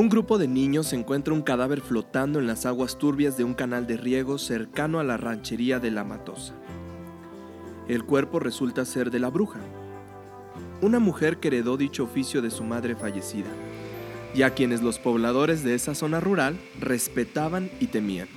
Un 0.00 0.08
grupo 0.08 0.38
de 0.38 0.48
niños 0.48 0.94
encuentra 0.94 1.34
un 1.34 1.42
cadáver 1.42 1.82
flotando 1.82 2.38
en 2.38 2.46
las 2.46 2.64
aguas 2.64 2.96
turbias 2.96 3.36
de 3.36 3.44
un 3.44 3.52
canal 3.52 3.86
de 3.86 3.98
riego 3.98 4.38
cercano 4.38 4.98
a 4.98 5.04
la 5.04 5.18
ranchería 5.18 5.78
de 5.78 5.90
La 5.90 6.04
Matosa. 6.04 6.54
El 7.86 8.04
cuerpo 8.04 8.40
resulta 8.40 8.86
ser 8.86 9.10
de 9.10 9.18
la 9.18 9.28
bruja, 9.28 9.60
una 10.80 11.00
mujer 11.00 11.36
que 11.36 11.48
heredó 11.48 11.76
dicho 11.76 12.04
oficio 12.04 12.40
de 12.40 12.50
su 12.50 12.64
madre 12.64 12.96
fallecida, 12.96 13.50
y 14.34 14.40
a 14.40 14.54
quienes 14.54 14.80
los 14.80 14.98
pobladores 14.98 15.62
de 15.64 15.74
esa 15.74 15.94
zona 15.94 16.18
rural 16.18 16.58
respetaban 16.80 17.70
y 17.78 17.88
temían. 17.88 18.28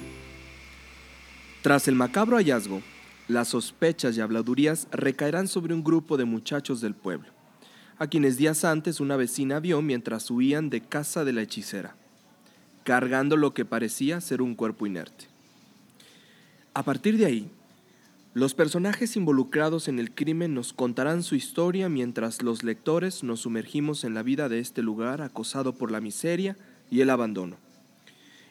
Tras 1.61 1.87
el 1.87 1.95
macabro 1.95 2.35
hallazgo, 2.35 2.81
las 3.29 3.47
sospechas 3.47 4.17
y 4.17 4.19
habladurías 4.19 4.89
recaerán 4.91 5.47
sobre 5.47 5.73
un 5.73 5.81
grupo 5.81 6.17
de 6.17 6.25
muchachos 6.25 6.81
del 6.81 6.93
pueblo 6.93 7.32
a 8.03 8.07
quienes 8.07 8.35
días 8.35 8.65
antes 8.65 8.99
una 8.99 9.15
vecina 9.15 9.61
vio 9.61 9.81
mientras 9.81 10.29
huían 10.29 10.69
de 10.69 10.81
casa 10.81 11.23
de 11.23 11.31
la 11.31 11.41
hechicera, 11.41 11.95
cargando 12.83 13.37
lo 13.37 13.53
que 13.53 13.63
parecía 13.63 14.19
ser 14.19 14.41
un 14.41 14.55
cuerpo 14.55 14.85
inerte. 14.85 15.27
A 16.73 16.83
partir 16.83 17.17
de 17.17 17.25
ahí, 17.25 17.49
los 18.33 18.55
personajes 18.55 19.15
involucrados 19.15 19.87
en 19.87 19.99
el 19.99 20.11
crimen 20.11 20.53
nos 20.53 20.73
contarán 20.73 21.23
su 21.23 21.35
historia 21.35 21.87
mientras 21.87 22.41
los 22.41 22.63
lectores 22.63 23.23
nos 23.23 23.39
sumergimos 23.39 24.03
en 24.03 24.15
la 24.15 24.21
vida 24.21 24.49
de 24.49 24.59
este 24.59 24.81
lugar 24.81 25.21
acosado 25.21 25.73
por 25.73 25.89
la 25.89 26.01
miseria 26.01 26.57
y 26.91 26.99
el 26.99 27.09
abandono, 27.09 27.55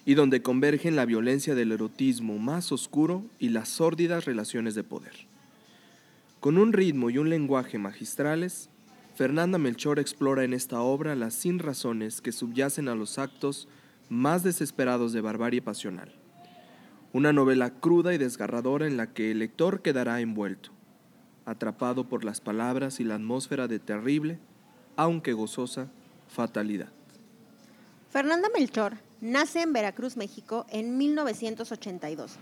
y 0.07 0.15
donde 0.15 0.41
convergen 0.41 0.97
la 0.97 1.05
violencia 1.05 1.55
del 1.55 1.73
erotismo 1.73 2.39
más 2.39 2.73
oscuro 2.73 3.23
y 3.39 3.51
las 3.51 3.69
sórdidas 3.69 4.25
relaciones 4.25 4.75
de 4.75 4.83
poder. 4.83 5.13
Con 6.41 6.57
un 6.57 6.73
ritmo 6.73 7.11
y 7.11 7.19
un 7.19 7.29
lenguaje 7.29 7.77
magistrales, 7.77 8.71
Fernanda 9.15 9.59
Melchor 9.59 9.99
explora 9.99 10.43
en 10.43 10.55
esta 10.55 10.81
obra 10.81 11.15
las 11.15 11.35
sin 11.35 11.59
razones 11.59 12.23
que 12.23 12.33
subyacen 12.33 12.89
a 12.89 12.95
los 12.95 13.19
actos 13.19 13.69
más 14.09 14.43
desesperados 14.43 15.13
de 15.13 15.21
barbarie 15.21 15.61
pasional. 15.61 16.15
Una 17.13 17.33
novela 17.35 17.71
cruda 17.71 18.15
y 18.15 18.19
desgarradora 18.19 18.87
en 18.87 18.97
la 18.97 19.13
que 19.13 19.31
el 19.31 19.41
lector 19.41 19.83
quedará 19.83 20.21
envuelto, 20.21 20.71
atrapado 21.45 22.09
por 22.09 22.25
las 22.25 22.41
palabras 22.41 23.01
y 23.01 23.05
la 23.05 23.17
atmósfera 23.17 23.69
de 23.69 23.79
terrible, 23.79 24.39
aunque 24.97 25.35
gozosa, 25.35 25.89
fatalidad. 26.29 26.89
Fernanda 28.11 28.49
Melchor 28.55 28.95
nace 29.21 29.61
en 29.61 29.75
Veracruz, 29.75 30.17
México, 30.17 30.65
en 30.71 30.97
1982. 30.97 32.39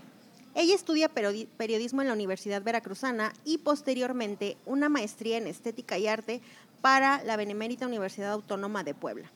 Ella 0.53 0.75
estudia 0.75 1.09
periodismo 1.09 2.01
en 2.01 2.09
la 2.09 2.13
Universidad 2.13 2.61
Veracruzana 2.61 3.31
y 3.45 3.59
posteriormente 3.59 4.57
una 4.65 4.89
maestría 4.89 5.37
en 5.37 5.47
estética 5.47 5.97
y 5.97 6.07
arte 6.07 6.41
para 6.81 7.23
la 7.23 7.37
Benemérita 7.37 7.87
Universidad 7.87 8.31
Autónoma 8.31 8.83
de 8.83 8.93
Puebla. 8.93 9.31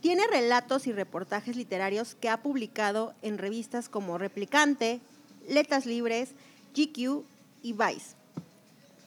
Tiene 0.00 0.24
relatos 0.28 0.86
y 0.86 0.92
reportajes 0.92 1.56
literarios 1.56 2.14
que 2.14 2.28
ha 2.28 2.42
publicado 2.42 3.14
en 3.22 3.38
revistas 3.38 3.88
como 3.88 4.18
Replicante, 4.18 5.00
Letras 5.48 5.84
Libres, 5.84 6.30
GQ 6.76 7.24
y 7.62 7.72
Vice. 7.72 8.14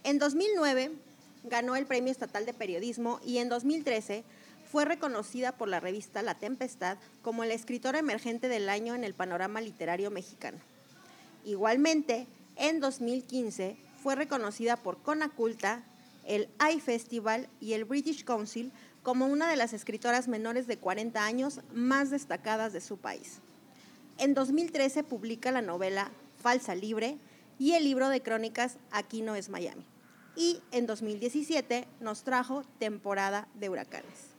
En 0.04 0.20
2009 0.20 0.92
ganó 1.46 1.78
el 1.78 1.86
Premio 1.86 2.12
Estatal 2.12 2.46
de 2.46 2.54
Periodismo 2.54 3.22
y 3.26 3.38
en 3.38 3.48
2013 3.48 4.26
fue 4.70 4.84
reconocida 4.84 5.54
por 5.54 5.70
la 5.70 5.80
revista 5.80 6.22
La 6.22 6.36
Tempestad 6.36 6.98
como 7.22 7.46
la 7.46 7.54
escritora 7.54 8.00
emergente 8.00 8.50
del 8.50 8.68
año 8.68 8.94
en 8.94 9.06
el 9.06 9.14
panorama 9.14 9.62
literario 9.62 10.12
mexicano. 10.12 10.58
Igualmente, 11.46 12.28
en 12.56 12.80
2015 12.80 13.78
fue 14.02 14.16
reconocida 14.16 14.78
por 14.78 15.02
Conaculta, 15.02 15.84
el 16.26 16.50
iFestival 16.74 17.48
y 17.60 17.74
el 17.74 17.86
British 17.86 18.24
Council 18.24 18.72
como 19.04 19.28
una 19.28 19.50
de 19.50 19.56
las 19.56 19.74
escritoras 19.74 20.28
menores 20.28 20.68
de 20.68 20.78
40 20.78 21.24
años 21.24 21.62
más 21.74 22.10
destacadas 22.10 22.74
de 22.74 22.82
su 22.82 22.98
país. 22.98 23.40
En 24.18 24.34
2013 24.34 25.04
publica 25.04 25.52
la 25.52 25.62
novela 25.62 26.12
Falsa 26.42 26.76
Libre 26.76 27.18
y 27.58 27.72
el 27.74 27.84
libro 27.84 28.10
de 28.10 28.22
crónicas 28.22 28.78
Aquí 28.92 29.22
no 29.22 29.36
es 29.36 29.50
Miami. 29.50 29.84
Y 30.36 30.60
en 30.72 30.86
2017 30.86 31.88
nos 32.00 32.24
trajo 32.24 32.64
Temporada 32.80 33.48
de 33.56 33.70
Huracanes. 33.70 34.30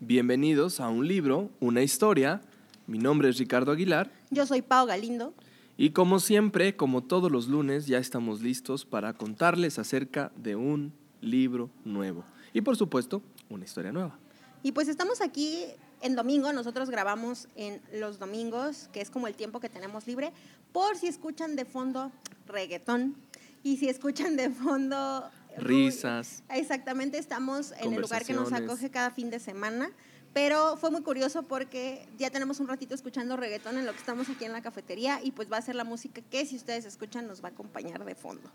Bienvenidos 0.00 0.80
a 0.80 0.88
un 0.88 1.06
libro, 1.06 1.50
una 1.60 1.82
historia. 1.82 2.40
Mi 2.86 2.98
nombre 2.98 3.28
es 3.28 3.38
Ricardo 3.38 3.72
Aguilar. 3.72 4.10
Yo 4.30 4.46
soy 4.46 4.62
Pau 4.62 4.86
Galindo. 4.86 5.34
Y 5.80 5.90
como 5.90 6.18
siempre, 6.18 6.74
como 6.74 7.04
todos 7.04 7.30
los 7.30 7.46
lunes, 7.46 7.86
ya 7.86 7.98
estamos 7.98 8.42
listos 8.42 8.84
para 8.84 9.12
contarles 9.12 9.78
acerca 9.78 10.32
de 10.34 10.56
un 10.56 10.92
libro 11.20 11.70
nuevo. 11.84 12.24
Y 12.52 12.62
por 12.62 12.76
supuesto, 12.76 13.22
una 13.48 13.64
historia 13.64 13.92
nueva. 13.92 14.18
Y 14.64 14.72
pues 14.72 14.88
estamos 14.88 15.20
aquí 15.20 15.66
en 16.00 16.16
domingo, 16.16 16.52
nosotros 16.52 16.90
grabamos 16.90 17.46
en 17.54 17.80
los 17.92 18.18
domingos, 18.18 18.88
que 18.92 19.00
es 19.00 19.08
como 19.08 19.28
el 19.28 19.36
tiempo 19.36 19.60
que 19.60 19.68
tenemos 19.68 20.08
libre, 20.08 20.32
por 20.72 20.96
si 20.96 21.06
escuchan 21.06 21.54
de 21.54 21.64
fondo 21.64 22.10
reggaetón 22.48 23.14
y 23.62 23.76
si 23.76 23.88
escuchan 23.88 24.34
de 24.34 24.50
fondo 24.50 25.30
risas. 25.58 26.42
Exactamente, 26.50 27.18
estamos 27.18 27.72
en 27.80 27.92
el 27.92 28.00
lugar 28.00 28.24
que 28.24 28.32
nos 28.32 28.52
acoge 28.52 28.90
cada 28.90 29.12
fin 29.12 29.30
de 29.30 29.38
semana. 29.38 29.92
Pero 30.34 30.76
fue 30.76 30.90
muy 30.90 31.02
curioso 31.02 31.42
porque 31.42 32.06
ya 32.18 32.30
tenemos 32.30 32.60
un 32.60 32.68
ratito 32.68 32.94
escuchando 32.94 33.36
reggaetón 33.36 33.78
en 33.78 33.86
lo 33.86 33.92
que 33.92 33.98
estamos 33.98 34.28
aquí 34.28 34.44
en 34.44 34.52
la 34.52 34.62
cafetería 34.62 35.20
y 35.22 35.32
pues 35.32 35.50
va 35.50 35.56
a 35.56 35.62
ser 35.62 35.74
la 35.74 35.84
música 35.84 36.20
que 36.20 36.46
si 36.46 36.56
ustedes 36.56 36.84
escuchan 36.84 37.26
nos 37.26 37.42
va 37.42 37.48
a 37.48 37.52
acompañar 37.52 38.04
de 38.04 38.14
fondo. 38.14 38.50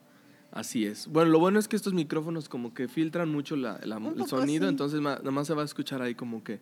Así 0.54 0.86
es. 0.86 1.08
Bueno, 1.08 1.32
lo 1.32 1.40
bueno 1.40 1.58
es 1.58 1.68
que 1.68 1.76
estos 1.76 1.94
micrófonos 1.94 2.48
como 2.48 2.76
que 2.76 2.88
filtran 2.88 3.30
mucho 3.32 3.56
la, 3.56 3.78
el 3.78 4.28
sonido, 4.28 4.70
entonces 4.70 5.02
nada 5.02 5.32
más 5.32 5.48
se 5.48 5.56
va 5.56 5.64
a 5.64 5.66
escuchar 5.66 6.04
ahí 6.04 6.14
como 6.14 6.44
que, 6.44 6.60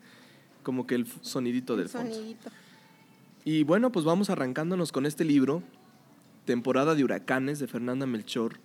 como 0.63 0.87
que 0.87 0.95
el 0.95 1.07
sonidito 1.21 1.75
del 1.75 1.89
fondo. 1.89 2.15
Y 3.43 3.63
bueno, 3.63 3.91
pues 3.91 4.05
vamos 4.05 4.29
arrancándonos 4.29 4.93
con 4.93 5.05
este 5.05 5.25
libro, 5.25 5.61
Temporada 6.45 6.95
de 6.95 7.03
Huracanes, 7.03 7.59
de 7.59 7.67
Fernanda 7.67 8.05
Melchor. 8.05 8.59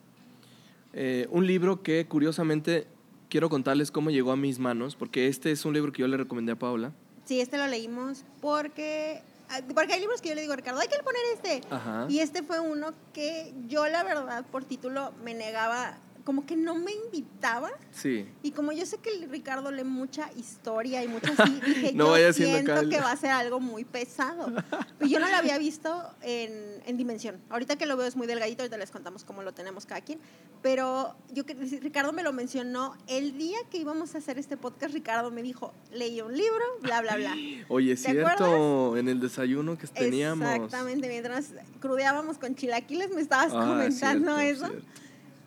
Eh, 0.92 1.26
un 1.30 1.46
libro 1.46 1.82
que 1.82 2.06
curiosamente 2.06 2.86
quiero 3.28 3.48
contarles 3.48 3.91
cómo 3.91 4.10
llegó 4.10 4.32
a 4.32 4.37
mis 4.37 4.59
manos, 4.59 4.97
porque 4.97 5.28
este 5.28 5.50
es 5.53 5.64
un 5.64 5.75
libro 5.75 5.92
que 5.92 6.03
yo 6.03 6.09
le 6.09 6.16
recomendé 6.16 6.53
a 6.53 6.59
Paula. 6.59 6.92
Sí, 7.25 7.41
este 7.41 7.59
lo 7.59 7.66
leímos 7.66 8.25
porque 8.41 9.22
ah, 9.48 9.60
porque 9.75 9.94
hay 9.94 10.00
libros 10.00 10.20
que 10.20 10.28
yo 10.28 10.34
le 10.34 10.42
digo 10.42 10.53
a 10.53 10.56
Ricardo, 10.56 10.81
hay 10.81 10.88
que 10.88 11.03
poner 11.03 11.22
este. 11.34 11.60
Y 12.09 12.20
este 12.20 12.42
fue 12.42 12.60
uno 12.60 12.92
que 13.12 13.53
yo, 13.66 13.87
la 13.88 14.04
verdad, 14.04 14.44
por 14.50 14.64
título 14.64 15.12
me 15.25 15.34
negaba 15.34 15.98
como 16.26 16.44
que 16.44 16.56
no 16.56 16.75
me 16.75 16.91
invitaba. 16.92 17.70
Sí. 17.92 18.28
Y 18.42 18.50
como 18.50 18.72
yo 18.72 18.84
sé 18.84 18.98
que 18.98 19.28
Ricardo 19.28 19.70
lee 19.70 19.84
mucha 19.84 20.28
historia 20.37 21.04
y 21.04 21.09
mucho 21.09 21.32
así, 21.38 21.60
dije, 21.64 21.92
no 21.94 22.19
yo 22.19 22.32
siento 22.32 22.88
que 22.88 23.00
va 23.00 23.12
a 23.12 23.16
ser 23.16 23.31
algo 23.31 23.60
muy 23.60 23.84
pesado. 23.84 24.53
Pero 24.98 25.09
yo 25.09 25.20
no 25.20 25.31
lo 25.31 25.37
había 25.37 25.56
visto 25.56 26.10
en, 26.22 26.82
en, 26.84 26.97
dimensión. 26.97 27.41
Ahorita 27.48 27.76
que 27.76 27.87
lo 27.87 27.97
veo 27.97 28.09
es 28.09 28.16
muy 28.16 28.26
delgadito, 28.26 28.64
ahorita 28.64 28.76
les 28.76 28.91
contamos 28.91 29.22
cómo 29.22 29.44
lo 29.44 29.54
tenemos 29.54 29.87
cada 29.87 30.00
quien. 30.00 30.19
Pero 30.62 31.14
yo 31.32 31.44
Ricardo 31.81 32.12
me 32.12 32.25
lo 32.25 32.32
mencionó 32.32 32.97
el 33.06 33.38
día 33.38 33.58
que 33.70 33.78
íbamos 33.78 34.16
a 34.16 34.19
hacer 34.19 34.37
este 34.37 34.56
podcast, 34.56 34.93
Ricardo 34.93 35.31
me 35.31 35.44
dijo, 35.44 35.72
leí 35.93 36.20
un 36.20 36.37
libro, 36.37 36.64
bla, 36.81 37.03
bla, 37.03 37.14
bla. 37.14 37.37
Oye, 37.69 37.93
es 37.93 38.03
cierto, 38.03 38.97
en 38.97 39.08
el 39.08 39.20
desayuno 39.20 39.78
que 39.78 39.87
teníamos. 39.87 40.48
Exactamente, 40.48 41.06
mientras 41.06 41.53
crudeábamos 41.78 42.38
con 42.38 42.56
chilaquiles 42.56 43.14
me 43.14 43.20
estabas 43.20 43.53
ah, 43.54 43.64
comentando 43.64 44.38
eso. 44.38 44.72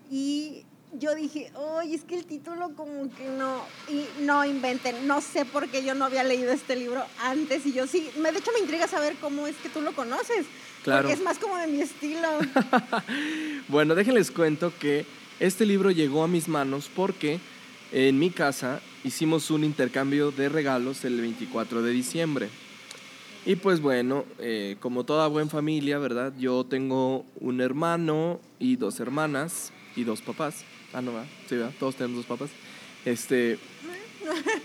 Y 0.10 0.66
yo 0.94 1.14
dije, 1.14 1.52
oye, 1.56 1.96
es 1.96 2.04
que 2.04 2.16
el 2.16 2.26
título 2.26 2.74
como 2.76 3.14
que 3.16 3.28
no, 3.28 3.64
y 3.88 4.06
no 4.24 4.44
inventen, 4.44 5.08
no 5.08 5.22
sé 5.22 5.46
por 5.46 5.70
qué 5.70 5.84
yo 5.84 5.94
no 5.94 6.06
había 6.06 6.24
leído 6.24 6.52
este 6.52 6.76
libro 6.76 7.04
antes 7.22 7.66
y 7.66 7.74
yo 7.74 7.86
sí, 7.86 8.10
me, 8.20 8.32
de 8.32 8.40
hecho 8.40 8.52
me 8.54 8.60
intriga 8.60 8.88
saber 8.88 9.16
cómo 9.22 9.48
es 9.48 9.56
que 9.58 9.70
tú 9.70 9.82
lo 9.82 9.94
conoces, 9.94 10.46
claro. 10.84 11.04
porque 11.04 11.14
es 11.14 11.24
más 11.24 11.38
como 11.38 11.58
de 11.58 11.68
mi 11.68 11.82
estilo. 11.82 12.28
bueno, 13.68 13.94
déjenles 13.94 14.32
cuento 14.32 14.74
que 14.80 15.06
este 15.40 15.66
libro 15.66 15.92
llegó 15.92 16.24
a 16.24 16.28
mis 16.28 16.48
manos 16.48 16.90
porque 16.94 17.40
en 17.92 18.18
mi 18.18 18.32
casa 18.32 18.82
hicimos 19.04 19.52
un 19.52 19.64
intercambio 19.64 20.32
de 20.32 20.50
regalos 20.50 21.06
el 21.06 21.22
24 21.22 21.82
de 21.82 21.92
diciembre. 21.92 22.50
Y 23.46 23.56
pues 23.56 23.80
bueno, 23.80 24.26
eh, 24.40 24.76
como 24.80 25.06
toda 25.06 25.28
buena 25.28 25.50
familia, 25.50 25.98
¿verdad? 25.98 26.34
Yo 26.38 26.66
tengo 26.66 27.26
un 27.40 27.62
hermano 27.62 28.40
y 28.60 28.76
dos 28.76 29.00
hermanas 29.00 29.72
y 29.96 30.04
dos 30.04 30.22
papás. 30.22 30.66
Ah, 30.94 31.02
no 31.02 31.14
va. 31.14 31.26
Sí, 31.48 31.56
¿verdad? 31.56 31.74
Todos 31.80 31.96
tenemos 31.96 32.18
dos 32.18 32.26
papás. 32.26 32.50
Este. 33.06 33.60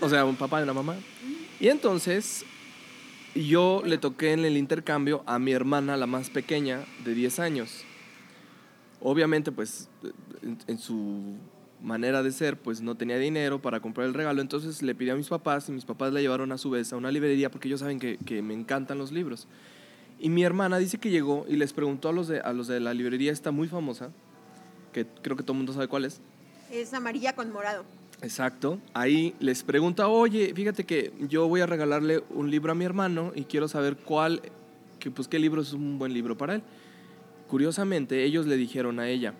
O 0.01 0.09
sea, 0.09 0.25
un 0.25 0.35
papá 0.35 0.59
y 0.59 0.63
una 0.63 0.73
mamá. 0.73 0.95
Y 1.59 1.69
entonces, 1.69 2.45
yo 3.33 3.81
le 3.85 3.97
toqué 3.97 4.33
en 4.33 4.45
el 4.45 4.57
intercambio 4.57 5.23
a 5.25 5.39
mi 5.39 5.51
hermana, 5.51 5.97
la 5.97 6.07
más 6.07 6.29
pequeña, 6.29 6.85
de 7.03 7.13
10 7.13 7.39
años. 7.39 7.83
Obviamente, 9.01 9.51
pues, 9.51 9.89
en, 10.67 10.77
su 10.77 11.35
manera 11.81 12.23
de 12.23 12.31
ser, 12.31 12.57
pues 12.57 12.81
no 12.81 12.95
tenía 12.95 13.17
dinero 13.17 13.61
para 13.61 13.79
comprar 13.79 14.07
el 14.07 14.13
regalo, 14.13 14.41
entonces 14.41 14.81
le 14.81 14.95
pidió 14.95 15.13
a 15.13 15.15
mis 15.17 15.27
papás 15.27 15.69
y 15.69 15.71
mis 15.71 15.85
papás 15.85 16.11
la 16.11 16.21
llevaron 16.21 16.51
a 16.51 16.57
su 16.57 16.69
vez 16.69 16.91
a 16.91 16.97
una 16.97 17.11
librería 17.11 17.51
porque 17.51 17.67
ellos 17.67 17.81
saben 17.81 17.99
que, 17.99 18.17
que, 18.25 18.41
me 18.41 18.53
encantan 18.53 18.97
los 18.97 19.11
libros. 19.11 19.47
Y 20.19 20.29
mi 20.29 20.43
hermana 20.43 20.77
dice 20.77 20.97
que 20.97 21.09
llegó 21.09 21.45
y 21.47 21.57
les 21.57 21.73
preguntó 21.73 22.09
a 22.09 22.13
los 22.13 22.27
de, 22.27 22.39
a 22.39 22.53
los 22.53 22.67
de 22.67 22.79
la 22.79 22.93
librería, 22.93 23.31
está 23.31 23.51
muy 23.51 23.67
famosa, 23.67 24.11
que 24.95 25.05
creo 25.21 25.35
que 25.35 25.43
todo 25.43 25.51
el 25.51 25.57
mundo 25.57 25.73
sabe 25.73 25.89
cuál 25.89 26.05
es. 26.05 26.21
Es 26.71 26.93
amarilla 26.93 27.35
con 27.35 27.51
morado. 27.51 27.83
Exacto. 28.21 28.79
Ahí 28.93 29.35
les 29.41 29.61
pregunta, 29.61 30.07
oye, 30.07 30.53
fíjate 30.55 30.85
que 30.85 31.11
yo 31.27 31.49
voy 31.49 31.59
a 31.59 31.65
regalarle 31.65 32.23
un 32.29 32.49
libro 32.49 32.71
a 32.71 32.75
mi 32.75 32.85
hermano 32.85 33.33
y 33.35 33.43
quiero 33.43 33.67
saber 33.67 33.97
cuál, 33.97 34.41
que, 34.99 35.11
pues 35.11 35.27
qué 35.27 35.37
libro 35.37 35.61
es 35.61 35.73
un 35.73 35.99
buen 35.99 36.13
libro 36.13 36.37
para 36.37 36.55
él. 36.55 36.63
Curiosamente, 37.49 38.23
ellos 38.23 38.45
le 38.45 38.55
dijeron 38.55 39.01
a 39.01 39.09
ella, 39.09 39.33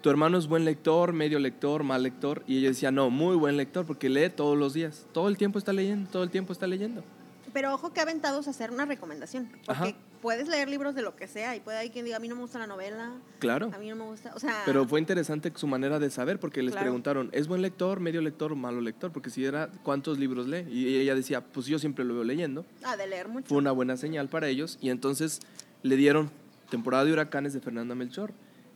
tu 0.00 0.08
hermano 0.08 0.38
es 0.38 0.46
buen 0.46 0.64
lector, 0.64 1.12
medio 1.12 1.38
lector, 1.38 1.82
mal 1.82 2.02
lector. 2.02 2.42
Y 2.46 2.56
ella 2.56 2.68
decía, 2.68 2.90
no, 2.90 3.10
muy 3.10 3.36
buen 3.36 3.58
lector 3.58 3.84
porque 3.84 4.08
lee 4.08 4.30
todos 4.30 4.56
los 4.56 4.72
días. 4.72 5.04
Todo 5.12 5.28
el 5.28 5.36
tiempo 5.36 5.58
está 5.58 5.74
leyendo, 5.74 6.08
todo 6.10 6.22
el 6.22 6.30
tiempo 6.30 6.54
está 6.54 6.66
leyendo. 6.66 7.04
Pero 7.52 7.74
ojo 7.74 7.92
que 7.92 8.00
aventados 8.00 8.46
a 8.46 8.50
hacer 8.50 8.70
una 8.70 8.86
recomendación. 8.86 9.50
Porque 9.66 9.70
Ajá. 9.70 9.94
Puedes 10.22 10.48
leer 10.48 10.68
libros 10.70 10.94
de 10.94 11.02
lo 11.02 11.14
que 11.16 11.26
sea 11.26 11.54
y 11.56 11.60
puede 11.60 11.78
haber 11.78 11.90
quien 11.90 12.04
diga, 12.04 12.16
a 12.16 12.20
mí 12.20 12.28
no 12.28 12.36
me 12.36 12.40
gusta 12.42 12.58
la 12.58 12.66
novela, 12.66 13.10
Claro. 13.40 13.70
a 13.74 13.78
mí 13.78 13.88
no 13.90 13.96
me 13.96 14.04
gusta. 14.04 14.32
O 14.34 14.38
sea, 14.38 14.62
Pero 14.64 14.86
fue 14.86 15.00
interesante 15.00 15.52
su 15.54 15.66
manera 15.66 15.98
de 15.98 16.08
saber 16.10 16.38
porque 16.38 16.62
les 16.62 16.70
Claro. 16.72 16.84
preguntaron, 16.84 17.28
¿es 17.32 17.48
buen 17.48 17.60
lector, 17.60 18.00
medio 18.00 18.22
lector 18.22 18.52
o 18.52 18.56
malo 18.56 18.80
lector? 18.80 19.12
Porque 19.12 19.28
si 19.30 19.44
era, 19.44 19.68
¿cuántos 19.82 20.18
libros 20.18 20.46
lee? 20.46 20.64
Y 20.70 20.96
ella 20.98 21.14
decía, 21.14 21.42
pues 21.44 21.66
yo 21.66 21.78
siempre 21.78 22.04
lo 22.04 22.14
veo 22.14 22.24
leyendo. 22.24 22.64
ah, 22.84 22.96
de 22.96 23.06
leer 23.08 23.28
mucho. 23.28 23.48
Fue 23.48 23.58
una 23.58 23.72
buena 23.72 23.96
señal 23.96 24.28
para 24.28 24.48
ellos 24.48 24.78
y 24.80 24.90
entonces 24.90 25.40
le 25.82 25.96
dieron 25.96 26.30
temporada 26.70 27.04
de 27.04 27.12
huracanes 27.12 27.52
de 27.52 27.60
Fernanda 27.60 27.94
Melchor. 27.94 28.32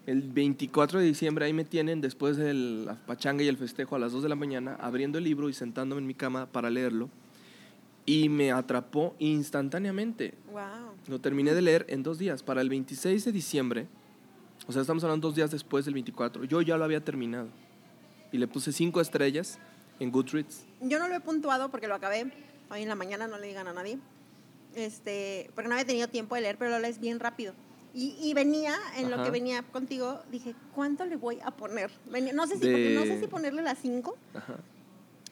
El 0.07 0.23
24 0.23 1.01
de 1.01 1.05
diciembre 1.07 1.47
ahí 1.47 1.53
me 1.53 1.65
tienen, 1.65 2.01
después 2.01 2.37
de 2.37 2.55
la 2.55 2.95
pachanga 3.07 3.43
y 3.43 3.49
el 3.49 3.57
festejo 3.57 3.97
a 3.97 3.99
las 3.99 4.13
2 4.13 4.23
de 4.23 4.29
la 4.29 4.37
mañana, 4.37 4.77
abriendo 4.81 5.19
el 5.19 5.25
libro 5.25 5.49
y 5.49 5.53
sentándome 5.53 6.01
en 6.01 6.07
mi 6.07 6.15
cama 6.15 6.47
para 6.47 6.71
leerlo. 6.71 7.09
Y 8.07 8.29
me 8.29 8.53
atrapó 8.53 9.15
instantáneamente. 9.19 10.35
Wow. 10.53 10.63
Lo 11.09 11.21
terminé 11.21 11.53
de 11.55 11.63
leer 11.63 11.85
en 11.89 12.03
dos 12.05 12.19
días. 12.19 12.43
Para 12.43 12.61
el 12.61 12.69
26 12.69 13.25
de 13.25 13.33
diciembre, 13.33 13.87
o 14.69 14.73
sea, 14.73 14.83
estamos 14.83 15.03
hablando 15.05 15.27
dos 15.29 15.35
días 15.37 15.51
después 15.51 15.85
del 15.85 15.95
24, 15.95 16.45
yo 16.45 16.63
ya 16.63 16.77
lo 16.77 16.85
había 16.85 17.05
terminado. 17.05 17.49
Y 18.33 18.39
le 18.39 18.47
puse 18.47 18.73
cinco 18.73 19.01
estrellas 19.01 19.59
en 19.99 20.11
Goodreads. 20.13 20.65
Yo 20.83 20.99
no 20.99 21.09
lo 21.09 21.15
he 21.17 21.21
puntuado 21.21 21.69
porque 21.71 21.89
lo 21.89 21.95
acabé 21.95 22.31
hoy 22.71 22.83
en 22.83 22.89
la 22.89 22.95
mañana, 22.95 23.27
no 23.27 23.39
le 23.39 23.49
digan 23.49 23.67
a 23.69 23.73
nadie. 23.73 23.99
Este, 24.75 25.51
porque 25.55 25.69
no 25.69 25.75
había 25.75 25.87
tenido 25.87 26.09
tiempo 26.09 26.35
de 26.35 26.43
leer, 26.43 26.57
pero 26.59 26.71
lo 26.71 26.79
lees 26.79 27.01
bien 27.01 27.19
rápido. 27.19 27.55
Y, 27.95 28.15
y 28.21 28.35
venía, 28.35 28.77
en 28.99 29.09
lo 29.09 29.17
Ajá. 29.17 29.25
que 29.25 29.31
venía 29.31 29.63
contigo, 29.63 30.21
dije, 30.31 30.55
¿cuánto 30.75 31.07
le 31.07 31.17
voy 31.17 31.39
a 31.43 31.51
poner? 31.51 31.91
Venía- 32.11 32.35
no, 32.35 32.47
sé 32.47 32.59
si, 32.59 32.69
De- 32.69 32.95
no 32.95 33.03
sé 33.05 33.19
si 33.19 33.27
ponerle 33.27 33.63
las 33.63 33.79
5 33.79 34.15
Ajá. 34.35 34.57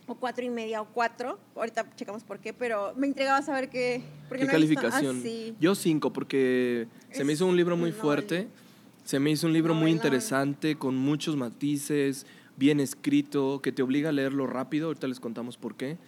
O 0.07 0.15
cuatro 0.15 0.45
y 0.45 0.51
media 0.51 0.83
o 0.83 0.87
4. 0.93 1.39
Ahorita 1.57 1.89
checamos 1.97 2.25
por 2.25 2.39
qué, 2.39 2.53
pero 2.53 2.93
me 2.97 3.07
intrigaba 3.07 3.41
saber 3.43 3.71
qué. 3.71 4.03
¿Qué 4.31 4.45
no 4.45 4.51
calificación? 4.51 5.17
Ah, 5.19 5.23
sí. 5.23 5.55
Yo 5.61 5.75
cinco, 5.75 6.13
porque 6.13 6.87
se 7.11 7.25
me 7.25 7.33
hizo 7.33 7.47
un 7.47 7.57
libro 7.57 7.77
muy 7.77 7.93
fuerte. 7.93 8.49
Se 9.05 9.19
me 9.21 9.31
hizo 9.31 9.47
un 9.47 9.53
libro 9.53 9.75
muy 9.75 9.91
interesante, 9.91 10.77
con 10.77 10.97
muchos 10.97 11.37
matices, 11.37 12.27
bien 12.57 12.81
escrito, 12.81 13.61
que 13.63 13.71
te 13.73 13.83
obliga 13.83 14.09
a 14.09 14.13
leerlo 14.13 14.47
rápido. 14.47 14.87
Ahorita 14.89 15.07
les 15.09 15.21
contamos 15.21 15.57
por 15.57 15.75
qué. 15.77 15.99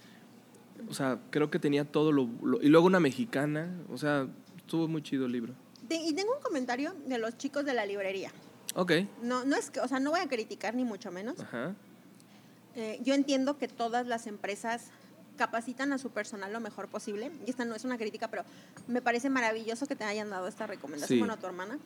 O 0.88 0.94
sea, 0.94 1.18
creo 1.30 1.50
que 1.50 1.58
tenía 1.58 1.84
todo 1.84 2.12
lo, 2.12 2.28
lo- 2.42 2.62
Y 2.62 2.68
luego 2.68 2.86
una 2.86 3.00
mexicana. 3.00 3.70
O 3.90 3.98
sea, 3.98 4.26
estuvo 4.56 4.88
muy 4.88 5.02
chido 5.02 5.26
el 5.26 5.32
libro. 5.32 5.54
Te- 5.88 5.96
y 5.96 6.12
tengo 6.14 6.34
un 6.34 6.42
comentario 6.42 6.94
de 7.06 7.18
los 7.18 7.36
chicos 7.36 7.64
de 7.64 7.74
la 7.74 7.84
librería. 7.86 8.30
Ok. 8.74 8.92
No, 9.22 9.44
no 9.44 9.56
es 9.56 9.70
que, 9.70 9.80
o 9.80 9.88
sea, 9.88 10.00
no 10.00 10.10
voy 10.10 10.20
a 10.20 10.28
criticar 10.28 10.74
ni 10.74 10.84
mucho 10.84 11.10
menos. 11.10 11.38
Ajá. 11.40 11.74
Eh, 12.76 13.00
yo 13.02 13.14
entiendo 13.14 13.58
que 13.58 13.68
todas 13.68 14.06
las 14.06 14.26
empresas 14.26 14.84
capacitan 15.36 15.92
a 15.92 15.98
su 15.98 16.10
personal 16.10 16.52
lo 16.52 16.60
mejor 16.60 16.88
posible. 16.88 17.30
Y 17.46 17.50
esta 17.50 17.64
no 17.64 17.74
es 17.74 17.84
una 17.84 17.98
crítica, 17.98 18.28
pero 18.28 18.44
me 18.86 19.02
parece 19.02 19.28
maravilloso 19.30 19.86
que 19.86 19.96
te 19.96 20.04
hayan 20.04 20.30
dado 20.30 20.46
esta 20.48 20.66
recomendación, 20.66 21.16
Sí. 21.16 21.18
bueno, 21.18 21.34
a 21.34 21.36
tu 21.38 21.46
hermana. 21.46 21.78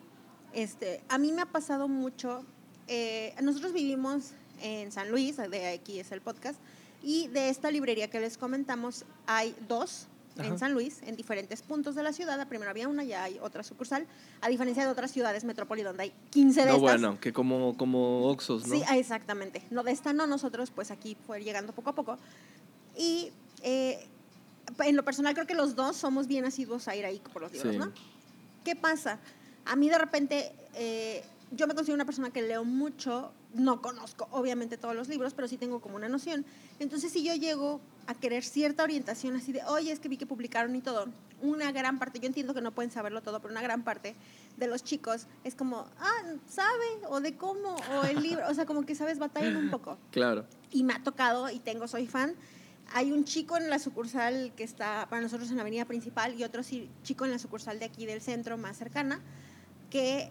Este, 0.53 1.01
a 1.09 1.17
mí 1.17 1.31
me 1.31 1.41
ha 1.41 1.45
pasado 1.47 1.87
mucho. 1.87 2.45
eh, 2.87 3.33
nosotros 3.41 3.71
vivimos 3.73 4.31
en 4.61 4.91
San 4.91 5.09
Luis, 5.11 5.37
de 5.37 5.67
aquí 5.69 5.99
es 5.99 6.11
el 6.11 6.19
podcast, 6.19 6.59
y 7.01 7.27
de 7.29 7.47
esta 7.49 7.71
librería 7.71 8.09
que 8.09 8.19
les 8.19 8.37
comentamos 8.37 9.05
hay 9.27 9.55
dos 9.67 10.07
Ajá. 10.37 10.47
en 10.47 10.59
San 10.59 10.73
Luis, 10.73 11.01
en 11.03 11.15
diferentes 11.15 11.61
puntos 11.61 11.95
de 11.95 12.03
la 12.03 12.13
ciudad. 12.13 12.47
Primero 12.47 12.71
había 12.71 12.87
una, 12.87 13.03
ya 13.03 13.23
hay 13.23 13.37
otra 13.41 13.63
sucursal, 13.63 14.07
a 14.41 14.47
diferencia 14.49 14.83
de 14.85 14.89
otras 14.91 15.11
ciudades 15.11 15.43
metrópoli 15.43 15.83
donde 15.83 16.03
hay 16.03 16.13
15 16.31 16.59
de 16.61 16.65
No, 16.67 16.71
estas. 16.73 16.81
bueno, 16.81 17.19
que 17.19 17.33
como, 17.33 17.75
como 17.77 18.27
Oxos, 18.27 18.67
¿no? 18.67 18.75
Sí, 18.75 18.81
ah, 18.87 18.97
exactamente. 18.97 19.63
No, 19.69 19.83
de 19.83 19.91
esta 19.91 20.13
no, 20.13 20.27
nosotros 20.27 20.71
pues 20.71 20.91
aquí 20.91 21.17
fue 21.27 21.43
llegando 21.43 21.73
poco 21.73 21.89
a 21.91 21.95
poco. 21.95 22.17
Y 22.97 23.31
eh, 23.63 24.05
en 24.79 24.95
lo 24.95 25.03
personal 25.03 25.33
creo 25.33 25.47
que 25.47 25.55
los 25.55 25.75
dos 25.75 25.97
somos 25.97 26.27
bien 26.27 26.45
asiduos 26.45 26.87
a 26.87 26.95
ir 26.95 27.05
ahí 27.05 27.21
por 27.33 27.41
los 27.41 27.51
libros, 27.51 27.73
Sí. 27.73 27.77
¿no? 27.79 27.91
¿Qué 28.63 28.75
pasa? 28.75 29.19
A 29.65 29.75
mí 29.75 29.89
de 29.89 29.97
repente, 29.97 30.51
eh, 30.75 31.23
yo 31.51 31.67
me 31.67 31.73
considero 31.73 31.95
una 31.95 32.05
persona 32.05 32.29
que 32.31 32.41
leo 32.41 32.63
mucho, 32.63 33.31
no 33.53 33.81
conozco 33.81 34.27
obviamente 34.31 34.77
todos 34.77 34.95
los 34.95 35.07
libros, 35.07 35.33
pero 35.33 35.47
sí 35.47 35.57
tengo 35.57 35.81
como 35.81 35.95
una 35.95 36.09
noción. 36.09 36.45
Entonces 36.79 37.11
si 37.11 37.23
yo 37.23 37.35
llego 37.35 37.81
a 38.07 38.13
querer 38.13 38.43
cierta 38.43 38.83
orientación 38.83 39.35
así 39.35 39.51
de, 39.51 39.63
oye, 39.65 39.91
es 39.91 39.99
que 39.99 40.09
vi 40.09 40.17
que 40.17 40.25
publicaron 40.25 40.75
y 40.75 40.81
todo, 40.81 41.07
una 41.41 41.71
gran 41.71 41.99
parte, 41.99 42.19
yo 42.19 42.27
entiendo 42.27 42.53
que 42.53 42.61
no 42.61 42.71
pueden 42.71 42.91
saberlo 42.91 43.21
todo, 43.21 43.41
pero 43.41 43.51
una 43.51 43.61
gran 43.61 43.83
parte 43.83 44.15
de 44.57 44.67
los 44.67 44.83
chicos 44.83 45.27
es 45.43 45.55
como, 45.55 45.87
ah, 45.99 46.23
sabe, 46.47 46.85
o 47.09 47.19
de 47.19 47.35
cómo, 47.35 47.75
o 47.95 48.03
el 48.05 48.21
libro, 48.21 48.47
o 48.49 48.53
sea, 48.53 48.65
como 48.65 48.85
que 48.85 48.95
sabes, 48.95 49.19
batallan 49.19 49.55
un 49.55 49.69
poco 49.69 49.97
Claro. 50.11 50.45
y 50.71 50.83
me 50.83 50.93
ha 50.93 51.03
tocado 51.03 51.49
y 51.49 51.59
tengo, 51.59 51.87
soy 51.87 52.07
fan. 52.07 52.35
Hay 52.93 53.11
un 53.11 53.23
chico 53.23 53.55
en 53.57 53.69
la 53.69 53.79
sucursal 53.79 54.51
que 54.55 54.63
está 54.63 55.07
para 55.09 55.21
nosotros 55.21 55.49
en 55.49 55.55
la 55.55 55.61
avenida 55.61 55.85
principal 55.85 56.37
y 56.37 56.43
otro 56.43 56.61
chico 57.03 57.25
en 57.25 57.31
la 57.31 57.39
sucursal 57.39 57.79
de 57.79 57.85
aquí 57.85 58.05
del 58.05 58.21
centro 58.21 58.57
más 58.57 58.77
cercana 58.77 59.21
que 59.89 60.29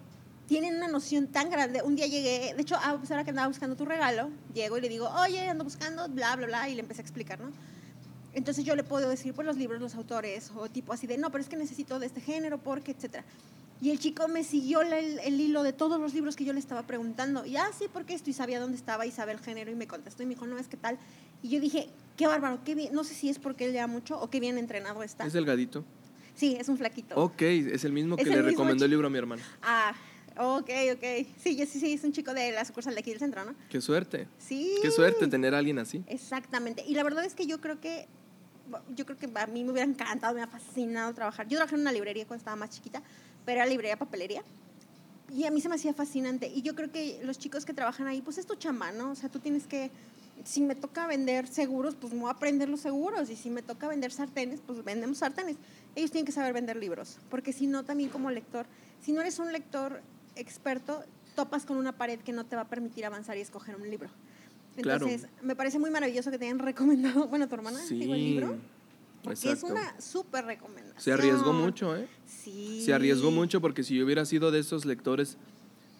tienen 0.51 0.75
una 0.75 0.89
noción 0.89 1.29
tan 1.29 1.49
grande. 1.49 1.81
Un 1.81 1.95
día 1.95 2.09
llegué, 2.09 2.53
de 2.57 2.61
hecho, 2.61 2.75
a 2.75 2.99
pues 2.99 3.09
ahora 3.13 3.23
que 3.23 3.31
andaba 3.31 3.47
buscando 3.47 3.77
tu 3.77 3.85
regalo, 3.85 4.31
llego 4.53 4.79
y 4.79 4.81
le 4.81 4.89
digo, 4.89 5.09
oye, 5.09 5.49
ando 5.49 5.63
buscando, 5.63 6.09
bla, 6.09 6.35
bla, 6.35 6.49
bla, 6.49 6.69
y 6.69 6.75
le 6.75 6.81
empecé 6.81 7.03
a 7.03 7.05
explicar, 7.05 7.39
¿no? 7.39 7.53
Entonces 8.33 8.65
yo 8.65 8.75
le 8.75 8.83
puedo 8.83 9.09
decir, 9.09 9.33
pues 9.33 9.47
los 9.47 9.57
libros, 9.57 9.81
los 9.81 9.95
autores, 9.95 10.51
o 10.57 10.69
tipo 10.69 10.93
así 10.93 11.07
de, 11.07 11.19
no, 11.19 11.31
pero 11.31 11.41
es 11.41 11.49
que 11.49 11.57
necesito 11.57 12.01
de 12.01 12.07
este 12.07 12.21
género, 12.21 12.59
porque, 12.59 12.91
etcétera. 12.91 13.25
Y 13.81 13.93
el 13.93 14.01
chico 14.01 14.27
me 14.27 14.43
siguió 14.43 14.81
el, 14.81 15.21
el 15.21 15.41
hilo 15.41 15.63
de 15.63 15.73
todos 15.73 16.01
los 16.01 16.15
libros 16.15 16.35
que 16.35 16.45
yo 16.45 16.53
le 16.53 16.59
estaba 16.59 16.83
preguntando. 16.83 17.47
Y, 17.47 17.57
ah, 17.57 17.71
sí, 17.79 17.85
porque 17.93 18.15
esto, 18.15 18.29
y 18.29 18.33
sabía 18.33 18.59
dónde 18.59 18.77
estaba, 18.77 19.07
y 19.07 19.13
sabía 19.13 19.35
el 19.35 19.41
género, 19.41 19.71
y 19.71 19.77
me 19.77 19.87
contestó, 19.87 20.25
y 20.25 20.27
me 20.27 20.35
dijo, 20.35 20.49
no, 20.49 20.59
es 20.59 20.67
que 20.67 20.77
tal. 20.77 20.99
Y 21.45 21.51
yo 21.51 21.61
dije, 21.61 21.89
qué 22.17 22.27
bárbaro, 22.27 22.59
qué 22.65 22.75
bien, 22.75 22.93
no 22.93 23.05
sé 23.05 23.15
si 23.15 23.29
es 23.29 23.39
porque 23.39 23.67
él 23.67 23.73
lea 23.75 23.87
mucho, 23.87 24.21
o 24.21 24.29
qué 24.29 24.41
bien 24.41 24.59
entrenado 24.59 25.05
está. 25.05 25.27
¿Es 25.27 25.33
delgadito? 25.33 25.85
Sí, 26.35 26.57
es 26.59 26.69
un 26.69 26.77
flaquito. 26.77 27.15
Ok, 27.15 27.43
es 27.43 27.85
el 27.85 27.93
mismo 27.93 28.17
Es 28.17 28.25
que 28.25 28.31
el 28.31 28.37
le 28.37 28.43
mismo 28.43 28.51
recomendó 28.51 28.85
el 28.85 28.91
libro 28.91 29.07
a 29.07 29.11
mi 29.11 29.19
hermano. 29.19 29.43
Ah, 29.63 29.95
ok, 30.41 30.71
ok. 30.95 31.05
Sí, 31.37 31.57
yo 31.57 31.67
sí, 31.67 31.81
sí, 31.81 31.93
es 31.93 32.05
un 32.05 32.13
chico 32.13 32.33
de 32.35 32.53
la 32.53 32.65
sucursal 32.65 32.95
de 32.95 33.01
aquí 33.01 33.11
del 33.11 33.19
centro, 33.19 33.45
¿no? 33.45 33.55
Qué 33.69 33.81
suerte. 33.81 34.27
Sí. 34.39 34.77
Qué 34.83 34.91
suerte 34.91 35.27
tener 35.29 35.55
a 35.55 35.59
alguien 35.59 35.79
así. 35.79 36.03
Exactamente. 36.07 36.85
Y 36.87 36.95
la 36.95 37.03
verdad 37.03 37.25
es 37.25 37.35
que 37.35 37.47
yo 37.47 37.61
creo 37.61 37.81
que 37.81 38.09
yo 38.95 39.05
creo 39.05 39.19
que 39.19 39.29
a 39.35 39.47
mí 39.47 39.65
me 39.65 39.73
hubiera 39.73 39.89
encantado, 39.89 40.35
me 40.35 40.43
ha 40.43 40.47
fascinado 40.47 41.13
trabajar. 41.15 41.49
Yo 41.49 41.57
trabajé 41.57 41.75
en 41.75 41.83
una 41.83 41.93
librería 41.93 42.27
cuando 42.27 42.41
estaba 42.41 42.57
más 42.57 42.71
chiquita, 42.71 43.03
pero 43.45 43.61
era 43.61 43.67
librería 43.67 43.99
papelería. 43.99 44.43
Y 45.33 45.45
a 45.45 45.51
mí 45.51 45.61
se 45.61 45.69
me 45.69 45.77
hacía 45.77 45.95
fascinante. 45.95 46.49
Y 46.49 46.63
yo 46.63 46.75
creo 46.75 46.91
que 46.91 47.21
los 47.23 47.39
chicos 47.39 47.65
que 47.65 47.73
trabajan 47.73 48.07
ahí, 48.07 48.21
pues 48.21 48.39
es 48.39 48.47
tu 48.47 48.55
chamba, 48.57 48.93
¿no? 48.93 49.13
O 49.13 49.15
sea, 49.15 49.29
tú 49.29 49.39
tienes 49.39 49.67
que, 49.67 49.91
si 50.45 50.61
me 50.61 50.75
toca 50.75 51.07
vender 51.07 51.47
seguros, 51.47 51.95
pues 51.95 52.13
me 52.13 52.21
voy 52.21 52.29
a 52.29 52.33
aprender 52.33 52.69
los 52.69 52.81
seguros. 52.81 53.31
Y 53.31 53.37
si 53.37 53.51
me 53.51 53.63
toca 53.63 53.87
vender 53.89 54.13
sartenes, 54.13 54.61
pues 54.67 54.83
vendemos 54.85 55.19
sartenes. 55.19 55.57
Ellos 55.95 56.11
tienen 56.11 56.27
que 56.27 56.33
saber 56.33 56.53
vender 56.53 56.77
libros. 56.77 57.19
Porque 57.29 57.53
si 57.53 57.67
no, 57.67 57.85
también 57.85 58.11
como 58.11 58.31
lector, 58.31 58.67
si 59.01 59.13
no 59.13 59.21
eres 59.21 59.39
un 59.39 59.53
lector 59.53 60.01
experto, 60.37 61.03
topas 61.37 61.65
con 61.67 61.77
una 61.77 61.93
pared 61.93 62.21
que 62.21 62.33
no 62.33 62.45
te 62.45 62.57
va 62.57 62.63
a 62.63 62.69
permitir 62.69 63.05
avanzar 63.07 63.37
y 63.37 63.41
escoger 63.41 63.77
un 63.77 63.89
libro. 63.91 64.09
Claro. 64.81 65.07
Entonces, 65.07 65.29
me 65.43 65.57
parece 65.57 65.79
muy 65.79 65.91
maravilloso 65.91 66.31
que 66.31 66.39
te 66.39 66.45
hayan 66.47 66.59
recomendado, 66.59 67.27
bueno, 67.29 67.49
tu 67.49 67.55
hermana, 67.55 67.79
Sí. 67.81 67.99
digo, 67.99 68.15
el 68.15 68.21
libro. 68.21 68.57
Porque 69.23 69.53
es 69.53 69.63
una 69.63 70.01
súper 70.01 70.47
recomendación. 70.47 70.99
Se 71.01 71.13
arriesgó 71.13 71.53
mucho, 71.53 71.95
¿eh? 71.95 72.09
Sí. 72.27 72.83
Se 72.85 72.95
arriesgó 72.95 73.31
mucho 73.31 73.61
porque 73.61 73.83
si 73.85 73.97
yo 73.97 74.05
hubiera 74.07 74.25
sido 74.25 74.51
de 74.51 74.61
esos 74.61 74.87
lectores 74.87 75.37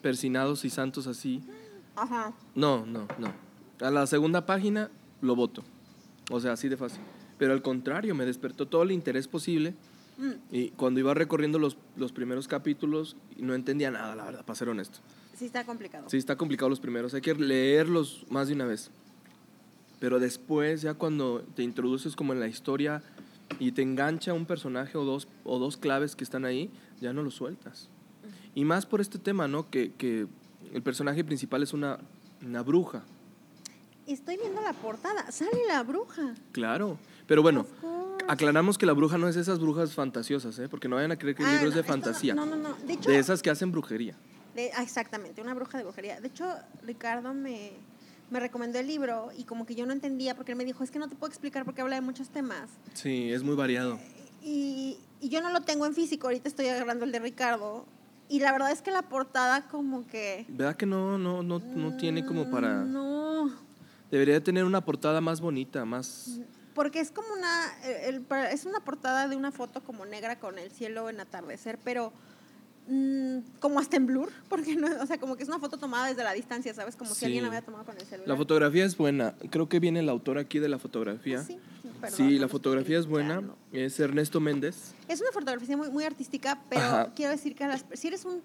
persinados 0.01 0.65
y 0.65 0.71
santos 0.71 1.07
así, 1.07 1.43
Ajá. 1.97 2.33
no, 2.55 2.87
no, 2.87 3.07
no. 3.19 3.33
A 3.87 3.91
la 3.91 4.07
segunda 4.07 4.47
página 4.47 4.91
lo 5.21 5.37
voto. 5.37 5.63
O 6.31 6.41
sea, 6.41 6.53
así 6.53 6.69
de 6.69 6.79
fácil. 6.79 7.01
Pero 7.39 7.53
al 7.53 7.61
contrario, 7.61 8.15
me 8.15 8.25
despertó 8.25 8.67
todo 8.67 8.83
el 8.85 8.93
interés 8.93 9.29
posible. 9.29 9.75
Mm, 10.21 10.33
Y 10.55 10.69
cuando 10.71 11.01
iba 11.01 11.15
recorriendo 11.15 11.59
los, 11.59 11.77
los 11.97 12.13
primeros 12.13 12.47
capítulos, 12.47 13.17
no 13.39 13.55
entendía 13.55 13.91
nada, 13.91 14.15
la 14.15 14.25
verdad, 14.25 14.45
para 14.45 14.55
ser 14.57 14.69
honesto. 14.69 14.99
sí, 15.37 15.47
está 15.47 15.65
complicado. 15.65 16.09
Sí, 16.11 16.19
está 16.19 16.37
complicado 16.37 16.69
los 16.69 16.81
primeros. 16.81 17.15
Hay 17.15 17.23
que 17.23 17.35
leerlos 17.35 18.27
más 18.29 18.49
de 18.49 18.55
una 18.55 18.67
vez. 18.67 18.91
Pero 19.99 20.19
después, 20.19 20.83
ya 20.83 20.95
cuando 20.95 21.43
te 21.55 21.63
introduces 21.63 22.15
como 22.17 22.33
en 22.35 22.41
la 22.41 22.49
historia 22.49 23.03
y 23.59 23.73
te 23.73 23.83
engancha 23.83 24.33
un 24.35 24.47
personaje 24.47 24.97
o 24.99 25.05
dos, 25.05 25.27
o 25.45 25.59
dos 25.59 25.77
claves 25.77 26.15
que 26.17 26.25
están 26.25 26.45
ahí, 26.45 26.71
ya 27.01 27.13
no 27.13 27.23
lo 27.23 27.31
sueltas. 27.31 27.89
Y 28.55 28.65
más 28.65 28.85
por 28.87 29.01
este 29.01 29.19
tema, 29.19 29.49
¿no? 29.49 29.71
Que, 29.71 29.93
que 29.93 30.27
el 30.75 30.83
personaje 30.83 31.25
principal 31.25 31.63
es 31.63 31.73
una, 31.73 31.99
una 32.45 32.63
bruja. 32.63 33.03
Estoy 34.07 34.37
viendo 34.39 34.61
la 34.61 34.73
portada. 34.73 35.31
Sale 35.31 35.67
la 35.69 35.83
bruja. 35.83 36.35
Claro. 36.53 36.99
Pero 37.27 37.43
bueno. 37.43 37.67
Aclaramos 38.33 38.79
que 38.79 38.87
la 38.87 38.93
bruja 38.93 39.19
no 39.19 39.29
es 39.29 39.37
esas 39.37 39.59
brujas 39.59 39.93
fantasiosas, 39.95 40.59
¿eh? 40.59 40.69
Porque 40.69 40.89
no 40.89 40.97
vayan 40.97 41.13
a 41.13 41.17
creer 41.19 41.37
que 41.37 41.43
el 41.43 41.49
Ah, 41.49 41.53
libro 41.55 41.69
es 41.71 41.75
de 41.75 41.83
fantasía. 41.83 42.35
No, 42.35 42.47
no, 42.47 42.57
no. 42.57 42.75
De 42.87 42.93
hecho, 42.95 43.11
De 43.11 43.19
esas 43.19 43.43
que 43.43 43.51
hacen 43.51 43.73
brujería. 43.73 44.17
de- 44.55 44.71
ah, 44.77 44.83
exactamente, 44.83 45.41
una 45.43 45.55
bruja 45.55 45.79
de 45.79 45.85
brujería. 45.85 46.21
De 46.21 46.29
hecho, 46.29 46.45
Ricardo 46.83 47.33
me, 47.35 47.73
me 48.31 48.41
recomendó 48.41 48.79
el 48.79 48.87
libro 48.87 49.31
y 49.37 49.45
como 49.45 49.65
que 49.67 49.75
yo 49.75 49.87
no 49.87 49.93
entendía 49.93 50.35
porque 50.35 50.53
él 50.53 50.59
me 50.59 50.65
dijo, 50.65 50.83
es 50.85 50.91
que 50.91 50.99
no 50.99 51.09
te 51.09 51.15
puedo 51.17 51.31
explicar 51.31 51.65
porque 51.65 51.81
habla 51.83 51.95
de 51.97 52.01
muchos 52.03 52.31
temas. 52.31 52.69
Sí, 52.95 53.33
es 53.33 53.43
muy 53.43 53.55
variado. 53.55 53.99
Y, 54.43 54.97
y 55.21 55.29
yo 55.29 55.41
no 55.43 55.51
lo 55.51 55.61
tengo 55.63 55.87
en 55.87 55.95
físico, 55.95 56.27
ahorita 56.27 56.49
estoy 56.49 56.67
agarrando 56.69 57.05
el 57.05 57.13
de 57.13 57.19
Ricardo. 57.21 57.87
Y 58.29 58.39
la 58.41 58.53
verdad 58.53 58.71
es 58.71 58.81
que 58.81 58.91
la 58.93 59.03
portada 59.03 59.67
como 59.69 60.07
que... 60.07 60.47
¿Verdad 60.49 60.77
que 60.77 60.87
no, 60.87 61.19
no, 61.19 61.43
no, 61.43 61.59
no 61.59 61.97
tiene 61.97 62.25
como 62.25 62.49
para... 62.51 62.85
Mm, 62.85 62.93
No, 62.93 63.51
Debería 64.11 64.43
tener 64.43 64.65
una 64.65 64.85
portada 64.85 65.21
más 65.21 65.41
bonita, 65.41 65.85
más... 65.85 66.41
porque 66.75 67.01
es 67.01 67.11
como 67.11 67.29
una... 67.33 67.73
el- 67.85 68.25
el- 68.31 68.37
es 68.53 68.65
una 68.67 68.81
portada 68.81 69.29
de 69.29 69.37
una 69.37 69.53
foto 69.53 69.83
como 69.83 70.05
negra 70.07 70.39
con 70.39 70.59
el 70.59 70.71
cielo 70.71 71.09
en 71.11 71.21
atardecer, 71.21 71.79
pero 71.85 72.13
mm, 72.89 73.39
como 73.61 73.79
hasta 73.81 73.97
en 73.97 74.07
blur, 74.07 74.31
porque 74.49 74.77
no, 74.77 74.89
o 75.03 75.07
sea, 75.07 75.19
como 75.19 75.37
que 75.37 75.43
es 75.43 75.49
una 75.49 75.59
foto 75.59 75.77
tomada 75.79 76.07
desde 76.09 76.25
la 76.25 76.33
distancia, 76.33 76.73
¿sabes? 76.75 76.97
Como 76.97 77.15
si 77.15 77.25
alguien 77.25 77.43
la 77.43 77.49
había 77.49 77.63
tomado 77.63 77.85
con 77.85 77.97
el 77.97 78.03
celular. 78.07 78.29
La 78.29 78.37
fotografía 78.37 78.85
es 78.85 78.97
buena. 78.97 79.35
Creo 79.51 79.69
que 79.69 79.81
viene 79.81 80.01
el 80.01 80.09
autor 80.09 80.39
aquí 80.39 80.59
de 80.59 80.69
la 80.69 80.79
fotografía. 80.79 81.41
Ah, 81.41 81.45
sí, 81.45 81.59
perdón, 82.01 82.17
Sí, 82.17 82.35
no 82.37 82.41
la 82.43 82.49
fotografía 82.49 82.99
es 82.99 83.07
buena. 83.07 83.43
Es 83.73 83.99
Ernesto 84.01 84.41
Méndez. 84.41 84.95
Es 85.09 85.21
una 85.21 85.31
fotografía 85.33 85.77
muy, 85.77 85.91
muy 85.91 86.05
artística, 86.05 86.61
pero 86.69 86.83
Ajá. 86.83 87.13
quiero 87.15 87.33
decir 87.33 87.55
que 87.55 87.65
a 87.65 87.69
las- 87.69 87.85
si 87.95 88.09
eres 88.09 88.25
un... 88.25 88.43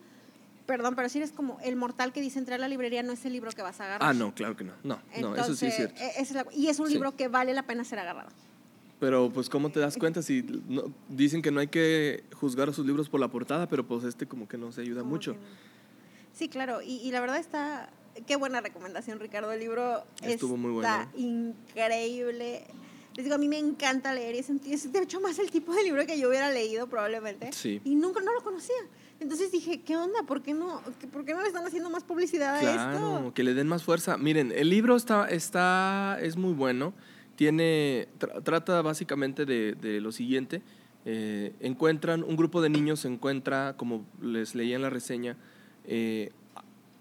Perdón, 0.65 0.95
pero 0.95 1.09
si 1.09 1.19
eres 1.19 1.31
como 1.31 1.59
el 1.63 1.75
mortal 1.75 2.11
que 2.11 2.21
dice 2.21 2.39
entrar 2.39 2.57
a 2.57 2.61
la 2.61 2.67
librería, 2.67 3.03
no 3.03 3.13
es 3.13 3.23
el 3.25 3.33
libro 3.33 3.51
que 3.51 3.61
vas 3.61 3.79
a 3.81 3.85
agarrar. 3.85 4.09
Ah, 4.09 4.13
no, 4.13 4.33
claro 4.33 4.55
que 4.55 4.63
no. 4.63 4.73
No, 4.83 4.99
no, 5.21 5.35
eso 5.35 5.55
sí 5.55 5.67
es 5.67 5.75
cierto. 5.75 6.01
e- 6.01 6.09
esa 6.11 6.21
es 6.21 6.31
la- 6.33 6.45
y 6.51 6.67
es 6.69 6.79
un 6.79 6.87
Sí. 6.87 6.93
libro 6.93 7.15
que 7.15 7.27
vale 7.27 7.53
la 7.53 7.63
pena 7.63 7.83
ser 7.83 7.99
agarrado. 7.99 8.29
Pero 8.99 9.29
pues 9.31 9.49
cómo 9.49 9.69
te 9.69 9.79
das 9.79 9.95
cuenta 9.97 10.21
si 10.23 10.41
no- 10.67 10.91
dicen 11.09 11.41
que 11.43 11.51
no 11.51 11.59
hay 11.59 11.67
que 11.67 12.23
juzgar 12.33 12.69
a 12.69 12.73
sus 12.73 12.85
libros 12.85 13.09
por 13.09 13.19
la 13.19 13.27
portada, 13.27 13.67
pero 13.67 13.85
pues 13.85 14.03
este 14.05 14.25
como 14.25 14.47
que 14.47 14.57
no 14.57 14.71
se 14.71 14.81
ayuda 14.81 15.03
mucho. 15.03 15.33
no. 15.33 15.39
Sí, 16.33 16.49
claro, 16.49 16.81
y, 16.81 16.95
y 16.97 17.11
la 17.11 17.21
verdad 17.21 17.37
está, 17.37 17.89
qué 18.27 18.35
buena 18.35 18.59
recomendación, 18.59 19.19
Ricardo. 19.19 19.51
El 19.53 19.59
libro 19.59 20.03
Estuvo 20.21 20.57
muy 20.57 20.75
está 20.77 21.07
increíble. 21.15 22.65
Les 23.15 23.23
digo, 23.23 23.35
a 23.35 23.37
mí 23.37 23.47
me 23.47 23.57
encanta 23.59 24.13
leer 24.13 24.35
y 24.35 24.39
es, 24.39 24.49
es 24.49 24.91
de 24.91 24.99
hecho 24.99 25.21
más 25.21 25.39
el 25.39 25.49
tipo 25.49 25.73
de 25.73 25.83
libro 25.83 26.05
que 26.05 26.19
yo 26.19 26.27
hubiera 26.27 26.49
leído 26.51 26.87
probablemente. 26.87 27.51
Sí. 27.53 27.79
Y 27.85 27.95
nunca 27.95 28.19
no 28.21 28.33
lo 28.33 28.41
conocía. 28.43 28.75
Entonces 29.19 29.51
dije, 29.51 29.81
¿qué 29.81 29.95
onda? 29.95 30.23
¿Por 30.27 30.41
qué 30.41 30.53
no, 30.53 30.81
¿por 31.11 31.25
qué 31.25 31.33
no 31.33 31.41
le 31.41 31.47
están 31.47 31.65
haciendo 31.65 31.89
más 31.89 32.03
publicidad 32.03 32.55
a 32.55 32.61
esto? 32.91 33.33
que 33.33 33.43
le 33.43 33.53
den 33.53 33.67
más 33.67 33.83
fuerza. 33.83 34.17
Miren, 34.17 34.51
el 34.51 34.69
libro 34.69 34.95
está, 34.95 35.27
está 35.29 36.17
es 36.21 36.35
muy 36.37 36.53
bueno. 36.53 36.93
Tiene, 37.35 38.07
tra- 38.19 38.43
trata 38.43 38.81
básicamente 38.81 39.45
de, 39.45 39.73
de 39.73 39.99
lo 40.01 40.11
siguiente. 40.11 40.61
Eh, 41.05 41.53
encuentran, 41.59 42.23
un 42.23 42.35
grupo 42.35 42.61
de 42.61 42.69
niños 42.69 43.05
encuentra, 43.05 43.75
como 43.77 44.05
les 44.21 44.55
leía 44.55 44.75
en 44.75 44.81
la 44.81 44.89
reseña, 44.89 45.37
eh, 45.85 46.31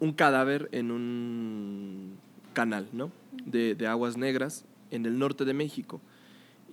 un 0.01 0.13
cadáver 0.13 0.69
en 0.73 0.91
un 0.91 2.17
canal, 2.53 2.89
¿no? 2.93 3.11
De, 3.45 3.75
de 3.75 3.87
aguas 3.87 4.17
negras 4.17 4.65
en 4.91 5.07
el 5.07 5.19
norte 5.19 5.45
de 5.45 5.55
México. 5.55 6.01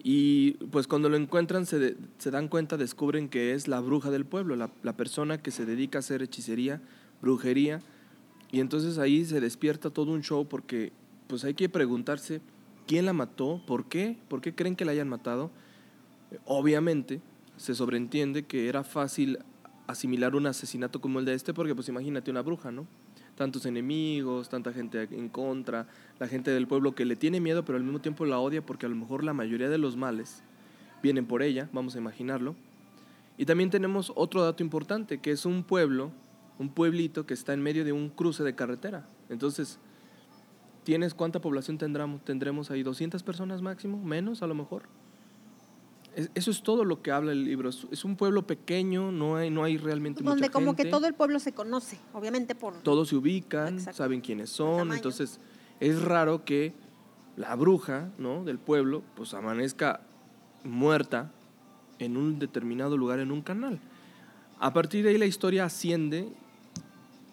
Y 0.04 0.54
pues 0.72 0.88
cuando 0.88 1.10
lo 1.10 1.18
encuentran 1.18 1.66
se, 1.66 1.96
se 2.18 2.32
dan 2.32 2.48
cuenta, 2.48 2.78
descubren 2.78 3.30
que 3.30 3.54
es 3.54 3.68
la 3.68 3.80
bruja 3.80 4.10
del 4.10 4.26
pueblo, 4.26 4.56
la, 4.56 4.72
la 4.82 4.98
persona 4.98 5.42
que 5.42 5.52
se 5.52 5.66
dedica 5.66 6.00
a 6.00 6.02
hacer 6.02 6.22
hechicería, 6.24 6.82
brujería. 7.22 7.82
Y 8.52 8.60
entonces 8.60 8.98
ahí 8.98 9.24
se 9.26 9.40
despierta 9.40 9.92
todo 9.92 10.12
un 10.12 10.24
show 10.24 10.48
porque 10.48 10.92
pues 11.28 11.44
hay 11.44 11.54
que 11.54 11.70
preguntarse 11.70 12.42
quién 12.88 13.06
la 13.06 13.14
mató, 13.14 13.62
por 13.66 13.86
qué, 13.86 14.18
por 14.28 14.42
qué 14.42 14.56
creen 14.56 14.76
que 14.76 14.86
la 14.86 14.92
hayan 14.92 15.08
matado. 15.08 15.52
Obviamente 16.46 17.22
se 17.58 17.76
sobreentiende 17.76 18.44
que 18.46 18.68
era 18.68 18.84
fácil 18.84 19.40
asimilar 19.88 20.36
un 20.36 20.48
asesinato 20.48 21.00
como 21.00 21.20
el 21.20 21.26
de 21.26 21.34
este 21.34 21.54
porque 21.54 21.76
pues 21.76 21.90
imagínate 21.90 22.32
una 22.32 22.42
bruja, 22.42 22.72
¿no? 22.72 22.88
Tantos 23.36 23.66
enemigos, 23.66 24.50
tanta 24.50 24.74
gente 24.74 25.08
en 25.12 25.30
contra, 25.30 25.88
la 26.22 26.28
gente 26.28 26.52
del 26.52 26.68
pueblo 26.68 26.94
que 26.94 27.04
le 27.04 27.16
tiene 27.16 27.42
miedo 27.42 27.66
pero 27.66 27.80
al 27.80 27.84
mismo 27.84 28.00
tiempo 28.00 28.26
la 28.26 28.40
odia 28.40 28.64
porque 28.64 28.86
a 28.86 28.90
lo 28.90 28.96
mejor 28.96 29.24
la 29.24 29.34
mayoría 29.34 29.70
de 29.70 29.80
los 29.80 29.98
males 29.98 30.44
vienen 31.02 31.26
por 31.26 31.42
ella, 31.42 31.68
vamos 31.74 31.96
a 31.96 31.98
imaginarlo. 31.98 32.56
Y 33.40 33.46
también 33.48 33.72
tenemos 33.72 34.14
otro 34.16 34.44
dato 34.44 34.62
importante, 34.62 35.18
que 35.20 35.32
es 35.32 35.48
un 35.48 35.64
pueblo, 35.64 36.12
un 36.60 36.70
pueblito 36.70 37.26
que 37.26 37.34
está 37.34 37.54
en 37.54 37.64
medio 37.64 37.84
de 37.84 37.92
un 37.92 38.10
cruce 38.10 38.44
de 38.44 38.54
carretera. 38.54 39.08
Entonces, 39.30 39.80
¿tienes 40.84 41.16
cuánta 41.16 41.42
población 41.42 41.80
tendremos? 41.80 42.24
¿Tendremos 42.24 42.70
ahí 42.70 42.84
200 42.84 43.24
personas 43.24 43.64
máximo? 43.64 43.98
¿Menos 43.98 44.44
a 44.44 44.48
lo 44.48 44.54
mejor? 44.54 44.84
Es- 46.16 46.30
eso 46.36 46.52
es 46.52 46.62
todo 46.62 46.86
lo 46.86 47.02
que 47.02 47.10
habla 47.10 47.32
el 47.32 47.46
libro. 47.46 47.70
Es, 47.70 48.06
un 48.06 48.16
pueblo 48.16 48.46
pequeño, 48.46 49.12
no 49.12 49.38
hay, 49.38 49.50
no 49.50 49.64
hay 49.64 49.78
realmente 49.80 50.22
Donde 50.22 50.42
mucha 50.42 50.52
como 50.52 50.76
que 50.76 50.86
todo 50.86 51.08
el 51.08 51.16
pueblo 51.16 51.40
se 51.40 51.52
conoce, 51.52 51.98
obviamente 52.14 52.54
por... 52.54 52.76
Todos 52.84 53.10
se 53.10 53.16
ubican, 53.16 53.80
Exacto. 53.80 53.98
saben 53.98 54.22
quiénes 54.22 54.52
son, 54.52 54.94
entonces 54.94 55.40
es 55.82 56.02
raro 56.02 56.46
que 56.46 56.74
la 57.36 57.56
bruja 57.56 58.12
¿no? 58.18 58.46
del 58.46 58.60
pueblo 58.60 59.04
pues 59.16 59.34
amanezca 59.34 60.00
muerta 60.64 61.32
en 62.00 62.16
un 62.16 62.40
determinado 62.40 62.96
lugar 62.98 63.20
en 63.20 63.32
un 63.32 63.42
canal. 63.42 63.80
A 64.60 64.74
partir 64.74 65.04
de 65.04 65.10
ahí 65.10 65.18
la 65.18 65.26
historia 65.26 65.66
asciende 65.66 66.30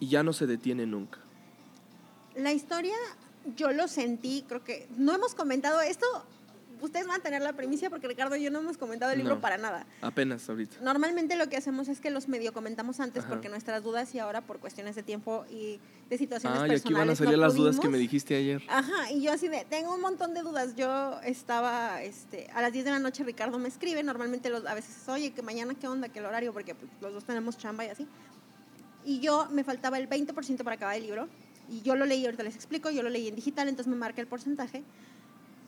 y 0.00 0.09
ya 0.09 0.23
no 0.23 0.33
se 0.33 0.47
detiene 0.47 0.87
nunca. 0.87 1.19
La 2.35 2.52
historia, 2.52 2.97
yo 3.57 3.71
lo 3.73 3.87
sentí, 3.87 4.45
creo 4.49 4.64
que 4.64 4.88
no 4.97 5.14
hemos 5.14 5.35
comentado 5.35 5.81
esto. 5.83 6.07
Ustedes 6.81 7.07
van 7.07 7.21
a 7.21 7.23
tener 7.23 7.43
la 7.43 7.53
primicia 7.55 7.91
porque 7.91 8.09
Ricardo 8.09 8.37
y 8.37 8.43
yo 8.43 8.51
no 8.51 8.61
hemos 8.61 8.77
comentado 8.77 9.13
el 9.13 9.19
libro 9.19 9.37
No. 9.37 9.41
para 9.41 9.59
nada. 9.59 9.87
Apenas 10.03 10.49
ahorita. 10.49 10.77
Normalmente 10.83 11.37
lo 11.37 11.49
que 11.49 11.57
hacemos 11.57 11.89
es 11.89 12.01
que 12.01 12.11
los 12.11 12.29
medio 12.29 12.53
comentamos 12.53 13.01
antes 13.01 13.25
Ajá. 13.25 13.33
porque 13.33 13.49
nuestras 13.49 13.83
dudas 13.83 14.15
y 14.15 14.19
ahora 14.19 14.41
por 14.43 14.59
cuestiones 14.59 14.95
de 14.97 15.03
tiempo 15.03 15.45
y 15.51 15.81
de 16.09 16.19
situaciones 16.19 16.59
Ah, 16.61 16.67
y 16.69 16.71
aquí 16.73 16.93
van 16.93 17.03
a 17.03 17.07
personales 17.07 17.19
salir 17.19 17.37
no 17.39 17.45
las 17.45 17.55
dudas 17.55 17.79
que 17.81 17.89
me 17.89 17.99
dijiste 17.99 18.37
ayer. 18.37 18.63
Ajá, 18.69 19.11
y 19.13 19.23
yo 19.23 19.33
así 19.33 19.49
de, 19.49 19.67
tengo 19.69 19.95
un 19.95 20.01
montón 20.01 20.35
de 20.35 20.43
dudas. 20.43 20.75
Yo 20.77 21.21
estaba, 21.23 22.03
este, 22.03 22.49
a 22.55 22.63
las 22.63 22.73
10 22.73 22.85
de 22.85 22.91
la 22.93 22.99
noche 22.99 23.25
Ricardo 23.25 23.59
me 23.59 23.69
escribe, 23.69 24.03
normalmente 24.03 24.49
los, 24.51 24.65
a 24.67 24.75
veces, 24.75 25.09
oye, 25.09 25.33
que 25.33 25.43
mañana 25.43 25.75
qué 25.75 25.89
onda, 25.89 26.09
que 26.09 26.21
el 26.21 26.27
horario, 26.27 26.53
porque 26.53 26.75
pues, 26.75 26.91
los 27.01 27.13
dos 27.13 27.25
tenemos 27.25 27.59
chamba 27.59 27.85
y 27.85 27.89
así. 27.89 28.07
Y 29.05 29.21
yo 29.21 29.49
me 29.51 29.65
faltaba 29.65 29.99
el 29.99 30.09
20% 30.09 30.65
para 30.65 30.77
acabar 30.77 30.97
el 30.97 31.03
libro, 31.03 31.29
y 31.71 31.83
yo 31.83 31.95
lo 31.97 32.07
leí, 32.07 32.25
ahorita 32.25 32.43
les 32.43 32.55
explico, 32.55 32.91
yo 32.91 33.03
lo 33.03 33.11
leí 33.11 33.29
en 33.29 33.35
digital, 33.35 33.69
entonces 33.69 33.91
me 33.91 33.97
marca 33.99 34.21
el 34.21 34.27
porcentaje. 34.27 34.83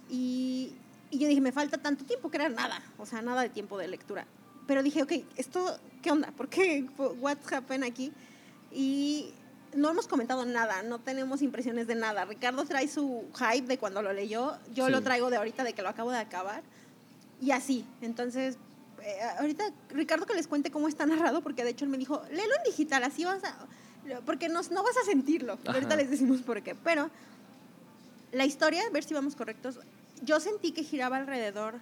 Y, 0.08 0.72
y 1.10 1.18
yo 1.18 1.28
dije, 1.28 1.40
me 1.40 1.52
falta 1.52 1.78
tanto 1.78 2.04
tiempo, 2.04 2.30
que 2.30 2.36
era 2.36 2.48
nada, 2.48 2.80
o 2.98 3.06
sea, 3.06 3.20
nada 3.22 3.42
de 3.42 3.48
tiempo 3.48 3.76
de 3.78 3.88
lectura. 3.88 4.26
Pero 4.66 4.82
dije, 4.82 5.02
ok, 5.02 5.12
¿esto 5.36 5.78
qué 6.02 6.10
onda? 6.12 6.30
¿Por 6.32 6.48
qué? 6.48 6.86
¿What's 6.96 7.52
happened 7.52 7.84
aquí? 7.84 8.12
Y 8.72 9.32
no 9.74 9.90
hemos 9.90 10.06
comentado 10.06 10.44
nada, 10.44 10.82
no 10.82 10.98
tenemos 11.00 11.42
impresiones 11.42 11.86
de 11.88 11.94
nada. 11.96 12.24
Ricardo 12.24 12.64
trae 12.64 12.86
su 12.88 13.24
hype 13.36 13.66
de 13.66 13.78
cuando 13.78 14.02
lo 14.02 14.12
leyó, 14.12 14.56
yo 14.74 14.86
Sí. 14.86 14.92
lo 14.92 15.02
traigo 15.02 15.30
de 15.30 15.36
ahorita, 15.38 15.64
de 15.64 15.72
que 15.72 15.82
lo 15.82 15.88
acabo 15.88 16.10
de 16.12 16.18
acabar. 16.18 16.62
Y 17.40 17.50
así, 17.52 17.84
entonces, 18.02 18.58
eh, 19.02 19.18
ahorita 19.38 19.64
Ricardo 19.90 20.26
que 20.26 20.34
les 20.34 20.46
cuente 20.46 20.70
cómo 20.70 20.86
está 20.88 21.06
narrado, 21.06 21.40
porque 21.42 21.64
de 21.64 21.70
hecho 21.70 21.84
él 21.84 21.90
me 21.90 21.98
dijo, 21.98 22.22
léelo 22.30 22.54
en 22.58 22.64
digital, 22.70 23.02
así 23.02 23.24
vas 23.24 23.42
a... 23.44 23.56
Porque 24.24 24.48
no, 24.48 24.60
no 24.70 24.82
vas 24.82 24.96
a 25.02 25.04
sentirlo. 25.04 25.54
Ajá. 25.54 25.72
Ahorita 25.74 25.94
les 25.96 26.10
decimos 26.10 26.40
por 26.42 26.62
qué. 26.62 26.74
Pero 26.74 27.10
la 28.32 28.44
historia, 28.44 28.82
a 28.86 28.90
ver 28.90 29.04
si 29.04 29.14
vamos 29.14 29.34
correctos, 29.36 29.78
yo 30.22 30.40
sentí 30.40 30.72
que 30.72 30.82
giraba 30.84 31.16
alrededor... 31.16 31.74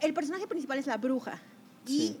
El 0.00 0.14
personaje 0.14 0.48
principal 0.48 0.78
es 0.80 0.86
la 0.88 0.96
bruja. 0.96 1.40
Y 1.86 2.16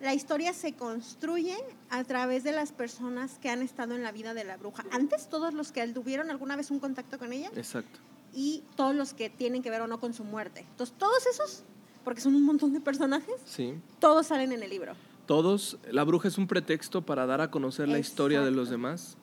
la 0.00 0.14
historia 0.14 0.52
se 0.52 0.74
construye 0.74 1.56
a 1.90 2.04
través 2.04 2.44
de 2.44 2.52
las 2.52 2.70
personas 2.70 3.38
que 3.40 3.50
han 3.50 3.62
estado 3.62 3.94
en 3.96 4.02
la 4.04 4.12
vida 4.12 4.32
de 4.32 4.44
la 4.44 4.56
bruja. 4.56 4.84
Antes, 4.92 5.28
todos 5.28 5.52
los 5.52 5.72
que 5.72 5.86
tuvieron 5.88 6.30
alguna 6.30 6.54
vez 6.54 6.70
un 6.70 6.78
contacto 6.78 7.18
con 7.18 7.32
ella 7.32 7.50
Exacto. 7.56 7.98
y 8.32 8.62
todos 8.76 8.94
los 8.94 9.12
que 9.12 9.28
tienen 9.28 9.62
que 9.62 9.70
ver 9.70 9.80
o 9.80 9.88
no 9.88 9.98
con 9.98 10.14
su 10.14 10.22
muerte. 10.22 10.60
Entonces, 10.70 10.94
todos 10.98 11.26
esos, 11.26 11.64
porque 12.04 12.20
son 12.20 12.36
un 12.36 12.44
montón 12.44 12.72
de 12.72 12.80
personajes, 12.80 13.34
Sí. 13.44 13.74
todos 13.98 14.28
salen 14.28 14.52
en 14.52 14.62
el 14.62 14.70
libro. 14.70 14.94
Todos, 15.26 15.78
la 15.90 16.04
bruja 16.04 16.28
es 16.28 16.38
un 16.38 16.46
pretexto 16.46 17.02
para 17.02 17.26
dar 17.26 17.40
a 17.40 17.50
conocer 17.50 17.88
la 17.88 17.98
historia 17.98 18.42
de 18.42 18.52
los 18.52 18.70
demás. 18.70 19.16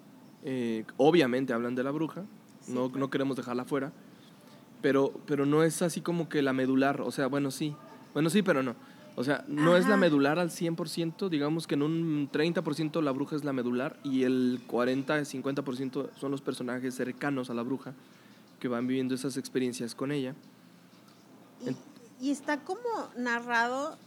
Eh, 0.44 0.84
obviamente 0.98 1.54
hablan 1.54 1.76
de 1.76 1.84
la 1.84 1.92
bruja, 1.92 2.26
Sí, 2.66 2.74
no, 2.74 2.88
claro. 2.90 3.00
no 3.00 3.10
queremos 3.10 3.38
dejarla 3.38 3.64
fuera, 3.64 3.94
pero, 4.84 5.14
pero 5.26 5.46
no 5.46 5.64
es 5.64 5.82
así 5.82 6.02
como 6.02 6.28
que 6.28 6.42
la 6.42 6.52
medular, 6.52 7.00
o 7.02 7.10
sea, 7.10 7.28
bueno, 7.28 7.52
sí, 7.52 7.74
bueno, 8.14 8.30
sí, 8.30 8.44
pero 8.44 8.62
no. 8.62 8.76
O 9.16 9.24
sea, 9.24 9.46
no 9.48 9.78
es 9.78 9.88
la 9.88 9.96
medular 9.96 10.40
al 10.40 10.50
100%, 10.50 11.30
digamos 11.30 11.68
que 11.68 11.76
en 11.76 11.84
un 11.84 12.30
30% 12.30 13.02
la 13.02 13.12
bruja 13.12 13.38
es 13.38 13.46
la 13.46 13.54
medular 13.54 13.98
y 14.04 14.24
el 14.24 14.60
40-50% 14.68 16.10
son 16.20 16.32
los 16.32 16.42
personajes 16.42 16.96
cercanos 16.96 17.50
a 17.50 17.54
la 17.54 17.62
bruja 17.62 17.94
que 18.60 18.68
van 18.68 18.86
viviendo 18.86 19.16
esas 19.16 19.38
experiencias 19.38 19.96
con 19.96 20.12
ella. 20.12 20.36
Y, 22.20 22.28
y 22.28 22.32
está 22.32 22.60
como 22.62 22.82
narrado. 23.16 23.98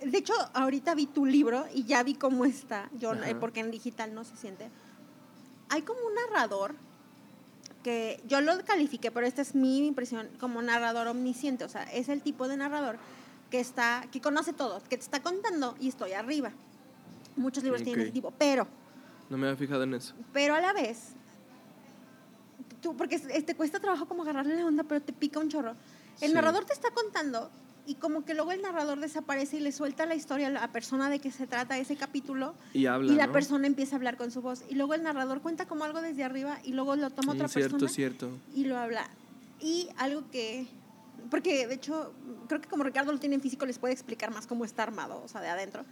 De 0.00 0.18
hecho, 0.18 0.34
ahorita 0.52 0.94
vi 0.94 1.06
tu 1.06 1.26
libro 1.26 1.64
y 1.74 1.84
ya 1.84 2.02
vi 2.04 2.14
cómo 2.14 2.44
está, 2.44 2.88
yo, 3.00 3.12
Ajá. 3.12 3.30
eh, 3.30 3.34
porque 3.34 3.60
en 3.60 3.72
digital 3.72 4.14
no 4.14 4.22
se 4.22 4.36
siente. 4.36 4.70
Hay 5.70 5.82
como 5.82 6.00
un 6.06 6.14
narrador 6.14 6.76
que 7.84 8.20
yo 8.26 8.40
lo 8.40 8.64
califiqué, 8.64 9.12
pero 9.12 9.26
esta 9.26 9.42
es 9.42 9.54
mi 9.54 9.86
impresión, 9.86 10.28
como 10.40 10.60
narrador 10.62 11.06
omnisciente. 11.06 11.62
O 11.64 11.68
sea, 11.68 11.84
es 11.84 12.08
el 12.08 12.22
tipo 12.22 12.48
de 12.48 12.56
narrador 12.56 12.96
que 13.50 13.60
está, 13.60 14.04
que 14.10 14.20
conoce 14.20 14.52
todo, 14.52 14.82
que 14.88 14.96
te 14.96 15.04
está 15.04 15.22
contando 15.22 15.76
y 15.78 15.88
estoy 15.88 16.12
arriba. 16.14 16.50
Muchos 17.36 17.62
libros 17.62 17.82
tienen 17.82 18.00
Ok. 18.00 18.04
ese 18.06 18.12
tipo, 18.14 18.32
pero 18.32 18.66
No 19.28 19.36
me 19.38 19.46
había 19.46 19.56
fijado 19.58 19.84
en 19.84 19.94
eso. 19.94 20.14
pero 20.32 20.54
a 20.54 20.60
la 20.60 20.72
vez 20.72 21.10
tú, 22.80 22.96
porque 22.96 23.18
te 23.18 23.54
cuesta 23.54 23.80
trabajo 23.80 24.06
como 24.06 24.22
agarrarle 24.22 24.56
la 24.56 24.66
onda, 24.66 24.82
pero 24.84 25.00
te 25.00 25.12
pica 25.12 25.38
un 25.38 25.48
chorro. 25.48 25.74
El 26.20 26.28
Sí. 26.28 26.34
narrador 26.34 26.64
te 26.64 26.72
está 26.72 26.90
contando 26.90 27.50
y 27.86 27.96
como 27.96 28.24
que 28.24 28.34
luego 28.34 28.52
el 28.52 28.62
narrador 28.62 28.98
desaparece 28.98 29.58
y 29.58 29.60
le 29.60 29.70
suelta 29.72 30.06
la 30.06 30.14
historia 30.14 30.46
a 30.46 30.50
la 30.50 30.72
persona 30.72 31.10
de 31.10 31.18
que 31.18 31.30
se 31.30 31.46
trata 31.46 31.76
ese 31.78 31.96
capítulo 31.96 32.54
Y 32.72 32.86
habla, 32.86 33.12
y 33.12 33.16
la 33.16 33.26
¿no? 33.26 33.32
persona 33.32 33.66
empieza 33.66 33.96
a 33.96 33.98
hablar 33.98 34.16
con 34.16 34.30
su 34.30 34.40
voz 34.40 34.64
y 34.70 34.74
luego 34.74 34.94
el 34.94 35.02
narrador 35.02 35.42
cuenta 35.42 35.66
como 35.66 35.84
algo 35.84 36.00
desde 36.00 36.24
arriba 36.24 36.58
y 36.64 36.72
luego 36.72 36.96
lo 36.96 37.10
toma 37.10 37.32
Mm, 37.34 37.36
otra 37.36 37.48
cierto, 37.48 37.72
persona 37.78 37.92
cierto. 37.92 38.30
y 38.54 38.64
lo 38.64 38.78
habla. 38.78 39.08
Y 39.60 39.88
algo 39.98 40.30
que, 40.30 40.66
porque 41.30 41.66
de 41.66 41.74
hecho, 41.74 42.12
creo 42.48 42.60
que 42.60 42.68
como 42.68 42.84
Ricardo 42.84 43.12
lo 43.12 43.18
tiene 43.20 43.34
en 43.34 43.40
físico, 43.42 43.66
les 43.66 43.78
puede 43.78 43.92
explicar 43.94 44.30
más 44.32 44.46
cómo 44.46 44.64
está 44.64 44.82
armado, 44.82 45.22
o 45.22 45.28
sea, 45.28 45.40
de 45.40 45.48
adentro. 45.48 45.84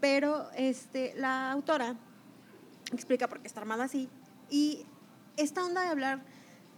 Pero 0.00 0.48
este, 0.56 1.14
la 1.16 1.50
autora 1.52 1.96
explica 2.92 3.28
por 3.28 3.40
qué 3.40 3.46
está 3.48 3.60
armada 3.60 3.84
así. 3.84 4.08
Y 4.50 4.84
esta 5.36 5.64
onda 5.64 5.82
de 5.82 5.88
hablar, 5.88 6.22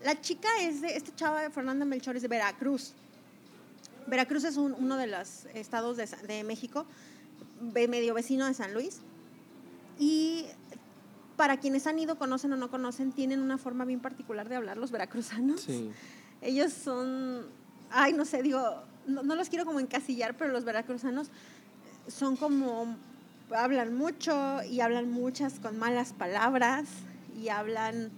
la 0.04 0.20
chica 0.20 0.48
es 0.60 0.80
de, 0.80 0.96
esta 0.96 1.14
chava, 1.14 1.48
Fernanda 1.50 1.84
Melchor, 1.84 2.16
es 2.16 2.22
de 2.22 2.28
Veracruz. 2.28 2.94
Veracruz 4.08 4.44
es 4.44 4.56
un- 4.56 4.74
uno 4.74 4.96
de 4.96 5.06
los 5.06 5.46
estados 5.54 5.96
de, 5.96 6.06
de 6.26 6.44
México, 6.44 6.86
medio 7.60 8.14
vecino 8.14 8.46
de 8.46 8.54
San 8.54 8.72
Luis. 8.74 9.00
Y 9.98 10.46
para 11.36 11.58
quienes 11.58 11.86
han 11.86 11.98
ido, 11.98 12.18
conocen 12.18 12.52
o 12.52 12.56
no 12.56 12.70
conocen, 12.70 13.12
tienen 13.12 13.40
una 13.40 13.58
forma 13.58 13.84
bien 13.84 14.00
particular 14.00 14.48
de 14.48 14.56
hablar 14.56 14.76
los 14.76 14.90
veracruzanos. 14.90 15.60
Sí. 15.62 15.90
Ellos 16.40 16.72
son, 16.72 17.46
ay, 17.90 18.12
no 18.12 18.24
sé, 18.24 18.42
digo, 18.42 18.82
no, 19.06 19.22
no 19.22 19.34
los 19.34 19.48
quiero 19.48 19.64
como 19.64 19.80
encasillar, 19.80 20.36
pero 20.36 20.52
los 20.52 20.64
veracruzanos 20.64 21.30
son 22.06 22.36
como, 22.36 22.96
hablan 23.54 23.94
mucho 23.96 24.62
y 24.64 24.80
hablan 24.80 25.10
muchas 25.10 25.58
con 25.60 25.78
malas 25.78 26.12
palabras 26.12 26.88
y 27.40 27.48
hablan, 27.48 28.10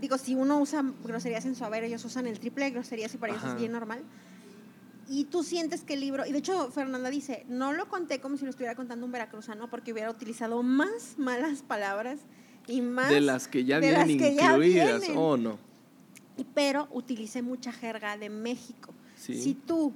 digo, 0.00 0.18
si 0.18 0.34
uno 0.34 0.58
usa 0.60 0.84
groserías 1.04 1.44
en 1.46 1.54
su 1.54 1.64
haber, 1.64 1.84
ellos 1.84 2.04
usan 2.04 2.26
el 2.26 2.38
triple 2.40 2.64
de 2.66 2.70
groserías 2.72 3.12
y 3.14 3.18
para 3.18 3.32
ellos 3.32 3.44
Ajá. 3.44 3.52
es 3.54 3.58
bien 3.60 3.72
normal. 3.72 4.02
Y 5.08 5.24
tú 5.24 5.42
sientes 5.42 5.82
que 5.82 5.94
el 5.94 6.00
libro, 6.00 6.24
y 6.26 6.32
de 6.32 6.38
hecho 6.38 6.70
Fernanda 6.70 7.10
dice, 7.10 7.44
no 7.48 7.72
lo 7.72 7.88
conté 7.88 8.20
como 8.20 8.36
si 8.36 8.44
lo 8.44 8.50
estuviera 8.50 8.74
contando 8.74 9.04
un 9.04 9.12
veracruzano 9.12 9.68
porque 9.68 9.92
hubiera 9.92 10.10
utilizado 10.10 10.62
más 10.62 11.18
malas 11.18 11.62
palabras 11.62 12.20
y 12.66 12.80
más... 12.80 13.08
De 13.10 13.20
las 13.20 13.48
que 13.48 13.64
ya 13.64 13.80
vienen 13.80 14.10
incluidas. 14.10 14.58
vienen. 15.00 15.16
Oh, 15.16 15.36
no. 15.36 15.58
Pero 16.54 16.88
utilicé 16.92 17.42
mucha 17.42 17.72
jerga 17.72 18.16
de 18.16 18.30
México. 18.30 18.94
Sí. 19.16 19.40
Si 19.40 19.54
tú 19.54 19.92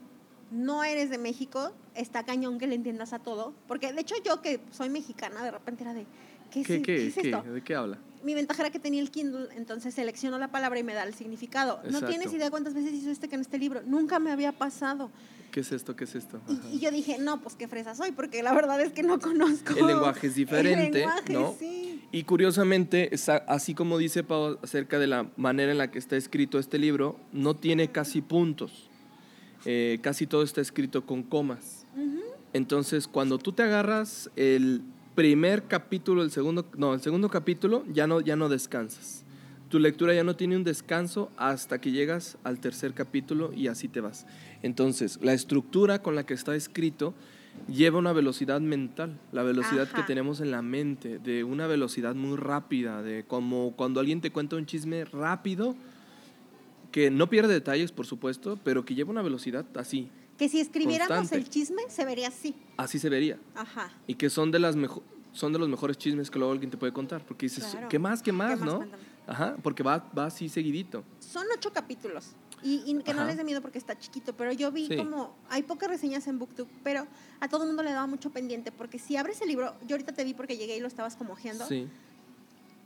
no 0.50 0.84
eres 0.84 1.10
de 1.10 1.18
México, 1.18 1.72
está 1.94 2.25
cañón 2.25 2.58
que 2.58 2.66
le 2.66 2.75
entiendas 2.75 3.12
a 3.12 3.18
todo. 3.18 3.54
Porque 3.66 3.92
de 3.92 4.00
hecho 4.00 4.14
yo 4.25 4.42
que 4.42 4.60
soy 4.70 4.90
mexicana, 4.90 5.42
de 5.42 5.50
repente 5.50 5.82
era 5.84 5.94
de, 5.94 6.06
¿qué, 6.50 6.60
es- 6.60 6.66
¿Qué, 6.66 6.82
qué 6.82 6.96
qué, 6.96 7.06
es 7.06 7.16
esto? 7.16 7.42
¿De 7.42 7.62
qué 7.62 7.75
habla? 7.75 7.98
Mi 8.23 8.35
ventaja 8.35 8.62
era 8.62 8.70
que 8.70 8.78
tenía 8.78 9.00
el 9.00 9.11
Kindle, 9.11 9.49
entonces 9.56 9.94
selecciono 9.94 10.38
la 10.38 10.49
palabra 10.49 10.78
y 10.78 10.82
me 10.82 10.94
da 10.94 11.04
el 11.04 11.14
significado. 11.14 11.80
No 11.90 12.02
tienes 12.02 12.32
idea 12.32 12.50
cuántas 12.50 12.75
veces 12.75 12.92
hizo 12.92 13.11
este 13.11 13.28
que 13.28 13.37
en 13.37 13.40
este 13.40 13.58
libro. 13.58 13.82
Nunca 13.87 14.18
me 14.18 14.30
había 14.30 14.52
pasado. 14.52 15.11
¿Qué 15.50 15.61
es 15.61 15.73
esto? 15.73 15.96
¿Qué 15.96 16.04
es 16.04 16.14
esto? 16.14 16.40
Y, 16.70 16.80
yo 16.80 16.90
dije, 16.90 17.18
no, 17.18 17.40
pues 17.40 17.54
qué 17.54 17.68
fresa 17.68 17.94
soy, 17.94 18.12
porque 18.12 18.42
la 18.42 18.52
verdad 18.52 18.80
es 18.80 18.92
que 18.92 19.02
no 19.02 19.18
conozco. 19.18 19.75
El 19.75 19.87
lenguaje 19.87 20.26
es 20.26 20.32
El 20.32 20.35
diferente, 20.35 20.99
lenguaje, 20.99 21.32
¿no? 21.32 21.54
sí. 21.58 21.87
Y 22.12 22.25
curiosamente, 22.25 23.11
así 23.46 23.75
como 23.75 23.99
dice 23.99 24.23
Pau 24.23 24.58
acerca 24.62 24.99
de 24.99 25.06
la 25.06 25.30
manera 25.37 25.73
en 25.73 25.78
la 25.78 25.90
que 25.90 25.99
está 25.99 26.16
escrito 26.16 26.58
este 26.58 26.78
libro, 26.78 27.18
no 27.32 27.56
tiene 27.56 27.90
casi 27.90 28.23
puntos. 28.23 28.88
Eh, 29.64 29.99
casi 30.00 30.26
todo 30.26 30.42
está 30.42 30.61
escrito 30.61 31.04
con 31.04 31.23
comas. 31.23 31.85
Entonces, 32.52 33.08
cuando 33.08 33.38
tú 33.38 33.52
te 33.52 33.64
agarras 33.64 34.30
el 34.37 34.82
primer 35.16 35.64
capítulo, 35.64 36.23
el 36.23 36.30
segundo, 36.30 36.66
no, 36.76 36.94
el 36.94 37.00
segundo 37.00 37.28
capítulo, 37.30 37.85
ya 37.92 38.06
no, 38.06 38.20
ya 38.20 38.37
no 38.37 38.49
descansas. 38.49 39.25
Tu 39.70 39.80
lectura 39.80 40.14
ya 40.14 40.23
no 40.23 40.37
tiene 40.37 40.56
un 40.56 40.62
descanso 40.62 41.31
hasta 41.37 41.81
que 41.81 41.90
llegas 41.90 42.38
al 42.44 42.61
tercer 42.61 42.92
capítulo 42.92 43.52
y 43.52 43.66
así 43.66 43.88
te 43.88 44.00
vas. 44.00 44.26
Entonces, 44.62 45.18
la 45.22 45.33
estructura 45.33 46.02
con 46.02 46.14
la 46.14 46.24
que 46.24 46.35
está 46.35 46.55
escrito 46.55 47.14
lleva 47.66 47.98
una 47.98 48.12
velocidad 48.12 48.61
mental, 48.61 49.18
la 49.33 49.42
velocidad 49.42 49.88
que 49.88 50.02
tenemos 50.02 50.40
en 50.40 50.50
la 50.50 50.62
mente, 50.62 51.18
de 51.18 51.42
una 51.42 51.66
velocidad 51.66 52.14
muy 52.14 52.37
rápida, 52.37 53.02
de 53.02 53.24
como 53.24 53.72
cuando 53.74 54.00
alguien 54.00 54.20
te 54.20 54.31
cuenta 54.31 54.57
un 54.57 54.66
chisme 54.66 55.07
rápido, 55.07 55.74
que 56.92 57.11
no 57.11 57.29
pierde 57.29 57.55
detalles, 57.55 57.90
por 57.90 58.07
supuesto, 58.07 58.59
pero 58.62 58.85
que 58.85 58.94
lleva 58.94 59.11
una 59.11 59.22
velocidad 59.22 59.64
así, 59.76 60.11
Que 60.38 60.49
si 60.49 60.61
escribiéramos 60.61 61.16
Constante. 61.16 61.44
el 61.44 61.51
chisme, 61.51 61.83
se 61.88 62.05
vería 62.05 62.29
así. 62.29 62.55
así 62.77 62.99
se 62.99 63.09
vería. 63.09 63.38
Ajá. 63.55 63.90
y 64.07 64.14
que 64.14 64.29
son 64.31 64.51
de 64.51 64.59
las 64.59 64.77
mejo- 64.77 65.03
son 65.33 65.53
de 65.53 65.59
los 65.59 65.68
mejores 65.68 65.99
chismes 65.99 66.31
que 66.31 66.38
luego 66.38 66.53
alguien 66.53 66.70
te 66.70 66.77
puede 66.79 66.92
contar 66.92 67.22
porque 67.25 67.46
dices 67.46 67.64
Claro. 67.64 67.88
qué 67.88 67.99
más 67.99 68.22
qué 68.22 68.33
más 68.33 68.59
no 68.61 68.85
ajá 69.27 69.57
porque 69.62 69.83
va 69.83 69.99
va 70.16 70.27
así 70.27 70.49
seguidito 70.49 71.05
Son 71.20 71.44
ocho 71.55 71.72
capítulos. 71.72 72.29
Y, 72.62 72.83
y 72.87 73.03
que 73.03 73.12
no 73.12 73.25
les 73.27 73.37
dé 73.37 73.44
miedo 73.44 73.61
porque 73.61 73.77
está 73.79 73.99
chiquito, 73.99 74.35
pero 74.35 74.51
yo 74.51 74.72
vi 74.72 74.87
Sí. 74.88 74.96
como, 74.96 75.37
hay 75.51 75.62
pocas 75.62 75.90
reseñas 75.90 76.27
en 76.27 76.38
BookTube, 76.38 76.66
pero 76.83 77.07
a 77.38 77.49
todo 77.49 77.62
el 77.64 77.68
mundo 77.68 77.83
le 77.83 77.90
daba 77.92 78.07
mucho 78.07 78.31
pendiente, 78.31 78.72
porque 78.72 78.99
si 78.99 79.14
abres 79.16 79.42
el 79.42 79.49
libro, 79.49 79.75
yo 79.87 79.94
ahorita 79.94 80.12
te 80.14 80.25
vi 80.25 80.33
porque 80.33 80.57
llegué 80.57 80.75
y 80.77 80.81
lo 80.81 80.88
estabas 80.88 81.16
como 81.16 81.35
ojeando, 81.35 81.66
sí 81.66 81.87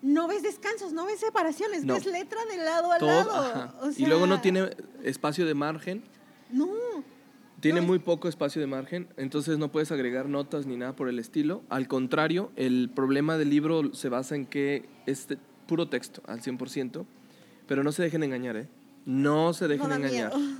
no 0.02 0.26
ves 0.28 0.42
descansos, 0.42 0.92
no 0.94 1.04
ves 1.06 1.20
separaciones, 1.20 1.84
No. 1.84 1.94
ves 1.94 2.06
letra 2.06 2.42
de 2.46 2.56
lado 2.56 2.90
a 2.90 2.98
todo 2.98 3.08
lado. 3.08 3.74
O 3.82 3.90
y 3.96 4.06
luego 4.06 4.26
no 4.26 4.40
tiene 4.40 4.70
espacio 5.04 5.44
de 5.46 5.54
margen 5.54 6.02
No, 6.50 6.68
tiene 7.60 7.80
No, 7.80 7.86
muy 7.86 7.98
poco 7.98 8.28
espacio 8.28 8.60
de 8.60 8.66
margen 8.66 9.08
entonces 9.16 9.58
no 9.58 9.70
puedes 9.70 9.92
agregar 9.92 10.28
notas 10.28 10.66
ni 10.66 10.76
nada 10.76 10.96
por 10.96 11.08
el 11.08 11.18
estilo. 11.18 11.62
Al 11.68 11.88
contrario 11.88 12.50
el 12.56 12.90
problema 12.94 13.38
del 13.38 13.50
libro 13.50 13.94
se 13.94 14.08
basa 14.08 14.34
en 14.34 14.46
que 14.46 14.88
es 15.06 15.28
puro 15.66 15.88
texto 15.88 16.22
al 16.26 16.40
100% 16.40 17.04
pero 17.66 17.84
no 17.84 17.92
se 17.92 18.02
dejen 18.02 18.22
engañar 18.22 18.56
eh 18.56 18.68
no 19.06 19.52
se 19.52 19.68
dejen 19.68 19.88
no 19.88 19.94
engañar 19.94 20.34
miedo. 20.36 20.50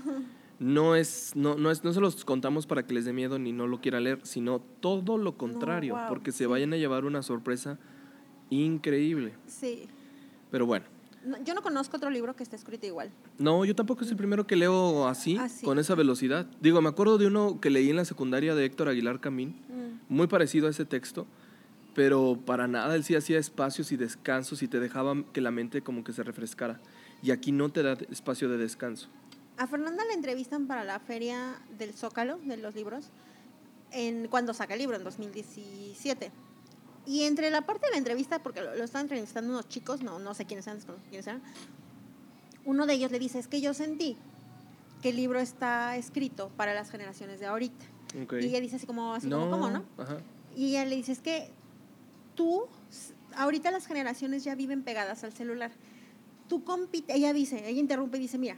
no 0.59 0.95
es 0.97 1.33
no 1.35 1.57
no 1.57 1.71
es 1.71 1.85
no 1.85 1.93
se 1.93 2.01
los 2.01 2.25
contamos 2.25 2.67
para 2.67 2.85
que 2.87 2.95
les 2.95 3.05
dé 3.05 3.13
miedo 3.13 3.39
ni 3.39 3.53
no 3.53 3.67
lo 3.67 3.81
quieran 3.81 4.05
leer 4.05 4.21
sino 4.23 4.61
todo 4.81 5.19
lo 5.19 5.37
contrario 5.37 5.95
wow, 5.95 6.09
porque 6.09 6.33
se 6.33 6.47
vayan 6.47 6.73
a 6.73 6.77
llevar 6.77 7.05
una 7.05 7.23
sorpresa 7.23 7.79
increíble. 8.51 9.33
Sí. 9.47 9.87
pero 10.51 10.67
bueno. 10.67 10.87
No, 10.87 11.00
yo 11.45 11.55
no 11.55 11.63
conozco 11.63 11.97
otro 11.97 12.09
libro 12.11 12.35
que 12.35 12.43
esté 12.43 12.57
escrito 12.57 12.87
igual. 12.87 13.11
no 13.39 13.65
yo 13.65 13.75
tampoco 13.75 14.05
es 14.05 14.11
el 14.11 14.17
primero 14.17 14.47
que 14.47 14.57
leo 14.57 15.07
así 15.07 15.37
Así. 15.37 15.65
con 15.65 15.79
esa 15.79 15.95
velocidad 15.95 16.47
digo 16.61 16.81
me 16.81 16.89
acuerdo 16.89 17.19
de 17.19 17.27
uno 17.27 17.61
que 17.61 17.71
leí 17.71 17.91
en 17.91 17.97
la 17.97 18.05
secundaria 18.05 18.55
de 18.55 18.65
Héctor 18.65 18.89
Aguilar 18.89 19.21
Camín 19.21 19.55
Mm. 19.69 20.15
muy 20.15 20.27
parecido 20.27 20.67
a 20.67 20.71
ese 20.71 20.85
texto 20.85 21.27
pero 21.95 22.39
para 22.47 22.67
nada 22.69 22.95
él 22.97 23.05
sí 23.05 23.15
hacía 23.17 23.39
espacios 23.39 23.93
y 23.93 23.97
descansos 23.97 24.63
y 24.63 24.69
te 24.69 24.81
dejaba 24.81 25.15
que 25.33 25.41
la 25.41 25.51
mente 25.51 25.83
como 25.83 26.05
que 26.05 26.13
se 26.13 26.23
refrescara 26.23 26.81
y 27.23 27.33
aquí 27.33 27.53
no 27.53 27.69
te 27.69 27.83
da 27.83 27.93
espacio 28.11 28.49
de 28.49 28.57
descanso 28.57 29.09
A 29.59 29.67
Fernanda 29.67 30.03
la 30.07 30.15
entrevistan 30.15 30.67
para 30.67 30.85
la 30.85 30.99
feria 31.01 31.61
del 31.79 31.93
Zócalo 31.93 32.39
de 32.45 32.57
los 32.57 32.75
libros 32.75 33.11
en, 33.93 34.29
cuando 34.29 34.55
saca 34.55 34.75
el 34.75 34.81
libro, 34.81 34.97
en 34.97 35.03
2017. 35.05 36.31
Y 37.11 37.25
entre 37.25 37.51
la 37.51 37.63
parte 37.63 37.87
de 37.87 37.91
la 37.91 37.99
entrevista, 37.99 38.41
porque 38.41 38.61
lo, 38.61 38.77
lo 38.77 38.85
están 38.85 39.03
entrevistando 39.03 39.51
unos 39.51 39.69
chicos, 39.69 40.01
no, 40.01 40.21
no 40.21 40.33
sé 40.33 40.45
quiénes 40.45 40.69
eran, 40.69 40.79
quiénes 41.09 41.27
eran, 41.27 41.43
uno 42.65 42.87
de 42.87 42.95
ellos 42.95 43.11
le 43.11 43.19
dice, 43.19 43.41
es 43.41 43.49
que 43.49 43.61
yo 43.61 43.75
sentí 43.75 44.17
que 45.03 45.09
el 45.09 45.17
libro 45.17 45.41
está 45.41 45.97
escrito 45.97 46.51
para 46.57 46.73
las 46.73 46.89
generaciones 46.89 47.41
de 47.41 47.47
ahorita. 47.47 47.85
Y 48.15 48.45
ella 48.45 48.61
dice 48.61 48.77
así 48.77 48.87
como, 48.87 49.13
así 49.13 49.29
como, 49.29 49.51
¿cómo 49.51 49.71
no? 49.71 49.85
Ajá. 49.99 50.19
Y 50.55 50.69
ella 50.69 50.85
le 50.85 50.95
dice, 50.95 51.11
es 51.11 51.21
que 51.21 51.51
tú, 52.37 52.69
ahorita 53.35 53.73
las 53.73 53.89
generaciones 53.89 54.45
ya 54.45 54.55
viven 54.55 54.85
pegadas 54.85 55.25
al 55.25 55.33
celular. 55.33 55.73
Tú 56.49 56.63
compites, 56.63 57.17
ella 57.17 57.33
dice, 57.33 57.69
ella 57.69 57.81
interrumpe 57.81 58.19
y 58.19 58.21
dice, 58.21 58.39
mira, 58.39 58.57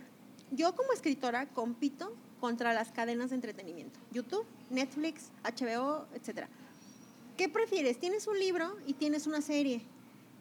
yo 0.50 0.76
como 0.76 0.92
escritora 0.92 1.46
compito 1.46 2.14
contra 2.38 2.74
las 2.74 2.92
cadenas 2.92 3.30
de 3.30 3.36
entretenimiento, 3.36 3.98
YouTube, 4.10 4.44
Netflix, 4.68 5.30
HBO, 5.42 6.06
etcétera. 6.12 6.50
¿Qué 7.42 7.48
prefieres? 7.48 7.98
Tienes 7.98 8.28
un 8.28 8.38
libro 8.38 8.76
y 8.86 8.92
tienes 8.92 9.26
una 9.26 9.40
serie. 9.40 9.82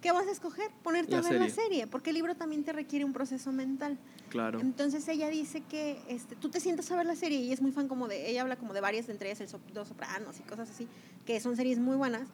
¿Qué 0.04 0.12
vas 0.12 0.28
a 0.28 0.32
escoger? 0.32 0.70
Ponerte 0.84 1.14
La 1.14 1.18
a 1.18 1.22
ver 1.24 1.34
la 1.34 1.50
serie. 1.50 1.64
serie, 1.64 1.88
porque 1.88 2.12
el 2.12 2.14
libro 2.14 2.36
también 2.36 2.64
te 2.64 2.74
requiere 2.74 3.04
un 3.06 3.12
proceso 3.12 3.52
mental. 3.52 3.98
Claro. 4.30 4.60
Entonces 4.60 5.08
ella 5.08 5.28
dice 5.30 5.62
que 5.62 6.00
este, 6.08 6.36
tú 6.36 6.50
te 6.50 6.60
sientas 6.60 6.92
a 6.92 6.96
ver 6.98 7.08
la 7.08 7.16
serie 7.16 7.40
y 7.40 7.52
es 7.52 7.60
muy 7.60 7.72
fan 7.72 7.88
como 7.88 8.08
de, 8.08 8.30
ella 8.30 8.44
habla 8.44 8.56
como 8.56 8.72
de 8.76 8.82
varias, 8.82 9.10
entre 9.10 9.32
ellas 9.32 9.42
el 9.42 9.74
Dos 9.74 9.88
Sopranos 9.88 10.40
y 10.40 10.44
cosas 10.44 10.70
así, 10.70 10.88
que 11.26 11.40
son 11.40 11.56
series 11.56 11.80
muy 11.80 11.96
buenas. 11.96 12.28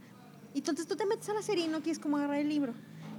Y 0.53 0.57
entonces 0.57 0.85
tú 0.85 0.97
te 0.97 1.05
metes 1.05 1.29
a 1.29 1.33
la 1.33 1.43
serie 1.43 1.63
y 1.63 1.69
no 1.69 1.79
quieres 1.79 1.99
como 1.99 2.17
agarrar 2.17 2.39
el 2.39 2.49
libro. 2.49 2.73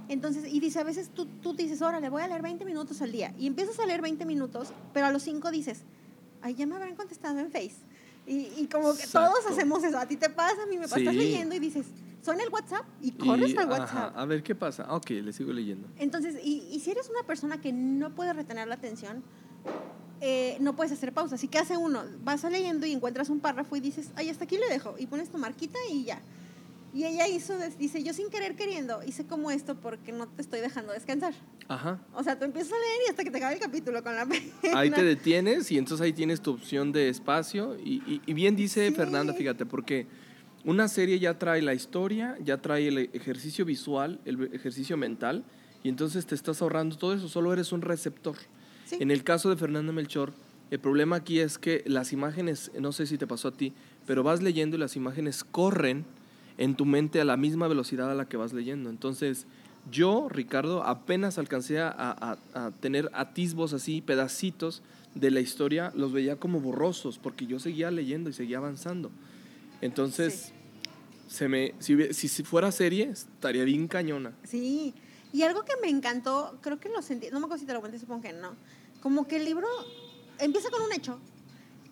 Entonces, 0.07 0.53
y 0.53 0.59
dice, 0.59 0.77
a 0.77 0.83
veces 0.83 1.09
tú, 1.09 1.25
tú 1.25 1.55
dices, 1.55 1.81
órale, 1.81 2.09
voy 2.09 2.21
a 2.21 2.27
leer 2.27 2.43
20 2.43 2.63
minutos 2.63 3.01
al 3.01 3.11
día. 3.11 3.33
Y 3.39 3.47
empiezas 3.47 3.79
a 3.79 3.87
leer 3.87 4.03
20 4.03 4.23
minutos, 4.27 4.71
pero 4.93 5.07
a 5.07 5.11
los 5.11 5.23
5 5.23 5.49
dices, 5.49 5.81
ay, 6.43 6.53
ya 6.53 6.67
me 6.67 6.75
habrán 6.75 6.95
contestado 6.95 7.39
en 7.39 7.49
Face. 7.51 7.88
Y, 8.29 8.53
y 8.57 8.67
como 8.71 8.95
que 8.95 9.07
todos 9.07 9.45
hacemos 9.49 9.83
eso. 9.83 9.97
A 9.97 10.05
ti 10.05 10.15
te 10.15 10.29
pasa, 10.29 10.61
a 10.63 10.65
mí 10.67 10.77
me 10.77 10.83
pasa. 10.83 10.99
Estás 10.99 11.15
leyendo 11.15 11.55
y 11.55 11.59
dices, 11.59 11.87
suena 12.21 12.43
el 12.43 12.49
WhatsApp 12.49 12.85
y 13.01 13.11
corres 13.13 13.49
Y, 13.51 13.57
al 13.57 13.71
ajá, 13.73 13.81
WhatsApp. 13.81 14.17
a 14.17 14.25
ver 14.25 14.43
qué 14.43 14.53
pasa. 14.55 14.93
Ok, 14.93 15.09
le 15.09 15.33
sigo 15.33 15.51
leyendo. 15.51 15.87
Entonces, 15.97 16.35
y, 16.43 16.67
y 16.71 16.79
si 16.79 16.91
eres 16.91 17.09
una 17.09 17.23
persona 17.25 17.59
que 17.59 17.73
no 17.73 18.13
puede 18.13 18.31
retener 18.33 18.67
la 18.67 18.75
atención, 18.75 19.23
eh, 20.21 20.57
no 20.59 20.75
puedes 20.75 20.91
hacer 20.93 21.11
pausa. 21.11 21.35
Así 21.35 21.47
que 21.47 21.57
hace 21.57 21.75
uno, 21.75 22.03
vas 22.23 22.45
a 22.45 22.49
leyendo 22.51 22.85
y 22.85 22.91
encuentras 22.91 23.29
un 23.29 23.39
párrafo 23.39 23.75
y 23.75 23.79
dices, 23.79 24.11
ay, 24.15 24.29
hasta 24.29 24.43
aquí 24.43 24.57
le 24.57 24.67
dejo. 24.69 24.95
Y 24.99 25.07
pones 25.07 25.29
tu 25.29 25.37
marquita 25.37 25.79
y 25.91 26.03
ya. 26.03 26.21
Y 26.93 27.05
ella 27.05 27.27
hizo, 27.27 27.53
dice, 27.77 28.03
yo 28.03 28.13
sin 28.13 28.29
querer 28.29 28.55
queriendo, 28.55 29.01
hice 29.05 29.25
como 29.25 29.51
esto 29.51 29.75
porque 29.75 30.11
no 30.11 30.27
te 30.27 30.41
estoy 30.41 30.59
dejando 30.59 30.91
descansar. 30.91 31.33
Ajá. 31.67 31.99
O 32.15 32.23
sea, 32.23 32.39
tú 32.39 32.45
empiezas 32.45 32.73
a 32.73 32.75
leer 32.77 33.01
y 33.05 33.09
hasta 33.11 33.23
que 33.23 33.29
te 33.31 33.37
acabe 33.37 33.53
el 33.55 33.59
capítulo 33.59 34.03
con 34.03 34.15
la 34.15 34.25
pena. 34.27 34.43
Ahí 34.73 34.89
te 34.89 35.03
detienes 35.03 35.71
y 35.71 35.77
entonces 35.77 36.03
ahí 36.03 36.13
tienes 36.13 36.41
tu 36.41 36.51
opción 36.51 36.91
de 36.91 37.09
espacio. 37.09 37.77
Y, 37.77 38.01
y- 38.07 38.21
y 38.25 38.33
bien 38.33 38.55
dice 38.55 38.87
Sí. 38.89 38.95
Fernanda, 38.95 39.33
fíjate, 39.33 39.65
porque 39.67 40.07
una 40.65 40.87
serie 40.87 41.19
ya 41.19 41.37
trae 41.37 41.61
la 41.61 41.73
historia, 41.75 42.35
ya 42.43 42.57
trae 42.61 42.87
el 42.87 42.97
ejercicio 43.13 43.65
visual, 43.65 44.19
el 44.25 44.49
ejercicio 44.53 44.97
mental, 44.97 45.43
y 45.83 45.89
entonces 45.89 46.25
te 46.25 46.33
estás 46.35 46.61
ahorrando 46.61 46.97
todo 46.97 47.13
eso, 47.13 47.29
solo 47.29 47.53
eres 47.53 47.71
un 47.71 47.81
receptor. 47.81 48.35
Sí. 48.85 48.97
En 48.99 49.11
el 49.11 49.23
caso 49.23 49.49
de 49.49 49.55
Fernanda 49.57 49.93
Melchor, 49.93 50.33
el 50.71 50.79
problema 50.79 51.17
aquí 51.17 51.39
es 51.39 51.57
que 51.57 51.83
las 51.85 52.11
imágenes, 52.13 52.71
no 52.79 52.91
sé 52.91 53.05
si 53.05 53.17
te 53.17 53.27
pasó 53.27 53.47
a 53.49 53.51
ti, 53.51 53.73
pero 54.07 54.23
vas 54.23 54.41
leyendo 54.41 54.75
y 54.75 54.79
las 54.79 54.95
imágenes 54.95 55.43
corren 55.43 56.03
en 56.59 56.75
tu 56.75 56.85
mente 56.85 57.19
a 57.21 57.25
la 57.25 57.37
misma 57.37 57.67
velocidad 57.67 58.11
a 58.11 58.13
la 58.15 58.27
que 58.27 58.37
vas 58.37 58.53
leyendo. 58.53 58.89
Entonces, 58.89 59.47
yo, 59.89 60.27
Ricardo, 60.29 60.83
apenas 60.83 61.37
alcancé 61.37 61.79
a, 61.79 61.89
a- 61.97 62.37
a 62.53 62.71
tener 62.71 63.09
atisbos 63.13 63.73
así, 63.73 64.01
pedacitos 64.01 64.83
de 65.15 65.31
la 65.31 65.39
historia, 65.39 65.91
los 65.95 66.11
veía 66.11 66.35
como 66.35 66.59
borrosos, 66.59 67.17
porque 67.17 67.47
yo 67.47 67.59
seguía 67.59 67.89
leyendo 67.91 68.29
y 68.29 68.33
seguía 68.33 68.57
avanzando. 68.57 69.09
Entonces, 69.81 70.51
se 71.27 71.47
me, 71.47 71.73
si, 71.79 72.13
si 72.13 72.43
fuera 72.43 72.71
serie, 72.71 73.09
estaría 73.09 73.63
bien 73.63 73.87
cañona. 73.87 74.33
Sí, 74.43 74.93
y 75.31 75.43
algo 75.43 75.63
que 75.63 75.73
me 75.81 75.89
encantó, 75.89 76.57
creo 76.61 76.79
que 76.79 76.89
lo 76.89 77.01
sentí, 77.01 77.27
no 77.31 77.39
me 77.39 77.45
acuerdo 77.45 77.61
si 77.61 77.65
te 77.67 77.73
lo 77.73 77.81
conté, 77.81 77.97
supongo 77.99 78.21
que 78.23 78.33
no, 78.33 78.51
como 79.01 79.27
que 79.27 79.37
el 79.37 79.45
libro 79.45 79.67
empieza 80.39 80.69
con 80.69 80.81
un 80.81 80.91
hecho, 80.91 81.19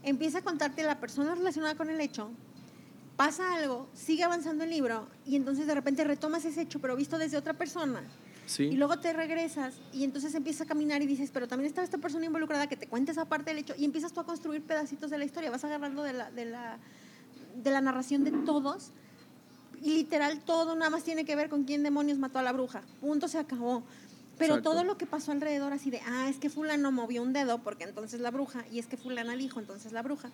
empieza 0.03 0.39
a 0.39 0.41
contarte 0.41 0.83
la 0.83 0.99
persona 0.99 1.35
relacionada 1.35 1.75
con 1.75 1.89
el 1.89 2.01
hecho, 2.01 2.29
pasa 3.17 3.55
algo, 3.55 3.89
sigue 3.93 4.23
avanzando 4.23 4.63
el 4.63 4.69
libro 4.69 5.07
y 5.25 5.35
entonces 5.35 5.67
de 5.67 5.73
repente 5.73 6.03
retomas 6.03 6.45
ese 6.45 6.61
hecho, 6.61 6.79
pero 6.79 6.95
visto 6.95 7.17
desde 7.17 7.35
otra 7.35 7.53
persona. 7.53 8.01
¿Sí? 8.45 8.63
Y 8.63 8.77
luego 8.77 8.97
te 8.99 9.11
regresas 9.11 9.73
y 9.91 10.05
entonces 10.05 10.33
empiezas 10.33 10.61
a 10.61 10.65
caminar 10.65 11.01
y 11.01 11.05
dices, 11.05 11.31
pero 11.33 11.49
también 11.49 11.67
estaba 11.67 11.83
esta 11.83 11.97
persona 11.97 12.25
involucrada 12.25 12.67
que 12.67 12.77
te 12.77 12.87
cuenta 12.87 13.11
esa 13.11 13.25
parte 13.25 13.49
del 13.49 13.59
hecho 13.59 13.73
y 13.77 13.83
empiezas 13.83 14.13
tú 14.13 14.21
a 14.21 14.25
construir 14.25 14.61
pedacitos 14.61 15.09
de 15.09 15.17
la 15.17 15.25
historia, 15.25 15.51
vas 15.51 15.65
agarrando 15.65 16.03
de 16.03 16.13
la, 16.13 16.31
de 16.31 16.45
la, 16.45 16.77
de 17.61 17.71
la 17.71 17.81
narración 17.81 18.23
de 18.23 18.31
todos 18.31 18.91
y 19.81 19.95
literal 19.95 20.39
todo 20.45 20.75
nada 20.75 20.89
más 20.89 21.03
tiene 21.03 21.25
que 21.25 21.35
ver 21.35 21.49
con 21.49 21.63
quién 21.65 21.83
demonios 21.83 22.19
mató 22.19 22.39
a 22.39 22.43
la 22.43 22.53
bruja. 22.53 22.83
Punto, 23.01 23.27
se 23.27 23.39
acabó. 23.39 23.83
Pero 24.37 24.55
Exacto. 24.55 24.71
todo 24.71 24.83
lo 24.83 24.97
que 24.97 25.07
pasó 25.07 25.31
alrededor 25.31 25.73
así 25.73 25.89
de, 25.89 25.99
ah, 26.05 26.29
es 26.29 26.37
que 26.37 26.49
fulano 26.49 26.91
movió 26.91 27.23
un 27.23 27.33
dedo 27.33 27.57
porque 27.59 27.83
entonces 27.83 28.21
la 28.21 28.29
bruja, 28.29 28.65
y 28.71 28.77
es 28.77 28.85
que 28.85 28.95
fulana 28.95 29.35
dijo 29.35 29.59
entonces 29.59 29.91
la 29.91 30.03
bruja. 30.03 30.29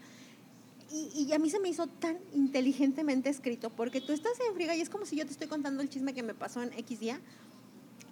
Y, 0.93 1.25
y 1.27 1.33
a 1.33 1.39
mí 1.39 1.49
se 1.49 1.59
me 1.59 1.69
hizo 1.69 1.87
tan 1.87 2.19
inteligentemente 2.33 3.27
escrito 3.27 3.71
porque 3.71 3.99
tú 3.99 4.13
estás 4.13 4.33
en 4.47 4.53
friga 4.53 4.75
y 4.75 4.81
es 4.81 4.91
como 4.91 5.07
si 5.07 5.15
yo 5.15 5.25
te 5.25 5.31
estoy 5.31 5.47
contando 5.47 5.81
el 5.81 5.89
chisme 5.89 6.13
que 6.13 6.21
me 6.21 6.35
pasó 6.35 6.61
en 6.61 6.71
X 6.73 6.99
día. 6.99 7.19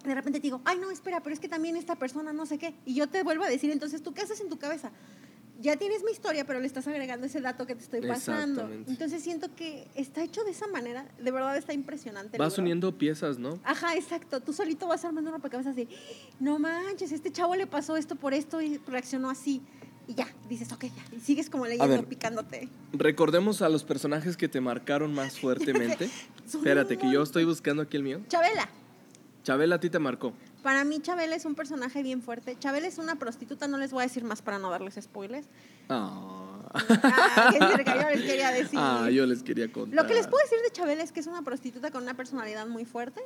De 0.04 0.14
repente 0.14 0.40
te 0.40 0.42
digo, 0.42 0.60
ay, 0.64 0.78
no, 0.80 0.90
espera, 0.90 1.22
pero 1.22 1.32
es 1.32 1.38
que 1.38 1.48
también 1.48 1.76
esta 1.76 1.94
persona 1.94 2.32
no 2.32 2.44
sé 2.44 2.58
qué. 2.58 2.74
Y 2.84 2.94
yo 2.94 3.08
te 3.08 3.22
vuelvo 3.22 3.44
a 3.44 3.48
decir, 3.48 3.70
entonces, 3.70 4.02
¿tú 4.02 4.12
qué 4.12 4.22
haces 4.22 4.40
en 4.40 4.48
tu 4.48 4.58
cabeza? 4.58 4.90
Ya 5.60 5.76
tienes 5.76 6.02
mi 6.02 6.10
historia, 6.10 6.44
pero 6.44 6.58
le 6.58 6.66
estás 6.66 6.88
agregando 6.88 7.24
ese 7.24 7.40
dato 7.40 7.68
que 7.68 7.76
te 7.76 7.84
estoy 7.84 8.00
pasando. 8.00 8.68
Entonces 8.88 9.22
siento 9.22 9.54
que 9.54 9.86
está 9.94 10.24
hecho 10.24 10.42
de 10.42 10.50
esa 10.50 10.66
manera, 10.66 11.06
de 11.22 11.30
verdad 11.30 11.56
está 11.56 11.72
impresionante. 11.72 12.36
Vas 12.36 12.58
uniendo 12.58 12.98
piezas, 12.98 13.38
¿no? 13.38 13.60
Ajá, 13.62 13.94
exacto. 13.94 14.40
Tú 14.40 14.52
solito 14.52 14.88
vas 14.88 15.04
armando 15.04 15.30
una 15.30 15.36
rompecabezas 15.36 15.74
así. 15.74 15.88
No 16.40 16.58
manches, 16.58 17.12
este 17.12 17.30
chavo 17.30 17.54
le 17.54 17.68
pasó 17.68 17.96
esto 17.96 18.16
por 18.16 18.34
esto 18.34 18.60
y 18.60 18.78
reaccionó 18.78 19.30
así. 19.30 19.62
Y 20.08 20.14
ya, 20.14 20.26
dices, 20.48 20.72
ok, 20.72 20.84
ya. 20.84 21.16
Y 21.16 21.20
sigues 21.20 21.48
como 21.48 21.66
leyendo, 21.66 21.88
ver. 21.88 22.04
picándote. 22.04 22.68
Recordemos 22.92 23.62
a 23.62 23.68
los 23.68 23.84
personajes 23.84 24.36
que 24.36 24.48
te 24.48 24.60
marcaron 24.60 25.14
más 25.14 25.38
fuertemente. 25.38 26.10
Espérate, 26.46 26.98
que 26.98 27.10
yo 27.10 27.22
estoy 27.22 27.44
buscando 27.44 27.82
aquí 27.82 27.96
el 27.96 28.02
mío. 28.02 28.20
Chabela. 28.28 28.68
Chabela 29.44 29.76
a 29.76 29.80
ti 29.80 29.90
te 29.90 29.98
marcó. 29.98 30.32
Para 30.62 30.84
mí, 30.84 31.00
Chabela 31.00 31.34
es 31.34 31.44
un 31.44 31.54
personaje 31.54 32.02
bien 32.02 32.22
fuerte. 32.22 32.56
Chabela 32.58 32.86
es 32.86 32.98
una 32.98 33.16
prostituta, 33.16 33.66
no 33.68 33.78
les 33.78 33.92
voy 33.92 34.02
a 34.02 34.06
decir 34.06 34.24
más 34.24 34.42
para 34.42 34.58
no 34.58 34.70
darles 34.70 34.98
spoilers. 35.00 35.46
Ah, 35.88 36.52
Ah, 36.74 37.50
qué 37.52 37.58
cerca, 37.58 38.02
yo 38.02 38.08
les 38.08 38.22
quería 38.22 38.50
decir. 38.50 38.78
Ah, 38.80 39.10
yo 39.10 39.26
les 39.26 39.42
quería 39.42 39.70
contar. 39.70 39.94
Lo 39.94 40.08
que 40.08 40.14
les 40.14 40.26
puedo 40.26 40.42
decir 40.42 40.58
de 40.62 40.70
Chabela 40.70 41.02
es 41.02 41.12
que 41.12 41.20
es 41.20 41.26
una 41.26 41.42
prostituta 41.42 41.90
con 41.90 42.02
una 42.02 42.14
personalidad 42.14 42.66
muy 42.66 42.84
fuerte. 42.84 43.20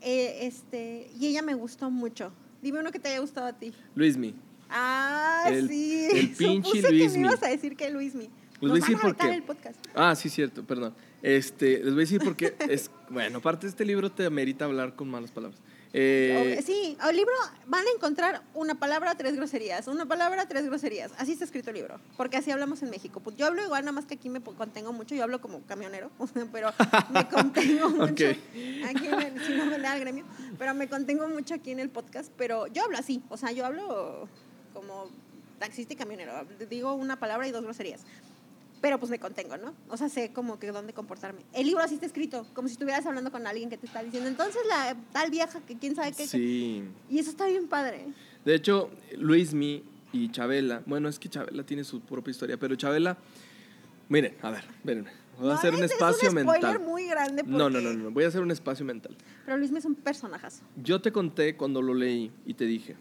Eh, 0.00 0.46
este, 0.46 1.10
y 1.18 1.26
ella 1.26 1.42
me 1.42 1.54
gustó 1.54 1.90
mucho. 1.90 2.32
Dime 2.62 2.80
uno 2.80 2.90
que 2.90 2.98
te 2.98 3.08
haya 3.08 3.20
gustado 3.20 3.46
a 3.46 3.52
ti. 3.52 3.72
Luismi. 3.94 4.34
Ah, 4.70 5.44
El- 5.48 5.68
sí. 5.68 6.08
el 6.12 6.30
pinche 6.36 6.68
Supuse 6.70 6.82
que 6.88 6.92
Luismi. 6.92 7.18
me 7.20 7.26
ibas 7.28 7.42
a 7.42 7.48
decir 7.48 7.76
que 7.76 7.90
Luismi. 7.90 8.30
Les 8.60 8.70
Nos 8.70 8.70
voy 8.70 8.70
a 8.70 8.72
van 8.72 8.80
decir 8.80 8.96
a 8.96 9.00
por 9.00 9.10
vetar 9.12 9.28
qué. 9.30 9.34
el 9.36 9.42
podcast. 9.42 9.76
Ah, 9.94 10.14
sí, 10.14 10.28
cierto, 10.28 10.62
perdón. 10.64 10.94
Este, 11.22 11.78
les 11.78 11.92
voy 11.94 12.02
a 12.02 12.06
decir 12.06 12.20
porque 12.22 12.54
es, 12.68 12.90
bueno, 13.08 13.38
aparte 13.38 13.66
este 13.66 13.84
libro 13.84 14.10
te 14.12 14.24
amerita 14.26 14.66
hablar 14.66 14.94
con 14.94 15.08
malas 15.10 15.30
palabras. 15.30 15.58
Eh, 15.92 16.62
sí, 16.64 16.96
al 17.00 17.16
libro 17.16 17.32
van 17.66 17.84
a 17.84 17.90
encontrar 17.96 18.42
una 18.54 18.76
palabra, 18.78 19.16
tres 19.16 19.34
groserías. 19.34 19.88
Una 19.88 20.06
palabra, 20.06 20.46
tres 20.46 20.66
groserías. 20.66 21.10
Así 21.18 21.32
está 21.32 21.44
escrito 21.44 21.70
el 21.70 21.76
libro. 21.76 21.98
Porque 22.16 22.36
así 22.36 22.50
hablamos 22.52 22.80
en 22.82 22.90
México. 22.90 23.18
Pues 23.18 23.34
yo 23.36 23.46
hablo 23.46 23.64
igual, 23.64 23.82
nada 23.84 23.92
más 23.92 24.04
que 24.06 24.14
aquí 24.14 24.28
me 24.28 24.40
contengo 24.40 24.92
mucho. 24.92 25.16
Yo 25.16 25.24
hablo 25.24 25.40
como 25.40 25.62
camionero, 25.62 26.10
pero 26.52 26.68
me 27.12 27.26
contengo 27.28 27.90
mucho. 27.90 28.04
Ok. 28.12 28.36
Aquí, 28.88 29.06
en 29.06 29.20
el- 29.20 29.44
si 29.44 29.54
no 29.54 29.66
me 29.66 29.78
da 29.80 29.94
el 29.96 30.00
gremio. 30.00 30.24
Pero 30.58 30.74
me 30.74 30.86
contengo 30.88 31.26
mucho 31.26 31.54
aquí 31.54 31.72
en 31.72 31.80
el 31.80 31.88
podcast. 31.90 32.30
Pero 32.36 32.68
yo 32.68 32.84
hablo 32.84 32.96
así. 32.98 33.20
O 33.28 33.36
sea, 33.36 33.50
yo 33.50 33.66
hablo 33.66 34.28
como 34.72 35.08
taxista 35.58 35.92
y 35.94 35.96
camionero. 35.96 36.32
Digo 36.68 36.94
una 36.94 37.18
palabra 37.18 37.46
y 37.46 37.50
dos 37.50 37.62
groserías. 37.62 38.02
Pero 38.80 38.98
pues 38.98 39.10
me 39.10 39.18
contengo, 39.18 39.58
¿no? 39.58 39.74
O 39.90 39.96
sea, 39.98 40.08
sé 40.08 40.32
como 40.32 40.58
que 40.58 40.68
dónde 40.68 40.94
comportarme. 40.94 41.40
El 41.52 41.66
libro 41.66 41.82
así 41.82 41.94
está 41.94 42.06
escrito, 42.06 42.46
como 42.54 42.66
si 42.66 42.72
estuvieras 42.72 43.04
hablando 43.04 43.30
con 43.30 43.46
alguien 43.46 43.68
que 43.68 43.76
te 43.76 43.86
está 43.86 44.02
diciendo, 44.02 44.26
entonces 44.28 44.62
la 44.66 44.96
tal 45.12 45.30
vieja 45.30 45.60
que 45.60 45.76
quién 45.76 45.94
sabe 45.94 46.12
qué. 46.12 46.26
sí. 46.26 46.84
Y 47.10 47.18
eso 47.18 47.28
está 47.30 47.46
bien 47.46 47.68
padre. 47.68 48.06
De 48.44 48.54
hecho, 48.54 48.88
Luismi 49.18 49.84
y 50.12 50.30
Chabela, 50.30 50.82
bueno, 50.86 51.10
es 51.10 51.18
que 51.18 51.28
Chabela 51.28 51.62
tiene 51.62 51.84
su 51.84 52.00
propia 52.00 52.30
historia, 52.30 52.56
pero 52.56 52.74
Chabela, 52.74 53.18
miren, 54.08 54.34
a 54.40 54.50
ver, 54.50 54.64
espérenme. 54.78 55.10
Voy 55.38 55.48
a 55.48 55.52
No, 55.52 55.58
hacer 55.58 55.74
un 55.74 55.84
espacio 55.84 56.28
es 56.28 56.34
un 56.34 56.40
spoiler 56.40 56.62
mental. 56.72 56.80
muy 56.88 57.06
grande. 57.06 57.42
No, 57.44 57.58
no, 57.70 57.78
porque- 57.80 57.82
no, 57.82 57.92
no, 58.04 58.10
voy 58.10 58.24
a 58.24 58.28
hacer 58.28 58.40
un 58.40 58.50
espacio 58.50 58.84
mental. 58.86 59.14
Pero 59.44 59.56
Luis 59.58 59.70
me 59.70 59.78
es 59.78 59.84
un 59.84 59.94
personajazo. 59.94 60.62
Yo 60.82 61.00
te 61.02 61.12
conté 61.12 61.54
cuando 61.56 61.80
lo 61.82 61.92
leí 61.94 62.30
y 62.46 62.54
te 62.54 62.64
dije, 62.64 62.96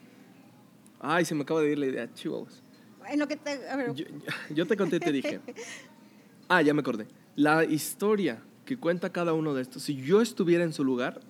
ay, 0.99 1.25
se 1.25 1.35
me 1.35 1.43
acaba 1.43 1.61
de 1.61 1.71
ir 1.71 1.79
la 1.79 1.85
idea, 1.87 2.13
chihuahuas. 2.13 2.61
En 3.09 3.19
lo 3.19 3.27
que 3.27 3.37
te. 3.37 3.67
A 3.69 3.75
ver, 3.75 3.93
Yo, 3.95 4.05
yo 4.53 4.65
te 4.67 4.77
conté 4.77 4.97
y 4.97 4.99
te 4.99 5.11
dije, 5.11 5.39
ah, 6.49 6.61
ya 6.61 6.73
me 6.73 6.81
acordé. 6.81 7.07
La 7.35 7.63
historia 7.65 8.41
que 8.65 8.77
cuenta 8.77 9.09
cada 9.11 9.33
uno 9.33 9.53
de 9.53 9.61
estos, 9.63 9.81
si 9.83 9.95
yo 9.95 10.21
estuviera 10.21 10.63
en 10.63 10.73
su 10.73 10.83
lugar, 10.83 11.21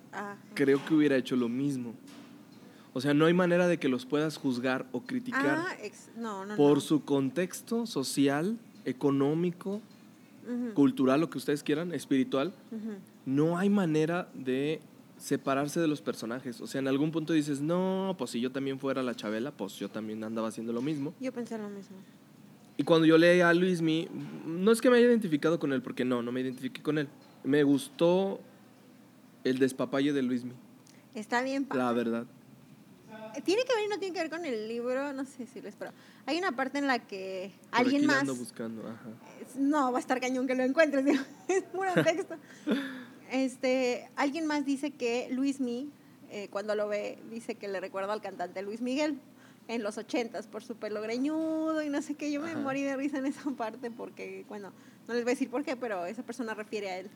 creo 0.54 0.84
que 0.84 0.94
hubiera 0.94 1.16
hecho 1.16 1.36
lo 1.36 1.48
mismo. 1.48 1.94
O 2.92 3.00
sea, 3.00 3.14
no 3.14 3.24
hay 3.26 3.32
manera 3.32 3.68
de 3.68 3.78
que 3.78 3.88
los 3.88 4.04
puedas 4.04 4.36
juzgar 4.36 4.84
o 4.92 5.02
criticar 5.02 5.58
ah, 5.66 5.76
ex- 5.80 6.10
no, 6.16 6.44
no, 6.44 6.56
por 6.56 6.74
no. 6.74 6.80
su 6.80 7.04
contexto 7.04 7.86
social, 7.86 8.58
económico, 8.84 9.80
cultural, 10.74 11.20
lo 11.20 11.30
que 11.30 11.38
ustedes 11.38 11.62
quieran, 11.62 11.92
espiritual. 11.94 12.52
No 13.24 13.56
hay 13.58 13.70
manera 13.70 14.28
de 14.34 14.80
separarse 15.20 15.78
de 15.78 15.86
los 15.86 16.00
personajes. 16.02 16.60
O 16.60 16.66
sea, 16.66 16.80
en 16.80 16.88
algún 16.88 17.12
punto 17.12 17.32
dices, 17.32 17.60
no, 17.60 18.14
pues 18.18 18.30
si 18.30 18.40
yo 18.40 18.50
también 18.50 18.78
fuera 18.80 19.02
la 19.02 19.14
Chabela, 19.14 19.50
pues 19.52 19.74
yo 19.74 19.88
también 19.88 20.24
andaba 20.24 20.48
haciendo 20.48 20.72
lo 20.72 20.80
mismo. 20.82 21.14
Yo 21.20 21.30
pensé 21.32 21.58
lo 21.58 21.68
mismo. 21.68 21.96
Y 22.76 22.82
cuando 22.84 23.06
yo 23.06 23.18
leí 23.18 23.40
a 23.42 23.52
Luismi, 23.52 24.08
no 24.46 24.72
es 24.72 24.80
que 24.80 24.88
me 24.88 24.96
haya 24.96 25.06
identificado 25.06 25.58
con 25.58 25.72
él, 25.74 25.82
porque 25.82 26.04
no, 26.04 26.22
no 26.22 26.32
me 26.32 26.40
identifiqué 26.40 26.82
con 26.82 26.96
él. 26.96 27.08
Me 27.44 27.62
gustó 27.62 28.40
el 29.44 29.58
despapalle 29.58 30.12
de 30.14 30.22
Luismi, 30.22 30.52
Está 31.14 31.42
bien 31.42 31.64
padre. 31.66 31.82
la 31.82 31.92
verdad. 31.92 32.26
Tiene 33.44 33.62
que 33.64 33.74
ver 33.74 33.84
y 33.84 33.88
no 33.88 33.98
tiene 33.98 34.14
que 34.14 34.20
ver 34.22 34.30
con 34.30 34.44
el 34.44 34.66
libro, 34.68 35.12
no 35.12 35.24
sé 35.24 35.46
si 35.46 35.60
les 35.60 35.74
pero 35.76 35.92
hay 36.26 36.38
una 36.38 36.52
parte 36.56 36.78
en 36.78 36.86
la 36.86 36.98
que 36.98 37.52
Por 37.70 37.80
alguien 37.80 37.98
aquí 38.02 38.06
más 38.06 38.20
ando 38.20 38.34
buscando, 38.34 38.82
ajá. 38.88 39.08
es- 39.40 39.56
no 39.56 39.92
va 39.92 39.98
a 39.98 40.00
estar 40.00 40.18
cañón 40.20 40.46
que 40.46 40.54
lo 40.54 40.62
encuentres, 40.64 41.04
es 41.48 41.62
puro 41.64 41.92
texto. 42.02 42.34
Este, 43.30 44.08
alguien 44.16 44.46
más 44.46 44.64
dice 44.64 44.90
que 44.90 45.28
Luismi 45.30 45.90
eh, 46.30 46.48
cuando 46.50 46.74
lo 46.74 46.88
ve 46.88 47.18
dice 47.30 47.54
que 47.54 47.68
le 47.68 47.80
recuerda 47.80 48.12
al 48.12 48.20
cantante 48.20 48.62
Luis 48.62 48.80
Miguel 48.80 49.18
en 49.68 49.82
los 49.82 49.98
ochentas 49.98 50.46
por 50.46 50.62
su 50.64 50.76
pelo 50.76 51.00
greñudo 51.02 51.82
y 51.82 51.88
no 51.90 52.02
sé 52.02 52.14
qué. 52.14 52.30
Yo 52.32 52.40
me 52.40 52.50
Ajá. 52.50 52.60
morí 52.60 52.82
de 52.82 52.96
risa 52.96 53.18
en 53.18 53.26
esa 53.26 53.50
parte 53.52 53.90
porque, 53.90 54.44
bueno, 54.48 54.72
no 55.06 55.14
les 55.14 55.22
voy 55.24 55.30
a 55.32 55.34
decir 55.34 55.48
por 55.50 55.64
qué, 55.64 55.76
pero 55.76 56.06
esa 56.06 56.22
persona 56.24 56.54
refiere 56.54 56.90
a 56.90 56.98
él. 56.98 57.10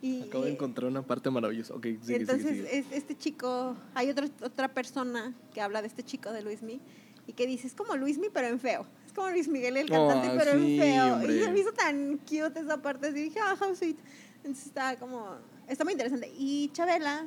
Y, 0.00 0.22
Acabo 0.22 0.44
de 0.44 0.52
encontrar 0.52 0.88
una 0.90 1.02
parte 1.02 1.28
maravillosa. 1.28 1.74
Ok, 1.74 1.82
sigue, 1.84 1.98
sigue, 2.04 2.16
entonces, 2.20 2.50
sigue. 2.56 2.84
este 2.96 3.16
chico, 3.16 3.76
hay 3.94 4.10
otra 4.10 4.28
otra 4.42 4.68
persona 4.68 5.34
que 5.52 5.60
habla 5.60 5.82
de 5.82 5.88
este 5.88 6.02
chico 6.04 6.32
de 6.32 6.40
Luismi 6.42 6.80
y 7.26 7.32
que 7.32 7.46
dice, 7.46 7.66
es 7.66 7.74
como 7.74 7.96
Luismi, 7.96 8.28
pero 8.32 8.46
en 8.46 8.60
feo. 8.60 8.86
Es 9.06 9.12
como 9.12 9.28
Luis 9.30 9.48
Miguel 9.48 9.76
el 9.76 9.90
cantante, 9.90 10.28
Ah, 10.28 10.34
pero 10.38 10.52
sí, 10.52 10.74
en 10.74 10.80
feo. 10.80 11.14
hombre. 11.14 11.36
Y 11.36 11.40
se 11.40 11.50
me 11.50 11.60
hizo 11.60 11.72
tan 11.72 12.16
cute 12.18 12.60
esa 12.60 12.80
parte, 12.80 13.08
así 13.08 13.22
dije, 13.22 13.40
ah, 13.42 13.56
how 13.60 13.74
sweet. 13.74 13.96
Entonces 14.36 14.66
está 14.66 14.96
como, 14.98 15.36
está 15.68 15.84
muy 15.84 15.92
interesante. 15.92 16.32
Y 16.38 16.70
Chabela, 16.72 17.26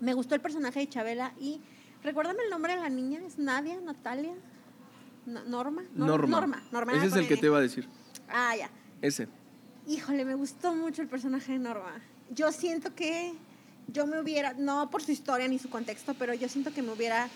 me 0.00 0.14
gustó 0.14 0.34
el 0.34 0.40
personaje 0.40 0.80
de 0.80 0.88
Chabela 0.88 1.32
y, 1.40 1.60
recuérdame 2.02 2.42
el 2.44 2.50
nombre 2.50 2.74
de 2.74 2.80
la 2.80 2.88
niña, 2.88 3.20
¿es 3.26 3.38
Nadia, 3.38 3.80
Natalia? 3.80 4.34
No- 5.26 5.44
Norma? 5.44 5.82
Norma. 5.94 6.40
Norma. 6.40 6.62
Norma 6.70 6.92
Ese 6.94 7.06
es 7.06 7.14
el 7.16 7.28
que 7.28 7.36
te 7.36 7.46
iba 7.46 7.58
a 7.58 7.62
decir. 7.62 7.88
Ah, 8.28 8.54
ya. 8.56 8.70
Ese. 9.00 9.28
Híjole, 9.86 10.24
me 10.24 10.34
gustó 10.34 10.74
mucho 10.74 11.02
el 11.02 11.08
personaje 11.08 11.52
de 11.52 11.58
Norma. 11.58 12.00
Yo 12.30 12.52
siento 12.52 12.94
que 12.94 13.32
yo 13.88 14.06
me 14.06 14.20
hubiera, 14.20 14.54
no 14.54 14.90
por 14.90 15.02
su 15.02 15.12
historia 15.12 15.46
ni 15.48 15.58
su 15.58 15.68
contexto, 15.68 16.14
pero 16.14 16.32
yo 16.34 16.48
siento 16.48 16.72
que 16.72 16.82
me 16.82 16.92
hubiera 16.92 17.28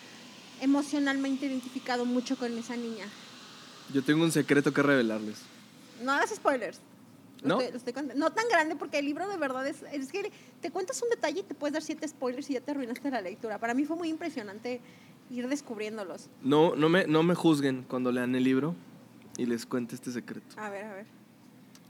emocionalmente 0.60 1.46
identificado 1.46 2.04
mucho 2.04 2.36
con 2.36 2.56
esa 2.56 2.76
niña. 2.76 3.06
Yo 3.92 4.02
tengo 4.02 4.24
un 4.24 4.32
secreto 4.32 4.72
que 4.72 4.82
revelarles. 4.82 5.38
No 6.02 6.12
hagas 6.12 6.30
spoilers. 6.30 6.80
Lo 7.42 7.48
¿No? 7.48 7.60
estoy- 7.60 7.72
lo 7.72 7.76
estoy 8.02 8.18
no 8.18 8.30
tan 8.32 8.48
grande 8.48 8.74
porque 8.76 8.98
el 8.98 9.04
libro 9.04 9.28
de 9.28 9.36
verdad 9.36 9.66
es, 9.66 9.82
es 9.92 10.10
que 10.10 10.32
te 10.60 10.70
cuentas 10.70 11.00
un 11.02 11.08
detalle 11.10 11.40
y 11.40 11.42
te 11.44 11.54
puedes 11.54 11.72
dar 11.72 11.82
siete 11.82 12.06
spoilers 12.08 12.50
y 12.50 12.54
ya 12.54 12.60
te 12.60 12.72
arruinaste 12.72 13.10
la 13.10 13.20
lectura. 13.20 13.58
Para 13.58 13.74
mí 13.74 13.84
fue 13.84 13.96
muy 13.96 14.08
impresionante 14.08 14.80
ir 15.30 15.46
descubriéndolos. 15.48 16.28
No, 16.42 16.74
no 16.74 16.88
me, 16.88 17.06
no 17.06 17.22
me 17.22 17.34
juzguen 17.34 17.84
cuando 17.88 18.10
lean 18.10 18.34
el 18.34 18.42
libro 18.44 18.74
y 19.36 19.46
les 19.46 19.66
cuente 19.66 19.94
este 19.94 20.10
secreto. 20.10 20.56
A 20.56 20.68
ver, 20.70 20.84
a 20.84 20.94
ver. 20.94 21.06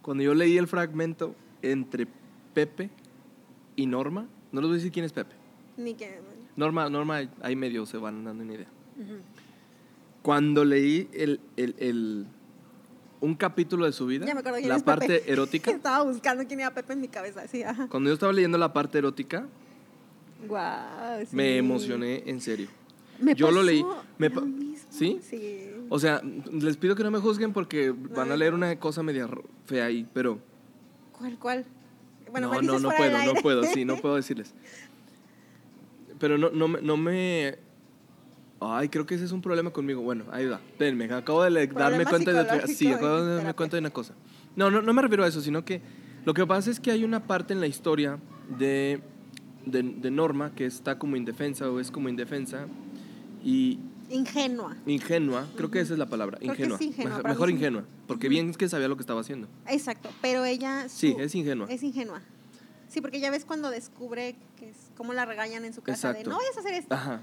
Cuando 0.02 0.22
yo 0.22 0.34
leí 0.34 0.58
el 0.58 0.66
fragmento 0.68 1.34
entre 1.62 2.06
Pepe 2.54 2.90
y 3.76 3.86
Norma, 3.86 4.26
no 4.52 4.60
les 4.60 4.68
voy 4.68 4.74
a 4.74 4.78
decir 4.78 4.92
quién 4.92 5.04
es 5.04 5.12
Pepe. 5.12 5.34
Ni 5.76 5.94
que... 5.94 6.18
Norma, 6.56 6.90
Norma, 6.90 7.20
ahí 7.40 7.54
medio 7.56 7.86
se 7.86 7.96
van 7.98 8.24
dando 8.24 8.42
una 8.42 8.54
idea. 8.54 8.66
Ujú. 8.98 9.14
Cuando 10.22 10.64
leí 10.64 11.08
el, 11.12 11.40
el- 11.56 11.74
el- 11.78 12.26
un 13.20 13.34
capítulo 13.34 13.84
de 13.86 13.92
su 13.92 14.06
vida, 14.06 14.26
Ya 14.26 14.34
me 14.34 14.40
acuerdo 14.40 14.58
la 14.66 14.78
parte 14.80 15.06
Pepe. 15.06 15.32
erótica, 15.32 15.70
Estaba 15.72 16.04
buscando 16.04 16.46
quién 16.46 16.60
era 16.60 16.72
Pepe 16.72 16.92
en 16.92 17.00
mi 17.00 17.08
cabeza. 17.08 17.46
Sí, 17.48 17.62
ajá. 17.62 17.88
cuando 17.88 18.08
yo 18.10 18.14
estaba 18.14 18.32
leyendo 18.32 18.58
la 18.58 18.72
parte 18.72 18.98
erótica, 18.98 19.46
sí. 20.40 21.36
me 21.36 21.56
emocioné 21.56 22.22
en 22.26 22.40
serio. 22.40 22.68
Me 23.20 23.34
Yo 23.34 23.48
lo 23.50 23.56
pasó 23.56 23.66
leí. 23.66 23.84
Me 24.18 24.28
lo 24.28 24.42
mismo, 24.42 24.86
¿Sí? 24.90 25.20
Sí. 25.22 25.70
O 25.88 25.98
sea, 25.98 26.22
les 26.52 26.76
pido 26.76 26.94
que 26.94 27.02
no 27.02 27.10
me 27.10 27.18
juzguen 27.18 27.52
porque 27.52 27.90
van 27.90 28.30
a 28.30 28.36
leer 28.36 28.54
una 28.54 28.78
cosa 28.78 29.02
media 29.02 29.28
fea 29.66 29.86
ahí, 29.86 30.06
pero 30.12 30.38
¿Cuál, 31.18 31.38
cuál? 31.38 31.64
Bueno, 32.30 32.52
no, 32.52 32.62
no, 32.62 32.78
no 32.78 32.90
puedo, 32.90 33.24
no 33.24 33.34
puedo, 33.40 33.64
sí, 33.64 33.84
no 33.84 33.96
puedo 34.00 34.14
decirles. 34.16 34.54
Pero 36.20 36.38
no, 36.38 36.50
no 36.50 36.96
me... 36.96 37.58
Ay, 38.60 38.88
creo 38.88 39.06
que 39.06 39.14
ese 39.14 39.24
es 39.24 39.32
un 39.32 39.40
problema 39.40 39.70
conmigo. 39.70 40.02
Bueno, 40.02 40.24
ahí 40.32 40.46
va. 40.46 40.60
Espérenme, 40.70 41.04
acabo 41.12 41.42
de 41.44 41.66
darme 41.68 42.04
cuenta 42.04 42.32
de 42.32 42.40
otra... 42.40 42.66
Sí, 42.66 42.92
acabo 42.92 43.22
de 43.22 43.34
darme 43.36 43.54
cuenta 43.54 43.76
de 43.76 43.80
una 43.80 43.90
cosa. 43.90 44.14
No, 44.56 44.70
no, 44.70 44.82
no 44.82 44.92
me 44.92 45.02
refiero 45.02 45.22
a 45.24 45.28
eso, 45.28 45.40
sino 45.40 45.64
que 45.64 45.80
lo 46.24 46.34
que 46.34 46.44
pasa 46.46 46.70
es 46.70 46.80
que 46.80 46.90
hay 46.90 47.04
una 47.04 47.26
parte 47.26 47.52
en 47.54 47.60
la 47.60 47.68
historia 47.68 48.18
de, 48.58 49.00
de, 49.64 49.82
de 49.82 50.10
Norma 50.10 50.52
que 50.56 50.66
está 50.66 50.98
como 50.98 51.16
indefensa 51.16 51.70
o 51.70 51.78
es 51.78 51.90
como 51.92 52.08
indefensa 52.08 52.66
y 53.44 53.78
Ingenua. 54.10 54.74
ingenua, 54.86 55.46
creo 55.56 55.70
que 55.70 55.80
esa 55.80 55.92
es 55.92 55.98
la 55.98 56.06
palabra, 56.06 56.38
Creo 56.38 56.54
que 56.54 56.62
ingenua. 56.62 56.76
es 56.78 56.82
ingenua, 56.86 57.22
Mejor, 57.22 57.48
sí. 57.48 57.54
ingenua, 57.54 57.84
porque 58.06 58.28
bien 58.28 58.48
es 58.50 58.56
que 58.56 58.68
sabía 58.68 58.88
lo 58.88 58.96
que 58.96 59.02
estaba 59.02 59.20
haciendo. 59.20 59.46
Exacto, 59.68 60.08
pero 60.22 60.44
ella... 60.46 60.88
Sí, 60.88 61.12
su- 61.12 61.20
es 61.20 61.34
ingenua. 61.34 61.66
Es 61.70 61.82
ingenua. 61.82 62.22
Sí, 62.88 63.02
porque 63.02 63.20
ya 63.20 63.30
ves 63.30 63.44
cuando 63.44 63.70
descubre 63.70 64.34
que 64.58 64.70
es 64.70 64.76
cómo 64.96 65.12
la 65.12 65.26
regañan 65.26 65.64
en 65.66 65.74
su 65.74 65.82
casa 65.82 66.08
Exacto. 66.10 66.30
de 66.30 66.34
no 66.34 66.38
vayas 66.38 66.56
a 66.56 66.60
hacer 66.60 66.74
esto. 66.74 66.94
Ajá, 66.94 67.20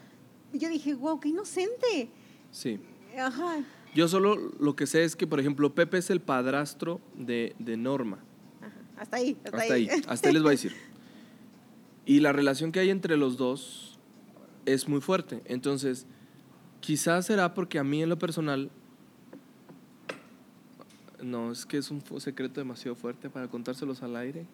yo 0.53 0.69
dije, 0.69 0.93
wow, 0.93 1.19
qué 1.19 1.29
inocente. 1.29 2.10
sí. 2.51 2.79
Ajá. 3.17 3.63
Yo 3.93 4.10
solo 4.10 4.36
lo 4.60 4.75
que 4.75 4.88
sé 4.88 5.05
es 5.05 5.15
que, 5.15 5.25
por 5.25 5.39
ejemplo, 5.39 5.73
Pepe 5.73 5.99
es 5.99 6.10
el 6.10 6.19
padrastro 6.19 6.99
de, 7.15 7.55
de 7.60 7.77
Norma. 7.77 8.19
Ajá. 8.60 8.73
Hasta 8.97 9.17
ahí. 9.17 9.38
Hasta, 9.45 9.58
Hasta 9.58 9.73
ahí, 9.73 9.89
hasta 10.05 10.27
ahí 10.27 10.34
les 10.34 10.43
voy 10.43 10.49
a 10.49 10.51
decir. 10.51 10.73
Y 12.05 12.19
la 12.19 12.34
relación 12.34 12.73
que 12.73 12.81
hay 12.81 12.89
entre 12.89 13.15
los 13.15 13.38
dos 13.38 13.97
es 14.65 14.89
muy 14.89 14.99
fuerte. 14.99 15.41
Entonces, 15.45 16.08
quizás 16.81 17.27
será 17.27 17.53
porque 17.53 17.79
a 17.79 17.86
mí 17.86 18.03
en 18.03 18.10
lo 18.10 18.19
personal... 18.19 18.69
No, 21.23 21.53
es 21.53 21.65
que 21.65 21.77
es 21.77 21.89
un 21.89 22.03
secreto 22.19 22.60
demasiado 22.60 22.95
fuerte 22.95 23.29
para 23.29 23.47
contárselos 23.47 24.03
al 24.03 24.17
aire. 24.17 24.45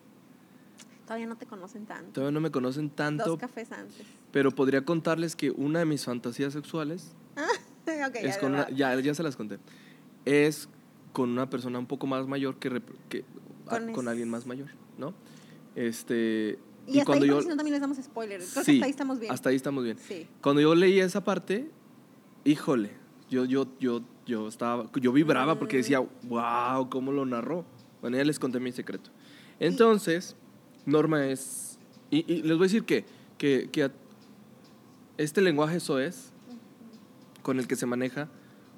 Todavía 1.11 1.27
no 1.27 1.35
te 1.35 1.45
conocen 1.45 1.85
tanto. 1.85 2.11
Todavía 2.13 2.31
no 2.31 2.39
me 2.39 2.51
conocen 2.51 2.89
tanto, 2.89 3.25
Dos 3.25 3.37
cafés 3.39 3.69
antes. 3.73 4.05
pero 4.31 4.49
podría 4.51 4.85
contarles 4.85 5.35
que 5.35 5.51
una 5.51 5.79
de 5.79 5.85
mis 5.85 6.05
fantasías 6.05 6.53
sexuales 6.53 7.11
ok, 7.35 8.15
es 8.15 8.35
ya, 8.35 8.39
con 8.39 8.53
una- 8.53 8.69
ya, 8.69 8.97
ya 8.97 9.13
se 9.13 9.21
las 9.21 9.35
conté. 9.35 9.59
Es 10.23 10.69
con 11.11 11.29
una 11.29 11.49
persona 11.49 11.79
un 11.79 11.85
poco 11.85 12.07
más 12.07 12.27
mayor 12.27 12.55
que, 12.59 12.81
que- 13.09 13.25
a- 13.67 13.91
Con 13.91 14.07
alguien 14.07 14.29
más 14.29 14.45
mayor, 14.45 14.69
¿no? 14.97 15.13
Este 15.75 16.59
Y, 16.87 16.91
hasta 16.99 17.05
cuando 17.05 17.23
ahí, 17.25 17.29
yo 17.29 17.41
si 17.41 17.47
no, 17.49 17.55
también 17.57 17.73
les 17.73 17.81
damos 17.81 17.97
spoilers. 17.97 18.51
Creo 18.53 18.63
que 18.65 18.71
sí, 18.71 18.77
hasta 18.77 18.85
ahí 18.85 18.91
estamos 18.91 19.19
bien. 19.19 19.33
hasta 19.33 19.49
ahí 19.49 19.55
estamos 19.57 19.83
bien. 19.83 19.97
Sí. 19.97 20.27
Cuando 20.41 20.61
yo 20.61 20.73
leí 20.75 20.99
esa 21.01 21.23
parte, 21.25 21.69
híjole, 22.45 22.91
yo 23.29 23.43
yo 23.45 23.67
yo 23.81 24.01
yo 24.25 24.47
estaba 24.47 24.89
yo 24.93 25.11
vibraba 25.11 25.59
porque 25.59 25.77
decía, 25.77 25.99
"Wow, 26.23 26.89
cómo 26.89 27.11
lo 27.11 27.25
narró." 27.25 27.65
Bueno, 27.99 28.15
ya 28.17 28.23
les 28.23 28.39
conté 28.39 28.59
mi 28.61 28.71
secreto. 28.71 29.11
Entonces, 29.59 30.35
Norma 30.85 31.25
es 31.27 31.77
y, 32.09 32.31
y 32.31 32.41
les 32.43 32.57
voy 32.57 32.65
a 32.65 32.67
decir 32.67 32.83
que 32.85 33.05
que, 33.37 33.69
que 33.71 33.83
a- 33.85 33.91
este 35.17 35.41
lenguaje 35.41 35.79
soez 35.79 36.31
con 37.43 37.59
el 37.59 37.67
que 37.67 37.75
se 37.75 37.85
maneja, 37.85 38.27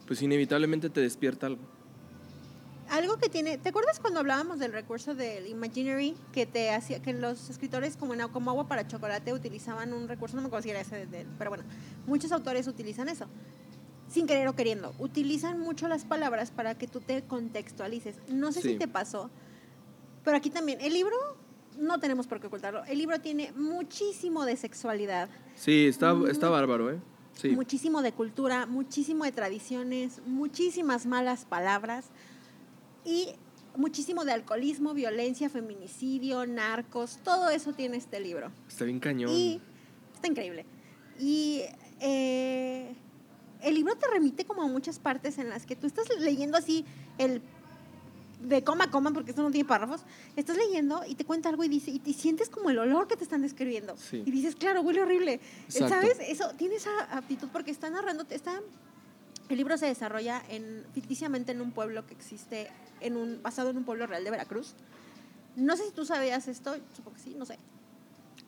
pues 0.08 0.22
inevitablemente 0.22 0.89
te 0.89 1.02
despierta 1.02 1.48
algo. 1.48 1.62
Algo 2.89 3.18
que 3.18 3.28
tiene, 3.28 3.58
¿te 3.58 3.70
acuerdas 3.70 4.00
cuando 4.00 4.20
hablábamos 4.20 4.60
del 4.60 4.72
recurso 4.72 5.16
del 5.16 5.48
imaginary 5.48 6.16
que 6.32 6.46
te 6.46 6.72
hacía 6.72 7.02
que 7.02 7.12
los 7.13 7.50
escritores 7.50 7.98
como 7.98 8.13
en, 8.13 8.28
como 8.30 8.52
agua 8.52 8.68
para 8.68 8.88
chocolate 8.88 9.34
utilizaban 9.34 9.94
un 9.94 10.08
recurso, 10.08 10.36
no 10.36 10.42
me 10.44 10.48
acuerdo 10.48 10.63
si 10.63 10.70
era 10.70 10.82
ese, 10.82 10.98
de- 10.98 11.06
de- 11.08 11.26
pero 11.38 11.50
bueno, 11.50 11.63
muchos 12.06 12.32
autores 12.32 12.68
utilizan 12.68 13.10
eso. 13.10 13.26
Sin 14.10 14.28
querer 14.28 14.48
o 14.48 14.56
queriendo, 14.56 14.94
utilizan 15.00 15.60
mucho 15.60 15.88
las 15.88 16.06
palabras 16.06 16.52
para 16.52 16.76
que 16.78 16.88
tú 16.88 17.00
te 17.02 17.24
contextualices. 17.24 18.16
No 18.30 18.52
sé 18.52 18.62
si 18.62 18.78
te 18.78 18.88
pasó, 18.88 19.30
pero 20.24 20.38
aquí 20.38 20.50
también 20.52 20.80
el 20.82 20.94
libro 20.94 21.16
no 21.77 21.99
tenemos 21.99 22.27
por 22.27 22.39
qué 22.39 22.47
ocultarlo. 22.47 22.83
El 22.86 22.97
libro 22.97 23.19
tiene 23.21 23.51
muchísimo 23.53 24.45
de 24.45 24.55
sexualidad, 24.57 25.29
Sí, 25.55 25.86
está 25.88 26.15
está 26.29 26.49
bárbaro, 26.49 26.91
¿eh? 26.91 26.99
Sí. 27.33 27.49
muchísimo 27.49 28.01
de 28.01 28.12
cultura, 28.12 28.65
muchísimo 28.65 29.23
de 29.23 29.31
tradiciones, 29.31 30.21
muchísimas 30.25 31.05
malas 31.05 31.45
palabras 31.45 32.05
y 33.05 33.29
muchísimo 33.75 34.23
de 34.23 34.31
alcoholismo, 34.33 34.93
violencia, 34.93 35.49
feminicidio, 35.49 36.45
narcos, 36.45 37.19
todo 37.23 37.49
eso 37.49 37.73
tiene 37.73 37.97
este 37.97 38.19
libro. 38.19 38.51
Está 38.67 38.86
bien 38.86 38.99
cañón. 38.99 39.31
Y 39.31 39.59
está 40.13 40.27
increíble. 40.27 40.65
Y 41.19 41.63
eh, 42.01 42.95
el 43.62 43.75
libro 43.75 43.95
te 43.95 44.07
remite 44.07 44.45
como 44.45 44.62
a 44.62 44.67
muchas 44.67 44.99
partes 44.99 45.38
en 45.39 45.49
las 45.49 45.65
que 45.65 45.75
tú 45.75 45.88
estás 45.88 46.05
leyendo 46.19 46.57
así 46.57 46.86
el 47.17 47.41
de 48.43 48.63
coma 48.63 48.86
a 48.86 48.91
coma, 48.91 49.12
porque 49.12 49.32
esto 49.32 49.41
no 49.41 49.51
tiene 49.51 49.67
párrafos, 49.67 50.01
estás 50.36 50.58
leyendo 50.58 51.03
y 51.08 51.15
te 51.15 51.25
cuenta 51.25 51.49
algo 51.49 51.63
y, 51.63 51.69
dice, 51.69 51.91
y 51.91 51.99
te 51.99 52.13
sientes 52.13 52.49
como 52.49 52.69
el 52.69 52.77
olor 52.77 53.08
que 53.08 53.15
te 53.15 53.23
están 53.23 53.41
describiendo. 53.41 53.95
Sí. 53.97 54.23
Y 54.25 54.32
dices, 54.32 54.56
claro, 54.56 54.82
huele 54.82 55.01
horrible. 55.01 55.39
Exacto. 55.65 55.89
¿Sabes? 55.89 56.17
Eso 56.19 56.51
tiene 56.58 56.75
esa 56.75 56.91
aptitud 57.12 57.47
porque 57.51 57.71
está 57.71 57.89
narrando, 57.89 58.25
está, 58.29 58.62
el 59.49 59.58
libro 59.58 59.77
se 59.77 59.88
desarrolla 59.88 60.43
en, 60.49 60.86
ficticiamente 60.93 61.51
en 61.51 61.62
un 61.62 61.71
pueblo 61.71 62.06
que 62.06 62.13
existe, 62.13 62.69
en 62.99 63.17
un, 63.17 63.41
basado 63.41 63.69
en 63.69 63.77
un 63.77 63.84
pueblo 63.84 64.08
real 64.08 64.23
de 64.23 64.32
Veracruz. 64.32 64.75
No 65.56 65.77
sé 65.77 65.86
si 65.86 65.91
tú 65.91 66.06
sabías 66.06 66.47
esto, 66.47 66.75
supongo 66.95 67.15
que 67.15 67.23
sí, 67.23 67.36
no 67.38 67.45
sé. 67.45 67.58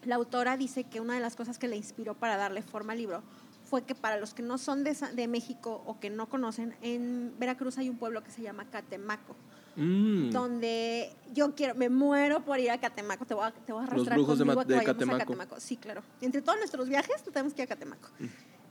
La 0.04 0.16
autora 0.16 0.58
dice 0.58 0.84
que 0.84 1.00
una 1.00 1.16
de 1.16 1.20
las 1.20 1.36
cosas 1.36 1.58
que 1.58 1.68
le 1.68 1.78
inspiró 1.78 2.14
para 2.16 2.38
darle 2.38 2.62
forma 2.62 2.94
al 2.94 3.00
libro 3.00 3.24
fue 3.66 3.84
que 3.84 3.96
para 3.96 4.18
los 4.18 4.34
que 4.34 4.44
no 4.44 4.58
son 4.58 4.84
de, 4.84 4.96
de 5.14 5.28
México 5.28 5.84
o 5.86 6.00
que 6.00 6.10
no 6.10 6.30
conocen, 6.30 6.76
en 6.82 7.34
Veracruz 7.40 7.78
hay 7.78 7.90
un 7.90 7.98
pueblo 7.98 8.24
que 8.24 8.32
se 8.32 8.42
llama 8.42 8.70
Catemaco, 8.70 9.36
Mm. 9.76 10.30
donde 10.32 11.12
yo 11.34 11.54
quiero, 11.54 11.76
me 11.76 11.90
muero 11.90 12.44
por 12.46 12.60
ir 12.60 12.72
a 12.72 12.80
Catemaco, 12.80 13.26
te 13.26 13.34
voy 13.34 13.46
a, 13.46 13.52
te 13.52 13.74
voy 13.74 13.82
a 13.82 13.86
Los 13.86 13.92
arrastrar 13.94 14.18
brujos 14.18 14.38
de 14.40 14.46
conmigo 14.46 14.62
a 14.62 14.66
que 14.66 14.74
de 14.74 14.80
a 14.80 14.84
Catemaco. 14.84 15.18
Catemaco. 15.20 15.60
Sí, 15.60 15.76
claro. 15.78 16.02
Entre 16.22 16.42
todos 16.42 16.58
nuestros 16.60 16.88
viajes, 16.88 17.24
tenemos 17.24 17.54
que 17.54 17.62
ir 17.62 17.66
a 17.66 17.68
Catemaco. 17.68 18.10
Mm. 18.20 18.26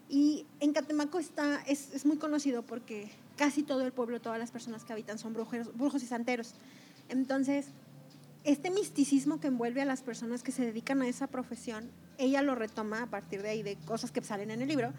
Y 0.08 0.46
en 0.60 0.72
Catemaco 0.72 1.18
está, 1.18 1.62
es, 1.66 1.92
es 1.94 2.06
muy 2.06 2.16
conocido 2.16 2.62
porque 2.62 3.10
casi 3.36 3.62
todo 3.62 3.82
el 3.82 3.92
pueblo, 3.92 4.20
todas 4.20 4.38
las 4.38 4.50
personas 4.50 4.84
que 4.84 4.92
habitan 4.92 5.18
son 5.18 5.32
brujeros, 5.34 5.76
brujos 5.76 6.02
y 6.02 6.06
santeros. 6.06 6.54
Entonces, 7.08 7.66
este 8.44 8.70
misticismo 8.70 9.40
que 9.40 9.48
envuelve 9.48 9.82
a 9.82 9.84
las 9.86 10.02
personas 10.02 10.42
que 10.42 10.52
se 10.52 10.64
dedican 10.64 11.02
a 11.02 11.08
esa 11.08 11.26
profesión, 11.26 11.90
ella 12.18 12.42
lo 12.42 12.54
retoma 12.54 13.02
a 13.02 13.06
partir 13.06 13.42
de 13.42 13.48
ahí, 13.50 13.62
de 13.62 13.76
cosas 13.86 14.10
que 14.12 14.22
salen 14.22 14.50
en 14.50 14.62
el 14.62 14.68
libro, 14.68 14.92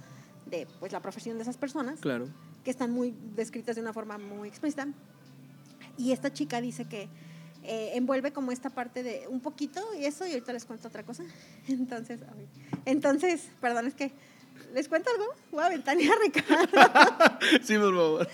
de 0.48 0.68
pues 0.80 0.92
la 0.92 1.00
profesión 1.00 1.38
de 1.38 1.44
esas 1.44 1.58
personas, 1.58 2.00
Claro. 2.00 2.28
que 2.64 2.72
están 2.72 2.92
muy 2.92 3.16
descritas 3.36 3.76
de 3.76 3.82
una 3.82 3.94
forma 3.94 4.18
muy 4.18 4.48
explícita. 4.50 4.88
Y 5.98 6.12
esta 6.12 6.32
chica 6.34 6.62
dice 6.62 6.86
que 6.86 7.10
eh, 7.64 7.92
envuelve 7.96 8.32
como 8.32 8.52
esta 8.52 8.70
parte 8.70 9.02
de 9.02 9.28
un 9.28 9.40
poquito 9.40 9.82
y 10.00 10.06
eso, 10.06 10.26
y 10.28 10.34
ahorita 10.34 10.54
les 10.54 10.66
cuento 10.66 10.88
otra 10.88 11.04
cosa. 11.04 11.24
Entonces, 11.68 12.20
ay, 12.32 12.48
entonces, 12.86 13.50
perdón, 13.60 13.88
es 13.88 13.96
que 13.96 14.12
les 14.74 14.88
cuento 14.88 15.10
algo. 15.10 15.26
Voy 15.52 15.64
a 15.64 15.70
ventanear 15.70 16.14
a 16.14 16.22
Ricardo. 16.22 17.40
sí, 17.64 17.78
por 17.78 17.96
favor. 17.96 18.30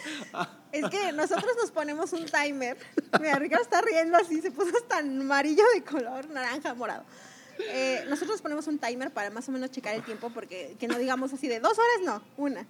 Es 0.72 0.90
que 0.90 1.12
nosotros 1.14 1.54
nos 1.60 1.72
ponemos 1.72 2.12
un 2.14 2.26
timer. 2.26 2.78
Mira, 3.20 3.36
Ricardo 3.36 3.64
está 3.64 3.82
riendo 3.82 4.18
así, 4.18 4.42
se 4.42 4.52
puso 4.52 4.76
hasta 4.76 5.00
amarillo 5.00 5.64
de 5.74 5.84
color, 5.84 6.30
naranja, 6.30 6.74
morado. 6.74 7.04
Eh, 7.60 8.04
nosotros 8.10 8.32
nos 8.32 8.42
ponemos 8.42 8.68
un 8.68 8.80
timer 8.80 9.12
para 9.12 9.30
más 9.30 9.48
o 9.48 9.52
menos 9.52 9.72
checar 9.72 9.96
el 9.96 10.04
tiempo, 10.04 10.30
porque 10.32 10.76
que 10.80 10.88
no 10.88 10.98
digamos 10.98 11.32
así 11.34 11.48
de 11.48 11.60
dos 11.60 11.78
horas, 11.78 12.02
no, 12.04 12.24
una. 12.38 12.66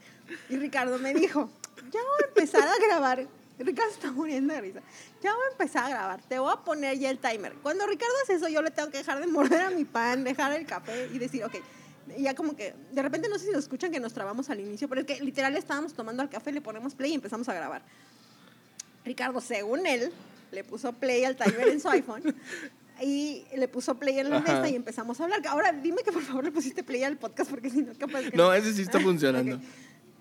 Y 0.49 0.57
Ricardo 0.57 0.99
me 0.99 1.13
dijo, 1.13 1.49
ya 1.91 1.99
voy 2.01 2.23
a 2.23 2.27
empezar 2.27 2.67
a 2.67 2.77
grabar. 2.85 3.27
Ricardo 3.65 3.91
está 3.91 4.11
muriendo 4.11 4.53
de 4.53 4.61
risa. 4.61 4.81
Ya 5.21 5.33
voy 5.33 5.43
a 5.47 5.51
empezar 5.51 5.85
a 5.85 5.89
grabar. 5.89 6.21
Te 6.23 6.39
voy 6.39 6.51
a 6.53 6.57
poner 6.57 6.97
ya 6.97 7.09
el 7.09 7.19
timer. 7.19 7.53
Cuando 7.61 7.85
Ricardo 7.87 8.13
hace 8.23 8.33
eso, 8.35 8.47
yo 8.47 8.61
le 8.61 8.71
tengo 8.71 8.89
que 8.89 8.97
dejar 8.99 9.19
de 9.19 9.27
morder 9.27 9.61
a 9.61 9.69
mi 9.69 9.85
pan, 9.85 10.23
dejar 10.23 10.53
el 10.53 10.65
café 10.65 11.09
y 11.13 11.19
decir, 11.19 11.43
ok. 11.43 11.55
Y 12.17 12.23
ya 12.23 12.35
como 12.35 12.55
que, 12.55 12.73
de 12.91 13.01
repente 13.01 13.29
no 13.29 13.37
sé 13.37 13.45
si 13.45 13.51
lo 13.51 13.59
escuchan 13.59 13.91
que 13.91 13.99
nos 13.99 14.13
trabamos 14.13 14.49
al 14.49 14.59
inicio, 14.59 14.89
pero 14.89 15.01
es 15.01 15.07
que 15.07 15.21
literal 15.23 15.55
estábamos 15.55 15.93
tomando 15.93 16.23
el 16.23 16.29
café, 16.29 16.51
le 16.51 16.61
ponemos 16.61 16.95
play 16.95 17.11
y 17.11 17.15
empezamos 17.15 17.47
a 17.47 17.53
grabar. 17.53 17.83
Ricardo, 19.05 19.39
según 19.41 19.85
él, 19.85 20.11
le 20.51 20.63
puso 20.63 20.93
play 20.93 21.23
al 21.23 21.35
timer 21.35 21.69
en 21.69 21.79
su 21.79 21.89
iPhone 21.91 22.35
y 23.01 23.45
le 23.55 23.67
puso 23.67 23.95
play 23.97 24.19
en 24.19 24.29
la 24.29 24.37
Ajá. 24.37 24.53
mesa 24.53 24.69
y 24.69 24.75
empezamos 24.75 25.19
a 25.19 25.23
hablar. 25.23 25.41
Ahora 25.47 25.71
dime 25.71 26.03
que 26.03 26.11
por 26.11 26.21
favor 26.21 26.43
le 26.43 26.51
pusiste 26.51 26.83
play 26.83 27.03
al 27.03 27.17
podcast 27.17 27.49
porque 27.49 27.69
si 27.69 27.81
no, 27.81 27.93
capaz 27.97 28.21
que 28.29 28.37
No, 28.37 28.53
ese 28.53 28.73
sí 28.73 28.81
está 28.81 28.99
funcionando. 28.99 29.55
Ok. 29.61 29.63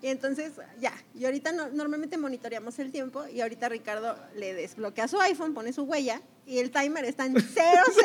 Y 0.03 0.07
entonces, 0.07 0.53
ya, 0.79 0.93
y 1.13 1.25
ahorita 1.25 1.51
no- 1.51 1.69
normalmente 1.69 2.17
monitoreamos 2.17 2.79
el 2.79 2.91
tiempo 2.91 3.27
y 3.27 3.41
ahorita 3.41 3.69
Ricardo 3.69 4.15
le 4.35 4.53
desbloquea 4.55 5.07
su 5.07 5.21
iPhone, 5.21 5.53
pone 5.53 5.73
su 5.73 5.83
huella 5.83 6.21
y 6.47 6.57
el 6.57 6.71
timer 6.71 7.05
está 7.05 7.27
en 7.27 7.35
0, 7.39 7.45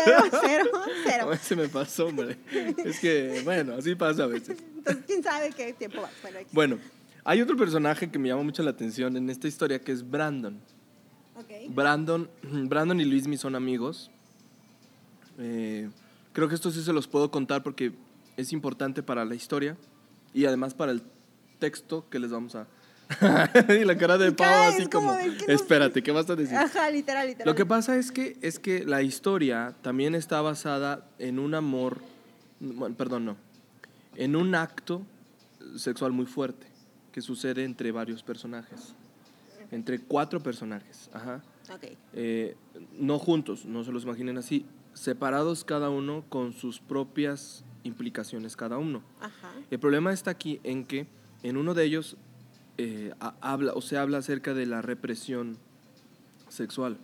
0, 0.04 0.22
0, 0.42 0.70
0. 1.06 1.24
No, 1.26 1.32
ese 1.32 1.56
me 1.56 1.68
pasó, 1.68 2.06
hombre. 2.08 2.36
Es 2.84 3.00
que, 3.00 3.40
bueno, 3.44 3.74
así 3.74 3.94
pasa 3.94 4.24
a 4.24 4.26
veces. 4.26 4.58
Entonces, 4.76 5.04
quién 5.06 5.22
sabe 5.22 5.50
qué 5.56 5.72
tiempo 5.72 6.02
va. 6.02 6.10
Bueno, 6.52 6.78
hay 7.24 7.40
otro 7.40 7.56
personaje 7.56 8.10
que 8.10 8.18
me 8.18 8.28
llama 8.28 8.42
mucho 8.42 8.62
la 8.62 8.70
atención 8.70 9.16
en 9.16 9.30
esta 9.30 9.48
historia 9.48 9.80
que 9.80 9.92
es 9.92 10.08
Brandon. 10.08 10.60
Ok. 11.38 11.50
Brandon, 11.70 12.28
Brandon 12.42 13.00
y 13.00 13.04
Luismi 13.06 13.38
son 13.38 13.54
amigos. 13.54 14.10
Eh, 15.38 15.88
creo 16.32 16.48
que 16.48 16.54
esto 16.54 16.70
sí 16.70 16.82
se 16.82 16.92
los 16.92 17.08
puedo 17.08 17.30
contar 17.30 17.62
porque 17.62 17.92
es 18.36 18.52
importante 18.52 19.02
para 19.02 19.24
la 19.24 19.34
historia 19.34 19.76
y 20.34 20.44
además 20.44 20.74
para 20.74 20.92
el 20.92 21.02
texto 21.58 22.08
que 22.10 22.18
les 22.18 22.30
vamos 22.30 22.54
a... 22.54 22.66
y 23.68 23.84
la 23.84 23.96
cara 23.96 24.18
de 24.18 24.32
Pau 24.32 24.68
así 24.68 24.82
es 24.82 24.88
como... 24.88 25.08
como 25.10 25.18
de, 25.18 25.36
¿qué 25.36 25.52
nos- 25.52 25.60
Espérate, 25.60 26.02
¿qué 26.02 26.10
vas 26.10 26.28
a 26.28 26.34
decir? 26.36 26.56
Ajá, 26.56 26.90
literal, 26.90 27.26
literal. 27.26 27.46
Lo 27.46 27.54
que 27.54 27.64
pasa 27.64 27.96
es 27.96 28.10
que, 28.10 28.36
es 28.42 28.58
que 28.58 28.84
la 28.84 29.02
historia 29.02 29.74
también 29.82 30.14
está 30.14 30.40
basada 30.42 31.06
en 31.18 31.38
un 31.38 31.54
amor, 31.54 32.00
perdón, 32.96 33.26
no, 33.26 33.36
en 34.16 34.34
un 34.34 34.54
acto 34.54 35.02
sexual 35.76 36.12
muy 36.12 36.26
fuerte 36.26 36.66
que 37.12 37.20
sucede 37.20 37.64
entre 37.64 37.92
varios 37.92 38.22
personajes, 38.22 38.94
entre 39.70 40.00
cuatro 40.00 40.40
personajes, 40.40 41.08
ajá. 41.12 41.42
Ok. 41.72 41.84
Eh, 42.12 42.56
no 42.98 43.18
juntos, 43.18 43.64
no 43.64 43.84
se 43.84 43.92
los 43.92 44.04
imaginen 44.04 44.36
así, 44.38 44.66
separados 44.94 45.64
cada 45.64 45.90
uno 45.90 46.24
con 46.28 46.52
sus 46.52 46.80
propias 46.80 47.64
implicaciones 47.84 48.56
cada 48.56 48.78
uno. 48.78 49.02
Ajá. 49.20 49.52
El 49.70 49.78
problema 49.78 50.12
está 50.12 50.30
aquí 50.32 50.60
en 50.64 50.84
que 50.84 51.06
en 51.42 51.56
uno 51.56 51.74
de 51.74 51.84
ellos 51.84 52.16
eh, 52.78 53.12
ha- 53.20 53.34
habla 53.40 53.72
o 53.74 53.80
se 53.80 53.96
habla 53.96 54.18
acerca 54.18 54.52
de 54.54 54.66
la 54.66 54.82
represión 54.82 55.56
sexual 56.48 56.98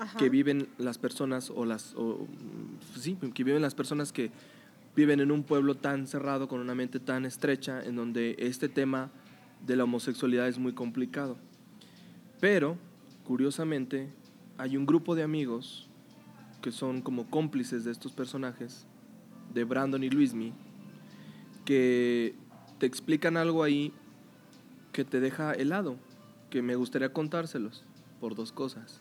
Ajá. 0.00 0.18
que 0.18 0.28
viven 0.30 0.68
las 0.78 0.98
personas 0.98 1.50
o 1.50 1.64
las 1.64 1.94
o, 1.94 2.26
mm, 2.26 2.98
sí, 3.00 3.16
que 3.34 3.44
viven 3.44 3.62
las 3.62 3.74
personas 3.74 4.12
que 4.12 4.30
viven 4.96 5.20
en 5.20 5.30
un 5.30 5.42
pueblo 5.42 5.74
tan 5.76 6.06
cerrado 6.06 6.48
con 6.48 6.60
una 6.60 6.74
mente 6.74 7.00
tan 7.00 7.24
estrecha 7.26 7.84
en 7.84 7.96
donde 7.96 8.36
este 8.38 8.68
tema 8.68 9.10
de 9.66 9.76
la 9.76 9.84
homosexualidad 9.84 10.46
es 10.48 10.58
muy 10.58 10.72
complicado. 10.72 11.36
Pero 12.40 12.76
curiosamente 13.24 14.08
hay 14.58 14.76
un 14.76 14.86
grupo 14.86 15.14
de 15.14 15.22
amigos 15.22 15.88
que 16.62 16.70
son 16.72 17.02
como 17.02 17.28
cómplices 17.28 17.84
de 17.84 17.90
estos 17.92 18.12
personajes 18.12 18.86
de 19.52 19.64
Brandon 19.64 20.02
y 20.04 20.10
Luismi 20.10 20.52
que 21.64 22.34
te 22.84 22.88
explican 22.88 23.38
algo 23.38 23.62
ahí 23.62 23.94
que 24.92 25.06
te 25.06 25.18
deja 25.18 25.54
helado, 25.54 25.96
que 26.50 26.60
me 26.60 26.76
gustaría 26.76 27.14
contárselos 27.14 27.82
por 28.20 28.34
dos 28.34 28.52
cosas. 28.52 29.00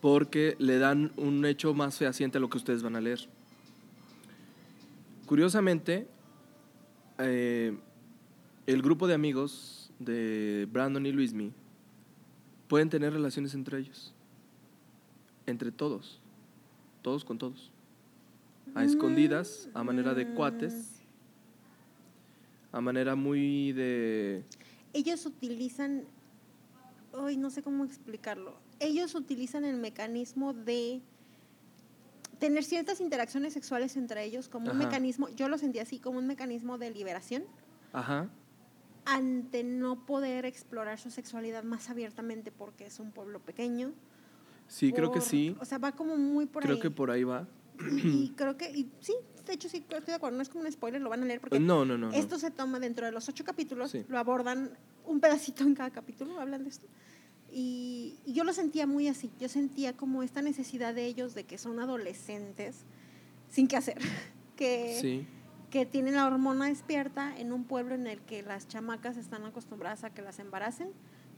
Porque 0.00 0.56
le 0.58 0.78
dan 0.78 1.12
un 1.18 1.44
hecho 1.44 1.74
más 1.74 1.98
fehaciente 1.98 2.38
a 2.38 2.40
lo 2.40 2.48
que 2.48 2.56
ustedes 2.56 2.82
van 2.82 2.96
a 2.96 3.02
leer. 3.02 3.28
Curiosamente, 5.26 6.08
eh, 7.18 7.76
el 8.66 8.80
grupo 8.80 9.06
de 9.06 9.12
amigos 9.12 9.90
de 9.98 10.66
Brandon 10.72 11.04
y 11.04 11.12
Luismi 11.12 11.52
pueden 12.66 12.88
tener 12.88 13.12
relaciones 13.12 13.52
entre 13.52 13.80
ellos, 13.80 14.14
entre 15.44 15.70
todos, 15.70 16.18
todos 17.02 17.26
con 17.26 17.36
todos, 17.36 17.70
a 18.74 18.84
escondidas, 18.84 19.68
a 19.74 19.84
manera 19.84 20.14
de 20.14 20.32
cuates, 20.32 20.97
a 22.72 22.80
manera 22.80 23.14
muy 23.14 23.72
de... 23.72 24.44
Ellos 24.92 25.26
utilizan, 25.26 26.04
hoy 27.12 27.36
no 27.36 27.50
sé 27.50 27.62
cómo 27.62 27.84
explicarlo, 27.84 28.58
ellos 28.80 29.14
utilizan 29.14 29.64
el 29.64 29.76
mecanismo 29.76 30.52
de 30.54 31.00
tener 32.38 32.64
ciertas 32.64 33.00
interacciones 33.00 33.52
sexuales 33.52 33.96
entre 33.96 34.24
ellos 34.24 34.48
como 34.48 34.70
un 34.70 34.78
mecanismo, 34.78 35.28
yo 35.30 35.48
lo 35.48 35.58
sentí 35.58 35.78
así, 35.80 35.98
como 35.98 36.18
un 36.18 36.26
mecanismo 36.26 36.78
de 36.78 36.90
liberación 36.90 37.44
Ajá, 37.92 38.28
ante 39.04 39.64
no 39.64 40.04
poder 40.06 40.44
explorar 40.46 40.98
su 40.98 41.10
sexualidad 41.10 41.64
más 41.64 41.90
abiertamente 41.90 42.52
porque 42.52 42.86
es 42.86 43.00
un 43.00 43.10
pueblo 43.12 43.40
pequeño. 43.40 43.92
sí, 44.68 44.92
creo 44.92 45.10
que 45.10 45.20
sí, 45.20 45.56
O 45.60 45.64
sea, 45.64 45.78
va 45.78 45.92
como 45.92 46.16
muy 46.16 46.46
por 46.46 46.62
creo 46.62 46.76
ahí. 46.76 46.80
que 46.80 46.90
por 46.90 47.10
ahí 47.10 47.24
va. 47.24 47.48
y, 47.90 48.24
y 48.24 48.28
creo 48.36 48.56
que, 48.56 48.70
y 48.70 48.90
sí, 49.00 49.14
de 49.48 49.54
hecho 49.54 49.68
sí, 49.68 49.78
estoy 49.78 50.00
de 50.06 50.14
acuerdo, 50.14 50.36
no 50.36 50.42
es 50.42 50.48
como 50.48 50.64
un 50.64 50.70
spoiler, 50.72 51.00
lo 51.00 51.10
van 51.10 51.22
a 51.22 51.26
leer 51.26 51.40
porque 51.40 51.58
No, 51.58 51.84
no, 51.84 51.98
no. 51.98 52.08
no. 52.10 52.14
esto 52.14 52.38
se 52.38 52.50
toma 52.50 52.78
dentro 52.78 53.04
de 53.06 53.12
los 53.12 53.28
ocho 53.28 53.44
capítulos, 53.44 53.90
Sí. 53.90 54.04
lo 54.08 54.18
abordan 54.18 54.70
un 55.06 55.20
pedacito 55.20 55.64
en 55.64 55.74
cada 55.74 55.90
capítulo, 55.90 56.40
hablan 56.40 56.62
de 56.64 56.70
esto. 56.70 56.86
Y, 57.50 58.18
y 58.26 58.34
yo 58.34 58.44
lo 58.44 58.52
sentía 58.52 58.86
muy 58.86 59.08
así, 59.08 59.30
yo 59.40 59.48
sentía 59.48 59.96
como 59.96 60.22
esta 60.22 60.42
necesidad 60.42 60.94
de 60.94 61.06
ellos 61.06 61.34
de 61.34 61.44
que 61.44 61.56
son 61.58 61.80
adolescentes 61.80 62.84
sin 63.50 63.66
qué 63.68 63.76
hacer, 63.76 63.98
que, 64.56 64.98
Sí, 65.00 65.26
que 65.70 65.86
tienen 65.86 66.14
la 66.14 66.26
hormona 66.26 66.66
despierta 66.66 67.36
en 67.38 67.52
un 67.52 67.64
pueblo 67.64 67.94
en 67.94 68.06
el 68.06 68.20
que 68.20 68.42
las 68.42 68.68
chamacas 68.68 69.16
están 69.16 69.44
acostumbradas 69.44 70.04
a 70.04 70.10
que 70.10 70.22
las 70.22 70.38
embaracen 70.38 70.90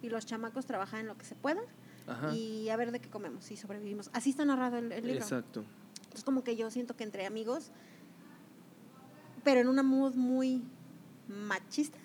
y 0.03 0.09
los 0.09 0.27
chamacos 0.27 0.67
trabajan 0.67 1.01
en 1.01 1.07
lo 1.07 1.17
que 1.17 1.25
se 1.25 1.35
pueda 1.37 1.61
ajá. 2.07 2.35
y 2.35 2.69
a 2.71 2.77
ver 2.77 2.91
de 2.93 3.01
qué 3.01 3.09
comemos 3.09 3.51
y 3.51 3.57
sobrevivimos. 3.57 4.11
Así 4.13 4.31
está 4.31 4.45
narrado 4.45 4.79
el, 4.79 4.91
el 4.93 5.05
libro. 5.07 5.23
Exacto. 5.23 5.65
Entonces 5.97 6.25
como 6.25 6.43
que 6.43 6.57
yo 6.57 6.71
siento 6.71 6.97
que 6.97 7.05
entre 7.05 7.25
amigos, 7.27 7.71
pero 9.45 9.61
en 9.61 9.69
una 9.69 9.83
mood 9.83 10.15
muy 10.15 10.63
machista. 11.29 11.99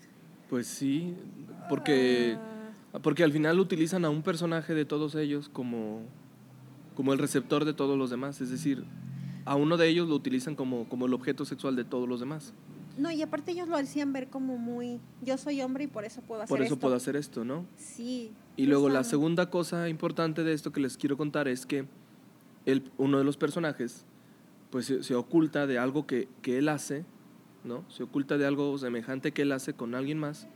Pues 0.49 0.67
sí, 0.67 1.13
porque, 1.69 2.37
Ah, 2.93 2.99
porque 3.01 3.23
al 3.23 3.31
final 3.31 3.59
utilizan 3.59 4.05
a 4.05 4.09
un 4.09 4.21
personaje 4.21 4.73
de 4.73 4.85
todos 4.85 5.15
ellos 5.15 5.49
como, 5.49 6.01
como 6.95 7.11
el 7.13 7.19
receptor 7.19 7.65
de 7.65 7.73
todos 7.73 7.97
los 7.97 8.09
demás. 8.09 8.39
Es 8.41 8.49
decir, 8.51 8.85
a 9.43 9.55
uno 9.55 9.75
de 9.77 9.87
ellos 9.89 10.07
lo 10.07 10.15
utilizan 10.15 10.55
como, 10.55 10.87
como 10.87 11.05
el 11.07 11.13
objeto 11.13 11.43
sexual 11.45 11.75
de 11.75 11.83
todos 11.83 12.07
los 12.07 12.19
demás. 12.19 12.53
no, 12.97 13.11
y 13.11 13.21
aparte 13.21 13.51
ellos 13.51 13.67
lo 13.67 13.75
hacían 13.75 14.13
ver 14.13 14.29
como 14.29 14.57
muy, 14.57 14.99
yo 15.21 15.37
soy 15.37 15.61
hombre 15.61 15.83
y 15.83 15.87
por 15.87 16.05
eso 16.05 16.21
puedo 16.21 16.41
hacer 16.43 16.49
Por 16.49 16.61
eso 16.61 16.75
esto. 16.75 16.79
puedo 16.79 16.95
hacer 16.95 17.15
esto, 17.17 17.43
¿no? 17.43 17.65
Sí. 17.75 18.31
Y 18.55 18.67
luego 18.67 18.87
la 18.87 19.03
segunda 19.03 19.49
cosa 19.49 19.89
importante 19.89 20.43
de 20.45 20.53
esto 20.53 20.71
que 20.71 20.79
les 20.79 20.95
quiero 20.95 21.17
contar 21.17 21.47
es 21.49 21.65
que 21.65 21.85
el, 22.65 22.89
uno 22.97 23.17
de 23.17 23.25
los 23.25 23.35
personajes 23.35 24.05
pues 24.69 24.85
se, 24.85 25.03
se 25.03 25.15
oculta 25.15 25.67
de 25.67 25.77
algo 25.77 26.07
que, 26.07 26.29
que 26.41 26.57
él 26.59 26.69
hace, 26.69 27.03
¿no? 27.65 27.83
Se 27.89 28.03
oculta 28.03 28.37
de 28.37 28.45
algo 28.45 28.77
semejante 28.77 29.31
que 29.31 29.41
él 29.41 29.51
hace 29.51 29.73
con 29.73 29.95
alguien 29.95 30.19
más 30.19 30.47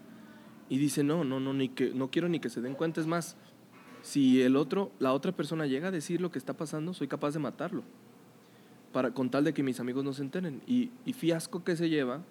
y 0.69 0.77
dice, 0.77 1.03
no, 1.03 1.23
no, 1.23 1.39
no, 1.39 1.53
ni 1.53 1.69
que, 1.69 1.91
no 1.93 2.09
quiero 2.11 2.29
ni 2.29 2.39
que 2.39 2.49
se 2.49 2.61
den 2.61 2.75
cuenta, 2.75 3.01
es 3.01 3.07
más, 3.07 3.35
si 4.01 4.41
el 4.41 4.55
otro, 4.55 4.91
la 4.99 5.13
otra 5.13 5.31
persona 5.31 5.65
llega 5.65 5.89
a 5.89 5.91
decir 5.91 6.21
lo 6.21 6.31
que 6.31 6.39
está 6.39 6.53
pasando, 6.53 6.93
soy 6.93 7.07
capaz 7.07 7.31
de 7.31 7.39
matarlo, 7.39 7.83
para, 8.93 9.11
con 9.11 9.29
tal 9.29 9.43
de 9.43 9.53
que 9.53 9.63
mis 9.63 9.79
amigos 9.79 10.03
no 10.03 10.13
se 10.13 10.21
enteren. 10.21 10.61
Y, 10.67 10.91
y 11.05 11.13
fiasco 11.13 11.63
que 11.63 11.75
se 11.75 11.89
lleva 11.89 12.21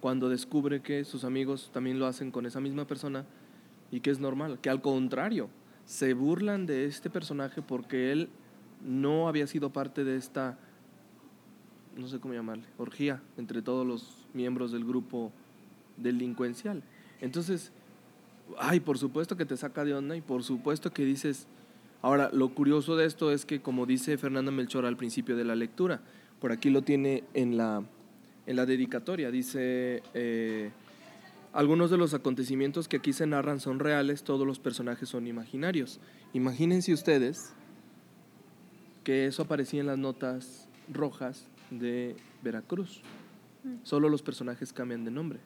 cuando 0.00 0.28
descubre 0.28 0.80
que 0.80 1.04
sus 1.04 1.24
amigos 1.24 1.70
también 1.72 1.98
lo 1.98 2.06
hacen 2.06 2.30
con 2.30 2.46
esa 2.46 2.60
misma 2.60 2.86
persona 2.86 3.24
y 3.90 4.00
que 4.00 4.10
es 4.10 4.20
normal, 4.20 4.58
que 4.60 4.70
al 4.70 4.80
contrario, 4.80 5.48
se 5.84 6.14
burlan 6.14 6.66
de 6.66 6.86
este 6.86 7.10
personaje 7.10 7.62
porque 7.62 8.12
él 8.12 8.28
no 8.82 9.28
había 9.28 9.46
sido 9.46 9.72
parte 9.72 10.04
de 10.04 10.16
esta, 10.16 10.58
no 11.96 12.08
sé 12.08 12.18
cómo 12.18 12.34
llamarle, 12.34 12.64
orgía 12.78 13.22
entre 13.36 13.62
todos 13.62 13.86
los 13.86 14.26
miembros 14.34 14.72
del 14.72 14.84
grupo 14.84 15.32
delincuencial. 15.96 16.82
Entonces, 17.20 17.72
ay, 18.58 18.80
por 18.80 18.98
supuesto 18.98 19.36
que 19.36 19.44
te 19.44 19.56
saca 19.56 19.84
de 19.84 19.94
onda 19.94 20.16
y 20.16 20.20
por 20.20 20.42
supuesto 20.42 20.92
que 20.92 21.04
dices, 21.04 21.46
ahora, 22.00 22.30
lo 22.32 22.54
curioso 22.54 22.96
de 22.96 23.06
esto 23.06 23.30
es 23.30 23.44
que 23.44 23.60
como 23.60 23.86
dice 23.86 24.18
Fernanda 24.18 24.50
Melchor 24.50 24.86
al 24.86 24.96
principio 24.96 25.36
de 25.36 25.44
la 25.44 25.54
lectura, 25.54 26.00
por 26.40 26.52
aquí 26.52 26.70
lo 26.70 26.82
tiene 26.82 27.24
en 27.34 27.56
la, 27.56 27.82
en 28.46 28.56
la 28.56 28.66
dedicatoria, 28.66 29.30
dice... 29.30 30.02
eh, 30.14 30.70
algunos 31.52 31.90
de 31.90 31.98
los 31.98 32.14
acontecimientos 32.14 32.88
que 32.88 32.96
aquí 32.96 33.12
se 33.12 33.26
narran 33.26 33.60
son 33.60 33.78
reales, 33.78 34.22
todos 34.22 34.46
los 34.46 34.58
personajes 34.58 35.10
son 35.10 35.26
imaginarios. 35.26 36.00
Imagínense 36.32 36.94
ustedes 36.94 37.52
que 39.04 39.26
eso 39.26 39.42
aparecía 39.42 39.80
en 39.80 39.86
las 39.86 39.98
notas 39.98 40.66
rojas 40.90 41.46
de 41.78 42.16
Veracruz. 42.42 43.02
Solo 43.84 44.08
los 44.08 44.22
personajes 44.22 44.72
cambian 44.72 45.04
de 45.04 45.10
nombre. 45.10 45.38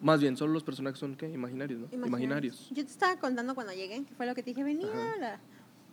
Más 0.00 0.20
bien, 0.20 0.36
solo 0.36 0.52
los 0.52 0.64
personajes 0.64 0.98
son, 0.98 1.14
¿qué? 1.14 1.28
Imaginarios, 1.30 1.80
¿no? 1.80 1.88
Imaginarios. 1.92 2.68
Yo 2.70 2.84
te 2.84 2.90
estaba 2.90 3.16
contando 3.20 3.54
cuando 3.54 3.72
llegué, 3.72 4.04
que 4.04 4.14
fue 4.14 4.26
lo 4.26 4.34
que 4.34 4.42
te 4.42 4.50
dije, 4.50 4.64
venía. 4.64 4.88
La- 5.20 5.38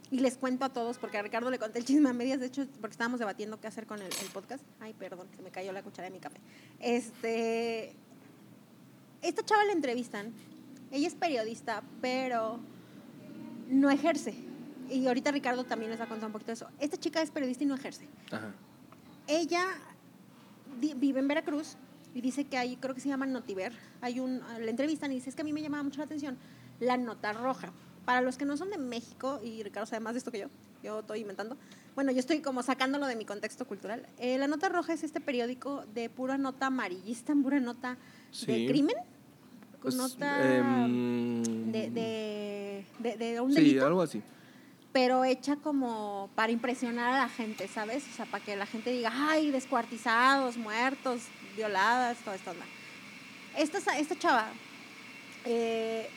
Y 0.09 0.19
les 0.21 0.35
cuento 0.37 0.65
a 0.65 0.69
todos, 0.69 0.97
porque 0.97 1.19
a 1.19 1.21
Ricardo 1.21 1.51
le 1.51 1.59
conté 1.59 1.77
el 1.77 1.85
chisme 1.85 2.09
a 2.09 2.13
medias, 2.13 2.39
de 2.39 2.47
hecho, 2.47 2.65
porque 2.81 2.93
estábamos 2.93 3.19
debatiendo 3.19 3.59
qué 3.59 3.67
hacer 3.67 3.85
con 3.85 3.99
el, 3.99 4.05
el 4.07 4.29
podcast. 4.33 4.63
Ay, 4.79 4.95
perdón, 4.97 5.27
se 5.35 5.43
me 5.43 5.51
cayó 5.51 5.71
la 5.71 5.83
cuchara 5.83 6.05
de 6.07 6.11
mi 6.11 6.19
café. 6.19 6.39
Este. 6.79 7.93
Esta 9.21 9.43
chava 9.45 9.63
la 9.65 9.73
entrevistan. 9.73 10.31
Ella 10.91 11.07
es 11.07 11.13
periodista, 11.13 11.83
pero 12.01 12.59
no 13.69 13.91
ejerce. 13.91 14.33
Y 14.89 15.05
ahorita 15.05 15.29
Ricardo 15.31 15.63
también 15.65 15.91
les 15.91 15.99
va 15.99 16.05
a 16.05 16.09
contar 16.09 16.25
un 16.25 16.33
poquito 16.33 16.47
de 16.47 16.53
eso. 16.53 16.67
Esta 16.79 16.97
chica 16.97 17.21
es 17.21 17.29
periodista 17.29 17.63
y 17.63 17.67
no 17.67 17.75
ejerce. 17.75 18.07
Ajá. 18.31 18.51
Ella 19.29 19.63
vive 20.97 21.19
en 21.19 21.27
Veracruz 21.27 21.75
y 22.15 22.21
dice 22.21 22.45
que 22.45 22.57
hay, 22.57 22.77
creo 22.77 22.95
que 22.95 23.01
se 23.01 23.09
llama 23.09 23.27
Notiver, 23.27 23.71
hay 24.01 24.19
un, 24.19 24.39
la 24.39 24.69
entrevistan 24.69 25.11
y 25.11 25.15
dice, 25.15 25.29
es 25.29 25.35
que 25.35 25.41
a 25.43 25.45
mí 25.45 25.53
me 25.53 25.61
llamaba 25.61 25.83
mucho 25.83 25.99
la 25.99 26.05
atención 26.05 26.37
la 26.79 26.97
nota 26.97 27.31
roja. 27.33 27.71
Para 28.05 28.21
los 28.21 28.37
que 28.37 28.45
no 28.45 28.57
son 28.57 28.71
de 28.71 28.77
México, 28.79 29.39
y 29.43 29.61
Ricardo 29.61 29.85
sabe 29.85 29.99
más 29.99 30.13
de 30.13 30.17
esto 30.19 30.31
que 30.31 30.39
yo, 30.39 30.47
yo 30.81 31.01
estoy 31.01 31.19
inventando, 31.19 31.57
bueno, 31.93 32.11
yo 32.11 32.19
estoy 32.19 32.41
como 32.41 32.63
sacándolo 32.63 33.05
de 33.05 33.15
mi 33.15 33.25
contexto 33.25 33.65
cultural. 33.67 34.07
Eh, 34.17 34.37
la 34.39 34.47
nota 34.47 34.67
roja 34.69 34.93
es 34.93 35.03
este 35.03 35.21
periódico 35.21 35.85
de 35.93 36.09
pura 36.09 36.37
nota 36.39 36.67
amarillista, 36.67 37.33
pura 37.35 37.59
nota 37.59 37.97
de 38.47 38.55
Sí. 38.55 38.65
crimen, 38.67 38.95
Pues, 39.81 39.95
nota 39.95 40.57
em, 40.57 41.71
de, 41.71 41.89
de, 41.91 42.85
de- 42.99 43.17
de 43.17 43.39
un 43.41 43.51
Sí, 43.53 43.59
delito 43.61 43.85
algo 43.85 44.01
así. 44.01 44.21
Pero 44.91 45.23
hecha 45.23 45.55
como 45.57 46.29
para 46.35 46.51
impresionar 46.51 47.13
a 47.13 47.19
la 47.19 47.29
gente, 47.29 47.67
¿sabes? 47.67 48.03
O 48.11 48.15
sea, 48.15 48.25
para 48.25 48.43
que 48.43 48.55
la 48.55 48.65
gente 48.65 48.91
diga, 48.91 49.11
ay, 49.13 49.51
descuartizados, 49.51 50.57
muertos, 50.57 51.21
violadas, 51.55 52.17
toda 52.19 52.35
esta 52.35 52.51
onda. 52.51 52.65
Esta, 53.57 53.97
esta 53.97 54.17
chava 54.17 54.47
eh, 55.45 56.09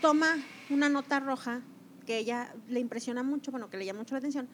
toma 0.00 0.36
una 0.70 0.88
nota 0.88 1.20
roja 1.20 1.62
que 2.06 2.18
ella 2.18 2.54
le 2.68 2.80
impresiona 2.80 3.22
mucho, 3.22 3.50
bueno, 3.50 3.70
que 3.70 3.78
le 3.78 3.86
llama 3.86 4.00
mucho 4.00 4.14
la 4.14 4.18
atención. 4.18 4.48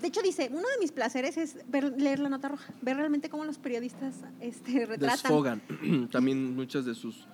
De 0.00 0.08
hecho, 0.08 0.22
dice, 0.22 0.48
uno 0.50 0.68
de 0.68 0.78
mis 0.80 0.90
placeres 0.90 1.36
es 1.36 1.58
ver, 1.70 1.92
leer 2.00 2.18
la 2.18 2.28
nota 2.28 2.48
roja, 2.48 2.72
ver 2.82 2.96
realmente 2.96 3.28
cómo 3.28 3.44
los 3.44 3.58
periodistas 3.58 4.14
este, 4.40 4.86
retratan. 4.86 5.18
Desfogan 5.22 6.08
también 6.10 6.56
muchas 6.56 6.84
de 6.84 6.94
sus 6.94 7.28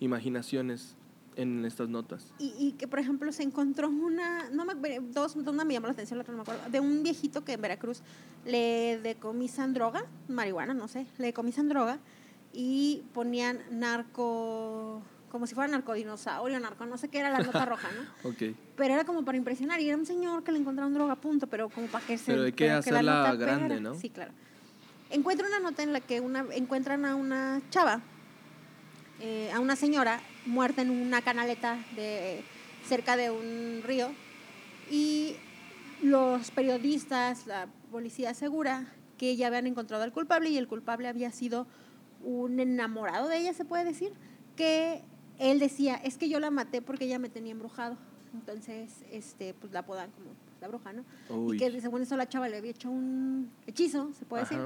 imaginaciones 0.00 0.94
en 1.36 1.64
estas 1.64 1.88
notas. 1.88 2.32
Y, 2.38 2.54
y 2.58 2.72
que, 2.72 2.88
por 2.88 2.98
ejemplo, 2.98 3.30
se 3.30 3.42
encontró 3.42 3.88
una, 3.88 4.48
no 4.50 4.64
me, 4.64 4.74
dos, 5.00 5.36
una 5.36 5.64
me 5.64 5.74
llamó 5.74 5.86
la 5.86 5.92
atención, 5.92 6.18
la 6.18 6.22
otra 6.22 6.32
no 6.32 6.38
me 6.38 6.42
acuerdo, 6.42 6.70
de 6.70 6.80
un 6.80 7.02
viejito 7.02 7.44
que 7.44 7.52
en 7.52 7.60
Veracruz 7.60 8.02
le 8.44 8.98
decomisan 9.02 9.74
droga, 9.74 10.04
marihuana, 10.28 10.74
no 10.74 10.88
sé, 10.88 11.06
le 11.18 11.26
decomisan 11.26 11.68
droga 11.68 11.98
y 12.52 13.02
ponían 13.12 13.60
narco, 13.70 15.02
como 15.30 15.46
si 15.46 15.54
fuera 15.54 15.70
narcodinosaurio, 15.70 16.58
narco, 16.58 16.86
no 16.86 16.96
sé 16.96 17.08
qué 17.08 17.18
era 17.18 17.30
la 17.30 17.40
nota 17.40 17.64
roja, 17.66 17.88
¿no? 17.92 18.30
Ok. 18.30 18.56
Pero 18.76 18.94
era 18.94 19.04
como 19.04 19.24
para 19.24 19.36
impresionar 19.36 19.80
y 19.80 19.88
era 19.88 19.96
un 19.96 20.06
señor 20.06 20.42
que 20.42 20.52
le 20.52 20.58
encontraron 20.58 20.94
droga, 20.94 21.16
punto, 21.16 21.46
pero 21.46 21.68
como 21.68 21.86
para 21.88 22.06
que 22.06 22.16
se... 22.18 22.32
Pero 22.32 22.44
hay 22.44 22.52
que 22.52 22.70
hacerla 22.70 23.34
grande, 23.36 23.74
pegara. 23.74 23.80
¿no? 23.80 23.94
Sí, 23.94 24.10
claro. 24.10 24.32
Encuentra 25.10 25.46
una 25.46 25.60
nota 25.60 25.82
en 25.82 25.92
la 25.92 26.00
que 26.00 26.20
una, 26.20 26.46
encuentran 26.52 27.04
a 27.04 27.14
una 27.14 27.60
chava 27.70 28.00
eh, 29.20 29.50
a 29.52 29.60
una 29.60 29.76
señora 29.76 30.20
muerta 30.46 30.82
en 30.82 30.90
una 30.90 31.22
canaleta 31.22 31.78
de, 31.94 32.42
cerca 32.86 33.16
de 33.16 33.30
un 33.30 33.82
río 33.84 34.10
y 34.90 35.36
los 36.02 36.50
periodistas, 36.50 37.46
la 37.46 37.68
policía 37.90 38.30
asegura 38.30 38.92
que 39.18 39.36
ya 39.36 39.48
habían 39.48 39.66
encontrado 39.66 40.04
al 40.04 40.12
culpable 40.12 40.50
y 40.50 40.58
el 40.58 40.68
culpable 40.68 41.08
había 41.08 41.30
sido 41.32 41.66
un 42.22 42.60
enamorado 42.60 43.28
de 43.28 43.38
ella, 43.38 43.54
se 43.54 43.64
puede 43.64 43.84
decir, 43.84 44.12
que 44.56 45.02
él 45.38 45.58
decía, 45.58 45.94
es 45.96 46.16
que 46.18 46.28
yo 46.28 46.40
la 46.40 46.50
maté 46.50 46.82
porque 46.82 47.04
ella 47.04 47.18
me 47.18 47.28
tenía 47.28 47.52
embrujado. 47.52 47.96
Entonces, 48.34 49.04
este, 49.10 49.54
pues 49.54 49.72
la 49.72 49.80
apodan 49.80 50.10
como 50.10 50.30
la 50.60 50.68
bruja, 50.68 50.92
¿no? 50.92 51.04
Uy. 51.30 51.56
Y 51.56 51.58
que 51.58 51.80
según 51.80 52.02
eso 52.02 52.16
la 52.16 52.28
chava 52.28 52.48
le 52.48 52.58
había 52.58 52.70
hecho 52.70 52.90
un 52.90 53.50
hechizo, 53.66 54.12
se 54.12 54.24
puede 54.24 54.42
decir. 54.44 54.58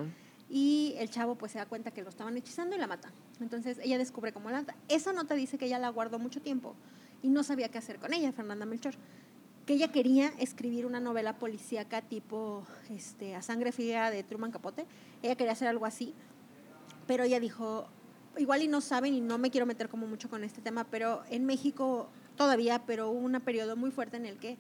Y 0.51 0.95
el 0.99 1.09
chavo 1.09 1.37
pues 1.37 1.53
se 1.53 1.59
da 1.59 1.67
cuenta 1.67 1.93
que 1.93 2.03
lo 2.03 2.09
estaban 2.09 2.37
hechizando 2.37 2.75
y 2.75 2.79
la 2.79 2.89
mata. 2.89 3.13
Entonces 3.41 3.79
ella 3.83 3.99
descubre 3.99 4.33
cómo 4.33 4.51
la 4.51 4.59
mata. 4.59 4.75
Esa 4.89 5.13
nota 5.13 5.35
dice 5.35 5.57
que 5.57 5.67
ella 5.67 5.79
la 5.79 5.89
guardó 5.91 6.19
mucho 6.19 6.43
tiempo 6.43 6.75
y 7.23 7.29
no 7.29 7.45
sabía 7.45 7.69
qué 7.69 7.79
hacer 7.79 7.99
con 7.99 8.13
ella, 8.13 8.33
Fernanda 8.33 8.67
Melchor. 8.67 8.95
Que 9.65 9.75
ella 9.75 9.93
quería 9.93 10.33
escribir 10.39 10.87
una 10.87 10.99
novela 10.99 11.39
policíaca 11.39 12.03
tipo 12.03 12.67
este, 12.91 13.37
A 13.37 13.43
Sangre 13.43 13.71
Fría 13.71 14.11
de 14.11 14.25
Truman 14.25 14.51
Capote. 14.51 14.87
Ella 15.23 15.37
quería 15.37 15.53
hacer 15.53 15.69
algo 15.69 15.87
así, 15.87 16.15
pero 17.07 17.23
ella 17.23 17.39
dijo, 17.39 17.87
igual 18.37 18.63
y 18.63 18.69
no 18.69 18.81
saben 18.81 19.15
y 19.15 19.21
no 19.21 19.39
me 19.39 19.51
quiero 19.51 19.67
meter 19.67 19.89
como 19.89 20.09
mucho 20.09 20.29
con 20.29 20.43
este 20.43 20.61
tema, 20.61 20.85
pero 20.91 21.23
en 21.31 21.45
México 21.45 22.09
todavía, 22.37 22.83
pero 22.87 23.11
hubo 23.11 23.21
un 23.21 23.41
periodo 23.41 23.77
muy 23.77 23.93
fuerte 23.93 24.17
en 24.17 24.27
el 24.27 24.39
que 24.39 24.59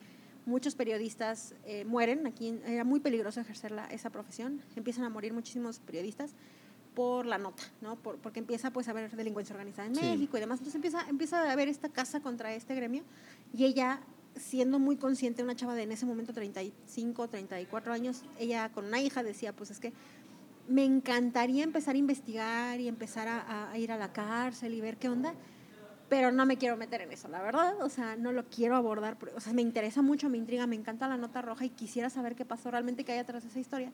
muchos 0.51 0.75
periodistas 0.75 1.55
eh, 1.65 1.85
mueren. 1.87 2.27
Aquí 2.27 2.59
era 2.67 2.85
muy 2.85 3.01
peligroso 3.01 3.41
ejercer 3.41 3.71
la- 3.71 3.87
esa 3.87 4.11
profesión. 4.11 4.61
Empiezan 4.77 5.05
a 5.05 5.09
morir 5.09 5.33
muchísimos 5.33 5.79
periodistas 5.79 6.33
por 6.95 7.25
la 7.25 7.39
nota, 7.39 7.63
¿no? 7.81 7.97
Por- 7.97 8.19
porque 8.19 8.41
empieza 8.41 8.73
pues 8.73 8.89
a 8.89 8.91
haber 8.91 9.15
delincuencia 9.17 9.55
organizada 9.55 9.87
en 9.89 9.95
Sí. 9.95 10.03
México 10.03 10.37
y 10.37 10.41
demás. 10.41 10.59
Entonces 10.59 10.75
empieza, 10.75 11.09
empieza 11.09 11.43
a 11.49 11.53
haber 11.53 11.69
esta 11.69 11.89
casa 11.89 12.21
contra 12.21 12.53
este 12.53 12.75
gremio 12.75 13.05
y 13.57 13.65
ella 13.65 14.01
siendo 14.37 14.79
muy 14.79 14.97
consciente, 14.97 15.43
una 15.43 15.57
chava 15.57 15.75
de 15.75 15.83
en 15.85 15.93
ese 15.93 16.07
momento 16.07 16.33
35, 16.33 17.29
34 17.29 17.93
años, 17.93 18.23
ella 18.39 18.71
con 18.73 18.85
una 18.87 19.01
hija 19.01 19.23
decía, 19.23 19.53
pues 19.55 19.71
es 19.71 19.81
que 19.81 19.93
me 20.69 20.85
encantaría 20.85 21.65
empezar 21.65 21.95
a 21.97 21.99
investigar 21.99 22.79
y 22.81 22.87
empezar 22.87 23.27
a, 23.27 23.71
a 23.73 23.79
ir 23.79 23.91
a 23.91 23.97
la 23.99 24.13
cárcel 24.13 24.73
y 24.75 24.81
ver 24.81 24.99
qué 24.99 25.09
onda, 25.09 25.35
pero 26.11 26.33
no 26.33 26.45
me 26.45 26.59
quiero 26.59 26.77
meter 26.77 27.01
en 27.03 27.13
eso, 27.13 27.29
la 27.29 27.41
verdad, 27.41 27.81
o 27.81 27.89
sea, 27.89 28.17
no 28.17 28.33
lo 28.33 28.45
quiero 28.45 28.75
abordar, 28.75 29.17
o 29.35 29.41
sea, 29.41 29.53
me 29.55 29.63
interesa 29.63 30.03
mucho, 30.03 30.29
me 30.29 30.37
intriga, 30.37 30.67
me 30.67 30.75
encanta 30.75 31.07
la 31.09 31.17
nota 31.17 31.41
roja 31.41 31.65
y 31.65 31.71
quisiera 31.71 32.11
saber 32.11 32.35
qué 32.35 32.45
pasó 32.45 32.71
realmente 32.71 33.05
que 33.05 33.13
hay 33.13 33.21
atrás 33.21 33.45
de 33.45 33.49
esa 33.49 33.61
historia. 33.61 33.93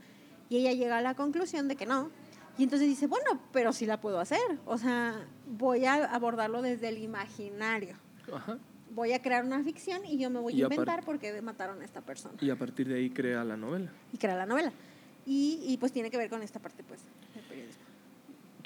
Y 0.49 0.57
ella 0.57 0.73
llega 0.73 0.97
a 0.97 1.03
la 1.03 1.15
conclusión 1.15 1.69
de 1.69 1.77
que 1.77 1.85
no. 1.87 2.11
Y 2.57 2.63
entonces 2.63 2.89
dice, 2.89 3.07
bueno, 3.07 3.39
pero 3.53 3.73
sí 3.75 3.85
la 3.85 4.01
puedo 4.01 4.19
hacer, 4.19 4.41
o 4.65 4.79
sea, 4.79 5.27
voy 5.47 5.85
a 5.85 6.07
abordarlo 6.07 6.63
desde 6.63 6.89
el 6.89 6.99
imaginario. 6.99 7.97
Ajá. 8.33 8.57
Voy 8.95 9.13
a 9.13 9.21
crear 9.21 9.45
una 9.45 9.63
ficción 9.63 10.07
y 10.07 10.17
yo 10.17 10.31
me 10.31 10.41
voy 10.41 10.55
Y 10.55 10.63
a 10.63 10.65
inventar 10.65 11.05
porque 11.05 11.39
mataron 11.43 11.83
a 11.83 11.85
esta 11.85 12.01
persona 12.01 12.39
Y 12.41 12.49
a 12.49 12.57
partir 12.57 12.89
de 12.89 12.95
ahí 12.95 13.11
crea 13.11 13.45
la 13.45 13.59
novela. 13.59 13.91
y 14.11 14.17
crea 14.17 14.37
la 14.37 14.47
novela. 14.47 14.73
Y, 15.27 15.61
y 15.67 15.77
pues 15.77 15.93
tiene 15.93 16.11
que 16.11 16.17
ver 16.17 16.31
con 16.31 16.43
esta 16.43 16.61
parte, 16.61 16.83
pues. 16.83 17.01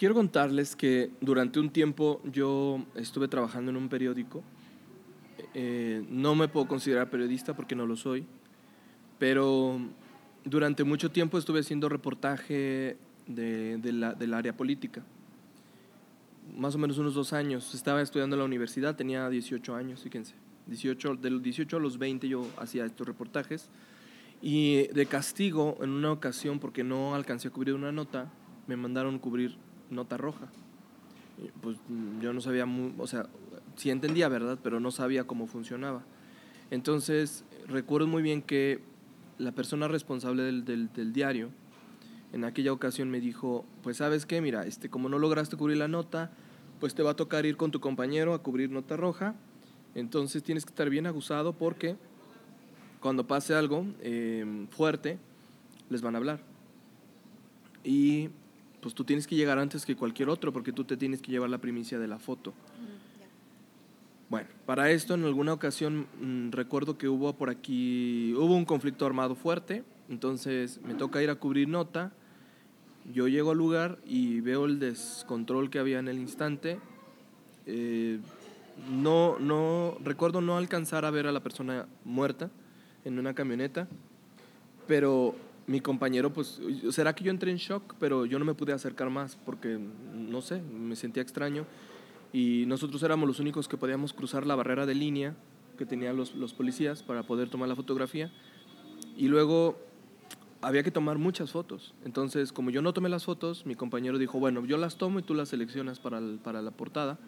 Quiero 0.01 0.15
contarles 0.15 0.77
que 0.77 1.11
durante 1.21 1.61
un 1.61 1.69
tiempo 1.69 2.23
yo 2.25 2.83
estuve 2.95 3.29
trabajando 3.29 3.71
en 3.71 3.77
un 3.77 3.91
periódico. 3.91 4.43
Eh, 5.53 6.03
no 6.09 6.35
me 6.35 6.49
puedo 6.49 6.67
considerar 6.67 7.11
periodista 7.11 7.55
porque 7.55 7.77
no 7.77 7.85
lo 7.85 7.97
soy, 7.97 8.25
pero 9.19 9.79
durante 10.43 10.85
mucho 10.85 11.11
tiempo 11.11 11.37
estuve 11.37 11.61
haciendo 11.61 11.91
reportaje 11.91 12.97
de, 13.27 13.77
de 13.77 13.93
la- 13.93 14.15
del 14.15 14.33
área 14.33 14.57
política. 14.57 15.03
Más 16.57 16.75
o 16.75 16.79
menos 16.79 16.97
unos 16.97 17.13
dos 17.13 17.35
años. 17.35 17.75
Estaba 17.75 18.01
estudiando 18.01 18.37
en 18.37 18.41
la 18.41 18.47
universidad, 18.47 18.97
tenía 18.97 19.29
18 19.29 19.75
años, 19.75 20.03
fíjense. 20.03 20.35
18, 20.67 21.17
de 21.17 21.29
los 21.29 21.43
18 21.43 21.77
a 21.77 21.81
los 21.81 21.99
20 21.99 22.27
yo 22.27 22.47
hacía 22.57 22.87
estos 22.87 23.07
reportajes. 23.07 23.69
Y 24.41 24.87
de 24.95 25.05
castigo, 25.05 25.77
en 25.83 25.91
una 25.91 26.11
ocasión, 26.11 26.59
porque 26.59 26.85
no 26.85 27.15
alcancé 27.15 27.49
a 27.49 27.51
cubrir 27.51 27.75
una 27.75 27.93
nota, 27.93 28.33
me 28.67 28.77
mandaron 28.79 29.19
cubrir 29.19 29.59
nota 29.91 30.17
roja. 30.17 30.49
Pues 31.63 31.77
yo 32.21 32.33
no 32.33 32.41
sabía, 32.41 32.67
mu- 32.67 32.93
o 32.99 33.07
sea, 33.07 33.27
sí 33.77 33.91
entendía, 33.91 34.29
¿verdad? 34.29 34.59
Pero 34.63 34.79
no 34.81 34.91
sabía 34.91 35.25
cómo 35.25 35.47
funcionaba. 35.47 36.03
Entonces, 36.71 37.45
recuerdo 37.67 38.07
muy 38.07 38.23
bien 38.23 38.43
que 38.43 38.81
la 39.39 39.53
persona 39.53 39.89
responsable 39.89 40.43
del, 40.43 40.65
del- 40.65 40.93
del 40.93 41.13
diario, 41.13 41.51
en 42.33 42.45
aquella 42.45 42.73
ocasión 42.73 43.11
me 43.11 43.21
dijo, 43.21 43.65
pues 43.83 43.97
sabes 43.97 44.27
qué, 44.27 44.41
mira, 44.41 44.65
este, 44.67 44.89
como 44.91 45.09
no 45.09 45.19
lograste 45.19 45.57
cubrir 45.57 45.79
la 45.79 45.89
nota, 45.89 46.31
pues 46.79 46.95
te 46.95 47.03
va 47.03 47.11
a 47.13 47.17
tocar 47.17 47.45
ir 47.47 47.57
con 47.57 47.71
tu 47.71 47.81
compañero 47.81 48.35
a 48.35 48.43
cubrir 48.43 48.71
nota 48.71 48.97
roja. 48.97 49.35
Entonces 49.95 50.43
tienes 50.43 50.65
que 50.65 50.71
estar 50.71 50.89
bien 50.91 51.07
aguzado 51.07 51.53
porque 51.55 51.97
cuando 53.01 53.27
pase 53.27 53.55
algo 53.55 53.85
eh, 54.01 54.67
fuerte, 54.71 55.19
les 55.89 56.03
van 56.03 56.15
a 56.15 56.19
hablar. 56.19 56.41
Y 57.83 58.29
pues 58.81 58.95
tú 58.95 59.05
tienes 59.05 59.27
que 59.27 59.37
llegar 59.37 59.59
antes 59.59 59.85
que 59.85 59.97
cualquier 59.97 60.29
otro 60.29 60.53
porque 60.53 60.73
tú 60.73 60.85
te 60.85 60.97
tienes 60.97 61.21
que 61.23 61.31
llevar 61.31 61.51
la 61.51 61.59
primicia 61.59 61.99
de 61.99 62.09
la 62.09 62.19
foto. 62.19 62.53
Bueno, 64.29 64.49
para 64.65 64.91
esto 64.93 65.15
en 65.15 65.25
alguna 65.25 65.53
ocasión 65.53 66.07
mm, 66.21 66.53
recuerdo 66.53 66.97
que 66.97 67.09
hubo 67.09 67.33
por 67.33 67.51
aquí, 67.51 68.33
hubo 68.35 68.55
un 68.55 68.65
conflicto 68.65 69.05
armado 69.05 69.35
fuerte, 69.35 69.83
entonces 70.09 70.81
me 70.87 70.95
toca 70.95 71.21
ir 71.21 71.31
a 71.31 71.35
cubrir 71.35 71.69
nota, 71.69 72.13
yo 73.13 73.27
llego 73.27 73.51
al 73.51 73.59
lugar 73.59 73.99
y 74.07 74.41
veo 74.41 74.67
el 74.67 74.79
descontrol 74.79 75.69
que 75.69 75.81
había 75.81 75.99
en 75.99 76.07
el 76.07 76.19
instante, 76.19 76.79
eh, 77.67 78.21
no, 78.89 79.37
no, 79.41 79.97
recuerdo 80.05 80.41
no 80.41 80.57
alcanzar 80.57 81.05
a 81.05 81.11
ver 81.11 81.27
a 81.27 81.33
la 81.33 81.41
persona 81.41 81.87
muerta 82.05 82.51
en 83.05 83.19
una 83.19 83.35
camioneta, 83.35 83.89
pero 84.87 85.35
mi 85.71 85.81
compañero, 85.81 86.33
pues, 86.33 86.61
será 86.91 87.15
que 87.15 87.23
yo 87.23 87.31
entré 87.31 87.51
en 87.51 87.57
shock, 87.59 87.95
pero 88.01 88.27
yo 88.27 88.39
no 88.39 88.45
me 88.45 88.55
pude 88.55 88.73
acercar 88.73 89.09
más 89.09 89.37
porque, 89.47 89.79
no 90.15 90.41
sé, 90.43 90.61
me 90.63 90.97
sentía 90.97 91.23
extraño. 91.23 91.65
y 92.33 92.65
nosotros 92.67 93.03
éramos 93.03 93.27
los 93.27 93.41
únicos 93.41 93.67
que 93.69 93.77
podíamos 93.77 94.13
cruzar 94.13 94.47
la 94.47 94.55
barrera 94.55 94.87
de 94.87 94.95
línea 94.95 95.35
que 95.77 95.85
tenían 95.87 96.17
los, 96.17 96.35
los 96.35 96.55
policías 96.55 97.03
para 97.03 97.23
poder 97.25 97.49
tomar 97.51 97.69
la 97.69 97.75
fotografía. 97.75 98.31
Y 99.17 99.27
luego 99.29 99.77
había 100.63 100.83
que 100.83 100.91
tomar 100.93 101.19
muchas 101.19 101.51
fotos. 101.51 101.93
Entonces, 102.05 102.53
como 102.53 102.71
yo 102.71 102.83
no 102.83 102.93
tomé 102.93 103.09
las 103.09 103.25
fotos, 103.25 103.65
mi 103.67 103.75
compañero 103.75 104.17
dijo, 104.19 104.39
bueno, 104.39 104.65
yo 104.67 104.77
las 104.77 104.97
tomo 104.97 105.19
y 105.19 105.23
tú 105.23 105.35
las 105.35 105.49
seleccionas 105.49 105.99
para, 105.99 106.19
el- 106.19 106.39
para 106.43 106.63
la 106.63 106.71
portada, 106.71 107.19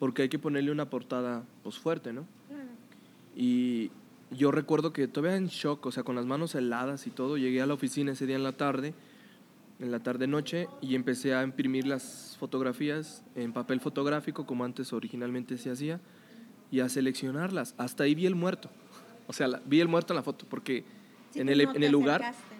porque 0.00 0.22
hay 0.22 0.28
que 0.28 0.38
ponerle 0.38 0.70
una 0.72 0.88
portada 0.90 1.44
pues 1.62 1.78
fuerte, 1.78 2.12
¿no? 2.12 2.24
Y 3.36 3.90
yo 4.30 4.50
recuerdo 4.50 4.92
que 4.92 5.08
todavía 5.08 5.36
en 5.36 5.46
shock, 5.48 5.86
o 5.86 5.92
sea, 5.92 6.02
con 6.02 6.14
las 6.16 6.26
manos 6.26 6.54
heladas 6.54 7.06
y 7.06 7.10
todo, 7.10 7.36
llegué 7.36 7.62
a 7.62 7.66
la 7.66 7.74
oficina 7.74 8.12
ese 8.12 8.26
día 8.26 8.36
en 8.36 8.42
la 8.42 8.52
tarde, 8.52 8.94
en 9.80 9.90
la 9.90 10.00
tarde-noche, 10.00 10.68
y 10.80 10.94
empecé 10.94 11.34
a 11.34 11.42
imprimir 11.42 11.86
las 11.86 12.36
fotografías 12.38 13.24
en 13.34 13.52
papel 13.52 13.80
fotográfico, 13.80 14.46
como 14.46 14.64
antes 14.64 14.92
originalmente 14.92 15.56
se 15.58 15.70
hacía, 15.70 16.00
y 16.70 16.80
a 16.80 16.88
seleccionarlas. 16.88 17.74
Hasta 17.78 18.04
ahí 18.04 18.14
vi 18.14 18.26
el 18.26 18.34
muerto. 18.34 18.70
O 19.26 19.32
sea, 19.32 19.48
la- 19.48 19.62
vi 19.64 19.80
el 19.80 19.88
muerto 19.88 20.12
en 20.12 20.16
la 20.16 20.22
foto, 20.22 20.46
porque 20.48 20.84
Sí, 21.32 21.40
en 21.40 21.46
tú 21.46 21.52
el, 21.52 21.64
no 21.64 21.74
en 21.74 21.82
el 21.82 21.92
lugar 21.92 22.22
acercaste. 22.22 22.54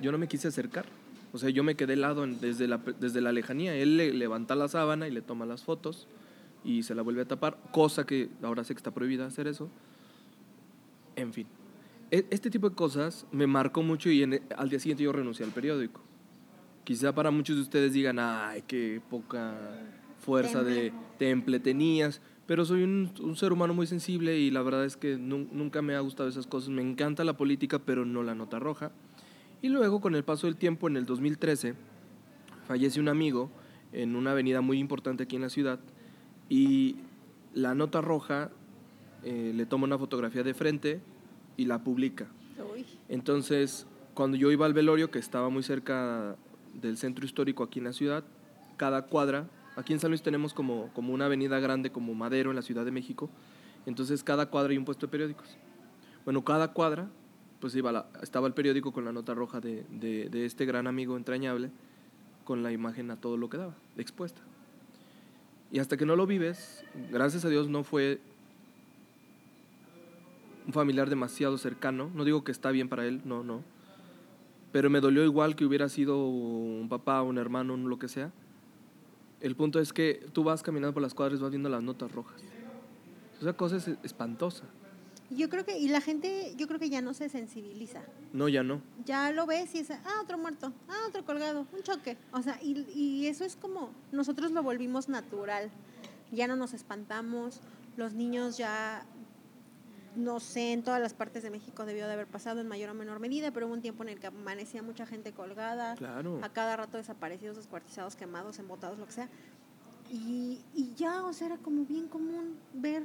yo 0.00 0.12
no 0.12 0.18
me 0.18 0.28
quise 0.28 0.48
acercar. 0.48 0.86
O 1.32 1.38
sea, 1.38 1.50
yo 1.50 1.62
me 1.64 1.74
quedé 1.76 1.94
helado 1.94 2.24
en- 2.24 2.40
desde, 2.40 2.66
la, 2.68 2.78
desde 2.78 3.20
la 3.20 3.32
lejanía. 3.32 3.74
Él 3.74 3.96
le 3.96 4.12
levanta 4.12 4.54
la 4.54 4.68
sábana 4.68 5.08
y 5.08 5.10
le 5.10 5.22
toma 5.22 5.46
las 5.46 5.62
fotos 5.62 6.06
y 6.64 6.82
se 6.82 6.94
la 6.94 7.02
vuelve 7.02 7.22
a 7.22 7.24
tapar, 7.26 7.58
cosa 7.72 8.04
que 8.06 8.28
ahora 8.42 8.64
sé 8.64 8.74
que 8.74 8.78
está 8.78 8.90
prohibida 8.92 9.26
hacer 9.26 9.46
eso. 9.46 9.68
En 11.16 11.32
fin, 11.32 11.46
E- 12.10 12.26
este 12.30 12.50
tipo 12.50 12.68
de 12.68 12.74
cosas 12.76 13.26
me 13.32 13.46
marcó 13.46 13.82
mucho 13.82 14.10
y 14.10 14.22
en- 14.22 14.42
al 14.56 14.68
día 14.68 14.78
siguiente 14.78 15.02
yo 15.02 15.12
renuncié 15.12 15.46
al 15.46 15.52
periódico. 15.52 16.02
Quizá 16.84 17.14
para 17.14 17.30
muchos 17.30 17.56
de 17.56 17.62
ustedes 17.62 17.92
digan, 17.92 18.18
ay, 18.18 18.62
qué 18.66 19.00
poca 19.08 19.54
fuerza 20.18 20.62
de 20.62 20.92
temple 21.18 21.58
tenías, 21.60 22.20
pero 22.46 22.64
soy 22.64 22.82
un, 22.82 23.10
un 23.20 23.36
ser 23.36 23.52
humano 23.52 23.72
muy 23.72 23.86
sensible 23.86 24.38
y 24.38 24.50
la 24.50 24.62
verdad 24.62 24.84
es 24.84 24.96
que 24.96 25.16
nu- 25.16 25.48
nunca 25.52 25.80
me 25.80 25.94
ha 25.94 26.00
gustado 26.00 26.28
esas 26.28 26.46
cosas. 26.46 26.68
Me 26.70 26.82
encanta 26.82 27.24
la 27.24 27.36
política, 27.36 27.78
pero 27.78 28.04
no 28.04 28.22
la 28.22 28.34
nota 28.34 28.58
roja. 28.58 28.90
Y 29.62 29.68
luego, 29.68 30.00
con 30.00 30.14
el 30.14 30.24
paso 30.24 30.48
del 30.48 30.56
tiempo, 30.56 30.88
en 30.88 30.96
el 30.96 31.06
2013, 31.06 31.74
fallece 32.66 33.00
un 33.00 33.08
amigo 33.08 33.50
en 33.92 34.16
una 34.16 34.32
avenida 34.32 34.60
muy 34.60 34.78
importante 34.78 35.22
aquí 35.22 35.36
en 35.36 35.42
la 35.42 35.50
ciudad 35.50 35.78
y 36.48 36.96
la 37.54 37.74
nota 37.74 38.00
roja 38.00 38.50
eh, 39.24 39.52
le 39.54 39.66
toma 39.66 39.84
una 39.84 39.98
fotografía 39.98 40.42
de 40.42 40.54
frente 40.54 41.00
y 41.56 41.64
la 41.66 41.82
publica. 41.82 42.26
Uy. 42.74 42.84
Entonces, 43.08 43.86
cuando 44.14 44.36
yo 44.36 44.50
iba 44.50 44.66
al 44.66 44.74
velorio, 44.74 45.10
que 45.10 45.18
estaba 45.18 45.48
muy 45.48 45.62
cerca 45.62 46.36
del 46.74 46.96
centro 46.96 47.24
histórico 47.24 47.62
aquí 47.62 47.78
en 47.78 47.84
la 47.86 47.92
ciudad, 47.92 48.24
cada 48.76 49.02
cuadra, 49.06 49.48
aquí 49.76 49.92
en 49.92 50.00
San 50.00 50.10
Luis 50.10 50.22
tenemos 50.22 50.54
como, 50.54 50.88
como 50.94 51.12
una 51.12 51.26
avenida 51.26 51.60
grande 51.60 51.90
como 51.90 52.14
Madero 52.14 52.50
en 52.50 52.56
la 52.56 52.62
Ciudad 52.62 52.84
de 52.84 52.90
México, 52.90 53.28
entonces 53.86 54.22
cada 54.24 54.46
cuadra 54.46 54.70
hay 54.72 54.78
un 54.78 54.84
puesto 54.84 55.06
de 55.06 55.10
periódicos. 55.10 55.56
Bueno, 56.24 56.42
cada 56.44 56.72
cuadra, 56.72 57.08
pues 57.60 57.74
iba 57.74 57.90
la- 57.92 58.06
estaba 58.22 58.46
el 58.46 58.54
periódico 58.54 58.92
con 58.92 59.04
la 59.04 59.12
nota 59.12 59.34
roja 59.34 59.60
de, 59.60 59.84
de- 59.90 60.28
de 60.30 60.46
este 60.46 60.64
gran 60.66 60.86
amigo 60.86 61.16
entrañable, 61.16 61.70
con 62.44 62.62
la 62.62 62.72
imagen 62.72 63.10
a 63.10 63.16
todo 63.16 63.36
lo 63.36 63.48
que 63.48 63.56
daba, 63.56 63.74
expuesta. 63.96 64.40
Y 65.70 65.78
hasta 65.78 65.96
que 65.96 66.04
no 66.06 66.16
lo 66.16 66.26
vives, 66.26 66.84
gracias 67.10 67.44
a 67.44 67.48
Dios 67.48 67.68
no 67.68 67.82
fue 67.84 68.20
un 70.66 70.72
familiar 70.72 71.08
demasiado 71.08 71.58
cercano. 71.58 72.10
No 72.14 72.24
digo 72.24 72.44
que 72.44 72.52
está 72.52 72.70
bien 72.70 72.88
para 72.88 73.06
él, 73.06 73.20
no, 73.24 73.42
no. 73.42 73.62
Pero 74.72 74.88
me 74.90 75.00
dolió 75.00 75.24
igual 75.24 75.54
que 75.54 75.64
hubiera 75.64 75.88
sido 75.88 76.26
un 76.26 76.88
papá, 76.88 77.22
un 77.22 77.38
hermano, 77.38 77.74
un 77.74 77.88
lo 77.88 77.98
que 77.98 78.08
sea. 78.08 78.32
El 79.40 79.56
punto 79.56 79.80
es 79.80 79.92
que 79.92 80.26
tú 80.32 80.44
vas 80.44 80.62
caminando 80.62 80.94
por 80.94 81.02
las 81.02 81.14
cuadras 81.14 81.40
y 81.40 81.42
vas 81.42 81.50
viendo 81.50 81.68
las 81.68 81.82
notas 81.82 82.10
rojas. 82.12 82.40
Esa 83.40 83.52
cosa 83.54 83.76
es 83.76 83.88
espantosa. 84.02 84.64
Yo 85.30 85.48
creo 85.48 85.64
que, 85.64 85.78
y 85.78 85.88
la 85.88 86.00
gente, 86.00 86.54
yo 86.56 86.68
creo 86.68 86.78
que 86.78 86.90
ya 86.90 87.00
no 87.00 87.14
se 87.14 87.28
sensibiliza. 87.28 88.02
No, 88.32 88.48
ya 88.48 88.62
no. 88.62 88.82
Ya 89.04 89.32
lo 89.32 89.46
ves 89.46 89.74
y 89.74 89.78
es, 89.78 89.90
ah, 89.90 90.20
otro 90.22 90.38
muerto, 90.38 90.72
ah, 90.88 91.06
otro 91.08 91.24
colgado, 91.24 91.66
un 91.72 91.82
choque. 91.82 92.16
O 92.32 92.42
sea, 92.42 92.58
y, 92.62 92.86
y 92.94 93.26
eso 93.26 93.44
es 93.44 93.56
como, 93.56 93.90
nosotros 94.12 94.52
lo 94.52 94.62
volvimos 94.62 95.08
natural. 95.08 95.70
Ya 96.30 96.46
no 96.46 96.56
nos 96.56 96.74
espantamos, 96.74 97.60
los 97.96 98.14
niños 98.14 98.58
ya, 98.58 99.04
no 100.16 100.40
sé, 100.40 100.72
en 100.72 100.82
todas 100.82 101.00
las 101.00 101.14
partes 101.14 101.42
de 101.42 101.50
México 101.50 101.84
debió 101.86 102.06
de 102.06 102.12
haber 102.12 102.26
pasado 102.26 102.60
en 102.60 102.68
mayor 102.68 102.90
o 102.90 102.94
menor 102.94 103.18
medida, 103.20 103.50
pero 103.50 103.66
hubo 103.66 103.74
un 103.74 103.80
tiempo 103.82 104.02
en 104.02 104.10
el 104.10 104.20
que 104.20 104.26
amanecía 104.26 104.82
mucha 104.82 105.06
gente 105.06 105.32
colgada, 105.32 105.94
Claro. 105.96 106.38
a 106.42 106.48
cada 106.50 106.76
rato 106.76 106.96
desaparecidos, 106.98 107.56
descuartizados, 107.56 108.14
quemados, 108.16 108.58
embotados, 108.58 108.98
lo 108.98 109.06
que 109.06 109.12
sea. 109.12 109.28
Y, 110.10 110.60
y 110.74 110.92
ya, 110.94 111.24
o 111.24 111.32
sea, 111.32 111.46
era 111.46 111.56
como 111.58 111.84
bien 111.86 112.08
común 112.08 112.56
ver 112.74 113.02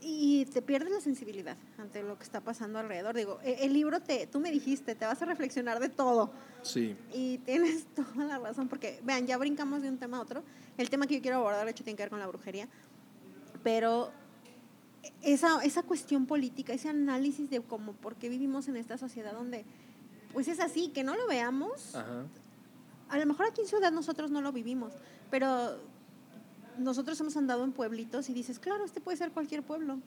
y 0.00 0.44
te 0.46 0.60
pierdes 0.60 0.92
la 0.92 1.00
sensibilidad 1.00 1.56
ante 1.78 2.02
lo 2.02 2.18
que 2.18 2.24
está 2.24 2.40
pasando 2.40 2.78
alrededor. 2.78 3.14
Digo, 3.14 3.38
e- 3.42 3.64
el 3.64 3.72
libro 3.72 4.00
te, 4.00 4.26
tú 4.26 4.40
me 4.40 4.50
dijiste, 4.50 4.94
te 4.94 5.06
vas 5.06 5.22
a 5.22 5.24
reflexionar 5.24 5.78
de 5.80 5.88
todo. 5.88 6.30
Sí. 6.62 6.96
Y 7.14 7.38
tienes 7.38 7.86
toda 7.94 8.24
la 8.26 8.38
razón, 8.38 8.68
porque, 8.68 9.00
vean, 9.04 9.26
ya 9.26 9.38
brincamos 9.38 9.82
de 9.82 9.88
un 9.88 9.98
tema 9.98 10.18
a 10.18 10.20
otro. 10.20 10.42
El 10.76 10.90
tema 10.90 11.06
que 11.06 11.14
yo 11.14 11.22
quiero 11.22 11.38
abordar, 11.38 11.64
de 11.64 11.70
hecho, 11.70 11.84
tiene 11.84 11.96
que 11.96 12.02
ver 12.02 12.10
con 12.10 12.18
la 12.20 12.26
brujería. 12.26 12.68
Pero 13.62 14.10
esa, 15.22 15.62
esa 15.64 15.82
cuestión 15.82 16.26
política, 16.26 16.72
ese 16.72 16.88
análisis 16.88 17.50
de 17.50 17.60
cómo, 17.60 17.92
por 17.92 18.16
qué 18.16 18.28
vivimos 18.28 18.68
en 18.68 18.76
esta 18.76 18.98
sociedad 18.98 19.32
donde, 19.32 19.64
pues 20.32 20.48
es 20.48 20.60
así, 20.60 20.88
que 20.88 21.04
no 21.04 21.16
lo 21.16 21.26
veamos. 21.26 21.94
Ajá. 21.94 22.24
A 23.08 23.18
lo 23.18 23.26
mejor 23.26 23.46
aquí 23.46 23.60
en 23.60 23.68
Ciudad 23.68 23.92
nosotros 23.92 24.30
no 24.30 24.40
lo 24.40 24.52
vivimos, 24.52 24.92
pero 25.30 25.78
nosotros 26.78 27.18
hemos 27.20 27.36
andado 27.36 27.64
en 27.64 27.72
pueblitos 27.72 28.28
y 28.28 28.34
dices, 28.34 28.58
claro, 28.58 28.84
este 28.84 29.00
puede 29.00 29.16
ser 29.16 29.30
cualquier 29.30 29.62
pueblo, 29.62 29.98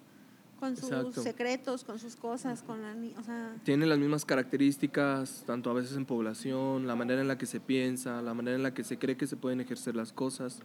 con 0.60 0.76
sus 0.76 0.90
Exacto. 0.90 1.24
secretos, 1.24 1.84
con 1.86 2.00
sus 2.00 2.18
cosas, 2.18 2.62
con 2.62 2.82
la, 2.82 2.94
o 3.18 3.24
sea, 3.24 3.56
Tiene 3.64 3.86
las 3.86 3.98
mismas 3.98 4.26
características, 4.26 5.44
tanto 5.46 5.70
a 5.70 5.74
veces 5.74 5.96
en 5.96 6.06
población, 6.06 6.86
la 6.86 6.96
manera 6.96 7.22
en 7.22 7.30
la 7.30 7.38
que 7.38 7.46
se 7.46 7.62
piensa, 7.62 8.22
la 8.22 8.34
manera 8.34 8.58
en 8.58 8.64
la 8.64 8.74
que 8.74 8.84
se 8.84 8.98
cree 8.98 9.16
que 9.16 9.26
se 9.26 9.38
pueden 9.38 9.62
ejercer 9.62 9.96
las 9.96 10.12
cosas. 10.12 10.60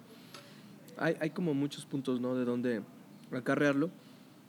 Hay, 0.98 1.16
hay 1.20 1.30
como 1.30 1.54
muchos 1.54 1.86
puntos, 1.86 2.20
¿no? 2.20 2.34
De 2.34 2.44
dónde 2.44 2.82
acarrearlo. 3.32 3.90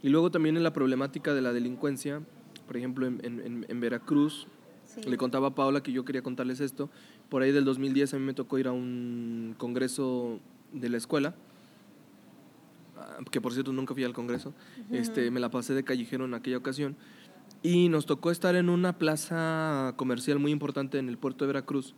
Y 0.06 0.10
luego 0.10 0.30
también 0.30 0.56
en 0.56 0.62
la 0.62 0.72
problemática 0.72 1.34
de 1.34 1.42
la 1.42 1.52
delincuencia, 1.52 2.22
por 2.68 2.78
ejemplo, 2.78 3.08
en, 3.08 3.20
en- 3.24 3.66
en- 3.68 3.80
Veracruz, 3.80 4.46
sí. 4.86 5.02
le 5.10 5.18
contaba 5.18 5.48
a 5.48 5.56
Paula 5.56 5.82
que 5.82 5.92
yo 5.92 6.06
quería 6.06 6.22
contarles 6.22 6.60
esto. 6.60 6.92
Por 7.28 7.42
ahí 7.42 7.52
del 7.52 7.66
2010 7.66 8.14
a 8.14 8.20
mí 8.20 8.24
me 8.24 8.36
tocó 8.36 8.60
ir 8.60 8.68
a 8.68 8.72
un 8.72 9.56
congreso 9.58 10.40
de 10.74 10.90
la 10.90 10.98
escuela, 10.98 11.34
ah, 12.98 13.18
que 13.32 13.42
por 13.42 13.52
cierto 13.54 13.74
nunca 13.74 13.96
fui 13.96 14.04
al 14.04 14.14
congreso. 14.14 14.54
este, 14.92 15.32
me 15.32 15.40
la 15.40 15.50
pasé 15.50 15.74
de 15.74 15.84
callejero 15.84 16.26
en 16.26 16.36
aquella 16.36 16.58
ocasión. 16.58 16.96
Y 17.64 17.90
nos 17.90 18.06
tocó 18.06 18.30
estar 18.30 18.56
en 18.56 18.70
una 18.70 19.00
plaza 19.00 19.96
comercial 19.98 20.38
muy 20.38 20.52
importante 20.52 21.00
en 21.00 21.10
el 21.10 21.18
puerto 21.18 21.46
de 21.46 21.48
Veracruz. 21.48 21.96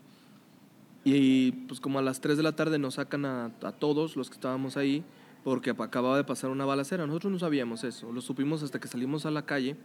Y 1.04 1.52
pues 1.68 1.82
como 1.82 2.00
a 2.00 2.02
las 2.02 2.22
3 2.22 2.38
de 2.38 2.44
la 2.44 2.56
tarde 2.56 2.80
nos 2.80 2.94
sacan 2.94 3.26
a, 3.26 3.52
a 3.64 3.72
todos 3.74 4.16
los 4.16 4.30
que 4.30 4.36
estábamos 4.36 4.78
ahí 4.78 5.04
porque 5.48 5.70
acababa 5.70 6.18
de 6.18 6.26
pasar 6.26 6.50
una 6.50 6.66
balacera. 6.66 7.08
Nosotros 7.08 7.32
no 7.32 7.40
sabíamos 7.40 7.86
eso, 7.86 8.12
lo 8.12 8.20
supimos 8.20 8.64
hasta 8.64 8.82
que 8.82 8.90
salimos 8.90 9.26
a 9.26 9.32
la 9.32 9.46
calle 9.46 9.78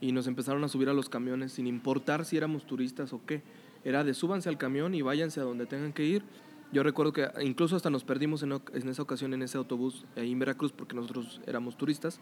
y 0.00 0.10
nos 0.10 0.26
empezaron 0.26 0.64
a 0.64 0.68
subir 0.68 0.88
a 0.88 0.94
los 0.94 1.10
camiones 1.10 1.52
sin 1.52 1.66
importar 1.66 2.24
si 2.24 2.38
éramos 2.38 2.64
turistas 2.64 3.12
o 3.12 3.20
qué. 3.26 3.42
Era 3.84 4.04
de 4.04 4.14
súbanse 4.14 4.48
al 4.48 4.56
camión 4.56 4.94
y 4.94 5.02
váyanse 5.02 5.40
a 5.40 5.42
donde 5.42 5.66
tengan 5.66 5.92
que 5.92 6.06
ir. 6.06 6.22
Yo 6.72 6.82
recuerdo 6.82 7.12
que 7.12 7.28
incluso 7.42 7.76
hasta 7.76 7.90
nos 7.90 8.04
perdimos 8.04 8.42
en, 8.42 8.54
esa 8.88 9.02
ocasión 9.02 9.34
en 9.34 9.42
ese 9.42 9.58
autobús 9.58 10.06
ahí 10.16 10.32
en 10.32 10.38
Veracruz 10.38 10.72
porque 10.72 10.96
nosotros 10.96 11.42
éramos 11.46 11.76
turistas. 11.76 12.18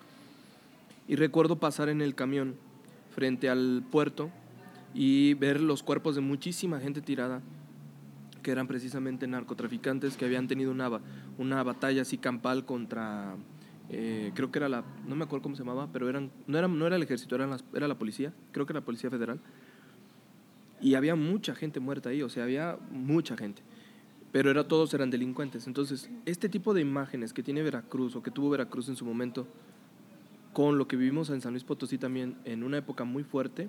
Y 1.06 1.14
recuerdo 1.14 1.60
pasar 1.60 1.90
en 1.90 2.02
el 2.02 2.16
camión 2.16 2.56
frente 3.14 3.48
al 3.48 3.84
puerto 3.88 4.30
y 4.94 5.34
ver 5.34 5.60
los 5.60 5.84
cuerpos 5.84 6.16
de 6.16 6.22
muchísima 6.22 6.80
gente 6.80 7.00
tirada 7.00 7.40
que 8.40 8.50
eran 8.50 8.66
precisamente 8.66 9.26
narcotraficantes 9.26 10.16
que 10.16 10.24
habían 10.24 10.48
tenido 10.48 10.70
una, 10.70 10.90
una 11.40 11.62
batalla 11.62 12.02
así 12.02 12.18
campal 12.18 12.64
contra, 12.66 13.34
eh, 13.88 14.30
creo 14.34 14.52
que 14.52 14.58
era 14.58 14.68
la, 14.68 14.84
no 15.08 15.16
me 15.16 15.24
acuerdo 15.24 15.42
cómo 15.42 15.56
se 15.56 15.62
llamaba, 15.62 15.88
pero 15.92 16.08
eran, 16.08 16.30
no, 16.46 16.58
era, 16.58 16.68
no 16.68 16.86
era 16.86 16.96
el 16.96 17.02
ejército, 17.02 17.34
eran 17.34 17.50
las- 17.50 17.64
era 17.74 17.88
la 17.88 17.98
policía, 17.98 18.32
creo 18.52 18.66
que 18.66 18.72
era 18.72 18.80
la 18.80 18.86
Policía 18.86 19.10
Federal. 19.10 19.40
Y 20.82 20.94
había 20.94 21.14
mucha 21.16 21.54
gente 21.54 21.80
muerta 21.80 22.10
ahí, 22.10 22.22
o 22.22 22.28
sea, 22.28 22.44
había 22.44 22.78
mucha 22.92 23.36
gente. 23.36 23.62
Pero 24.32 24.50
era, 24.50 24.66
todos 24.68 24.94
eran 24.94 25.10
delincuentes. 25.10 25.66
Entonces, 25.66 26.08
este 26.24 26.48
tipo 26.48 26.72
de 26.72 26.80
imágenes 26.82 27.32
que 27.32 27.42
tiene 27.42 27.62
Veracruz 27.62 28.14
o 28.16 28.22
que 28.22 28.30
tuvo 28.30 28.48
Veracruz 28.50 28.88
en 28.88 28.96
su 28.96 29.04
momento, 29.04 29.46
con 30.52 30.78
lo 30.78 30.86
que 30.88 30.96
vivimos 30.96 31.30
en 31.30 31.40
San 31.40 31.52
Luis 31.52 31.64
Potosí 31.64 31.98
también 31.98 32.36
en 32.44 32.62
una 32.62 32.76
época 32.78 33.04
muy 33.04 33.24
fuerte, 33.24 33.68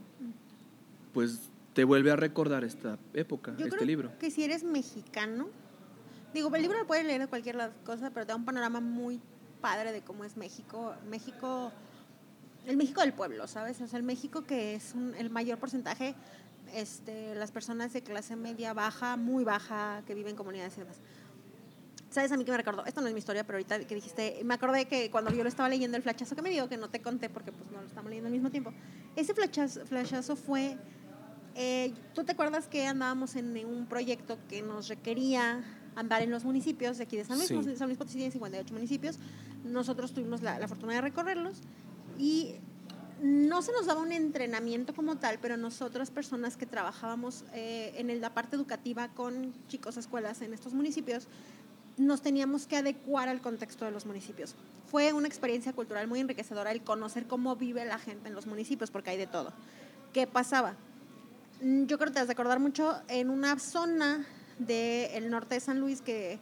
pues 1.14 1.50
te 1.74 1.84
vuelve 1.84 2.12
a 2.12 2.16
recordar 2.16 2.64
esta 2.64 2.98
época, 3.14 3.54
Yo 3.58 3.66
este 3.66 3.78
creo 3.78 3.88
libro. 3.88 4.12
que 4.20 4.30
si 4.32 4.44
eres 4.44 4.64
mexicano, 4.64 5.48
digo, 6.34 6.54
el 6.56 6.62
libro 6.62 6.80
lo 6.80 6.88
puedes 6.88 7.06
leer 7.06 7.22
de 7.22 7.28
cualquier 7.28 7.72
cosa, 7.86 8.10
pero 8.12 8.26
te 8.26 8.32
da 8.32 8.36
un 8.36 8.46
panorama 8.46 8.80
muy 8.80 9.22
padre 9.62 9.92
de 9.92 10.02
cómo 10.02 10.26
es 10.26 10.38
México. 10.38 10.96
México, 11.10 11.72
el 12.66 12.78
México 12.78 13.02
del 13.02 13.14
pueblo, 13.14 13.48
¿sabes? 13.48 13.80
O 13.82 13.88
sea, 13.88 13.98
el 13.98 14.04
México 14.04 14.44
que 14.44 14.76
es 14.76 14.94
el 15.18 15.30
mayor 15.30 15.60
porcentaje, 15.60 16.16
este, 16.74 17.36
las 17.36 17.52
personas 17.52 17.94
de 17.94 18.02
clase 18.02 18.36
media 18.36 18.74
baja, 18.74 19.18
muy 19.18 19.44
baja, 19.44 20.04
que 20.06 20.16
viven 20.16 20.32
en 20.32 20.38
comunidades 20.38 20.78
y. 20.78 20.82
¿Sabes 22.10 22.30
a 22.34 22.36
mí 22.36 22.44
que 22.44 22.52
me 22.52 22.58
recordó? 22.58 22.84
Esto 22.86 23.00
no 23.00 23.08
es 23.08 23.14
mi 23.14 23.20
historia, 23.20 23.46
pero 23.46 23.56
ahorita 23.56 23.86
que 23.86 23.96
dijiste, 23.96 24.42
me 24.44 24.54
acordé 24.54 24.86
que 24.86 25.10
cuando 25.10 25.32
yo 25.32 25.44
lo 25.44 25.50
estaba 25.50 25.70
leyendo 25.70 25.96
el 25.96 26.04
flachazo 26.04 26.36
que 26.36 26.42
me 26.42 26.50
dio, 26.50 26.68
que 26.68 26.76
no 26.76 26.90
te 26.90 27.02
conté 27.02 27.30
porque 27.30 27.54
pues 27.54 27.72
no 27.72 27.80
lo 27.80 27.88
estamos 27.88 28.10
leyendo 28.10 28.28
al 28.28 28.34
mismo 28.34 28.52
tiempo, 28.52 28.74
ese 29.16 29.34
flachazo, 29.34 29.86
flachazo 29.86 30.36
fue, 30.36 30.78
eh, 31.56 31.94
¿tú 32.14 32.26
te 32.26 32.34
acuerdas 32.34 32.68
que 32.68 32.86
andábamos 32.86 33.38
en 33.38 33.66
un 33.66 33.86
proyecto 33.86 34.38
que 34.50 34.62
nos 34.62 34.90
requería 34.90 35.64
andar 35.96 36.22
en 36.22 36.32
los 36.32 36.44
municipios 36.44 36.98
de 36.98 37.04
aquí 37.04 37.18
de 37.18 37.26
San 37.26 37.38
Luis? 37.38 37.48
Sí. 37.48 37.76
San 37.76 37.88
Luis 37.88 37.98
Potosí 37.98 38.18
tiene 38.18 38.32
58 38.32 38.74
municipios, 38.74 39.18
nosotros 39.64 40.14
tuvimos 40.14 40.42
la, 40.42 40.60
la 40.60 40.68
fortuna 40.68 40.94
de 40.94 41.02
recorrerlos 41.02 41.58
y 42.18 42.56
no 43.22 43.62
se 43.62 43.72
nos 43.72 43.86
daba 43.86 44.02
un 44.02 44.12
entrenamiento 44.12 44.96
como 44.96 45.18
tal, 45.18 45.38
pero 45.40 45.56
nosotras 45.56 46.10
personas 46.10 46.58
que 46.58 46.66
trabajábamos 46.66 47.44
eh, 47.54 47.94
en 47.98 48.20
la 48.20 48.34
parte 48.34 48.56
educativa 48.56 49.10
con 49.10 49.54
chicos, 49.68 49.98
escuelas 49.98 50.42
en 50.42 50.54
estos 50.54 50.74
municipios, 50.74 51.28
nos 51.98 52.24
teníamos 52.24 52.66
que 52.66 52.78
adecuar 52.78 53.30
al 53.30 53.40
contexto 53.40 53.86
de 53.86 53.92
los 53.92 54.08
municipios. 54.08 54.56
Fue 54.90 55.14
una 55.14 55.28
experiencia 55.28 55.72
cultural 55.74 56.08
muy 56.08 56.20
enriquecedora 56.20 56.72
el 56.72 56.82
conocer 56.82 57.28
cómo 57.28 57.56
vive 57.56 57.86
la 57.86 58.00
gente 58.00 58.28
en 58.30 58.34
los 58.34 58.48
municipios, 58.48 58.90
porque 58.90 59.12
hay 59.12 59.18
de 59.18 59.28
todo. 59.28 59.54
¿Qué 60.14 60.26
pasaba? 60.26 60.76
Mm, 61.62 61.86
Yo 61.86 61.98
creo 62.00 62.08
que 62.08 62.16
te 62.16 62.20
has 62.22 62.28
de 62.28 62.34
acordar 62.34 62.60
mucho 62.60 63.00
en 63.08 63.30
una 63.30 63.60
zona 63.60 64.26
del 64.66 65.30
norte 65.30 65.56
de 65.56 65.62
San 65.62 65.80
Luis 65.80 66.02
que 66.02 66.40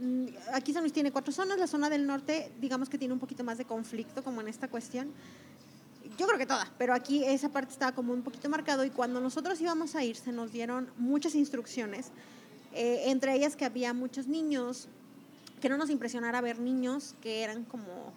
mm, 0.00 0.26
aquí 0.52 0.72
San 0.72 0.82
Luis 0.82 0.92
tiene 0.92 1.12
cuatro 1.12 1.32
zonas, 1.32 1.58
la 1.58 1.66
zona 1.66 1.90
del 1.90 2.06
norte 2.06 2.52
digamos 2.60 2.88
que 2.88 2.98
tiene 2.98 3.14
un 3.14 3.20
poquito 3.20 3.44
más 3.44 3.58
de 3.58 3.64
conflicto 3.64 4.22
como 4.22 4.40
en 4.40 4.48
esta 4.48 4.68
cuestión. 4.68 5.12
Yo 6.18 6.26
creo 6.26 6.38
que 6.38 6.46
toda, 6.46 6.70
pero 6.78 6.92
aquí 6.92 7.24
esa 7.24 7.48
parte 7.48 7.72
estaba 7.72 7.92
como 7.92 8.12
un 8.12 8.22
poquito 8.22 8.48
marcado 8.48 8.84
y 8.84 8.90
cuando 8.90 9.20
nosotros 9.20 9.60
íbamos 9.60 9.94
a 9.94 10.04
ir 10.04 10.16
se 10.16 10.32
nos 10.32 10.52
dieron 10.52 10.90
muchas 10.98 11.34
instrucciones, 11.34 12.10
eh, 12.74 13.04
entre 13.06 13.34
ellas 13.34 13.56
que 13.56 13.64
había 13.64 13.94
muchos 13.94 14.26
niños, 14.26 14.88
que 15.60 15.68
no 15.68 15.76
nos 15.78 15.90
impresionara 15.90 16.40
ver 16.40 16.58
niños 16.58 17.14
que 17.22 17.42
eran 17.42 17.64
como 17.64 18.12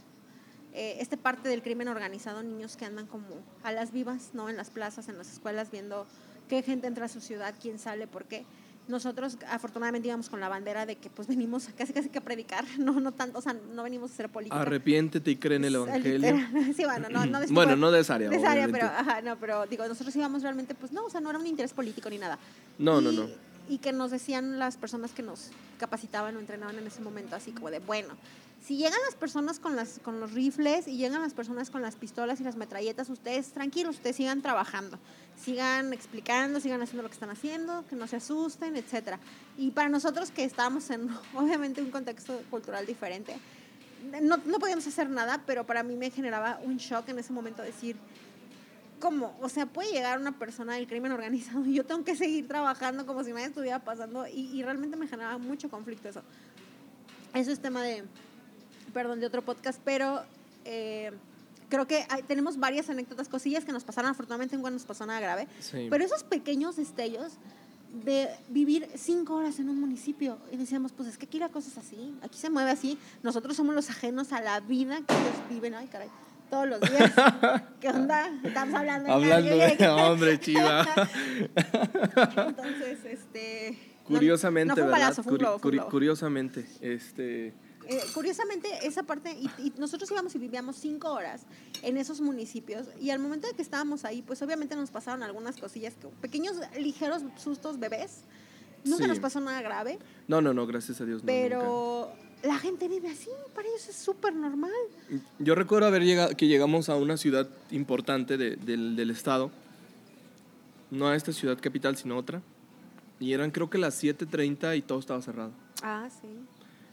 eh, 0.77 0.97
este 0.99 1.15
parte 1.15 1.47
del 1.47 1.61
crimen 1.61 1.87
organizado, 1.87 2.43
niños 2.43 2.75
que 2.75 2.83
andan 2.83 3.07
como 3.07 3.27
a 3.63 3.71
las 3.71 3.93
vivas, 3.93 4.31
¿no? 4.33 4.49
En 4.49 4.57
las 4.57 4.69
plazas, 4.69 5.07
en 5.07 5.17
las 5.17 5.31
escuelas, 5.31 5.71
viendo 5.71 6.05
qué 6.49 6.63
gente 6.63 6.87
entra 6.87 7.05
a 7.05 7.07
su 7.07 7.21
ciudad, 7.21 7.55
quién 7.61 7.79
sale, 7.79 8.07
por 8.07 8.25
qué. 8.25 8.45
Nosotros 8.87 9.37
afortunadamente 9.49 10.07
íbamos 10.07 10.29
con 10.29 10.39
la 10.39 10.47
bandera 10.47 10.85
de 10.85 10.95
que 10.97 11.09
pues 11.09 11.27
venimos 11.27 11.67
casi 11.75 11.91
casi 11.91 12.09
que 12.09 12.19
a 12.19 12.21
predicar, 12.21 12.63
no, 12.77 12.99
no 12.99 13.11
tanto, 13.13 13.39
o 13.39 13.41
sea, 13.41 13.55
no 13.73 13.81
venimos 13.83 14.11
a 14.11 14.13
hacer 14.13 14.29
política. 14.29 14.61
Arrepiéntete 14.61 15.31
y 15.31 15.35
cree 15.37 15.57
en 15.57 15.65
el 15.65 15.75
Pues, 15.75 15.87
Evangelio. 15.89 16.35
Sí, 16.75 16.83
bueno, 16.85 17.09
no, 17.09 17.25
no 17.25 17.39
de 17.39 17.45
este 17.45 17.53
Bueno, 17.55 17.71
tipo- 17.73 17.81
no 17.81 17.91
de 17.91 17.99
esa 18.01 18.15
área, 18.15 18.29
de 18.29 18.35
esa 18.35 18.51
área, 18.51 18.67
pero, 18.67 18.85
ajá, 18.85 19.21
no, 19.21 19.37
pero 19.37 19.65
digo, 19.65 19.87
nosotros 19.87 20.15
íbamos 20.15 20.43
realmente, 20.43 20.75
pues 20.75 20.91
no, 20.91 21.05
o 21.05 21.09
sea, 21.09 21.19
no 21.19 21.29
era 21.31 21.39
un 21.39 21.47
interés 21.47 21.73
político 21.73 22.09
ni 22.11 22.19
nada. 22.19 22.37
No, 22.77 23.01
Y- 23.01 23.03
no, 23.05 23.11
no. 23.11 23.44
Y 23.67 23.79
que 23.79 23.91
nos 23.91 24.11
decían 24.11 24.59
las 24.59 24.77
personas 24.77 25.11
que 25.11 25.23
nos 25.23 25.49
capacitaban 25.79 26.35
o 26.35 26.39
entrenaban 26.39 26.77
en 26.77 26.87
ese 26.87 27.01
momento, 27.01 27.35
así 27.35 27.51
como 27.51 27.69
de, 27.71 27.79
bueno, 27.79 28.15
si 28.65 28.77
llegan 28.77 28.99
las 29.05 29.13
personas 29.13 29.59
con, 29.59 29.75
las, 29.75 29.99
con 29.99 30.19
los 30.19 30.31
rifles 30.31 30.87
y 30.87 30.97
llegan 30.97 31.21
las 31.21 31.35
personas 31.35 31.69
con 31.69 31.83
las 31.83 31.95
pistolas 31.95 32.39
y 32.39 32.43
las 32.43 32.55
metralletas, 32.55 33.09
ustedes 33.09 33.51
tranquilos, 33.51 33.97
ustedes 33.97 34.15
sigan 34.15 34.41
trabajando, 34.41 34.97
sigan 35.39 35.93
explicando, 35.93 36.59
sigan 36.59 36.81
haciendo 36.81 37.03
lo 37.03 37.09
que 37.09 37.13
están 37.13 37.29
haciendo, 37.29 37.85
que 37.87 37.95
no 37.95 38.07
se 38.07 38.15
asusten, 38.15 38.75
etcétera. 38.75 39.19
Y 39.55 39.69
para 39.69 39.89
nosotros 39.89 40.31
que 40.31 40.43
estábamos 40.43 40.89
en, 40.89 41.09
obviamente, 41.35 41.81
un 41.81 41.91
contexto 41.91 42.41
cultural 42.49 42.87
diferente, 42.87 43.35
no, 44.21 44.37
no 44.37 44.59
podíamos 44.59 44.87
hacer 44.87 45.09
nada, 45.09 45.43
pero 45.45 45.65
para 45.65 45.83
mí 45.83 45.95
me 45.95 46.09
generaba 46.09 46.59
un 46.63 46.77
shock 46.77 47.09
en 47.09 47.19
ese 47.19 47.33
momento 47.33 47.61
decir, 47.61 47.95
¿cómo? 48.99 49.37
O 49.41 49.49
sea, 49.49 49.65
puede 49.65 49.91
llegar 49.91 50.19
una 50.19 50.37
persona 50.37 50.75
del 50.75 50.87
crimen 50.87 51.11
organizado 51.11 51.65
y 51.65 51.73
yo 51.73 51.85
tengo 51.85 52.03
que 52.03 52.15
seguir 52.15 52.47
trabajando 52.47 53.05
como 53.05 53.23
si 53.23 53.31
nada 53.33 53.45
estuviera 53.45 53.79
pasando 53.83 54.27
y, 54.27 54.51
y 54.53 54.63
realmente 54.63 54.97
me 54.97 55.07
generaba 55.07 55.37
mucho 55.37 55.69
conflicto 55.69 56.09
eso. 56.09 56.21
Eso 57.33 57.51
es 57.51 57.59
tema 57.59 57.83
de, 57.83 58.03
perdón, 58.93 59.19
de 59.19 59.25
otro 59.27 59.41
podcast, 59.43 59.79
pero 59.83 60.23
eh, 60.63 61.11
creo 61.69 61.85
que 61.85 62.05
hay- 62.09 62.23
tenemos 62.23 62.57
varias 62.57 62.89
anécdotas, 62.89 63.27
cosillas 63.27 63.65
que 63.65 63.71
nos 63.73 63.83
pasaron, 63.83 64.11
afortunadamente 64.11 64.55
nunca 64.55 64.69
nos 64.71 64.83
pasó 64.85 65.05
nada 65.05 65.19
grave, 65.19 65.47
Sí. 65.59 65.87
pero 65.89 66.03
esos 66.05 66.23
pequeños 66.23 66.75
destellos 66.77 67.33
de 68.05 68.29
vivir 68.49 68.89
cinco 68.95 69.35
horas 69.35 69.59
en 69.59 69.69
un 69.69 69.79
municipio 69.79 70.37
y 70.51 70.57
decíamos, 70.57 70.91
pues 70.91 71.07
es 71.09 71.17
que 71.17 71.25
aquí 71.27 71.39
la 71.39 71.47
cosa 71.49 71.69
es 71.69 71.77
así, 71.77 72.13
aquí 72.21 72.37
se 72.37 72.49
mueve 72.49 72.71
así, 72.71 72.97
nosotros 73.23 73.55
somos 73.55 73.73
los 73.75 73.89
ajenos 73.89 74.33
a 74.33 74.41
la 74.41 74.59
vida 74.59 74.97
que 74.97 75.13
ellos 75.13 75.35
viven, 75.49 75.75
ay 75.75 75.87
caray, 75.87 76.09
todos 76.49 76.67
los 76.67 76.81
días. 76.81 77.11
¿Qué 77.79 77.89
onda? 77.89 78.31
Estamos 78.43 78.73
hablando. 78.75 79.11
Hablando 79.11 79.57
de 79.57 79.87
hombre, 79.89 80.39
chiva. 80.39 80.85
Entonces, 82.47 83.05
este... 83.05 83.77
Curiosamente, 84.05 84.67
no 84.69 84.75
fue 84.75 84.83
un 84.83 84.89
¿verdad? 84.91 85.01
balazo, 85.05 85.23
fue 85.23 85.31
un 85.33 85.37
Curi- 85.37 85.41
globo, 85.41 85.59
fue 85.59 85.69
un 85.69 85.73
curi- 85.73 85.77
globo. 85.79 85.89
curiosamente, 85.91 86.65
este... 86.81 87.47
Eh, 87.87 88.01
curiosamente, 88.15 88.67
esa 88.83 89.03
parte, 89.03 89.31
y, 89.31 89.49
y 89.59 89.73
nosotros 89.77 90.09
íbamos 90.11 90.33
y 90.35 90.39
vivíamos 90.39 90.75
cinco 90.77 91.11
horas 91.11 91.45
en 91.83 91.97
esos 91.97 92.19
municipios, 92.21 92.87
y 92.99 93.09
al 93.11 93.19
momento 93.19 93.47
de 93.47 93.53
que 93.53 93.61
estábamos 93.61 94.05
ahí, 94.05 94.21
pues 94.23 94.41
obviamente 94.41 94.75
nos 94.75 94.89
pasaron 94.91 95.21
algunas 95.23 95.57
cosillas, 95.57 95.95
que- 95.95 96.07
pequeños, 96.21 96.55
ligeros 96.79 97.23
sustos 97.37 97.79
bebés. 97.79 98.21
Nunca 98.83 99.03
Sí. 99.05 99.09
nos 99.09 99.19
pasó 99.19 99.39
nada 99.39 99.61
grave, 99.63 99.97
No, 100.27 100.41
no, 100.41 100.53
no, 100.53 100.67
gracias 100.67 101.01
a 101.01 101.05
Dios. 101.05 101.23
no, 101.23 101.31
nunca. 101.31 102.24
La 102.45 102.57
gente 102.59 102.87
vive 102.87 103.09
así, 103.09 103.29
para 103.53 103.67
ellos 103.67 103.87
es 103.89 103.95
súper 103.95 104.33
normal. 104.35 104.71
Yo 105.39 105.55
recuerdo 105.55 105.87
haber 105.87 106.03
llegado, 106.03 106.35
que 106.35 106.47
llegamos 106.47 106.89
a 106.89 106.95
una 106.95 107.17
ciudad 107.17 107.47
importante 107.71 108.37
de- 108.37 108.55
del, 108.55 108.95
del 108.95 109.09
estado, 109.11 109.51
no 110.91 111.07
a 111.07 111.15
esta 111.15 111.33
ciudad 111.33 111.57
capital, 111.59 111.97
sino 111.97 112.17
otra, 112.17 112.41
y 113.19 113.33
eran 113.33 113.51
creo 113.51 113.69
que 113.69 113.77
las 113.77 114.01
7.30 114.03 114.77
y 114.77 114.81
todo 114.81 114.99
estaba 114.99 115.21
cerrado. 115.21 115.51
Ah, 115.81 116.07
sí. 116.21 116.27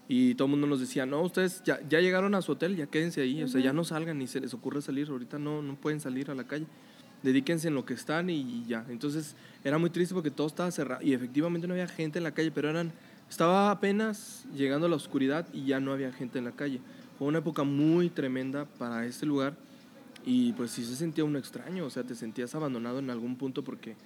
Y 0.09 0.35
todo 0.35 0.47
el 0.47 0.51
mundo 0.53 0.67
nos 0.67 0.81
decía, 0.81 1.07
no, 1.07 1.23
ustedes 1.23 1.63
ya, 1.65 1.81
ya 1.89 2.01
llegaron 2.01 2.35
a 2.35 2.43
su 2.43 2.53
hotel, 2.53 2.77
ya 2.77 2.87
quédense 2.87 3.21
ahí, 3.23 3.43
o 3.43 3.49
sea, 3.49 3.61
ya 3.61 3.73
no 3.73 3.85
salgan 3.85 4.19
ni 4.19 4.27
se 4.27 4.41
les 4.41 4.53
ocurre 4.55 4.83
salir, 4.83 5.09
ahorita 5.09 5.39
no, 5.39 5.63
no 5.63 5.75
pueden 5.77 6.01
salir 6.01 6.31
a 6.31 6.35
la 6.35 6.45
calle, 6.47 6.67
dedíquense 7.23 7.69
en 7.69 7.75
lo 7.75 7.85
que 7.85 7.95
están 7.95 8.29
y, 8.31 8.41
y 8.41 8.65
ya. 8.67 8.85
Entonces 8.89 9.37
era 9.65 9.79
muy 9.79 9.91
triste 9.91 10.15
porque 10.15 10.31
todo 10.31 10.47
estaba 10.49 10.71
cerrado 10.71 11.03
y 11.03 11.13
efectivamente 11.15 11.67
no 11.69 11.75
había 11.75 11.87
gente 11.89 12.19
en 12.19 12.25
la 12.25 12.33
calle, 12.33 12.51
pero 12.51 12.69
eran, 12.71 12.93
estaba 13.33 13.71
apenas 13.71 14.45
llegando 14.55 14.87
a 14.87 14.91
la 14.91 14.97
oscuridad 14.97 15.47
y 15.55 15.65
ya 15.65 15.81
no 15.81 15.93
había 15.93 16.13
gente 16.13 16.39
en 16.39 16.45
la 16.45 16.53
calle. 16.53 16.81
Fue 17.19 17.27
una 17.27 17.39
época 17.39 17.63
muy 17.63 18.11
tremenda 18.11 18.67
para 18.67 19.07
este 19.07 19.25
lugar 19.25 19.55
y 20.27 20.53
pues 20.53 20.71
sí 20.73 20.85
se 20.85 20.95
sentía 20.97 21.25
uno 21.25 21.39
extraño, 21.39 21.87
o 21.87 21.89
sea, 21.91 22.05
te 22.05 22.15
sentías 22.15 22.55
abandonado 22.55 22.99
en 22.99 23.09
algún 23.09 23.37
punto 23.37 23.65
porque, 23.65 23.97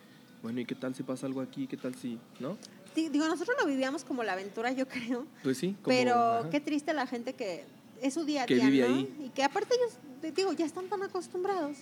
bueno, 0.44 0.60
¿y 0.60 0.64
qué 0.64 0.76
tal 0.76 0.94
si 0.94 1.02
pasa 1.02 1.26
algo 1.26 1.40
aquí? 1.40 1.66
¿Qué 1.66 1.76
tal 1.76 1.96
si, 1.96 2.20
no? 2.38 2.56
Digo, 2.94 3.26
nosotros 3.26 3.56
lo 3.60 3.66
vivíamos 3.66 4.04
como 4.04 4.22
la 4.22 4.34
aventura, 4.34 4.70
yo 4.70 4.86
creo. 4.86 5.26
Pues 5.42 5.58
sí, 5.58 5.74
como, 5.82 5.88
Pero 5.96 6.14
ajá. 6.14 6.50
qué 6.50 6.60
triste 6.60 6.94
la 6.94 7.08
gente 7.08 7.32
que 7.34 7.64
es 8.00 8.14
su 8.14 8.24
día 8.24 8.44
a 8.44 8.46
Que 8.46 8.54
día, 8.54 8.70
vive 8.70 8.88
¿no? 8.88 8.94
ahí. 8.94 9.16
Y 9.26 9.28
que 9.30 9.42
aparte 9.42 9.74
ellos, 9.74 10.34
digo, 10.36 10.52
ya 10.52 10.64
están 10.64 10.86
tan 10.88 11.02
acostumbrados 11.02 11.78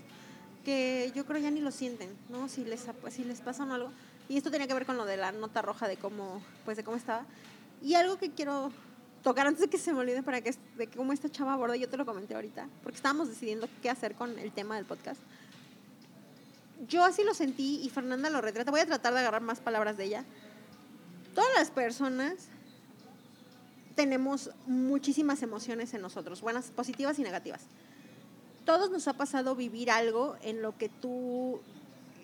que 0.64 1.12
yo 1.14 1.26
creo 1.26 1.42
ya 1.42 1.51
ni 1.51 1.61
lo 1.61 1.70
sienten, 1.70 2.09
¿no? 2.30 2.49
Si 2.49 2.64
les, 2.64 2.86
si 3.11 3.22
les 3.22 3.42
pasa 3.42 3.64
algo. 3.64 3.90
Y 4.29 4.37
esto 4.37 4.51
tenía 4.51 4.66
que 4.66 4.75
ver 4.75 4.87
con 4.87 4.97
lo 4.97 5.05
de 5.05 5.16
la 5.16 5.33
nota 5.33 5.62
roja 5.62 5.87
de 5.89 5.97
cómo, 5.97 6.43
pues 6.64 6.77
de 6.77 6.85
cómo 6.85 6.97
estaba. 6.97 7.27
Y 7.83 7.95
algo 7.95 8.16
que 8.16 8.31
quiero 8.31 8.72
tocar 9.22 9.47
antes 9.47 9.62
de 9.62 9.68
que 9.68 9.79
se 9.79 9.93
me 9.93 10.01
olvide 10.01 10.22
para 10.22 10.41
que 10.41 10.55
de 10.77 10.87
cómo 10.89 11.12
esta 11.12 11.31
chava 11.31 11.55
aborda, 11.55 11.77
yo 11.77 11.89
te 11.89 11.97
lo 11.97 12.07
comenté 12.07 12.35
ahorita, 12.35 12.68
porque 12.83 12.97
estábamos 12.97 13.29
decidiendo 13.29 13.68
qué 13.83 13.91
hacer 13.91 14.14
con 14.14 14.39
el 14.39 14.53
tema 14.53 14.77
del 14.77 14.85
podcast. 14.85 15.20
Yo 16.89 17.05
así 17.05 17.25
lo 17.25 17.35
sentí 17.35 17.81
y 17.83 17.89
Fernanda 17.91 18.29
lo 18.31 18.41
retrata. 18.41 18.70
Voy 18.70 18.81
a 18.81 18.87
tratar 18.87 19.14
de 19.14 19.20
agarrar 19.20 19.43
más 19.43 19.61
palabras 19.61 19.97
de 19.97 20.05
ella. 20.05 20.25
Todas 21.35 21.51
las 21.57 21.70
personas 21.70 22.49
tenemos 23.95 24.51
muchísimas 24.66 25.43
emociones 25.43 25.95
en 25.95 26.03
nosotros, 26.03 26.41
buenas, 26.41 26.70
positivas 26.70 27.18
y 27.18 27.22
negativas. 27.22 27.62
Todos 28.64 28.91
nos 28.91 29.09
ha 29.09 29.14
pasado 29.14 29.55
vivir 29.55 29.91
algo 29.91 30.37
en 30.43 30.62
lo 30.62 30.77
que 30.77 30.89
tú 30.89 31.61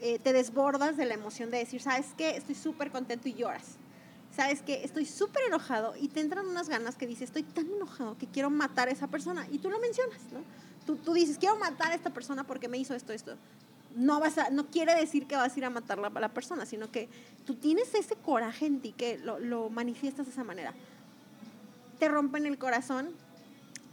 eh, 0.01 0.19
te 0.19 0.33
desbordas 0.33 0.97
de 0.97 1.05
la 1.07 1.15
emoción 1.15 1.51
de 1.51 1.59
decir, 1.59 1.81
¿sabes 1.81 2.07
qué? 2.17 2.37
Estoy 2.37 2.55
súper 2.55 2.91
contento 2.91 3.29
y 3.29 3.35
lloras. 3.35 3.77
¿Sabes 4.35 4.63
qué? 4.63 4.85
Estoy 4.85 5.07
súper 5.07 5.43
enojado 5.47 5.95
y 5.97 6.09
te 6.09 6.21
entran 6.21 6.47
unas 6.47 6.69
ganas 6.69 6.97
que 6.97 7.07
dices, 7.07 7.25
estoy 7.25 7.43
tan 7.43 7.67
enojado 7.67 8.17
que 8.17 8.27
quiero 8.27 8.49
matar 8.49 8.89
a 8.89 8.93
esa 8.93 9.09
persona. 9.09 9.47
Y 9.51 9.59
tú 9.59 9.71
lo 9.71 9.81
mencionas, 9.81 10.21
¿no? 10.33 10.41
Tú, 10.87 10.97
tú 10.97 11.13
dices, 11.13 11.37
quiero 11.39 11.57
matar 11.57 11.93
a 11.93 11.95
esta 11.95 12.11
persona 12.11 12.45
porque 12.45 12.69
me 12.69 12.79
hizo 12.79 12.95
esto, 12.95 13.13
esto. 13.13 13.37
No, 13.97 14.21
vas 14.21 14.39
a, 14.39 14.51
no 14.51 14.67
quiere 14.67 14.95
decir 14.95 15.27
que 15.27 15.37
vas 15.37 15.55
a 15.55 15.59
ir 15.59 15.65
a 15.65 15.71
matar 15.71 15.99
a 15.99 16.21
la 16.21 16.29
persona, 16.29 16.65
sino 16.65 16.91
que 16.93 17.09
tú 17.45 17.57
tienes 17.57 17.93
ese 17.95 18.15
coraje 18.15 18.67
en 18.67 18.81
ti 18.81 18.93
que 18.93 19.19
lo, 19.19 19.41
lo 19.41 19.69
manifiestas 19.69 20.27
de 20.27 20.33
esa 20.33 20.45
manera 20.45 20.73
te 22.01 22.09
rompen 22.09 22.47
el 22.47 22.59
corazón 22.59 23.11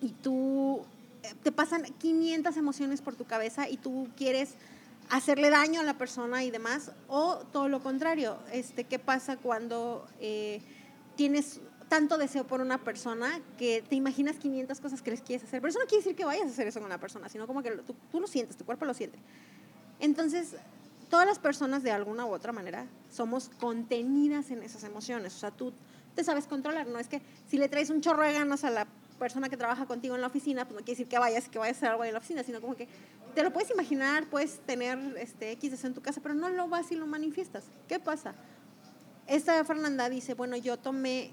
y 0.02 0.10
tú 0.10 0.82
eh, 1.22 1.34
te 1.44 1.52
pasan 1.52 1.84
500 2.00 2.58
emociones 2.58 3.02
por 3.02 3.16
tu 3.16 3.26
cabeza 3.26 3.70
y 3.70 3.78
tú 3.78 4.08
quieres 4.18 4.56
hacerle 5.10 5.50
daño 5.50 5.82
a 5.82 5.84
la 5.84 5.98
persona 5.98 6.44
y 6.44 6.52
demás, 6.52 6.92
o 7.08 7.38
todo 7.52 7.70
lo 7.70 7.82
contrario, 7.82 8.38
este, 8.52 8.84
¿qué 8.84 9.00
pasa 9.00 9.38
cuando 9.38 10.08
eh, 10.20 10.62
tienes 11.16 11.62
tanto 11.90 12.18
deseo 12.18 12.46
por 12.46 12.60
una 12.60 12.84
persona 12.84 13.40
que 13.58 13.82
te 13.88 13.96
imaginas 13.96 14.38
500 14.38 14.80
cosas 14.80 15.02
que 15.02 15.12
les 15.12 15.22
quieres 15.22 15.46
hacer? 15.46 15.62
Pero 15.62 15.70
eso 15.70 15.80
no 15.80 15.86
quiere 15.86 16.04
decir 16.04 16.16
que 16.16 16.26
vayas 16.26 16.48
a 16.48 16.50
hacer 16.50 16.68
eso 16.68 16.80
con 16.80 16.90
la 16.90 17.00
persona, 17.00 17.30
sino 17.30 17.48
como 17.48 17.64
que 17.64 17.72
tú, 17.72 17.96
tú 18.12 18.20
lo 18.20 18.28
sientes, 18.28 18.58
tu 18.58 18.66
cuerpo 18.66 18.86
lo 18.86 18.94
siente. 18.94 19.20
Entonces, 20.00 20.56
todas 21.10 21.26
las 21.26 21.40
personas 21.40 21.84
de 21.84 21.92
alguna 21.92 22.26
u 22.26 22.34
otra 22.34 22.52
manera 22.52 22.86
somos 23.10 23.50
contenidas 23.60 24.52
en 24.52 24.64
esas 24.64 24.84
emociones. 24.84 25.36
O 25.36 25.40
sea, 25.40 25.52
tú 25.52 25.74
te 26.16 26.24
sabes 26.24 26.48
controlar, 26.48 26.88
no 26.88 27.00
es 27.00 27.08
que 27.08 27.22
si 27.48 27.58
le 27.58 27.70
traes 27.70 27.90
un 27.90 28.02
chorro 28.02 28.24
de 28.24 28.34
ganas 28.34 28.64
a 28.64 28.70
la 28.70 28.88
persona 29.18 29.50
que 29.50 29.58
trabaja 29.58 29.86
contigo 29.86 30.16
en 30.16 30.22
la 30.22 30.28
oficina, 30.28 30.66
pues 30.66 30.80
no 30.80 30.86
quiere 30.86 30.94
decir 30.94 31.08
que 31.08 31.20
vayas, 31.20 31.50
que 31.50 31.60
vayas 31.60 31.78
a 31.78 31.80
hacer 31.80 31.90
algo 31.90 32.04
en 32.04 32.14
la 32.14 32.20
oficina, 32.20 32.44
sino 32.44 32.62
como 32.62 32.76
que 32.76 32.88
te 33.38 33.44
lo 33.44 33.54
puedes 33.54 33.70
imaginar, 33.70 34.26
puedes 34.32 34.62
tener 34.62 34.98
este 35.20 35.52
X 35.52 35.84
en 35.84 35.94
tu 35.94 36.02
casa, 36.02 36.20
pero 36.22 36.34
no 36.34 36.50
lo 36.50 36.68
vas 36.70 36.92
y 36.92 36.96
lo 36.96 37.06
manifiestas. 37.06 37.66
¿Qué 37.88 38.00
pasa? 38.00 38.34
Esta 39.28 39.64
Fernanda 39.64 40.10
dice, 40.10 40.34
bueno, 40.34 40.58
yo 40.58 40.78
tomé, 40.78 41.30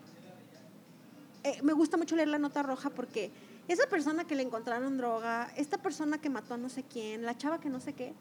eh, 1.44 1.62
me 1.62 1.72
gusta 1.72 1.96
mucho 1.96 2.14
leer 2.14 2.28
la 2.28 2.38
nota 2.38 2.62
roja 2.62 2.90
porque 2.90 3.30
esa 3.68 3.86
persona 3.86 4.26
que 4.26 4.34
le 4.34 4.42
encontraron 4.42 4.98
droga, 4.98 5.50
esta 5.56 5.78
persona 5.78 6.18
que 6.18 6.28
mató 6.28 6.52
a 6.52 6.56
no 6.58 6.68
sé 6.68 6.82
quién, 6.82 7.24
la 7.24 7.38
chava 7.38 7.58
que 7.58 7.70
no 7.70 7.80
sé 7.80 7.94
qué, 7.94 8.12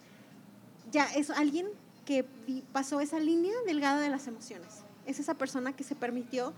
ya 0.89 1.03
es 1.13 1.29
alguien 1.29 1.67
que 2.05 2.23
pasó 2.71 3.01
esa 3.01 3.19
línea 3.19 3.53
delgada 3.65 3.99
de 3.99 4.07
las 4.07 4.27
emociones. 4.27 4.85
Es 5.05 5.19
esa 5.19 5.33
persona 5.33 5.75
que 5.75 5.83
se 5.83 5.95
permitió 5.95 6.53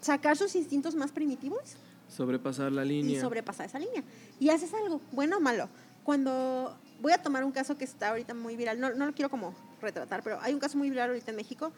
sacar 0.00 0.36
sus 0.36 0.56
instintos 0.56 0.96
más 0.96 1.12
primitivos. 1.12 1.76
Sobrepasar 2.08 2.72
la 2.72 2.84
línea. 2.84 3.18
Y 3.18 3.20
sobrepasar 3.20 3.66
esa 3.66 3.78
línea. 3.78 4.02
Y 4.40 4.48
haces 4.48 4.74
algo, 4.74 5.00
bueno 5.12 5.36
o 5.36 5.40
malo. 5.40 5.68
Cuando 6.06 6.78
voy 7.00 7.12
a 7.12 7.18
tomar 7.18 7.42
un 7.42 7.50
caso 7.50 7.76
que 7.76 7.82
está 7.82 8.10
ahorita 8.10 8.32
muy 8.32 8.54
viral, 8.54 8.78
no, 8.78 8.94
no 8.94 9.06
lo 9.06 9.12
quiero 9.12 9.28
como 9.28 9.52
retratar, 9.82 10.22
pero 10.22 10.38
hay 10.40 10.54
un 10.54 10.60
caso 10.60 10.78
muy 10.78 10.88
viral 10.88 11.08
ahorita 11.08 11.32
en 11.32 11.36
México 11.36 11.72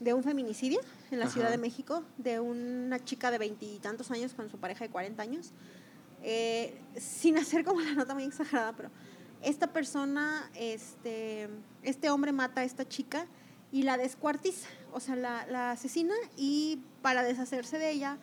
de 0.00 0.12
un 0.12 0.22
feminicidio 0.22 0.82
en 1.10 1.18
la 1.18 1.30
Ciudad 1.30 1.48
de 1.48 1.56
México, 1.56 2.04
de 2.18 2.40
una 2.40 3.02
chica 3.02 3.30
de 3.30 3.38
veintitantos 3.38 4.10
años 4.10 4.34
con 4.34 4.50
su 4.50 4.58
pareja 4.58 4.84
de 4.84 4.90
40 4.90 5.22
años, 5.22 5.52
eh, 6.22 6.78
sin 6.98 7.38
hacer 7.38 7.64
como 7.64 7.80
la 7.80 7.94
nota 7.94 8.12
muy 8.12 8.24
exagerada, 8.24 8.74
pero 8.74 8.90
esta 9.40 9.68
persona, 9.68 10.50
este, 10.54 11.48
este 11.82 12.10
hombre 12.10 12.32
mata 12.32 12.60
a 12.60 12.64
esta 12.64 12.86
chica 12.86 13.24
y 13.72 13.84
la 13.84 13.96
descuartiza, 13.96 14.68
o 14.92 15.00
sea, 15.00 15.16
la, 15.16 15.46
la, 15.46 15.70
asesina 15.70 16.14
y 16.36 16.82
para 17.00 17.22
deshacerse 17.22 17.78
de 17.78 17.92
ella 17.92 18.18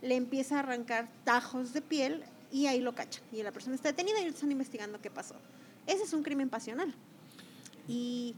le 0.00 0.16
empieza 0.16 0.56
a 0.56 0.60
arrancar 0.60 1.10
tajos 1.24 1.74
de 1.74 1.82
piel 1.82 2.24
y 2.52 2.66
ahí 2.66 2.80
lo 2.80 2.94
cachan. 2.94 3.24
Y 3.32 3.42
la 3.42 3.50
persona 3.50 3.74
está 3.74 3.88
detenida 3.88 4.20
y 4.20 4.26
están 4.26 4.52
investigando 4.52 5.00
qué 5.00 5.10
pasó. 5.10 5.34
Ese 5.86 6.04
es 6.04 6.12
un 6.12 6.22
crimen 6.22 6.48
pasional. 6.48 6.94
Y 7.88 8.36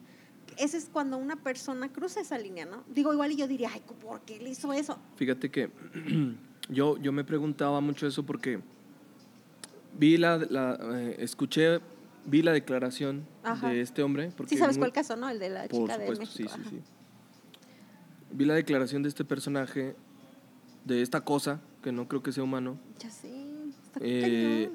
ese 0.57 0.79
es 0.79 0.89
cuando 0.91 1.19
una 1.19 1.37
persona 1.37 1.93
cruza 1.93 2.21
esa 2.21 2.39
línea, 2.39 2.65
¿no? 2.65 2.85
Digo, 2.89 3.12
igual 3.12 3.33
y 3.33 3.37
yo 3.37 3.49
diría, 3.49 3.71
ay, 3.73 3.83
¿por 4.01 4.21
qué 4.23 4.39
le 4.39 4.51
hizo 4.51 4.73
eso? 4.73 4.99
Fíjate 5.17 5.51
que 5.51 5.71
yo, 6.69 6.97
yo 6.99 7.12
me 7.12 7.25
preguntaba 7.25 7.81
mucho 7.81 8.07
eso 8.07 8.25
porque 8.25 8.61
vi 9.99 10.17
la, 10.17 10.39
la 10.39 10.79
eh, 10.95 11.17
escuché 11.19 11.81
vi 12.27 12.43
la 12.43 12.53
declaración 12.53 13.27
de 13.62 13.81
este 13.81 14.03
hombre. 14.03 14.33
Porque 14.37 14.55
sí, 14.55 14.59
sabes 14.59 14.79
cuál 14.79 14.93
caso, 14.93 15.17
¿no? 15.17 15.29
El 15.29 15.39
de 15.39 15.51
la 15.51 15.69
chica 15.69 15.99
de 15.99 16.09
México. 16.11 16.27
Sí, 16.27 16.45
sí, 16.49 16.71
sí. 16.71 16.81
Vi 18.31 18.45
la 18.45 18.55
declaración 18.55 19.03
de 19.03 19.09
este 19.09 19.25
personaje, 19.25 19.95
de 20.85 21.03
esta 21.03 21.21
cosa, 21.23 21.61
que 21.83 21.93
no 21.93 22.09
creo 22.09 22.23
que 22.23 22.33
sea 22.33 22.43
humano. 22.43 22.79
Ya 22.99 23.09
está 23.09 23.29
eh, 24.01 24.71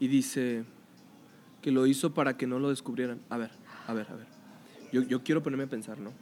Y 0.00 0.08
dice 0.08 0.64
que 1.62 1.70
lo 1.70 1.86
hizo 1.86 2.12
para 2.14 2.36
que 2.36 2.46
no 2.46 2.58
lo 2.58 2.68
descubrieran. 2.70 3.20
A 3.30 3.38
ver, 3.38 3.50
a 3.86 3.94
ver, 3.94 4.06
a 4.10 4.14
ver. 4.16 4.26
Yo, 4.92 5.02
yo 5.02 5.22
quiero 5.22 5.42
ponerme 5.42 5.64
a 5.64 5.68
pensar, 5.68 5.98
¿no? 5.98 6.12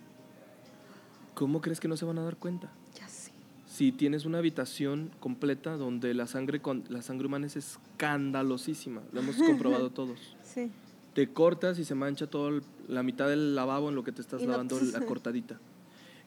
¿Cómo 1.35 1.61
crees 1.61 1.81
que 1.81 1.89
no 1.89 1.97
se 1.97 2.05
van 2.05 2.19
a 2.19 2.23
dar 2.23 2.37
cuenta? 2.37 2.71
Ya 2.95 3.09
sé. 3.09 3.33
Si 3.67 3.91
tienes 3.93 4.25
una 4.25 4.39
habitación 4.39 5.11
completa 5.19 5.77
donde 5.77 6.15
la 6.15 6.27
sangre, 6.27 6.61
con, 6.61 6.85
la 6.89 7.03
sangre 7.03 7.27
humana 7.27 7.47
es 7.47 7.57
escandalosísima, 7.57 9.03
lo 9.13 9.21
hemos 9.21 9.37
comprobado 9.47 9.91
todos. 9.91 10.37
Sí. 10.45 10.71
Te 11.15 11.33
cortas 11.33 11.79
y 11.79 11.85
se 11.85 11.95
mancha 11.95 12.27
toda 12.27 12.61
la 12.89 13.03
mitad 13.03 13.29
del 13.29 13.55
lavabo 13.55 13.89
en 13.89 13.95
lo 13.95 14.05
que 14.05 14.13
te 14.13 14.21
estás 14.21 14.43
lavando 14.43 14.79
la 14.81 15.01
cortadita. 15.07 15.59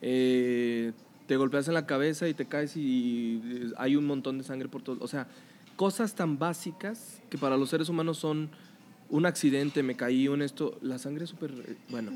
Eh, 0.01 0.93
te 1.27 1.37
golpeas 1.37 1.67
en 1.67 1.73
la 1.73 1.85
cabeza 1.85 2.27
y 2.27 2.33
te 2.33 2.45
caes 2.45 2.77
y 2.77 3.71
hay 3.77 3.95
un 3.95 4.05
montón 4.05 4.37
de 4.37 4.43
sangre 4.43 4.67
por 4.67 4.81
todo. 4.81 4.97
O 5.01 5.07
sea, 5.07 5.27
cosas 5.75 6.15
tan 6.15 6.39
básicas 6.39 7.21
que 7.29 7.37
para 7.37 7.57
los 7.57 7.69
seres 7.69 7.89
humanos 7.89 8.17
son 8.17 8.49
un 9.09 9.25
accidente, 9.25 9.83
me 9.83 9.95
caí, 9.95 10.27
un 10.27 10.41
esto. 10.41 10.77
La 10.81 10.97
sangre 10.97 11.25
es 11.25 11.29
súper. 11.29 11.51
Eh, 11.51 11.77
bueno. 11.89 12.11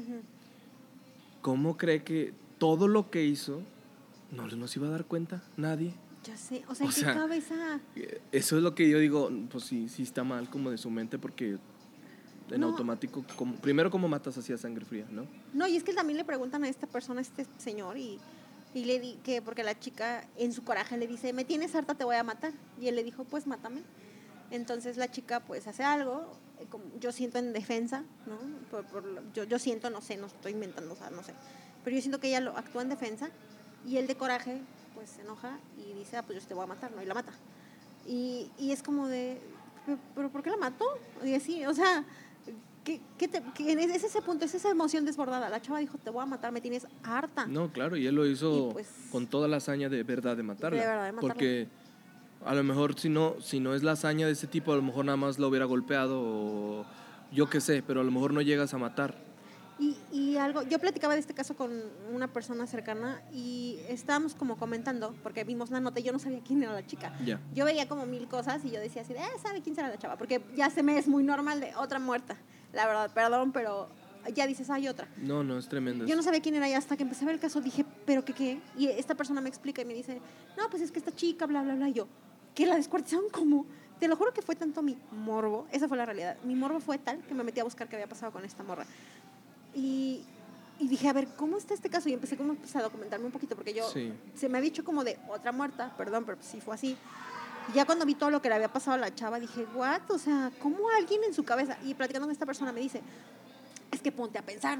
¿Cómo 1.42 1.78
cree 1.78 2.04
que 2.04 2.34
todo 2.58 2.88
lo 2.88 3.10
que 3.10 3.24
hizo 3.24 3.62
no 4.32 4.48
nos 4.48 4.76
iba 4.76 4.88
a 4.88 4.92
dar 4.92 5.06
cuenta? 5.06 5.44
Nadie. 5.58 5.94
Ya 6.24 6.36
sé, 6.36 6.64
o 6.68 6.76
sea, 6.76 6.86
¿en 6.86 6.94
qué 6.94 7.02
cabeza? 7.02 7.80
Eh, 7.96 8.22
eso 8.34 8.58
es 8.58 8.64
lo 8.64 8.76
que 8.76 8.90
yo 8.90 9.00
digo, 9.00 9.32
pues 9.50 9.64
sí, 9.64 9.88
sí 9.88 10.04
está 10.04 10.26
mal 10.26 10.50
como 10.50 10.70
de 10.70 10.78
su 10.78 10.90
mente 10.90 11.18
porque 11.18 11.58
en 12.52 12.64
automático, 12.64 13.24
como, 13.38 13.56
primero 13.56 13.90
cómo 13.90 14.08
matas 14.08 14.38
así 14.38 14.52
a 14.52 14.58
sangre 14.58 14.84
fría, 14.84 15.06
¿no? 15.10 15.26
No, 15.54 15.68
y 15.68 15.78
es 15.78 15.84
que 15.84 15.94
también 15.94 16.18
le 16.18 16.26
preguntan 16.26 16.64
a 16.64 16.70
esta 16.70 16.88
persona, 16.88 17.20
a 17.20 17.22
este 17.22 17.46
señor, 17.58 17.98
y, 17.98 18.20
y 18.74 18.86
le 18.86 19.00
di 19.00 19.16
que, 19.24 19.42
porque 19.42 19.64
la 19.64 19.78
chica 19.78 20.28
en 20.38 20.54
su 20.54 20.64
coraje 20.64 20.98
le 20.98 21.08
dice, 21.08 21.34
me 21.34 21.46
tienes 21.46 21.74
harta, 21.76 21.96
te 21.96 22.04
voy 22.04 22.16
a 22.16 22.24
matar. 22.24 22.54
Y 22.80 22.88
él 22.88 22.96
le 22.96 23.04
dijo, 23.04 23.24
pues 23.24 23.48
mátame. 23.48 23.84
Entonces 24.52 24.98
la 24.98 25.10
chica 25.10 25.40
pues 25.42 25.68
hace 25.68 25.84
algo, 25.84 26.38
eh, 26.60 26.68
yo 27.00 27.12
siento 27.12 27.38
en 27.38 27.54
defensa, 27.54 28.04
¿no? 28.26 28.38
yo, 29.34 29.44
yo 29.44 29.60
siento, 29.60 29.90
no 29.90 30.02
sé, 30.02 30.18
no 30.18 30.28
estoy 30.28 30.54
inventando, 30.54 30.94
o 30.94 30.98
sea, 30.98 31.10
no 31.10 31.24
sé. 31.24 31.34
Pero 31.84 31.96
yo 31.96 32.02
siento 32.02 32.20
que 32.20 32.30
ella 32.30 32.42
lo 32.42 32.58
actúa 32.58 32.82
en 32.82 32.90
defensa 32.90 33.30
y 33.86 33.98
él 33.98 34.08
de 34.08 34.16
coraje 34.16 34.62
pues 34.96 35.12
se 35.12 35.22
enoja 35.22 35.60
y 35.78 35.94
dice, 35.94 36.18
ah, 36.18 36.24
pues 36.24 36.42
yo 36.42 36.48
te 36.48 36.54
voy 36.54 36.64
a 36.64 36.68
matar, 36.68 36.92
¿no? 36.92 37.02
Y 37.02 37.06
la 37.06 37.14
mata. 37.14 37.32
Y, 38.06 38.52
y 38.58 38.72
es 38.72 38.84
como 38.84 39.08
de, 39.08 39.40
¿pero, 40.16 40.30
por 40.30 40.44
qué 40.44 40.50
la 40.50 40.58
mató? 40.58 40.86
Y 41.24 41.34
así, 41.34 41.66
o 41.66 41.74
sea, 41.74 42.04
¿qué, 42.90 43.02
qué 43.18 43.28
te, 43.28 43.44
es 43.96 44.04
ese 44.04 44.22
punto, 44.22 44.46
es 44.46 44.56
esa 44.56 44.70
emoción 44.70 45.06
desbordada. 45.06 45.50
La 45.50 45.62
chava 45.62 45.80
dijo, 45.80 45.98
te 45.98 46.10
voy 46.10 46.24
a 46.24 46.26
matar, 46.26 46.52
me 46.52 46.62
tienes 46.62 46.88
harta. 47.04 47.46
No, 47.46 47.72
claro, 47.72 47.98
y 47.98 48.08
él 48.08 48.16
lo 48.16 48.26
hizo 48.26 48.70
pues 48.74 48.88
con 49.12 49.28
toda 49.28 49.48
la 49.48 49.58
hazaña 49.58 49.90
de 49.90 50.04
verdad 50.04 50.36
de 50.36 50.44
matarla. 50.44 50.82
De 50.82 50.88
verdad 50.88 51.06
de 51.06 51.12
matarla. 51.12 51.34
Porque 51.34 51.68
a 52.46 52.56
lo 52.56 52.64
mejor 52.64 53.00
si 53.00 53.10
no, 53.10 53.36
si 53.42 53.60
no 53.60 53.76
es 53.76 53.84
la 53.84 53.92
hazaña 53.92 54.26
de 54.26 54.34
ese 54.34 54.48
tipo, 54.48 54.74
a 54.74 54.76
lo 54.76 54.82
mejor 54.82 55.06
nada 55.06 55.18
más 55.18 55.38
lo 55.38 55.48
hubiera 55.48 55.66
golpeado 55.66 56.20
o 56.22 56.86
yo 57.32 57.50
qué 57.50 57.62
sé, 57.62 57.84
pero 57.86 58.02
a 58.02 58.04
lo 58.04 58.12
mejor 58.12 58.34
no 58.34 58.42
llegas 58.42 58.74
a 58.74 58.78
matar. 58.78 59.16
Y, 59.78 59.96
y, 60.12 60.36
algo, 60.36 60.64
yo 60.64 60.78
platicaba 60.78 61.14
de 61.14 61.22
este 61.22 61.34
caso 61.34 61.56
con 61.56 61.72
una 62.12 62.28
persona 62.28 62.68
cercana 62.68 63.22
y 63.32 63.80
estábamos 63.88 64.36
como 64.36 64.58
comentando, 64.58 65.16
porque 65.24 65.46
vimos 65.46 65.72
la 65.72 65.80
nota 65.80 66.02
y 66.02 66.04
yo 66.04 66.12
no 66.12 66.20
sabía 66.20 66.42
quién 66.46 66.62
era 66.62 66.74
la 66.74 66.86
chica. 66.86 67.14
Yo 67.54 67.64
veía 67.64 67.88
como 67.88 68.06
mil 68.06 68.28
cosas 68.28 68.66
y 68.66 68.72
yo 68.72 68.82
decía 68.82 69.04
así, 69.04 69.14
eh, 69.14 69.20
¿sabe 69.42 69.62
quién 69.62 69.76
será 69.76 69.88
la 69.88 69.98
chava? 69.98 70.18
Porque 70.18 70.42
ya 70.58 70.70
se 70.70 70.84
me 70.84 70.98
es 70.98 71.08
muy 71.08 71.24
normal 71.24 71.62
de 71.62 71.74
otra 71.76 71.98
muerta. 71.98 72.36
La 72.74 72.86
verdad, 72.86 73.12
perdón, 73.14 73.52
pero 73.52 73.90
ya 74.34 74.46
dices, 74.48 74.70
hay 74.70 74.88
otra. 74.88 75.08
No, 75.18 75.44
no, 75.44 75.58
es 75.58 75.68
tremendo. 75.68 76.06
Yo 76.06 76.16
no 76.16 76.24
sabía 76.24 76.42
quién 76.42 76.56
era 76.56 76.70
y 76.70 76.74
hasta 76.74 76.98
que 76.98 77.04
empecé 77.04 77.24
a 77.24 77.28
ver 77.28 77.36
el 77.36 77.42
caso 77.42 77.62
dije, 77.62 77.86
¿pero 78.06 78.24
qué 78.24 78.34
qué? 78.34 78.60
Y 78.78 78.88
esta 78.88 79.16
persona 79.16 79.42
me 79.42 79.50
explica 79.50 79.82
y 79.82 79.86
me 79.86 79.94
dice, 79.94 80.22
no, 80.58 80.70
pues 80.70 80.82
es 80.82 80.92
que 80.92 81.00
esta 81.00 81.16
chica, 81.16 81.46
bla, 81.46 81.64
bla, 81.64 81.76
bla. 81.76 81.90
Y 81.90 81.94
yo, 81.94 82.08
¿que 82.54 82.66
la 82.66 82.76
descuartizaron 82.76 83.30
como? 83.30 83.66
Te 84.00 84.08
lo 84.08 84.16
juro 84.16 84.34
que 84.34 84.42
fue 84.42 84.56
tanto 84.56 84.82
mi 84.82 84.98
morbo, 85.12 85.68
esa 85.72 85.88
fue 85.88 85.98
la 85.98 86.06
realidad. 86.06 86.38
Mi 86.44 86.56
morbo 86.56 86.80
fue 86.80 86.98
tal 86.98 87.20
que 87.22 87.34
me 87.34 87.44
metí 87.44 87.60
a 87.60 87.64
buscar 87.64 87.90
qué 87.90 87.96
había 87.96 88.08
pasado 88.08 88.32
con 88.32 88.46
esta 88.46 88.64
morra. 88.64 88.86
Y, 89.76 90.24
y, 90.80 90.88
dije, 90.88 91.10
a 91.10 91.14
ver, 91.14 91.28
¿cómo 91.36 91.58
está 91.58 91.74
este 91.74 91.90
caso? 91.90 92.08
Y 92.08 92.14
empecé 92.14 92.38
como 92.38 92.56
pues, 92.56 92.76
a 92.76 92.82
documentarme 92.82 93.26
un 93.26 93.32
poquito, 93.32 93.56
porque 93.56 93.74
yo 93.74 93.88
se 93.90 94.50
me 94.50 94.58
había 94.58 94.70
dicho 94.70 94.84
como 94.86 95.04
de 95.04 95.20
otra 95.28 95.52
muerta, 95.52 95.94
perdón, 95.98 96.24
pero 96.26 96.38
sí 96.42 96.62
fue 96.62 96.76
así. 96.76 96.98
Ya 97.74 97.86
cuando 97.86 98.06
vi 98.06 98.16
todo 98.16 98.32
lo 98.32 98.42
que 98.42 98.50
le 98.50 98.56
había 98.56 98.72
pasado 98.72 98.96
a 98.96 99.00
la 99.00 99.14
chava, 99.14 99.40
dije, 99.40 99.66
¿what? 99.76 100.10
O 100.10 100.18
sea, 100.18 100.52
¿cómo 100.60 100.90
alguien 100.98 101.24
en 101.24 101.34
su 101.34 101.44
cabeza? 101.44 101.78
Y 101.84 101.94
platicando 101.94 102.26
con 102.26 102.32
esta 102.32 102.46
persona 102.46 102.72
me 102.72 102.82
dice, 102.82 103.02
es 103.92 104.02
que 104.02 104.12
ponte 104.12 104.40
a 104.40 104.42
pensar, 104.42 104.80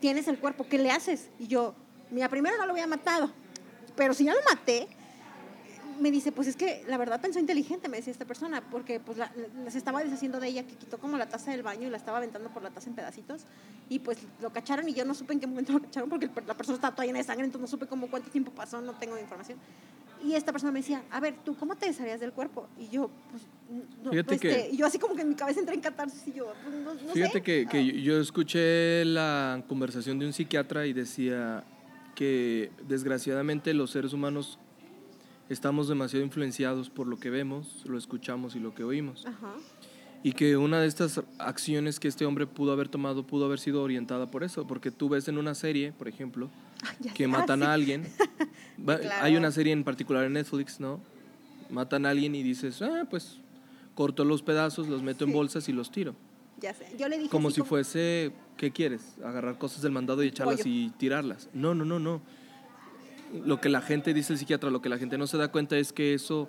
tienes 0.00 0.26
el 0.28 0.38
cuerpo, 0.38 0.66
¿qué 0.68 0.78
le 0.78 0.90
haces? 0.90 1.28
Y 1.38 1.46
yo, 1.46 1.74
mira, 2.10 2.28
primero 2.28 2.56
no 2.56 2.64
lo 2.64 2.72
había 2.72 2.86
matado, 2.86 3.30
pero 3.96 4.14
si 4.14 4.24
ya 4.24 4.32
lo 4.32 4.40
maté, 4.48 4.88
me 6.00 6.10
dice, 6.10 6.32
pues 6.32 6.48
es 6.48 6.56
que 6.56 6.84
la 6.88 6.98
verdad 6.98 7.20
pensó 7.20 7.38
inteligente, 7.38 7.88
me 7.88 7.96
decía 7.96 8.12
esta 8.12 8.24
persona, 8.24 8.62
porque 8.70 9.00
pues 9.00 9.18
la, 9.18 9.32
se 9.68 9.78
estaba 9.78 10.02
deshaciendo 10.02 10.40
de 10.40 10.48
ella, 10.48 10.62
que 10.66 10.74
quitó 10.74 10.98
como 10.98 11.16
la 11.16 11.28
taza 11.28 11.50
del 11.50 11.62
baño 11.62 11.86
y 11.86 11.90
la 11.90 11.96
estaba 11.96 12.18
aventando 12.18 12.50
por 12.50 12.62
la 12.62 12.70
taza 12.70 12.88
en 12.88 12.96
pedacitos, 12.96 13.42
y 13.88 13.98
pues 13.98 14.18
lo 14.40 14.52
cacharon 14.52 14.88
y 14.88 14.94
yo 14.94 15.04
no 15.04 15.14
supe 15.14 15.32
en 15.32 15.40
qué 15.40 15.46
momento 15.46 15.72
lo 15.72 15.80
cacharon, 15.80 16.08
porque 16.08 16.30
la 16.46 16.56
persona 16.56 16.76
estaba 16.76 16.94
toda 16.94 17.06
llena 17.06 17.18
de 17.18 17.24
sangre, 17.24 17.44
entonces 17.44 17.62
no 17.62 17.66
supe 17.68 17.86
cómo 17.86 18.08
cuánto 18.08 18.30
tiempo 18.30 18.50
pasó, 18.52 18.80
no 18.80 18.92
tengo 18.94 19.18
información. 19.18 19.58
Y 20.24 20.34
esta 20.34 20.52
persona 20.52 20.72
me 20.72 20.80
decía, 20.80 21.02
a 21.10 21.20
ver, 21.20 21.34
¿tú 21.44 21.54
cómo 21.56 21.76
te 21.76 21.86
desharías 21.86 22.20
del 22.20 22.32
cuerpo? 22.32 22.68
Y 22.78 22.88
yo, 22.88 23.10
pues, 23.30 23.42
no, 24.02 24.10
Fíjate 24.10 24.38
que, 24.38 24.70
y 24.72 24.76
yo 24.76 24.86
así 24.86 24.98
como 24.98 25.14
que 25.14 25.22
en 25.22 25.28
mi 25.28 25.34
cabeza 25.34 25.60
entré 25.60 25.74
en 25.74 25.80
catarsis 25.80 26.26
y 26.26 26.32
yo, 26.32 26.52
pues, 26.64 26.74
no, 26.76 26.94
no 26.94 27.12
Fíjate 27.12 27.42
que, 27.42 27.66
que 27.70 27.78
ah. 27.78 28.00
yo 28.02 28.20
escuché 28.20 29.04
la 29.04 29.62
conversación 29.68 30.18
de 30.18 30.26
un 30.26 30.32
psiquiatra 30.32 30.86
y 30.86 30.92
decía 30.92 31.64
que 32.14 32.70
desgraciadamente 32.88 33.74
los 33.74 33.90
seres 33.90 34.12
humanos 34.12 34.58
estamos 35.48 35.88
demasiado 35.88 36.24
influenciados 36.24 36.90
por 36.90 37.06
lo 37.06 37.18
que 37.18 37.30
vemos, 37.30 37.82
lo 37.86 37.98
escuchamos 37.98 38.56
y 38.56 38.60
lo 38.60 38.74
que 38.74 38.84
oímos. 38.84 39.24
Y 40.22 40.32
que 40.32 40.56
una 40.56 40.80
de 40.80 40.88
estas 40.88 41.22
acciones 41.38 42.00
que 42.00 42.08
este 42.08 42.26
hombre 42.26 42.46
pudo 42.46 42.72
haber 42.72 42.88
tomado 42.88 43.24
pudo 43.24 43.44
haber 43.44 43.60
sido 43.60 43.82
orientada 43.82 44.28
por 44.30 44.42
eso, 44.42 44.66
porque 44.66 44.90
tú 44.90 45.08
ves 45.08 45.28
en 45.28 45.38
una 45.38 45.54
serie, 45.54 45.92
por 45.92 46.08
ejemplo, 46.08 46.50
que 47.14 47.28
matan 47.28 47.62
a 47.62 47.72
alguien. 47.72 48.06
Hay 49.20 49.36
una 49.36 49.50
serie 49.50 49.72
en 49.72 49.84
particular 49.84 50.24
en 50.24 50.34
Netflix, 50.34 50.80
¿no? 50.80 51.00
Matan 51.70 52.06
a 52.06 52.10
alguien 52.10 52.34
y 52.34 52.42
dices, 52.42 52.82
ah, 52.82 53.06
pues 53.08 53.38
corto 53.94 54.24
los 54.24 54.42
pedazos, 54.42 54.88
los 54.88 55.02
meto 55.02 55.24
en 55.24 55.32
bolsas 55.32 55.68
y 55.68 55.72
los 55.72 55.90
tiro. 55.90 56.14
Ya 56.60 56.72
sé. 56.74 56.86
Yo 56.98 57.08
le 57.08 57.18
dije 57.18 57.30
como 57.30 57.50
si 57.50 57.62
fuese, 57.62 58.32
¿qué 58.56 58.70
quieres? 58.70 59.16
Agarrar 59.24 59.58
cosas 59.58 59.82
del 59.82 59.92
mandado 59.92 60.22
y 60.22 60.28
echarlas 60.28 60.64
y 60.64 60.90
tirarlas. 60.98 61.48
No, 61.52 61.74
no, 61.74 61.84
no, 61.84 61.98
no 61.98 62.20
lo 63.44 63.60
que 63.60 63.68
la 63.68 63.80
gente, 63.80 64.14
dice 64.14 64.32
el 64.32 64.38
psiquiatra, 64.38 64.70
lo 64.70 64.80
que 64.80 64.88
la 64.88 64.98
gente 64.98 65.18
no 65.18 65.26
se 65.26 65.36
da 65.36 65.48
cuenta 65.48 65.76
es 65.76 65.92
que 65.92 66.14
eso, 66.14 66.48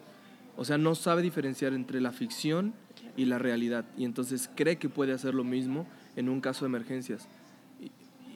o 0.55 0.65
sea, 0.65 0.77
no 0.77 0.95
sabe 0.95 1.21
diferenciar 1.21 1.73
entre 1.73 2.01
la 2.01 2.11
ficción 2.11 2.73
y 3.15 3.25
la 3.25 3.39
realidad. 3.39 3.85
Y 3.97 4.05
entonces 4.05 4.49
cree 4.55 4.77
que 4.77 4.89
puede 4.89 5.13
hacer 5.13 5.33
lo 5.33 5.43
mismo 5.43 5.87
en 6.15 6.29
un 6.29 6.41
caso 6.41 6.65
de 6.65 6.69
emergencias. 6.69 7.27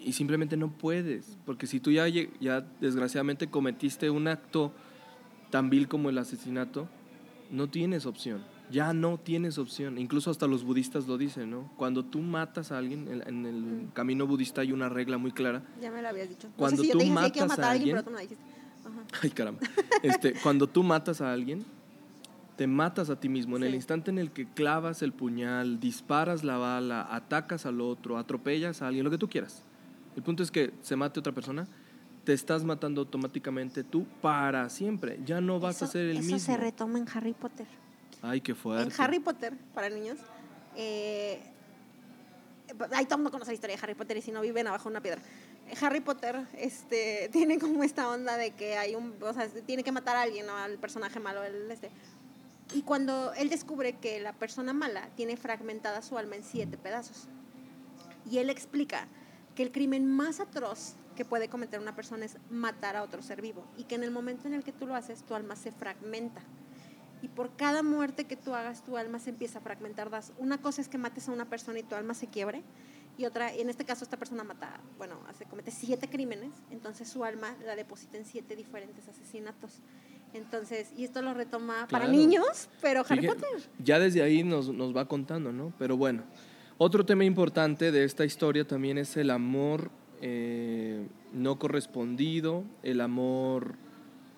Y, 0.04 0.14
simplemente 0.14 0.58
no 0.58 0.72
puedes, 0.72 1.38
porque 1.46 1.68
si 1.68 1.80
tú 1.80 1.92
ya, 1.92 2.08
ya 2.08 2.62
desgraciadamente 2.80 3.48
cometiste 3.48 4.10
un 4.10 4.28
acto 4.28 4.74
tan 5.50 5.70
vil 5.70 5.88
como 5.88 6.10
el 6.10 6.18
asesinato, 6.18 6.88
no 7.52 7.70
tienes 7.70 8.06
opción. 8.06 8.44
Ya 8.72 8.94
no 8.94 9.18
tienes 9.18 9.58
opción. 9.58 9.98
Incluso 9.98 10.32
hasta 10.32 10.48
los 10.48 10.64
budistas 10.64 11.06
lo 11.06 11.18
dicen, 11.18 11.52
¿no? 11.52 11.70
Cuando 11.76 12.06
tú 12.06 12.20
matas 12.20 12.72
a 12.72 12.78
alguien, 12.78 13.08
en, 13.10 13.28
en 13.28 13.46
el 13.46 13.88
camino 13.94 14.26
budista 14.26 14.62
hay 14.62 14.72
una 14.72 14.88
regla 14.88 15.18
muy 15.18 15.32
clara. 15.32 15.62
Ya 15.82 15.92
me 15.92 16.02
lo 16.02 16.08
habías 16.08 16.30
dicho. 16.30 16.48
Cuando 16.56 16.78
no 16.78 16.84
sé 16.84 16.84
si 16.84 16.88
yo 16.88 16.94
tú 16.94 17.00
dije 17.00 17.12
matas 17.14 17.48
matar 17.50 17.66
a 17.66 17.68
a 17.68 17.72
alguien, 17.72 17.98
pero 17.98 18.04
tú 18.04 18.12
la. 18.12 18.22
Ajá. 18.22 19.04
Ay, 19.22 19.30
caramba. 19.32 19.60
Este, 20.02 20.34
cuando 20.44 20.68
tú 20.68 20.84
matas 20.84 21.20
a 21.20 21.34
alguien, 21.34 21.66
te 22.56 22.68
matas 22.68 23.10
a 23.10 23.20
ti 23.20 23.28
mismo. 23.28 23.58
En 23.58 23.64
el 23.64 23.76
instante 23.76 24.12
en 24.12 24.20
el 24.20 24.32
que 24.32 24.48
clavas 24.48 25.02
el 25.02 25.14
puñal, 25.14 25.80
disparas 25.80 26.44
la 26.44 26.58
bala, 26.58 27.08
atacas 27.12 27.66
al 27.66 27.82
otro, 27.82 28.18
atropellas 28.18 28.82
a 28.82 28.88
alguien, 28.88 29.04
lo 29.04 29.12
que 29.12 29.18
tú 29.18 29.28
quieras. 29.28 29.64
El 30.16 30.24
punto 30.24 30.44
es 30.44 30.52
que 30.52 30.72
se 30.82 30.96
mate 30.96 31.20
otra 31.20 31.32
persona, 31.34 31.68
te 32.24 32.34
estás 32.34 32.64
matando 32.64 33.02
automáticamente 33.02 33.84
tú 33.84 34.06
para 34.22 34.70
siempre. 34.70 35.20
Ya 35.26 35.42
no 35.42 35.60
vas 35.60 35.82
a 35.82 35.86
Eso- 35.86 35.94
ser 35.94 36.06
el 36.08 36.18
eso 36.18 36.22
mismo. 36.34 36.40
se 36.40 36.58
retoma 36.58 37.00
en 37.00 37.08
Harry 37.14 37.34
Potter. 37.34 37.66
Ay, 38.22 38.42
qué 38.42 38.54
fuerte. 38.54 38.94
En 38.94 39.02
Harry 39.02 39.20
Potter, 39.20 39.58
para 39.74 39.90
niños, 39.90 40.20
eh, 40.76 41.42
ahí 42.94 43.06
todo 43.06 43.16
el 43.16 43.22
mundo 43.22 43.32
conoce 43.32 43.52
la 43.52 43.56
historia 43.56 43.76
de 43.76 43.82
Harry 43.84 43.96
Potter 43.96 44.18
y 44.18 44.22
si 44.22 44.32
no 44.32 44.42
viven 44.42 44.68
abajo 44.68 44.84
de 44.90 44.94
una 44.94 45.02
piedra. 45.02 45.22
Harry 45.82 46.02
Potter 46.02 46.46
este, 46.58 47.30
tiene 47.34 47.58
como 47.58 47.84
esta 47.84 48.10
onda 48.10 48.38
de 48.38 48.52
que 48.52 48.78
hay 48.78 48.96
un, 48.96 49.16
o 49.22 49.34
sea, 49.34 49.48
tiene 49.66 49.84
que 49.84 49.92
matar 49.92 50.16
a 50.18 50.22
alguien, 50.22 50.46
¿no? 50.46 50.56
al 50.56 50.78
personaje 50.78 51.20
malo, 51.20 51.44
el, 51.44 51.72
este. 51.72 51.90
Y 52.74 52.84
cuando 52.84 53.34
él 53.34 53.50
descubre 53.50 53.94
que 53.98 54.20
la 54.22 54.34
persona 54.34 54.72
mala 54.74 55.10
tiene 55.16 55.36
fragmentada 55.36 56.02
su 56.02 56.18
alma 56.18 56.36
en 56.36 56.44
siete 56.44 56.78
pedazos. 56.78 57.28
Y 58.30 58.38
él 58.38 58.50
explica 58.50 59.08
que 59.62 59.68
el 59.68 59.72
crimen 59.72 60.08
más 60.08 60.40
atroz 60.40 60.96
que 61.16 61.24
puede 61.24 61.48
cometer 61.48 61.80
una 61.80 61.96
persona 61.96 62.26
es 62.26 62.38
matar 62.50 62.96
a 62.96 63.04
otro 63.04 63.22
ser 63.22 63.44
vivo. 63.44 63.64
Y 63.78 63.84
que 63.84 63.94
en 63.94 64.04
el 64.04 64.10
momento 64.10 64.48
en 64.48 64.56
el 64.56 64.64
que 64.64 64.72
tú 64.72 64.88
lo 64.88 64.96
haces, 64.96 65.22
tu 65.22 65.36
alma 65.36 65.56
se 65.56 65.72
fragmenta. 65.72 66.42
Y 67.22 67.28
por 67.28 67.56
cada 67.56 67.84
muerte 67.84 68.24
que 68.24 68.36
tú 68.36 68.56
hagas, 68.56 68.84
tu 68.84 68.98
alma 68.98 69.20
se 69.20 69.30
empieza 69.30 69.60
a 69.60 69.62
fragmentar. 69.62 70.10
Una 70.40 70.60
cosa 70.60 70.82
es 70.82 70.88
que 70.90 70.98
mates 70.98 71.30
a 71.30 71.32
una 71.32 71.46
persona 71.46 71.78
y 71.78 71.84
tu 71.84 71.94
alma 71.94 72.16
se 72.16 72.26
quiebre. 72.26 72.64
Y 73.20 73.26
otra, 73.26 73.54
en 73.54 73.70
este 73.70 73.86
caso, 73.86 74.04
esta 74.04 74.18
persona 74.18 74.44
mata, 74.44 74.82
bueno, 74.98 75.20
hace, 75.30 75.46
comete 75.46 75.70
siete 75.70 76.10
crímenes. 76.10 76.54
Entonces 76.72 77.08
su 77.08 77.24
alma 77.24 77.56
la 77.64 77.76
deposita 77.76 78.18
en 78.18 78.26
siete 78.26 78.56
diferentes 78.56 79.08
asesinatos. 79.08 79.82
Entonces, 80.34 80.92
y 80.98 81.04
esto 81.04 81.22
lo 81.22 81.36
retoma 81.36 81.88
para 81.88 82.08
niños, 82.08 82.68
pero 82.82 83.02
Harry 83.08 83.22
Fíjate, 83.22 83.42
Potter. 83.42 83.70
Ya 83.78 84.00
desde 84.00 84.24
ahí 84.24 84.44
nos, 84.44 84.70
nos 84.70 84.98
va 84.98 85.08
contando, 85.08 85.52
¿no? 85.52 85.72
Pero 85.78 85.98
bueno, 85.98 86.24
otro 86.84 87.06
tema 87.06 87.24
importante 87.26 87.92
de 87.92 88.04
esta 88.04 88.26
historia 88.26 88.66
también 88.66 88.98
es 88.98 89.16
el 89.16 89.30
amor 89.30 89.92
eh, 90.20 91.08
no 91.32 91.60
correspondido, 91.60 92.64
el 92.82 93.02
amor, 93.02 93.76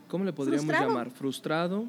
¿cómo 0.10 0.26
le 0.26 0.34
podríamos 0.34 0.66
Frustrado. 0.66 0.90
llamar? 0.90 1.10
Frustrado. 1.12 1.86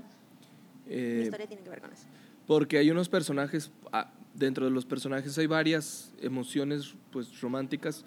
Eh, 0.86 1.22
historia 1.24 1.48
tiene 1.48 1.62
que 1.64 1.70
ver 1.70 1.80
con 1.80 1.92
eso. 1.92 2.06
porque 2.46 2.78
hay 2.78 2.88
unos 2.92 3.08
personajes, 3.08 3.72
ah, 3.92 4.12
dentro 4.34 4.64
de 4.64 4.70
los 4.70 4.84
personajes 4.84 5.36
hay 5.38 5.48
varias 5.48 6.12
emociones 6.20 6.94
pues 7.10 7.40
románticas. 7.40 8.04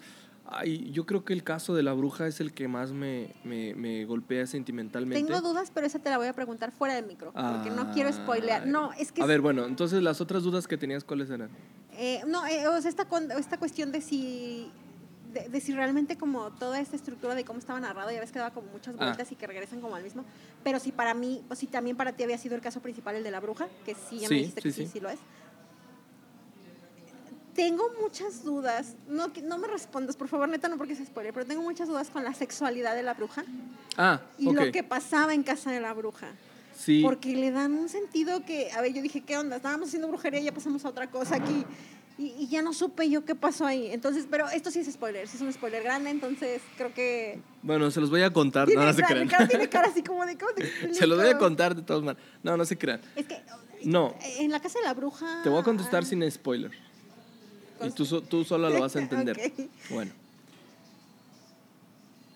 Ay, 0.50 0.90
yo 0.90 1.04
creo 1.04 1.26
que 1.26 1.34
el 1.34 1.44
caso 1.44 1.74
de 1.74 1.82
la 1.82 1.92
bruja 1.92 2.26
es 2.26 2.40
el 2.40 2.54
que 2.54 2.66
más 2.68 2.92
me, 2.92 3.34
me, 3.44 3.74
me 3.74 4.06
golpea 4.06 4.46
sentimentalmente. 4.46 5.22
Tengo 5.22 5.46
dudas, 5.46 5.70
pero 5.74 5.86
esa 5.86 5.98
te 5.98 6.08
la 6.08 6.16
voy 6.16 6.28
a 6.28 6.32
preguntar 6.32 6.72
fuera 6.72 6.94
del 6.94 7.04
micro, 7.04 7.34
porque 7.34 7.68
no 7.70 7.90
quiero 7.92 8.08
Ay. 8.08 8.14
spoilear. 8.14 8.66
No, 8.66 8.94
es 8.94 9.12
que 9.12 9.20
A 9.20 9.26
ver, 9.26 9.42
bueno, 9.42 9.66
entonces 9.66 10.02
las 10.02 10.22
otras 10.22 10.42
dudas 10.44 10.66
que 10.66 10.78
tenías, 10.78 11.04
¿cuáles 11.04 11.28
eran? 11.28 11.50
Eh, 12.00 12.22
no, 12.28 12.46
eh, 12.46 12.66
o 12.68 12.80
sea, 12.80 12.88
esta, 12.88 13.06
esta 13.36 13.58
cuestión 13.58 13.90
de 13.90 14.00
si, 14.00 14.70
de, 15.32 15.48
de 15.48 15.60
si 15.60 15.72
realmente 15.74 16.16
como 16.16 16.52
toda 16.52 16.78
esta 16.78 16.94
estructura 16.94 17.34
de 17.34 17.44
cómo 17.44 17.58
estaba 17.58 17.80
narrado, 17.80 18.12
ya 18.12 18.20
ves 18.20 18.30
que 18.30 18.38
daba 18.38 18.52
como 18.54 18.68
muchas 18.70 18.94
Ah. 18.98 19.04
vueltas 19.06 19.32
y 19.32 19.34
que 19.34 19.48
regresan 19.48 19.80
como 19.80 19.96
al 19.96 20.04
mismo, 20.04 20.24
pero 20.62 20.78
si 20.78 20.92
para 20.92 21.12
mí, 21.12 21.42
o 21.50 21.56
si 21.56 21.66
también 21.66 21.96
para 21.96 22.12
ti 22.12 22.22
había 22.22 22.38
sido 22.38 22.54
el 22.54 22.60
caso 22.60 22.80
principal 22.80 23.16
el 23.16 23.24
de 23.24 23.32
la 23.32 23.40
bruja, 23.40 23.66
que 23.84 23.96
sí, 23.96 24.20
ya 24.20 24.28
Sí, 24.28 24.34
me 24.34 24.40
dijiste 24.40 24.62
que 24.62 24.70
sí, 24.72 24.86
sí, 24.86 25.00
lo 25.00 25.10
es. 25.10 25.18
Tengo 27.54 27.82
muchas 28.00 28.44
dudas, 28.44 28.94
no, 29.08 29.32
no 29.42 29.58
me 29.58 29.66
respondas, 29.66 30.14
por 30.14 30.28
favor, 30.28 30.48
neta, 30.48 30.68
no 30.68 30.76
porque 30.78 30.94
se 30.94 31.04
spoiler, 31.04 31.34
pero 31.34 31.44
tengo 31.44 31.62
muchas 31.62 31.88
dudas 31.88 32.08
con 32.10 32.22
la 32.22 32.32
sexualidad 32.32 32.94
de 32.94 33.02
la 33.02 33.14
bruja 33.14 33.44
Ah, 33.96 34.20
y 34.38 34.52
lo 34.52 34.70
que 34.70 34.84
pasaba 34.84 35.34
en 35.34 35.42
casa 35.42 35.72
de 35.72 35.80
la 35.80 35.92
bruja. 35.92 36.28
Sí, 36.78 37.02
Porque 37.02 37.34
le 37.34 37.50
dan 37.50 37.72
un 37.72 37.88
sentido 37.88 38.44
que, 38.44 38.70
a 38.70 38.80
ver, 38.80 38.92
yo 38.92 39.02
dije, 39.02 39.20
¿qué 39.22 39.36
onda? 39.36 39.56
Estábamos 39.56 39.88
haciendo 39.88 40.06
brujería 40.06 40.38
y 40.38 40.44
ya 40.44 40.52
pasamos 40.54 40.84
a 40.84 40.88
otra 40.90 41.10
cosa 41.10 41.34
aquí. 41.34 41.64
Y, 42.18 42.26
y 42.38 42.46
ya 42.48 42.62
no 42.62 42.72
supe 42.72 43.10
yo 43.10 43.24
qué 43.24 43.34
pasó 43.34 43.66
ahí. 43.66 43.88
Entonces, 43.90 44.28
pero 44.30 44.48
esto 44.48 44.70
sí 44.70 44.78
es 44.78 44.92
spoiler, 44.92 45.26
sí 45.26 45.36
es 45.36 45.42
un 45.42 45.52
spoiler 45.52 45.82
grande, 45.82 46.10
entonces 46.10 46.62
creo 46.76 46.94
que... 46.94 47.40
bueno, 47.62 47.90
se 47.90 48.00
los 48.00 48.10
voy 48.10 48.22
a 48.22 48.32
contar. 48.32 48.68
No, 48.68 48.84
no 48.84 48.92
se 48.92 49.02
cara- 49.02 49.26
crean. 49.26 49.48
Tiene 49.48 49.68
cara 49.68 49.88
así 49.88 50.04
como 50.04 50.24
de... 50.24 50.38
¿cómo 50.38 50.52
te 50.52 50.94
se 50.94 51.06
los 51.08 51.18
voy 51.18 51.28
a 51.28 51.36
contar 51.36 51.74
de 51.74 51.82
todas 51.82 52.04
maneras. 52.04 52.24
No, 52.44 52.56
no 52.56 52.64
se 52.64 52.78
crean. 52.78 53.00
Es 53.16 53.26
que 53.26 53.42
No, 53.82 54.14
en 54.38 54.52
la 54.52 54.60
casa 54.60 54.78
de 54.78 54.84
la 54.84 54.94
bruja... 54.94 55.40
te 55.42 55.48
voy 55.48 55.60
a 55.60 55.64
contestar 55.64 56.04
sin 56.04 56.28
spoiler. 56.30 56.70
Y 57.84 57.90
tú, 57.90 58.04
tú 58.22 58.44
sola 58.44 58.70
lo 58.70 58.80
vas 58.80 58.94
a 58.94 59.00
entender. 59.02 59.52
Bueno. 59.90 60.12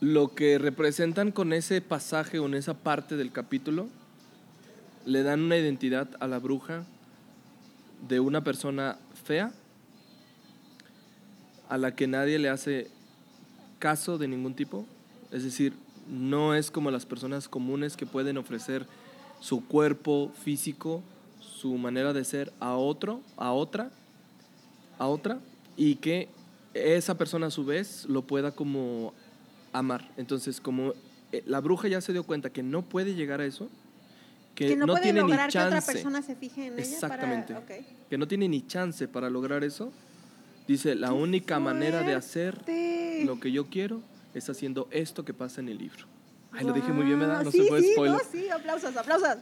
Lo 0.01 0.35
que 0.35 0.59
representan 0.59 1.31
con 1.31 1.53
ese 1.53 1.81
pasaje 1.81 2.41
o 2.41 2.47
en 2.47 2.55
esa 2.55 2.75
parte 2.75 3.17
del 3.17 3.31
capítulo, 3.31 3.87
le 5.05 5.23
dan 5.23 5.41
una 5.41 5.57
identidad 5.57 6.09
a 6.21 6.27
la 6.27 6.39
bruja 6.39 6.85
de 8.09 8.21
una 8.21 8.43
persona 8.43 8.99
fea, 9.25 9.53
a 11.69 11.79
la 11.79 11.95
que 11.95 12.07
nadie 12.07 12.39
le 12.39 12.49
hace 12.49 12.91
caso 13.79 14.19
de 14.19 14.29
ningún 14.29 14.55
tipo. 14.55 14.85
Es 15.31 15.45
decir, 15.45 15.75
no 16.09 16.55
es 16.55 16.71
como 16.71 16.91
las 16.91 17.07
personas 17.07 17.49
comunes 17.49 17.97
que 17.97 18.07
pueden 18.07 18.37
ofrecer 18.37 18.87
su 19.41 19.67
cuerpo 19.67 20.31
físico, 20.43 21.03
su 21.41 21.77
manera 21.79 22.13
de 22.13 22.25
ser 22.25 22.53
a 22.61 22.75
otro, 22.75 23.21
a 23.37 23.53
otra, 23.53 23.91
a 24.99 25.07
otra, 25.07 25.39
y 25.77 25.97
que 25.97 26.29
esa 26.75 27.17
persona 27.17 27.49
a 27.49 27.51
su 27.51 27.65
vez 27.65 28.05
lo 28.09 28.23
pueda 28.23 28.53
como 28.53 29.15
amar. 29.73 30.11
Entonces, 30.17 30.61
como 30.61 30.93
eh, 31.33 31.43
la 31.47 31.61
bruja 31.61 31.89
ya 31.89 32.01
se 32.01 32.13
dio 32.13 32.25
cuenta 32.25 32.51
que 32.51 32.63
no 32.63 32.83
puede 32.83 33.15
llegar 33.15 33.41
a 33.41 33.47
eso, 33.47 33.69
que, 34.55 34.69
Que 34.69 34.77
no, 34.77 34.87
no 34.87 34.93
puede 34.95 35.05
tiene 35.05 35.23
ni 35.23 35.29
lograr 35.29 35.49
que 35.49 35.53
chance 35.53 35.79
otra 35.79 35.93
persona 35.93 36.23
se 36.23 36.37
fije 36.37 36.67
en 36.67 36.75
ella 36.75 36.83
Exactamente. 36.83 37.55
para... 37.55 37.65
ok. 37.65 37.85
que 38.11 38.19
no 38.19 38.29
tiene 38.29 38.49
ni 38.49 38.67
chance 38.67 39.09
para 39.09 39.31
lograr 39.31 39.65
eso, 39.65 39.93
dice, 40.69 40.95
la 40.95 41.09
¡Qué 41.09 41.15
única 41.15 41.59
manera 41.59 42.03
de 42.03 42.15
hacer 42.15 42.55
fuerte! 42.55 43.25
lo 43.25 43.41
que 43.41 43.53
yo 43.53 43.67
quiero 43.67 44.03
es 44.35 44.49
haciendo 44.49 44.89
esto 44.91 45.25
que 45.25 45.35
pasa 45.35 45.61
en 45.61 45.69
el 45.69 45.79
libro. 45.79 46.07
Ay, 46.53 46.67
lo 46.67 46.73
dije 46.73 46.93
muy 46.93 47.07
bien, 47.07 47.19
¿verdad? 47.19 47.45
No 47.45 47.51
sí, 47.51 47.63
se 47.63 47.69
fue 47.69 47.81
sí, 47.81 47.93
spoiler. 47.93 48.19
No, 48.19 48.31
sí, 48.31 48.49
aplausos, 48.51 48.97
aplausos. 48.97 49.37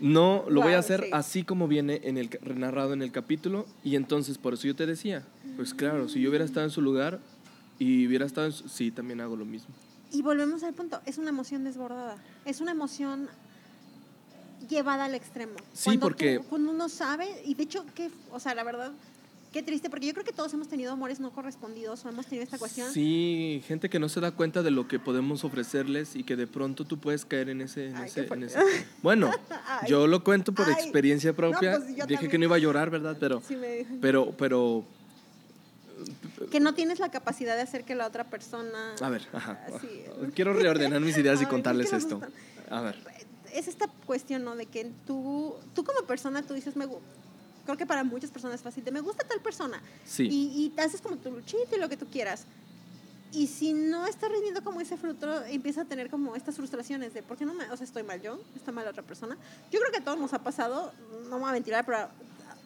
No, 0.00 0.44
lo 0.48 0.62
voy 0.62 0.72
a 0.72 0.78
hacer 0.78 1.02
sí. 1.04 1.10
así 1.12 1.44
como 1.44 1.68
viene 1.68 2.00
en 2.04 2.18
el 2.18 2.30
narrado 2.56 2.92
en 2.92 3.02
el 3.02 3.12
capítulo 3.12 3.66
y 3.84 3.94
entonces 3.96 4.38
por 4.38 4.54
eso 4.54 4.66
yo 4.66 4.74
te 4.74 4.86
decía, 4.86 5.22
pues 5.56 5.74
claro, 5.74 6.08
si 6.08 6.20
yo 6.20 6.28
hubiera 6.28 6.44
estado 6.44 6.64
en 6.64 6.70
su 6.70 6.82
lugar 6.82 7.20
y 7.78 8.06
hubiera 8.06 8.26
estado 8.26 8.46
en 8.46 8.52
su, 8.52 8.68
sí, 8.68 8.90
también 8.90 9.20
hago 9.20 9.36
lo 9.36 9.44
mismo. 9.44 9.74
Y 10.10 10.22
volvemos 10.22 10.62
al 10.62 10.74
punto, 10.74 11.00
es 11.06 11.18
una 11.18 11.30
emoción 11.30 11.64
desbordada, 11.64 12.16
es 12.44 12.60
una 12.60 12.72
emoción 12.72 13.28
llevada 14.68 15.04
al 15.06 15.14
extremo. 15.14 15.54
Sí, 15.74 15.84
Cuando 15.84 16.00
porque- 16.06 16.38
tú- 16.38 16.44
cuando 16.48 16.70
uno 16.72 16.88
sabe, 16.88 17.26
y 17.44 17.54
de 17.54 17.62
hecho, 17.64 17.84
que, 17.94 18.10
o 18.30 18.40
sea, 18.40 18.54
la 18.54 18.64
verdad, 18.64 18.92
qué 19.52 19.62
triste, 19.62 19.90
porque 19.90 20.06
yo 20.06 20.14
creo 20.14 20.24
que 20.24 20.32
todos 20.32 20.52
hemos 20.54 20.68
tenido 20.68 20.92
amores 20.92 21.20
no 21.20 21.30
correspondidos 21.30 22.04
o 22.04 22.08
hemos 22.08 22.24
tenido 22.26 22.44
esta 22.44 22.58
cuestión. 22.58 22.90
Sí, 22.92 23.62
gente 23.66 23.90
que 23.90 23.98
no 23.98 24.08
se 24.08 24.20
da 24.20 24.30
cuenta 24.30 24.62
de 24.62 24.70
lo 24.70 24.88
que 24.88 24.98
podemos 24.98 25.44
ofrecerles 25.44 26.16
y 26.16 26.24
que 26.24 26.36
de 26.36 26.46
pronto 26.46 26.84
tú 26.86 26.98
puedes 26.98 27.24
caer 27.26 27.50
en 27.50 27.60
ese... 27.60 27.88
En 27.88 27.96
Ay, 27.96 28.06
ese, 28.08 28.24
en 28.26 28.42
ese- 28.44 28.58
Bueno, 29.02 29.30
Ay. 29.68 29.88
yo 29.90 30.06
lo 30.06 30.24
cuento 30.24 30.52
por 30.52 30.66
Ay. 30.66 30.72
experiencia 30.72 31.34
propia. 31.34 31.72
pues, 31.76 31.88
yo 31.88 32.06
Dije 32.06 32.14
también. 32.14 32.30
que 32.30 32.38
no 32.38 32.44
iba 32.44 32.56
a 32.56 32.60
llorar, 32.60 32.88
¿verdad? 32.90 33.16
Pero, 33.20 33.42
Sí 33.46 33.56
me- 33.56 33.84
pero, 34.00 34.32
pero, 34.38 34.84
que 36.50 36.58
no 36.60 36.74
tienes 36.74 36.98
la 36.98 37.10
capacidad 37.10 37.54
de 37.54 37.62
hacer 37.62 37.84
que 37.84 37.94
la 37.94 38.06
otra 38.06 38.24
persona... 38.24 38.94
a 39.00 39.08
ver, 39.10 39.26
ajá. 39.32 39.60
Así. 39.74 39.86
Quiero 40.34 40.52
reordenar 40.54 41.00
mis 41.00 41.16
ideas 41.18 41.36
y 41.40 41.44
¿por 41.44 41.50
qué 41.50 41.54
contarles 41.56 41.92
esto. 41.92 42.20
A 42.70 42.80
ver. 42.80 42.96
Es 43.52 43.68
esta 43.68 43.86
cuestión, 44.06 44.44
¿no? 44.44 44.56
De 44.56 44.66
que 44.66 44.90
tú, 45.06 45.54
tú 45.74 45.84
como 45.84 46.06
persona, 46.06 46.42
tú 46.42 46.54
dices, 46.54 46.76
me, 46.76 46.86
creo 47.64 47.76
que 47.76 47.86
para 47.86 48.04
muchas 48.04 48.30
personas 48.30 48.56
es 48.56 48.62
fácil, 48.62 48.84
de 48.84 48.90
me 48.90 49.00
gusta 49.00 49.26
tal 49.26 49.40
persona. 49.40 49.80
Sí. 50.04 50.28
Y, 50.30 50.64
y 50.64 50.70
te 50.70 50.82
haces 50.82 51.00
como 51.00 51.16
tu 51.16 51.30
luchita 51.30 51.76
y 51.76 51.78
lo 51.78 51.88
que 51.88 51.96
tú 51.96 52.06
quieras. 52.06 52.44
Y 53.34 53.46
si 53.46 53.72
no 53.72 54.06
está 54.06 54.28
rindiendo 54.28 54.62
como 54.62 54.80
ese 54.82 54.96
fruto, 54.98 55.42
empieza 55.46 55.82
a 55.82 55.84
tener 55.86 56.10
como 56.10 56.36
estas 56.36 56.56
frustraciones 56.56 57.14
de, 57.14 57.22
¿por 57.22 57.38
qué 57.38 57.46
no 57.46 57.54
me, 57.54 57.64
o 57.70 57.76
sea, 57.76 57.84
estoy 57.86 58.02
mal 58.02 58.20
yo? 58.20 58.38
¿Está 58.54 58.72
mal 58.72 58.84
la 58.84 58.90
otra 58.90 59.02
persona? 59.02 59.38
Yo 59.70 59.80
creo 59.80 59.90
que 59.90 59.98
a 59.98 60.04
todos 60.04 60.18
nos 60.18 60.34
ha 60.34 60.40
pasado, 60.40 60.92
no 61.30 61.36
me 61.36 61.40
voy 61.40 61.48
a 61.48 61.52
mentir, 61.52 61.74
pero 61.86 61.96
a, 61.98 62.10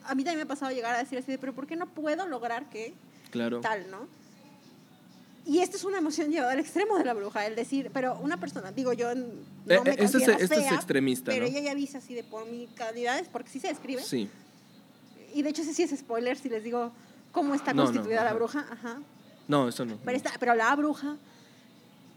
a 0.07 0.15
mí 0.17 0.25
también 0.25 0.39
me 0.39 0.43
ha 0.43 0.47
pasado 0.47 0.73
llegar 0.73 0.95
a 0.95 0.99
decir 0.99 1.19
así 1.19 1.31
de, 1.31 1.39
pero 1.39 1.53
¿por 1.55 1.69
qué 1.69 1.77
no 1.77 1.87
puedo 1.87 2.27
lograr 2.27 2.69
que 2.69 2.95
Claro. 3.31 3.61
tal, 3.61 3.89
no? 3.93 4.09
Y 5.47 5.61
esto 5.61 5.77
es 5.77 5.85
una 5.85 5.99
emoción 5.99 6.31
llevada 6.31 6.53
al 6.53 6.59
extremo 6.59 6.99
de 6.99 7.05
la 7.05 7.15
bruja, 7.15 7.47
el 7.47 7.55
decir, 7.55 7.91
pero 7.95 8.19
una 8.19 8.37
persona, 8.39 8.73
digo 8.73 8.93
yo, 8.93 9.15
no 9.15 9.23
Eh, 9.23 9.81
me 9.85 9.91
eh, 9.91 9.97
este 10.01 10.05
es- 10.19 10.29
este 10.29 10.43
es 10.43 10.49
fea, 10.51 10.75
extremista, 10.75 11.31
Pero 11.31 11.45
¿no? 11.45 11.51
ella 11.51 11.61
ya 11.61 11.75
dice 11.75 11.99
así 11.99 12.15
de 12.15 12.25
por 12.25 12.47
mis 12.47 12.69
calidades, 12.71 13.29
porque 13.29 13.49
sí 13.51 13.61
se 13.61 13.69
describe. 13.69 14.03
Sí. 14.03 14.29
Y 15.35 15.43
de 15.43 15.51
hecho 15.51 15.63
ese 15.63 15.73
sí 15.73 15.85
es 15.85 15.97
spoiler 15.97 16.37
si 16.37 16.49
les 16.49 16.65
digo 16.65 16.91
cómo 17.31 17.55
está 17.55 17.73
No, 17.73 17.83
no, 17.83 17.87
constituida 17.93 18.25
la 18.25 18.33
bruja. 18.33 18.67
Ajá. 18.71 19.01
No, 19.47 19.69
eso 19.69 19.85
no. 19.85 19.99
Pero, 20.05 20.17
está, 20.17 20.33
pero 20.41 20.55
la 20.57 20.75
bruja, 20.75 21.17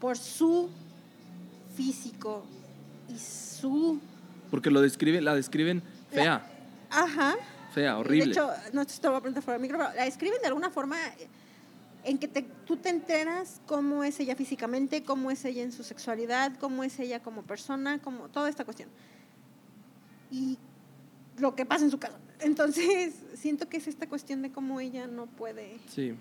por 0.00 0.18
su 0.18 0.68
físico 1.76 2.44
y 3.08 3.16
su... 3.18 4.00
Porque 4.50 4.70
lo 4.70 4.80
describe, 4.80 5.20
la 5.20 5.34
describen 5.36 5.82
fea, 6.10 6.44
Ajá. 6.90 7.36
fea, 7.72 7.96
horrible. 7.98 8.26
De 8.26 8.30
hecho, 8.32 8.50
no 8.72 8.84
te 8.84 9.08
voy 9.08 9.16
a 9.18 9.20
preguntar 9.20 9.42
fuera 9.44 9.58
del 9.58 9.62
micro, 9.62 9.78
pero 9.78 9.94
la 9.94 10.04
describen 10.04 10.40
de 10.40 10.48
alguna 10.48 10.70
forma 10.70 10.96
en 12.04 12.18
que 12.18 12.28
te- 12.28 12.46
tú 12.66 12.76
te 12.76 12.88
enteras 12.88 13.60
cómo 13.66 14.04
es 14.04 14.18
ella 14.20 14.34
físicamente, 14.36 15.02
cómo 15.02 15.30
es 15.30 15.44
ella 15.44 15.62
en 15.62 15.72
su 15.72 15.82
sexualidad, 15.84 16.56
cómo 16.58 16.82
es 16.84 16.98
ella 16.98 17.22
como 17.22 17.42
persona, 17.42 17.98
como 18.00 18.28
toda 18.28 18.48
esta 18.48 18.64
cuestión. 18.64 18.88
Y 20.30 20.56
lo 21.38 21.54
que 21.54 21.66
pasa 21.66 21.84
en 21.84 21.90
su 21.90 21.98
casa. 21.98 22.18
Entonces, 22.40 23.14
siento 23.34 23.68
que 23.68 23.76
es 23.78 23.86
esta 23.88 24.08
cuestión 24.08 24.42
de 24.42 24.50
cómo 24.50 24.80
ella 24.80 25.06
no 25.06 25.26
puede... 25.26 25.78
sí. 25.88 26.14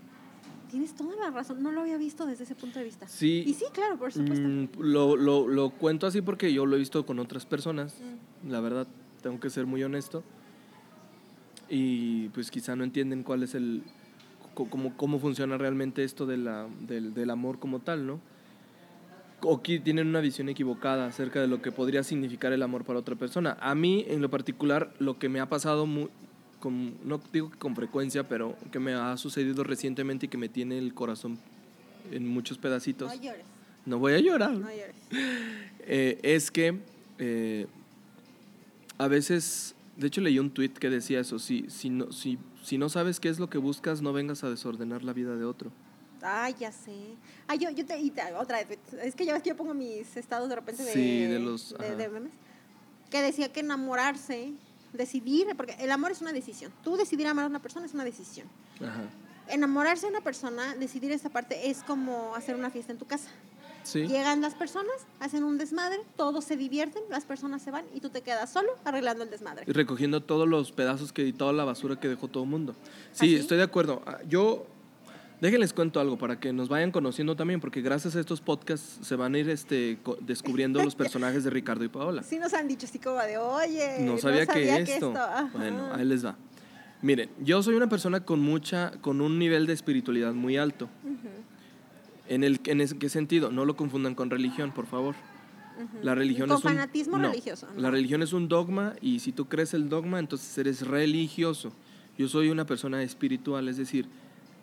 Tienes 0.69 0.93
toda 0.93 1.15
la 1.15 1.32
razón, 1.32 1.63
no 1.63 1.71
lo 1.71 1.82
había 1.82 1.97
visto 1.97 2.27
desde 2.27 2.43
ese 2.43 2.53
punto 2.53 2.77
de 2.77 2.86
vista. 2.86 3.07
Sí. 3.07 3.43
Y 3.47 3.55
sí, 3.55 3.65
claro, 3.73 3.97
por 3.97 4.13
supuesto. 4.13 4.47
Mm, 4.47 4.67
lo, 4.77 5.15
lo, 5.15 5.47
lo 5.47 5.71
cuento 5.71 6.05
así 6.05 6.21
porque 6.21 6.53
yo 6.53 6.67
lo 6.67 6.75
he 6.75 6.80
visto 6.80 7.07
con 7.07 7.17
otras 7.17 7.47
personas. 7.47 7.95
Mm. 8.43 8.51
La 8.51 8.59
verdad, 8.59 8.86
tengo 9.23 9.39
que 9.39 9.49
ser 9.49 9.65
muy 9.65 9.84
honesto. 9.84 10.23
Y 11.69 12.30
pues 12.30 12.51
quizá 12.51 12.75
no 12.75 12.84
entienden 12.84 13.23
cuál 13.23 13.41
es 13.41 13.55
el. 13.55 13.82
Cómo, 14.54 14.95
cómo 14.97 15.20
funciona 15.20 15.58
realmente 15.58 16.04
esto 16.04 16.26
de 16.26 16.38
la, 16.38 16.68
del, 16.82 17.14
del 17.14 17.30
amor 17.30 17.60
como 17.60 17.80
tal, 17.80 18.06
¿no? 18.08 18.20
O 19.41 19.62
que 19.62 19.80
tienen 19.80 20.08
una 20.08 20.20
visión 20.20 20.50
equivocada 20.50 21.06
acerca 21.08 21.39
de 21.39 21.47
lo 21.47 21.62
que 21.62 21.72
podría 21.72 22.04
significar 22.04 22.52
el 22.52 22.62
amor 22.62 22.84
para 22.84 23.00
otra 23.00 23.16
persona. 23.16 23.58
A 23.62 23.74
mí, 23.74 24.04
en 24.08 24.22
lo 24.22 24.30
particular, 24.30 24.93
lo 25.00 25.18
que 25.18 25.30
me 25.30 25.39
ha 25.39 25.47
pasado, 25.47 25.86
mu- 25.86 26.10
con, 26.60 26.95
no 27.08 27.22
digo 27.32 27.50
que 27.50 27.58
con 27.58 27.74
frecuencia, 27.74 28.28
pero 28.28 28.58
que 28.72 28.80
me 28.80 28.93
ha 28.93 29.16
sucedido 29.16 29.64
recientemente 29.64 30.26
y 30.26 30.30
que 30.30 30.38
me 30.38 30.50
tiene 30.50 30.78
el 30.78 30.93
corazón 30.93 31.38
en 32.12 32.28
muchos 32.28 32.58
pedacitos. 32.58 33.16
No 33.16 33.22
llores, 33.22 33.43
No 33.86 33.97
voy 34.00 34.14
a 34.14 34.20
llorar. 34.20 34.52
no 34.52 34.68
llores. 34.70 34.95
Eh, 35.91 36.20
es 36.22 36.52
que 36.52 36.78
eh, 37.18 37.66
a 39.00 39.08
veces, 39.08 39.74
de 39.97 40.08
hecho 40.08 40.22
leí 40.22 40.38
un 40.38 40.52
tweet 40.52 40.70
que 40.74 40.89
decía 40.89 41.20
eso, 41.20 41.39
si, 41.39 41.66
si, 41.70 41.89
no, 41.89 42.12
si, 42.12 42.38
si 42.64 42.78
no 42.78 42.89
sabes 42.89 43.20
qué 43.20 43.30
es 43.30 43.39
lo 43.39 43.49
que 43.49 43.57
buscas, 43.57 44.01
no 44.01 44.14
vengas 44.14 44.43
a 44.43 44.49
desordenar 44.49 45.03
la 45.03 45.14
vida 45.14 45.36
de 45.36 45.45
otro. 45.45 45.72
Ay, 46.22 46.55
ya 46.60 46.72
sé. 46.72 46.93
Ay, 47.47 47.60
yo, 47.60 47.70
yo 47.70 47.86
te, 47.86 47.97
y 47.99 48.12
te- 48.12 48.34
otra 48.34 48.64
vez, 48.64 48.78
es 49.01 49.16
que 49.16 49.26
ya 49.26 49.34
ves 49.34 49.41
que 49.41 49.49
yo 49.49 49.55
pongo 49.55 49.74
mis 49.74 50.18
estados 50.18 50.49
de 50.49 50.55
repente 50.55 50.84
de, 50.84 50.91
Sí, 50.91 51.22
de 51.26 51.39
los- 51.39 51.76
de, 51.78 52.10
memes, 52.10 52.34
que 53.10 53.22
decía 53.22 53.51
que 53.53 53.62
enamorarse, 53.62 54.51
decidir, 54.93 55.47
porque 55.55 55.76
el 55.80 55.91
amor 55.91 56.12
es 56.12 56.22
una 56.22 56.34
decisión. 56.34 56.74
Tú 56.84 56.97
decidir 56.97 57.26
amar 57.28 57.45
a 57.45 57.47
una 57.47 57.62
persona 57.62 57.86
es 57.86 57.93
una 57.93 58.03
decisión. 58.03 58.47
Ajá. 58.82 59.03
Enamorarse 59.47 60.07
de 60.07 60.12
una 60.12 60.22
persona, 60.22 60.76
decidir 60.76 61.12
esa 61.12 61.30
parte 61.30 61.70
es 61.70 61.84
como 61.84 62.36
hacer 62.36 62.55
una 62.55 62.70
fiesta 62.70 62.91
en 62.91 62.97
tu 62.97 63.05
casa. 63.05 63.30
Sí, 63.89 64.07
Llegan 64.07 64.41
las 64.41 64.53
personas, 64.53 64.93
hacen 65.19 65.43
un 65.43 65.57
desmadre, 65.57 65.97
todos 66.15 66.45
se 66.45 66.55
divierten, 66.57 67.01
las 67.09 67.25
personas 67.25 67.61
se 67.61 67.71
van 67.71 67.85
y 67.93 67.99
tú 68.01 68.09
te 68.09 68.21
quedas 68.21 68.51
solo 68.51 68.69
arreglando 68.85 69.23
el 69.23 69.29
desmadre. 69.31 69.63
y 69.67 69.71
recogiendo 69.71 70.21
todos 70.21 70.47
los 70.47 70.71
pedazos 70.71 71.11
que 71.11 71.25
y 71.25 71.33
toda 71.33 71.53
la 71.53 71.63
basura 71.65 71.99
que 71.99 72.07
dejó 72.07 72.27
todo 72.27 72.43
el 72.43 72.49
mundo. 72.49 72.73
Sí, 73.13 73.25
¿Ah, 73.25 73.29
sí? 73.29 73.35
estoy 73.35 73.57
de 73.57 73.63
acuerdo. 73.63 74.03
Ah, 74.05 74.19
Yo, 74.27 74.67
déjenles 75.41 75.73
cuento 75.73 75.99
algo 75.99 76.17
para 76.17 76.39
que 76.39 76.53
nos 76.53 76.69
vayan 76.69 76.91
conociendo 76.91 77.35
también, 77.35 77.59
porque 77.61 77.81
gracias 77.81 78.15
a 78.15 78.19
estos 78.19 78.41
podcasts 78.41 78.99
se 79.01 79.15
van 79.15 79.33
a 79.33 79.39
ir 79.39 79.49
este, 79.49 79.97
descubriendo 80.21 80.83
los 80.83 80.95
personajes 81.03 81.43
de 81.43 81.49
Ricardo 81.49 81.83
y 81.83 81.89
Paola. 81.89 82.21
Sí 82.21 82.37
nos 82.37 82.53
han 82.53 82.67
dicho 82.67 82.85
así 82.85 82.99
como 82.99 83.17
de, 83.19 83.37
oye, 83.39 83.97
no 84.01 84.17
sabía, 84.19 84.45
que 84.45 84.81
esto. 84.81 85.13
ajá". 85.15 85.49
Bueno, 85.53 85.93
ahí 85.93 86.05
les 86.05 86.23
va. 86.23 86.35
Miren, 87.01 87.29
yo 87.39 87.63
soy 87.63 87.75
una 87.75 87.87
persona 87.87 88.25
con 88.25 88.41
mucha, 88.41 88.91
con 89.01 89.21
un 89.21 89.39
nivel 89.39 89.65
de 89.65 89.73
espiritualidad 89.73 90.33
muy 90.33 90.57
alto. 90.57 90.89
¿En, 92.30 92.43
el, 92.45 92.61
¿En 92.65 92.80
ese- 92.80 92.97
qué 92.97 93.09
sentido? 93.09 93.51
No 93.51 93.65
lo 93.65 93.75
confundan 93.75 94.15
con 94.15 94.30
religión, 94.30 94.71
por 94.71 94.86
favor. 94.86 95.15
La 96.03 96.13
religión 96.13 96.49
Con 96.49 96.57
es 96.57 96.63
un, 96.65 96.71
fanatismo 96.71 97.17
no, 97.17 97.30
religioso, 97.30 97.67
La 97.77 97.84
no. 97.84 97.91
religión 97.91 98.21
es 98.21 98.34
un 98.34 98.47
dogma 98.49 98.95
y 99.01 99.19
si 99.19 99.32
tú 99.32 99.45
crees 99.47 99.73
el 99.73 99.88
dogma, 99.89 100.19
entonces 100.19 100.57
eres 100.57 100.86
religioso. 100.86 101.71
Yo 102.17 102.27
soy 102.27 102.49
una 102.49 102.65
persona 102.65 103.01
espiritual, 103.01 103.67
es 103.69 103.77
decir, 103.77 104.05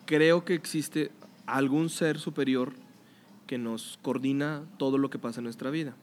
creo 0.04 0.44
que 0.44 0.52
existe 0.54 1.10
algún 1.46 1.88
ser 1.88 2.18
superior 2.18 2.72
que 3.46 3.56
nos 3.56 3.98
coordina 4.02 4.62
todo 4.78 4.98
lo 4.98 5.08
que 5.08 5.18
pasa 5.18 5.40
en 5.40 5.44
nuestra 5.44 5.70
vida. 5.70 5.94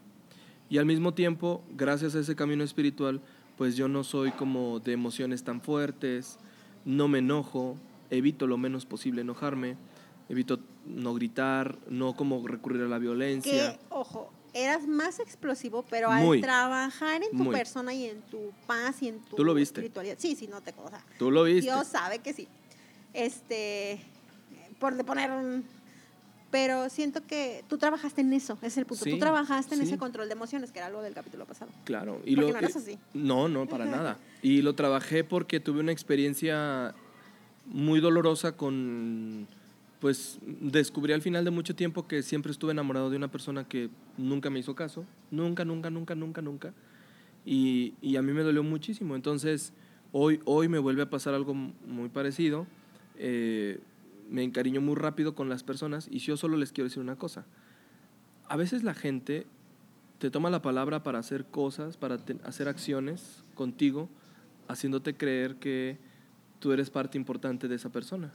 Y 0.70 0.80
al 0.80 0.86
mismo 0.88 1.14
tiempo, 1.14 1.64
gracias 1.78 2.16
a 2.16 2.20
ese 2.20 2.36
camino 2.36 2.64
espiritual, 2.64 3.22
pues 3.55 3.76
yo 3.76 3.88
no 3.88 4.03
soy 4.03 4.32
como 4.32 4.80
de 4.80 4.93
emociones 4.93 5.43
tan 5.43 5.61
fuertes, 5.61 6.39
no 6.86 7.07
me 7.07 7.20
enojo, 7.20 7.78
evito 8.09 8.47
lo 8.47 8.57
menos 8.57 8.88
posible 8.88 9.22
enojarme, 9.22 9.76
evito 10.28 10.59
no 10.86 11.14
gritar, 11.14 11.78
no 11.90 12.16
como 12.16 12.46
recurrir 12.48 12.82
a 12.84 12.88
la 12.88 13.00
violencia. 13.00 13.74
que, 13.74 13.80
ojo, 13.90 14.32
eras 14.54 14.88
más 14.88 15.20
explosivo, 15.20 15.84
pero 15.90 16.12
Muy. 16.12 16.38
al 16.38 16.44
trabajar 16.44 17.24
en 17.24 17.32
tu 17.32 17.44
Muy. 17.44 17.56
persona 17.56 17.94
y 17.94 18.06
en 18.06 18.22
tu 18.22 18.52
paz 18.68 19.02
y 19.02 19.10
en 19.10 19.20
tu 19.20 19.36
Tú 19.36 19.44
lo 19.44 19.54
viste. 19.54 19.80
espiritualidad. 19.80 20.16
Sí, 20.20 20.36
sí, 20.36 20.48
no 20.48 20.62
te 20.62 20.74
cosa. 20.74 21.04
Tú 21.18 21.32
lo 21.32 21.44
viste. 21.44 21.72
Dios 21.72 21.88
sabe 21.88 22.20
que 22.20 22.34
sí. 22.34 22.48
Este, 23.14 24.00
por 24.80 24.96
de 24.96 25.04
poner 25.04 25.32
un... 25.32 25.64
Pero 26.52 26.88
siento 26.90 27.26
que 27.26 27.64
tú 27.68 27.80
trabajaste 27.80 28.22
en 28.22 28.32
eso, 28.32 28.54
ese 28.58 28.68
es 28.68 28.78
el 28.78 28.86
punto. 28.86 29.06
Sí, 29.06 29.10
tú 29.10 29.18
trabajaste 29.18 29.74
en 29.74 29.82
sí. 29.82 29.88
ese 29.88 29.98
control 29.98 30.28
de 30.28 30.34
emociones, 30.34 30.72
que 30.72 30.78
era 30.78 30.88
algo 30.88 31.02
del 31.02 31.16
capítulo 31.16 31.46
pasado. 31.46 31.72
Claro. 31.84 32.22
Y 32.26 32.36
Porque 32.36 32.48
lo, 32.48 32.54
no 32.54 32.60
eres 32.60 32.76
eh, 32.76 32.80
así. 32.80 33.00
No, 33.16 33.48
no, 33.48 33.66
para 33.68 33.86
nada. 33.86 34.20
Y 34.44 34.62
lo 34.62 34.76
trabajé 34.76 35.24
porque 35.24 35.60
tuve 35.60 35.80
una 35.80 35.92
experiencia 35.92 36.94
muy 37.66 38.02
dolorosa 38.02 38.56
con, 38.56 39.48
pues, 40.04 40.38
descubrí 40.43 41.14
al 41.14 41.22
final 41.22 41.45
de 41.45 41.51
mucho 41.51 41.78
tiempo 41.78 42.10
que 42.10 42.24
siempre 42.24 42.51
estuve 42.51 42.74
enamorado 42.74 43.10
de 43.10 43.16
una 43.16 43.32
persona 43.32 43.70
que 43.70 43.89
nunca 44.18 44.49
me 44.49 44.60
hizo 44.60 44.76
caso. 44.76 45.06
Nunca, 45.32 45.64
nunca, 45.64 45.89
nunca, 45.89 46.14
nunca, 46.14 46.41
nunca. 46.41 46.74
Y, 47.45 47.93
y 48.01 48.18
a 48.18 48.22
mí 48.22 48.34
me 48.34 48.41
dolió 48.41 48.64
muchísimo. 48.64 49.16
Entonces, 49.16 49.72
hoy, 50.12 50.41
hoy 50.43 50.68
me 50.68 50.78
vuelve 50.78 51.04
a 51.04 51.10
pasar 51.10 51.34
algo 51.34 51.54
muy 51.54 52.10
parecido. 52.10 52.68
Eh, 53.16 53.80
me 54.30 54.43
encariño 54.43 54.82
muy 54.82 54.95
rápido 54.95 55.36
con 55.36 55.47
las 55.47 55.64
personas 55.64 56.10
y 56.12 56.20
yo 56.20 56.36
solo 56.36 56.58
les 56.58 56.74
quiero 56.74 56.89
decir 56.89 57.01
una 57.01 57.16
cosa. 57.16 57.45
A 58.49 58.58
veces 58.58 58.84
la 58.84 58.95
gente 58.95 59.47
te 60.20 60.30
toma 60.30 60.49
la 60.49 60.62
palabra 60.62 61.01
para 61.04 61.20
hacer 61.20 61.45
cosas, 61.45 61.95
para 61.95 62.20
hacer 62.43 62.68
acciones 62.68 63.45
contigo, 63.56 64.10
haciéndote 64.68 65.16
creer 65.16 65.56
que 65.60 65.97
tú 66.60 66.74
eres 66.74 66.89
parte 66.89 67.18
importante 67.18 67.70
de 67.70 67.76
esa 67.76 67.89
persona. 67.89 68.34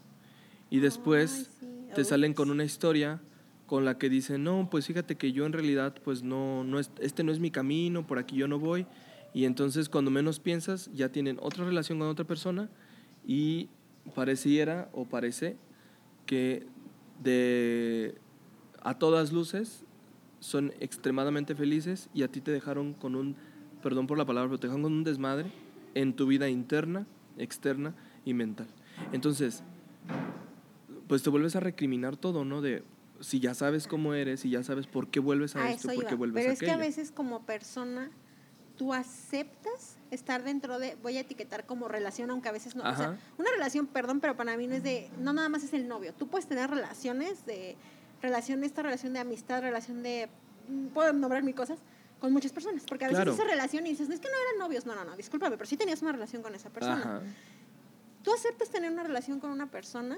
Y 0.71 0.81
después 0.81 1.51
te 1.95 2.05
salen 2.05 2.35
con 2.35 2.51
una 2.51 2.65
historia 2.65 3.21
con 3.67 3.85
la 3.85 3.99
que 3.99 4.09
dicen, 4.09 4.45
no, 4.45 4.69
pues 4.71 4.87
fíjate 4.87 5.17
que 5.17 5.33
yo 5.33 5.45
en 5.45 5.53
realidad, 5.53 5.95
pues 6.03 6.23
no, 6.23 6.65
no 6.65 6.79
es, 6.79 6.91
este 7.01 7.23
no 7.23 7.33
es 7.33 7.39
mi 7.39 7.51
camino, 7.51 8.07
por 8.07 8.19
aquí 8.19 8.37
yo 8.37 8.49
no 8.49 8.59
voy. 8.59 8.87
Y 9.35 9.45
entonces 9.45 9.89
cuando 9.89 10.11
menos 10.11 10.41
piensas, 10.41 10.91
ya 10.95 11.11
tienen 11.11 11.39
otra 11.41 11.65
relación 11.65 11.99
con 11.99 12.09
otra 12.09 12.25
persona 12.25 12.71
y 13.27 13.69
pareciera 14.15 14.89
o 14.93 15.05
parece 15.05 15.57
que 16.25 16.67
de 17.23 18.15
a 18.83 18.99
todas 18.99 19.33
luces 19.33 19.85
son 20.41 20.73
extremadamente 20.81 21.55
felices 21.55 22.09
y 22.15 22.23
a 22.23 22.29
ti 22.29 22.41
te 22.41 22.53
dejaron 22.53 22.95
con 22.95 23.15
un, 23.17 23.37
perdón 23.83 24.07
por 24.07 24.17
la 24.19 24.25
palabra, 24.25 24.49
pero 24.49 24.61
te 24.61 24.67
dejaron 24.69 24.83
con 24.83 24.93
un 24.93 25.05
desmadre 25.05 25.51
en 25.95 26.15
tu 26.15 26.27
vida 26.27 26.49
interna, 26.49 27.07
externa 27.37 27.95
y 28.25 28.35
mental. 28.35 28.69
Entonces, 29.13 29.63
pues 31.09 31.23
te 31.23 31.31
vuelves 31.31 31.57
a 31.57 31.61
recriminar 31.61 32.17
todo, 32.17 32.45
¿no? 32.45 32.61
De 32.61 32.85
si 33.21 33.41
ya 33.41 33.55
sabes 33.55 33.89
cómo 33.89 34.15
eres, 34.15 34.41
si 34.41 34.51
ya 34.51 34.63
sabes 34.63 34.87
por 34.87 35.09
qué 35.09 35.21
vuelves 35.21 35.57
a, 35.57 35.65
A 35.65 35.71
esto, 35.73 35.89
por 35.93 36.07
qué 36.07 36.15
vuelves 36.15 36.41
Pero 36.41 36.51
a 36.51 36.53
es 36.53 36.59
que 36.61 36.67
aquello. 36.67 36.83
a 36.83 36.87
veces 36.87 37.11
como 37.11 37.45
persona 37.45 38.11
tú 38.77 38.95
aceptas 38.95 39.97
estar 40.13 40.45
dentro 40.45 40.79
de, 40.79 40.97
voy 41.03 41.17
a 41.17 41.21
etiquetar 41.21 41.67
como 41.67 41.89
relación, 41.89 42.31
aunque 42.31 42.49
a 42.49 42.53
veces 42.53 42.77
no. 42.77 42.89
O 42.89 42.95
sea, 42.95 43.19
una 43.37 43.51
relación, 43.51 43.89
perdón, 43.89 44.21
pero 44.21 44.37
para 44.37 44.57
mí 44.57 44.69
no 44.69 44.77
es 44.77 44.85
de, 44.85 45.11
no 45.19 45.33
nada 45.33 45.49
más 45.49 45.65
es 45.65 45.75
el 45.75 45.89
novio. 45.89 46.15
Tú 46.15 46.29
puedes 46.29 46.47
tener 46.47 46.71
relaciones 46.71 47.45
de, 47.45 47.77
relación, 48.23 48.63
esta 48.63 48.83
relación 48.83 49.13
de 49.13 49.19
amistad, 49.19 49.63
relación 49.63 50.03
de, 50.05 50.29
mm, 50.69 50.87
puedo 50.89 51.13
nombrar 51.13 51.43
mil 51.43 51.57
cosas, 51.57 51.81
con 52.21 52.33
muchas 52.33 52.53
personas. 52.53 52.85
Porque 52.89 53.05
a 53.05 53.09
veces 53.09 53.25
Claro. 53.25 53.33
esa 53.35 53.45
relación 53.45 53.85
y 53.87 53.91
dices, 53.91 54.09
no 54.09 54.15
es 54.15 54.21
que 54.21 54.29
no 54.29 54.35
eran 54.49 54.59
novios, 54.61 54.87
no, 54.87 54.95
no, 54.95 55.05
no, 55.05 55.17
discúlpame, 55.17 55.57
pero 55.57 55.69
sí 55.69 55.77
tenías 55.77 56.01
una 56.03 56.13
relación 56.13 56.43
con 56.43 56.55
esa 56.55 56.71
persona. 56.71 57.01
Ajá. 57.01 57.23
Tú 58.23 58.33
aceptas 58.33 58.71
tener 58.71 58.93
una 58.93 59.03
relación 59.03 59.41
con 59.41 59.51
una 59.51 59.71
persona 59.71 60.17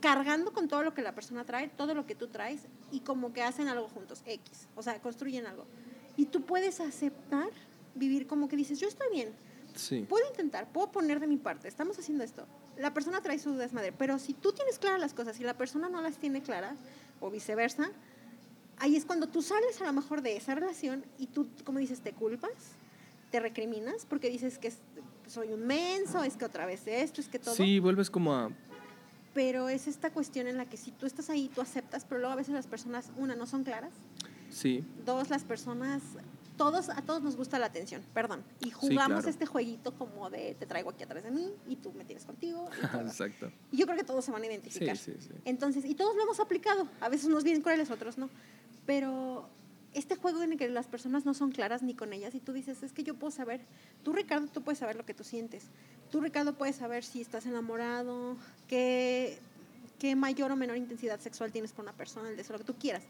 cargando 0.00 0.52
con 0.52 0.68
todo 0.68 0.82
lo 0.82 0.94
que 0.94 1.02
la 1.02 1.14
persona 1.14 1.44
trae, 1.44 1.68
todo 1.68 1.94
lo 1.94 2.06
que 2.06 2.14
tú 2.14 2.28
traes 2.28 2.62
y 2.90 3.00
como 3.00 3.32
que 3.32 3.42
hacen 3.42 3.68
algo 3.68 3.88
juntos, 3.88 4.22
X, 4.26 4.68
o 4.76 4.82
sea, 4.82 5.00
construyen 5.00 5.46
algo. 5.46 5.64
Y 6.16 6.26
tú 6.26 6.42
puedes 6.42 6.80
aceptar 6.80 7.48
vivir 7.94 8.26
como 8.26 8.48
que 8.48 8.56
dices, 8.56 8.78
yo 8.80 8.88
estoy 8.88 9.08
bien, 9.12 9.30
Sí. 9.74 10.04
puedo 10.08 10.26
intentar, 10.28 10.70
puedo 10.70 10.90
poner 10.90 11.18
de 11.20 11.26
mi 11.26 11.36
parte, 11.38 11.66
estamos 11.68 11.98
haciendo 11.98 12.24
esto, 12.24 12.46
la 12.76 12.92
persona 12.92 13.22
trae 13.22 13.38
su 13.38 13.54
desmadre, 13.54 13.92
pero 13.92 14.18
si 14.18 14.34
tú 14.34 14.52
tienes 14.52 14.78
claras 14.78 15.00
las 15.00 15.14
cosas 15.14 15.38
y 15.40 15.44
la 15.44 15.56
persona 15.56 15.88
no 15.88 16.00
las 16.02 16.18
tiene 16.18 16.42
claras, 16.42 16.76
o 17.20 17.30
viceversa, 17.30 17.90
ahí 18.78 18.96
es 18.96 19.04
cuando 19.04 19.28
tú 19.28 19.40
sales 19.42 19.80
a 19.80 19.86
lo 19.86 19.92
mejor 19.92 20.20
de 20.22 20.36
esa 20.36 20.54
relación 20.54 21.04
y 21.18 21.28
tú, 21.28 21.46
como 21.64 21.78
dices, 21.78 22.00
te 22.00 22.12
culpas, 22.12 22.50
te 23.30 23.40
recriminas, 23.40 24.04
porque 24.06 24.28
dices 24.28 24.58
que 24.58 24.72
soy 25.26 25.52
un 25.52 25.66
menso, 25.66 26.22
es 26.24 26.36
que 26.36 26.44
otra 26.44 26.66
vez 26.66 26.86
esto, 26.86 27.20
es 27.20 27.28
que 27.28 27.38
todo. 27.38 27.54
Sí, 27.54 27.78
vuelves 27.78 28.10
como 28.10 28.34
a... 28.34 28.50
Pero 29.34 29.68
es 29.68 29.88
esta 29.88 30.10
cuestión 30.10 30.46
en 30.46 30.56
la 30.56 30.66
que 30.66 30.76
si 30.76 30.90
tú 30.90 31.06
estás 31.06 31.30
ahí, 31.30 31.50
tú 31.54 31.60
aceptas, 31.60 32.04
pero 32.04 32.20
luego 32.20 32.32
a 32.32 32.36
veces 32.36 32.54
las 32.54 32.66
personas, 32.66 33.10
una, 33.16 33.34
no 33.34 33.46
son 33.46 33.64
claras. 33.64 33.92
Sí. 34.50 34.84
Dos, 35.04 35.30
las 35.30 35.44
personas 35.44 36.02
todos, 36.56 36.88
a 36.90 37.02
todos 37.02 37.22
nos 37.22 37.36
gusta 37.36 37.58
la 37.58 37.66
atención, 37.66 38.02
perdón. 38.14 38.44
Y 38.60 38.70
jugamos 38.70 39.26
este 39.26 39.46
jueguito 39.46 39.94
como 39.96 40.30
de 40.30 40.54
te 40.58 40.66
traigo 40.66 40.90
aquí 40.90 41.02
atrás 41.02 41.24
de 41.24 41.30
mí 41.30 41.52
y 41.68 41.76
tú 41.76 41.92
me 41.92 42.04
tienes 42.04 42.24
contigo. 42.24 42.68
Exacto. 43.00 43.50
Y 43.70 43.78
yo 43.78 43.86
creo 43.86 43.98
que 43.98 44.04
todos 44.04 44.24
se 44.24 44.30
van 44.30 44.42
a 44.42 44.46
identificar. 44.46 44.96
Sí, 44.96 45.12
sí, 45.18 45.28
sí. 45.28 45.34
Entonces, 45.44 45.84
y 45.84 45.94
todos 45.94 46.14
lo 46.14 46.22
hemos 46.22 46.40
aplicado. 46.40 46.86
A 47.00 47.08
veces 47.08 47.26
unos 47.26 47.44
bien 47.44 47.62
crueles, 47.62 47.90
otros 47.90 48.18
no. 48.18 48.28
Pero 48.86 49.48
este 49.94 50.16
juego 50.16 50.42
en 50.42 50.52
el 50.52 50.58
que 50.58 50.68
las 50.68 50.86
personas 50.86 51.24
no 51.24 51.34
son 51.34 51.50
claras 51.50 51.82
ni 51.82 51.94
con 51.94 52.12
ellas 52.12 52.34
y 52.34 52.40
tú 52.40 52.52
dices, 52.52 52.82
es 52.82 52.92
que 52.92 53.04
yo 53.04 53.14
puedo 53.14 53.30
saber, 53.30 53.60
tú 54.02 54.12
Ricardo, 54.12 54.46
tú 54.48 54.62
puedes 54.62 54.78
saber 54.78 54.96
lo 54.96 55.04
que 55.04 55.14
tú 55.14 55.24
sientes. 55.24 55.64
Tú 56.10 56.20
Ricardo 56.20 56.54
puedes 56.54 56.76
saber 56.76 57.04
si 57.04 57.20
estás 57.20 57.46
enamorado, 57.46 58.36
qué, 58.68 59.38
qué 59.98 60.16
mayor 60.16 60.50
o 60.52 60.56
menor 60.56 60.76
intensidad 60.76 61.20
sexual 61.20 61.52
tienes 61.52 61.72
por 61.72 61.84
una 61.84 61.92
persona, 61.92 62.28
el 62.28 62.36
deseo, 62.36 62.54
lo 62.54 62.58
que 62.58 62.72
tú 62.72 62.78
quieras. 62.78 63.02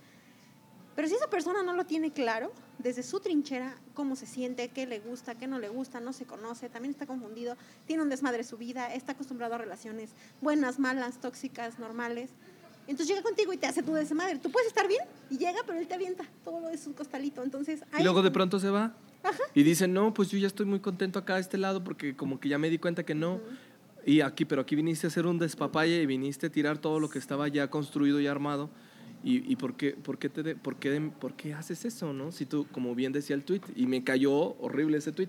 Pero 0.94 1.08
si 1.08 1.14
esa 1.14 1.30
persona 1.30 1.62
no 1.62 1.72
lo 1.72 1.86
tiene 1.86 2.12
claro, 2.12 2.52
desde 2.78 3.02
su 3.02 3.20
trinchera, 3.20 3.74
cómo 3.94 4.14
se 4.14 4.26
siente, 4.26 4.68
qué 4.68 4.86
le 4.86 4.98
gusta, 4.98 5.34
qué 5.34 5.46
no 5.46 5.58
le 5.58 5.68
gusta, 5.68 6.00
no 6.00 6.12
se 6.12 6.26
conoce, 6.26 6.68
también 6.68 6.92
está 6.92 7.06
confundido, 7.06 7.56
tiene 7.86 8.02
un 8.02 8.10
desmadre 8.10 8.44
su 8.44 8.58
vida, 8.58 8.92
está 8.92 9.12
acostumbrado 9.12 9.54
a 9.54 9.58
relaciones 9.58 10.10
buenas, 10.42 10.78
malas, 10.78 11.18
tóxicas, 11.18 11.78
normales. 11.78 12.30
Entonces 12.86 13.08
llega 13.08 13.22
contigo 13.22 13.52
y 13.52 13.56
te 13.56 13.66
hace 13.66 13.82
tu 13.82 13.92
desmadre. 13.94 14.38
Tú 14.38 14.50
puedes 14.50 14.68
estar 14.68 14.88
bien 14.88 15.02
y 15.30 15.38
llega, 15.38 15.60
pero 15.66 15.78
él 15.78 15.86
te 15.86 15.94
avienta 15.94 16.24
todo 16.44 16.60
lo 16.60 16.68
de 16.68 16.78
su 16.78 16.94
costalito. 16.94 17.42
Entonces, 17.42 17.82
y 17.98 18.02
luego 18.02 18.22
de 18.22 18.30
pronto 18.30 18.58
se 18.58 18.70
va. 18.70 18.94
Y 19.54 19.62
dice, 19.62 19.86
no, 19.86 20.12
pues 20.12 20.30
yo 20.30 20.38
ya 20.38 20.48
estoy 20.48 20.66
muy 20.66 20.80
contento 20.80 21.18
acá 21.18 21.36
a 21.36 21.38
este 21.38 21.56
lado 21.56 21.84
porque 21.84 22.16
como 22.16 22.40
que 22.40 22.48
ya 22.48 22.58
me 22.58 22.70
di 22.70 22.78
cuenta 22.78 23.04
que 23.04 23.14
no. 23.14 23.40
Y 24.04 24.20
aquí, 24.20 24.44
pero 24.44 24.62
aquí 24.62 24.74
viniste 24.74 25.06
a 25.06 25.08
hacer 25.08 25.26
un 25.26 25.38
despapalle 25.38 26.02
y 26.02 26.06
viniste 26.06 26.46
a 26.46 26.50
tirar 26.50 26.78
todo 26.78 26.98
lo 26.98 27.08
que 27.08 27.18
estaba 27.18 27.46
ya 27.48 27.70
construido 27.70 28.20
y 28.20 28.26
armado. 28.26 28.68
¿Y, 29.24 29.50
y 29.50 29.54
por, 29.54 29.76
qué, 29.76 29.92
por, 29.92 30.18
qué 30.18 30.28
te 30.28 30.56
por, 30.56 30.76
qué, 30.76 31.12
por 31.20 31.34
qué 31.34 31.54
haces 31.54 31.84
eso, 31.84 32.12
no? 32.12 32.32
Si 32.32 32.44
tú, 32.44 32.66
como 32.72 32.96
bien 32.96 33.12
decía 33.12 33.36
el 33.36 33.44
tweet, 33.44 33.60
y 33.76 33.86
me 33.86 34.02
cayó 34.02 34.56
horrible 34.58 34.98
ese 34.98 35.12
tweet, 35.12 35.28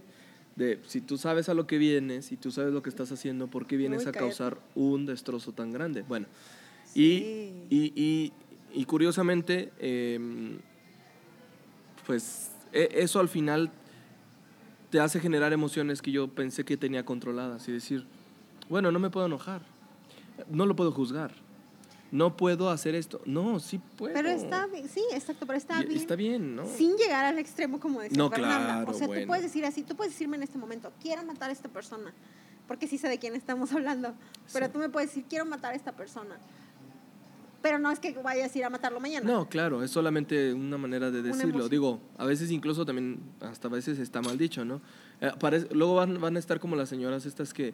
de 0.55 0.79
si 0.87 1.01
tú 1.01 1.17
sabes 1.17 1.47
a 1.47 1.53
lo 1.53 1.67
que 1.67 1.77
vienes, 1.77 2.31
y 2.31 2.37
tú 2.37 2.51
sabes 2.51 2.73
lo 2.73 2.81
que 2.81 2.89
estás 2.89 3.11
haciendo, 3.11 3.47
¿por 3.47 3.67
qué 3.67 3.77
vienes 3.77 4.07
a 4.07 4.11
causar 4.11 4.57
un 4.73 5.05
destrozo 5.05 5.51
tan 5.51 5.71
grande? 5.71 6.01
Bueno, 6.07 6.25
y, 6.93 7.65
y, 7.69 8.33
y, 8.71 8.85
curiosamente, 8.85 9.71
em, 9.79 10.59
pues 12.05 12.51
e, 12.71 12.89
eso 12.93 13.19
al 13.19 13.29
final 13.29 13.71
te 14.89 14.99
hace 14.99 15.19
generar 15.19 15.53
emociones 15.53 16.01
que 16.01 16.11
yo 16.11 16.27
pensé 16.27 16.63
que 16.63 16.77
tenía 16.77 17.03
controladas 17.05 17.67
y 17.67 17.71
decir, 17.71 18.05
bueno, 18.69 18.91
no 18.91 18.99
me 18.99 19.09
puedo 19.09 19.25
enojar, 19.25 19.61
no 20.49 20.65
lo 20.65 20.75
puedo 20.75 20.91
juzgar 20.91 21.33
no 22.13 22.37
puedo 22.37 22.69
hacer 22.69 22.93
esto. 22.93 23.21
No, 23.25 23.59
sí 23.59 23.81
puedo. 23.97 24.13
Pero 24.13 24.29
está 24.29 24.67
bien, 24.67 24.87
sí, 24.87 25.03
exacto, 25.11 25.47
pero 25.47 25.57
está 25.57 25.81
bien. 25.81 25.99
Está 25.99 26.15
bien, 26.15 26.55
¿no? 26.55 26.67
Sin 26.67 26.95
llegar 26.95 27.25
al 27.25 27.39
extremo 27.39 27.79
como 27.79 28.01
decía 28.01 28.15
no, 28.15 28.29
Fernanda. 28.29 28.65
Claro, 28.65 28.91
o 28.91 28.93
sea, 28.93 29.07
tú 29.07 29.25
puedes 29.25 29.43
decir 29.43 29.65
así, 29.65 29.81
tú 29.81 29.95
puedes 29.95 30.13
decirme 30.13 30.37
en 30.37 30.43
este 30.43 30.59
momento, 30.59 30.93
quiero 31.01 31.23
matar 31.23 31.49
a 31.49 31.53
esta 31.53 31.69
persona, 31.69 32.13
porque 32.67 32.87
sí 32.87 32.99
sé 32.99 33.09
de 33.09 33.17
quién 33.17 33.33
estamos 33.35 33.71
hablando, 33.73 34.13
pero 34.53 34.69
tú 34.69 34.77
me 34.77 34.89
puedes 34.89 35.09
decir, 35.09 35.25
quiero 35.27 35.45
matar 35.45 35.73
a 35.73 35.75
esta 35.75 35.93
persona. 35.93 36.37
Pero 37.63 37.79
no 37.79 37.89
es 37.89 37.99
que 37.99 38.11
vayas 38.11 38.53
a 38.53 38.57
ir 38.57 38.65
a 38.65 38.69
matarlo 38.69 38.99
mañana. 38.99 39.25
No, 39.25 39.47
claro, 39.49 39.81
es 39.83 39.89
solamente 39.89 40.53
una 40.53 40.77
manera 40.77 41.09
de 41.09 41.23
decirlo. 41.23 41.69
Digo, 41.69 42.01
a 42.17 42.25
veces 42.25 42.51
incluso 42.51 42.85
también, 42.85 43.21
hasta 43.39 43.69
a 43.69 43.71
veces 43.71 43.97
está 43.99 44.21
mal 44.21 44.37
dicho, 44.37 44.65
¿no? 44.65 44.81
Eh, 45.21 45.31
luego 45.71 45.95
van, 45.95 46.19
van 46.19 46.35
a 46.35 46.39
estar 46.39 46.59
como 46.59 46.75
las 46.75 46.89
señoras 46.89 47.25
estas 47.25 47.53
que, 47.53 47.73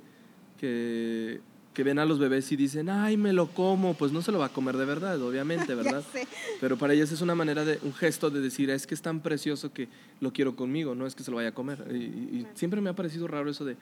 que 0.57 1.41
que 1.73 1.83
ven 1.83 1.99
a 1.99 2.05
los 2.05 2.19
bebés 2.19 2.51
y 2.51 2.55
dicen, 2.55 2.89
ay, 2.89 3.15
me 3.15 3.31
lo 3.31 3.47
como, 3.47 3.93
pues 3.93 4.11
no 4.11 4.21
se 4.21 4.31
lo 4.31 4.39
va 4.39 4.47
a 4.47 4.49
comer 4.49 4.75
de 4.75 4.85
verdad, 4.85 5.21
obviamente, 5.21 5.75
¿verdad? 5.75 6.03
Pero 6.59 6.77
para 6.77 6.93
ellas 6.93 7.11
es 7.11 7.21
una 7.21 7.35
manera 7.35 7.63
de, 7.63 7.79
un 7.83 7.93
gesto 7.93 8.29
de 8.29 8.41
decir, 8.41 8.69
es 8.69 8.87
que 8.87 8.95
es 8.95 9.01
tan 9.01 9.21
precioso 9.21 9.71
que 9.71 9.87
lo 10.19 10.33
quiero 10.33 10.55
conmigo, 10.55 10.95
no 10.95 11.05
es 11.05 11.15
que 11.15 11.23
se 11.23 11.31
lo 11.31 11.37
vaya 11.37 11.49
a 11.49 11.53
comer. 11.53 11.85
Y, 11.95 12.45
siempre 12.55 12.81
me 12.81 12.89
ha 12.89 12.93
parecido 12.95 13.27
raro 13.27 13.49
eso 13.49 13.65
de, 13.65 13.77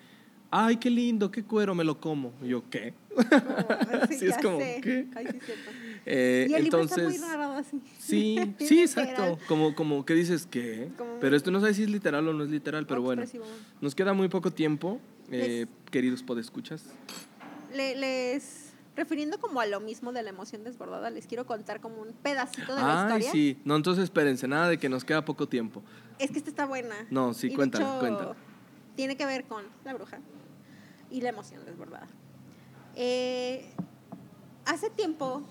ay, 0.52 0.78
qué 0.78 0.90
lindo, 0.90 1.32
qué 1.32 1.44
cuero, 1.44 1.76
me 1.76 1.84
lo 1.84 2.00
como. 2.00 2.34
Y 2.42 2.50
yo, 2.50 2.64
¿qué? 2.70 2.94
sí, 4.18 4.28
es 4.28 4.38
como, 4.38 4.60
¿qué? 4.60 5.08
Ay, 5.16 5.28
sí, 5.32 5.40
eh, 6.06 6.48
y 6.50 6.54
el 6.54 6.66
entonces, 6.66 7.16
está 7.16 7.28
muy 7.28 7.38
raro 7.38 7.52
así. 7.54 7.82
Sí, 8.00 8.56
sí, 8.60 8.82
exacto. 8.82 9.40
Como, 9.48 9.76
como 9.76 10.06
que 10.06 10.14
dices, 10.14 10.48
¿qué? 10.50 10.90
Pero 11.20 11.36
esto 11.36 11.52
no 11.52 11.62
sé 11.62 11.74
si 11.74 11.84
es 11.84 11.90
literal 11.90 12.28
o 12.28 12.34
no 12.34 12.44
es 12.44 12.50
literal, 12.50 12.86
pero 12.86 13.02
bueno. 13.02 13.24
Nos 13.82 13.96
queda 13.96 14.14
muy 14.14 14.28
poco 14.28 14.52
tiempo, 14.52 15.00
eh, 15.32 15.66
queridos 15.92 16.24
podescuchas 16.24 16.84
les 17.78 18.74
refiriendo 18.96 19.40
como 19.40 19.60
a 19.62 19.66
lo 19.66 19.80
mismo 19.80 20.12
de 20.12 20.24
la 20.24 20.30
emoción 20.30 20.64
desbordada, 20.64 21.10
les 21.10 21.28
quiero 21.28 21.46
contar 21.46 21.80
como 21.80 22.02
un 22.02 22.14
pedacito 22.14 22.76
de 22.76 22.82
la 22.82 23.04
historia. 23.04 23.32
sí. 23.32 23.60
No, 23.64 23.76
entonces 23.76 24.06
espérense, 24.06 24.48
nada 24.48 24.70
de 24.70 24.80
que 24.80 24.90
nos 24.90 25.06
queda 25.06 25.24
poco 25.24 25.48
tiempo. 25.48 25.84
Es 26.18 26.32
que 26.32 26.40
esta 26.40 26.50
está 26.50 26.66
buena. 26.66 26.96
No, 27.12 27.34
sí, 27.34 27.54
cuéntala, 27.54 28.00
cuéntala. 28.00 28.36
Tiene 28.96 29.16
que 29.16 29.26
ver 29.28 29.44
con 29.46 29.64
la 29.86 29.94
bruja 29.94 30.20
y 31.10 31.22
la 31.22 31.30
emoción 31.30 31.66
desbordada. 31.66 32.08
Eh, 32.96 33.70
hace 34.66 34.90
tiempo, 34.90 35.42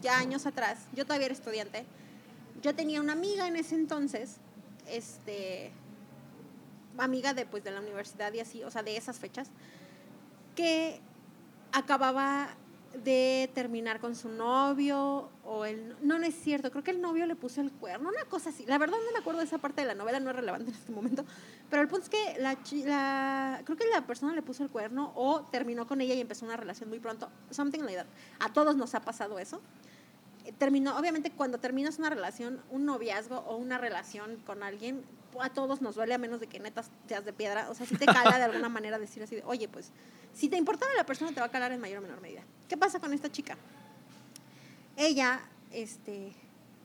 ya 0.00 0.18
años 0.18 0.46
atrás, 0.46 0.86
yo 0.94 1.04
todavía 1.04 1.26
era 1.26 1.34
estudiante, 1.34 1.84
yo 2.62 2.74
tenía 2.74 3.00
una 3.00 3.12
amiga 3.12 3.46
en 3.46 3.56
ese 3.56 3.74
entonces, 3.74 4.36
este, 4.88 5.72
amiga 6.98 7.34
de, 7.34 7.46
pues, 7.46 7.64
de 7.64 7.70
la 7.70 7.80
universidad 7.80 8.32
y 8.32 8.40
así, 8.40 8.64
o 8.64 8.70
sea, 8.70 8.82
de 8.82 8.96
esas 8.96 9.18
fechas, 9.18 9.48
que 10.54 11.00
acababa 11.72 12.48
de 13.02 13.50
terminar 13.54 14.00
con 14.00 14.14
su 14.14 14.28
novio 14.28 15.28
o 15.44 15.64
el 15.64 15.96
no 16.02 16.18
no 16.18 16.24
es 16.24 16.34
cierto 16.34 16.70
creo 16.70 16.84
que 16.84 16.90
el 16.90 17.00
novio 17.00 17.26
le 17.26 17.34
puso 17.34 17.60
el 17.60 17.72
cuerno 17.72 18.08
una 18.08 18.24
cosa 18.26 18.50
así. 18.50 18.64
La 18.66 18.78
verdad 18.78 18.96
no 19.04 19.12
me 19.12 19.18
acuerdo 19.18 19.40
de 19.40 19.46
esa 19.46 19.58
parte 19.58 19.82
de 19.82 19.88
la 19.88 19.94
novela 19.94 20.20
no 20.20 20.30
es 20.30 20.36
relevante 20.36 20.70
en 20.70 20.76
este 20.76 20.92
momento 20.92 21.24
pero 21.70 21.82
el 21.82 21.88
punto 21.88 22.04
es 22.04 22.10
que 22.10 22.40
la, 22.40 22.56
la 22.84 23.62
creo 23.64 23.76
que 23.76 23.86
la 23.88 24.06
persona 24.06 24.34
le 24.34 24.42
puso 24.42 24.62
el 24.62 24.70
cuerno 24.70 25.12
o 25.16 25.42
terminó 25.50 25.86
con 25.86 26.00
ella 26.00 26.14
y 26.14 26.20
empezó 26.20 26.44
una 26.46 26.56
relación 26.56 26.88
muy 26.88 27.00
pronto 27.00 27.28
something 27.50 27.80
like 27.80 27.96
that. 27.96 28.06
A 28.40 28.52
todos 28.52 28.76
nos 28.76 28.94
ha 28.94 29.00
pasado 29.00 29.38
eso. 29.38 29.60
Terminó 30.58 30.96
obviamente 30.98 31.30
cuando 31.30 31.58
terminas 31.58 31.98
una 31.98 32.10
relación 32.10 32.60
un 32.70 32.84
noviazgo 32.84 33.38
o 33.46 33.56
una 33.56 33.78
relación 33.78 34.36
con 34.44 34.62
alguien 34.62 35.04
a 35.42 35.50
todos 35.50 35.80
nos 35.80 35.94
duele 35.94 36.14
a 36.14 36.18
menos 36.18 36.40
de 36.40 36.46
que 36.46 36.60
netas 36.60 36.90
seas 37.08 37.24
de 37.24 37.32
piedra 37.32 37.68
o 37.70 37.74
sea 37.74 37.86
si 37.86 37.96
te 37.96 38.06
cala 38.06 38.38
de 38.38 38.44
alguna 38.44 38.68
manera 38.78 38.98
decir 38.98 39.22
así 39.22 39.36
de, 39.36 39.42
oye 39.44 39.68
pues 39.68 39.90
si 40.34 40.48
te 40.48 40.56
importaba 40.56 40.92
la 40.94 41.06
persona, 41.06 41.32
te 41.32 41.40
va 41.40 41.46
a 41.46 41.50
calar 41.50 41.72
en 41.72 41.80
mayor 41.80 41.98
o 41.98 42.02
menor 42.02 42.20
medida. 42.20 42.42
¿Qué 42.68 42.76
pasa 42.76 42.98
con 42.98 43.12
esta 43.12 43.30
chica? 43.30 43.56
Ella, 44.96 45.40
este, 45.72 46.32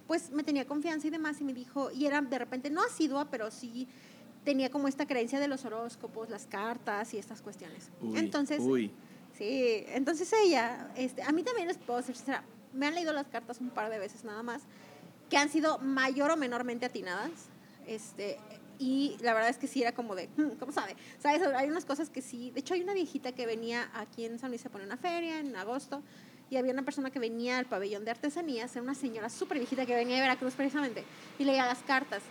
pues 0.08 0.30
me 0.32 0.44
tenía 0.44 0.66
confianza 0.66 1.08
y 1.08 1.10
demás 1.10 1.42
y 1.42 1.44
me 1.44 1.54
dijo, 1.54 1.92
y 1.92 2.06
era 2.06 2.22
de 2.22 2.40
repente 2.40 2.70
no 2.70 2.82
asidua, 2.84 3.26
pero 3.26 3.52
sí 3.52 3.88
tenía 4.46 4.70
como 4.70 4.88
esta 4.88 5.06
creencia 5.06 5.40
de 5.40 5.48
los 5.48 5.66
horóscopos, 5.66 6.30
las 6.30 6.46
cartas 6.46 7.14
y 7.14 7.18
estas 7.18 7.42
cuestiones. 7.42 7.90
entonces, 8.16 8.62
sí, 9.38 9.84
entonces 9.90 10.32
ella, 10.44 10.92
este, 10.96 11.24
a 11.24 11.32
mí 11.32 11.44
también 11.44 11.68
les 11.68 11.78
puedo 11.78 12.02
decir, 12.02 12.16
me 12.74 12.88
han 12.88 12.96
leído 12.96 13.14
las 13.14 13.28
cartas 13.28 13.60
un 13.60 13.70
par 13.70 13.90
de 13.90 14.00
veces 14.00 14.24
nada 14.24 14.44
más, 14.44 14.62
que 15.30 15.38
han 15.38 15.50
sido 15.50 15.80
mayor 15.80 16.32
o 16.32 16.38
menormente 16.38 16.86
atinadas. 16.86 17.32
Este, 17.90 18.38
y 18.78 19.18
la 19.22 19.34
verdad 19.34 19.50
es 19.50 19.58
que 19.58 19.68
sí 19.68 19.82
era 19.82 19.94
como 19.94 20.14
de, 20.14 20.30
hmm, 20.38 20.58
¿cómo 20.60 20.72
sabe? 20.72 20.96
¿Sabes? 21.22 21.42
Hay 21.56 21.70
unas 21.70 21.86
cosas 21.86 22.12
que 22.12 22.22
sí. 22.22 22.52
De 22.52 22.60
hecho, 22.60 22.76
hay 22.76 22.84
una 22.84 22.94
viejita 22.94 23.32
que 23.32 23.48
venía 23.48 23.90
aquí 23.96 24.26
en 24.26 24.38
San 24.38 24.52
Luis 24.52 24.64
a 24.68 24.70
poner 24.70 24.86
una 24.86 24.98
feria 24.98 25.40
en 25.40 25.56
agosto 25.56 26.04
y 26.52 26.58
había 26.58 26.72
una 26.72 26.84
persona 26.84 27.10
que 27.10 27.18
venía 27.18 27.58
al 27.58 27.66
pabellón 27.66 28.06
de 28.06 28.12
artesanías, 28.12 28.72
era 28.72 28.84
una 28.84 28.94
señora 28.94 29.30
súper 29.30 29.58
viejita 29.58 29.88
que 29.88 29.96
venía 29.96 30.16
de 30.16 30.22
Veracruz 30.22 30.54
precisamente 30.54 31.04
y 31.40 31.46
leía 31.46 31.66
las 31.66 31.80
cartas. 31.80 32.22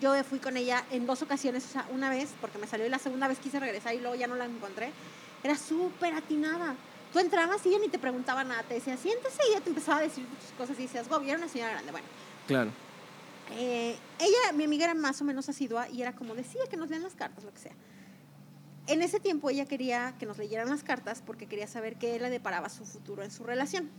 Yo 0.00 0.22
fui 0.22 0.38
con 0.38 0.56
ella 0.56 0.84
en 0.92 1.04
dos 1.04 1.22
ocasiones, 1.22 1.64
o 1.64 1.68
sea, 1.68 1.86
una 1.92 2.10
vez 2.10 2.30
porque 2.40 2.58
me 2.58 2.68
salió 2.68 2.86
y 2.86 2.88
la 2.88 2.98
segunda 2.98 3.26
vez 3.26 3.38
quise 3.38 3.58
regresar 3.58 3.94
y 3.94 3.98
luego 3.98 4.14
ya 4.14 4.28
no 4.28 4.36
la 4.36 4.44
encontré. 4.44 4.90
Era 5.42 5.56
súper 5.56 6.14
atinada. 6.14 6.76
Tú 7.12 7.18
entrabas 7.18 7.64
y 7.66 7.70
ella 7.70 7.78
ni 7.80 7.88
te 7.88 7.98
preguntaba 7.98 8.44
nada, 8.44 8.62
te 8.62 8.74
decía, 8.74 8.96
siéntese 8.96 9.42
y 9.48 9.52
ella 9.52 9.60
te 9.60 9.70
empezaba 9.70 9.98
a 9.98 10.02
decir 10.02 10.24
tus 10.26 10.50
cosas 10.56 10.78
y 10.78 10.82
decías, 10.82 11.08
wow, 11.08 11.22
y 11.22 11.30
era 11.30 11.38
una 11.38 11.48
señora 11.48 11.72
grande. 11.72 11.90
Bueno. 11.90 12.06
Claro 12.46 12.83
eh, 13.52 13.96
ella, 14.18 14.52
mi 14.54 14.64
amiga 14.64 14.84
era 14.84 14.94
más 14.94 15.20
o 15.20 15.24
menos 15.24 15.48
asidua 15.48 15.88
y 15.88 16.02
era 16.02 16.14
como 16.14 16.34
decía 16.34 16.62
que 16.70 16.76
nos 16.76 16.90
lean 16.90 17.02
las 17.02 17.14
cartas, 17.14 17.44
lo 17.44 17.52
que 17.52 17.60
sea. 17.60 17.72
En 18.86 19.00
ese 19.00 19.20
tiempo 19.20 19.48
ella 19.48 19.64
quería 19.64 20.14
que 20.18 20.26
nos 20.26 20.38
leyeran 20.38 20.68
las 20.68 20.82
cartas 20.82 21.22
porque 21.24 21.46
quería 21.46 21.66
saber 21.66 21.96
qué 21.96 22.18
le 22.18 22.30
deparaba 22.30 22.68
su 22.68 22.84
futuro 22.84 23.22
en 23.22 23.30
su 23.30 23.44
relación. 23.44 23.90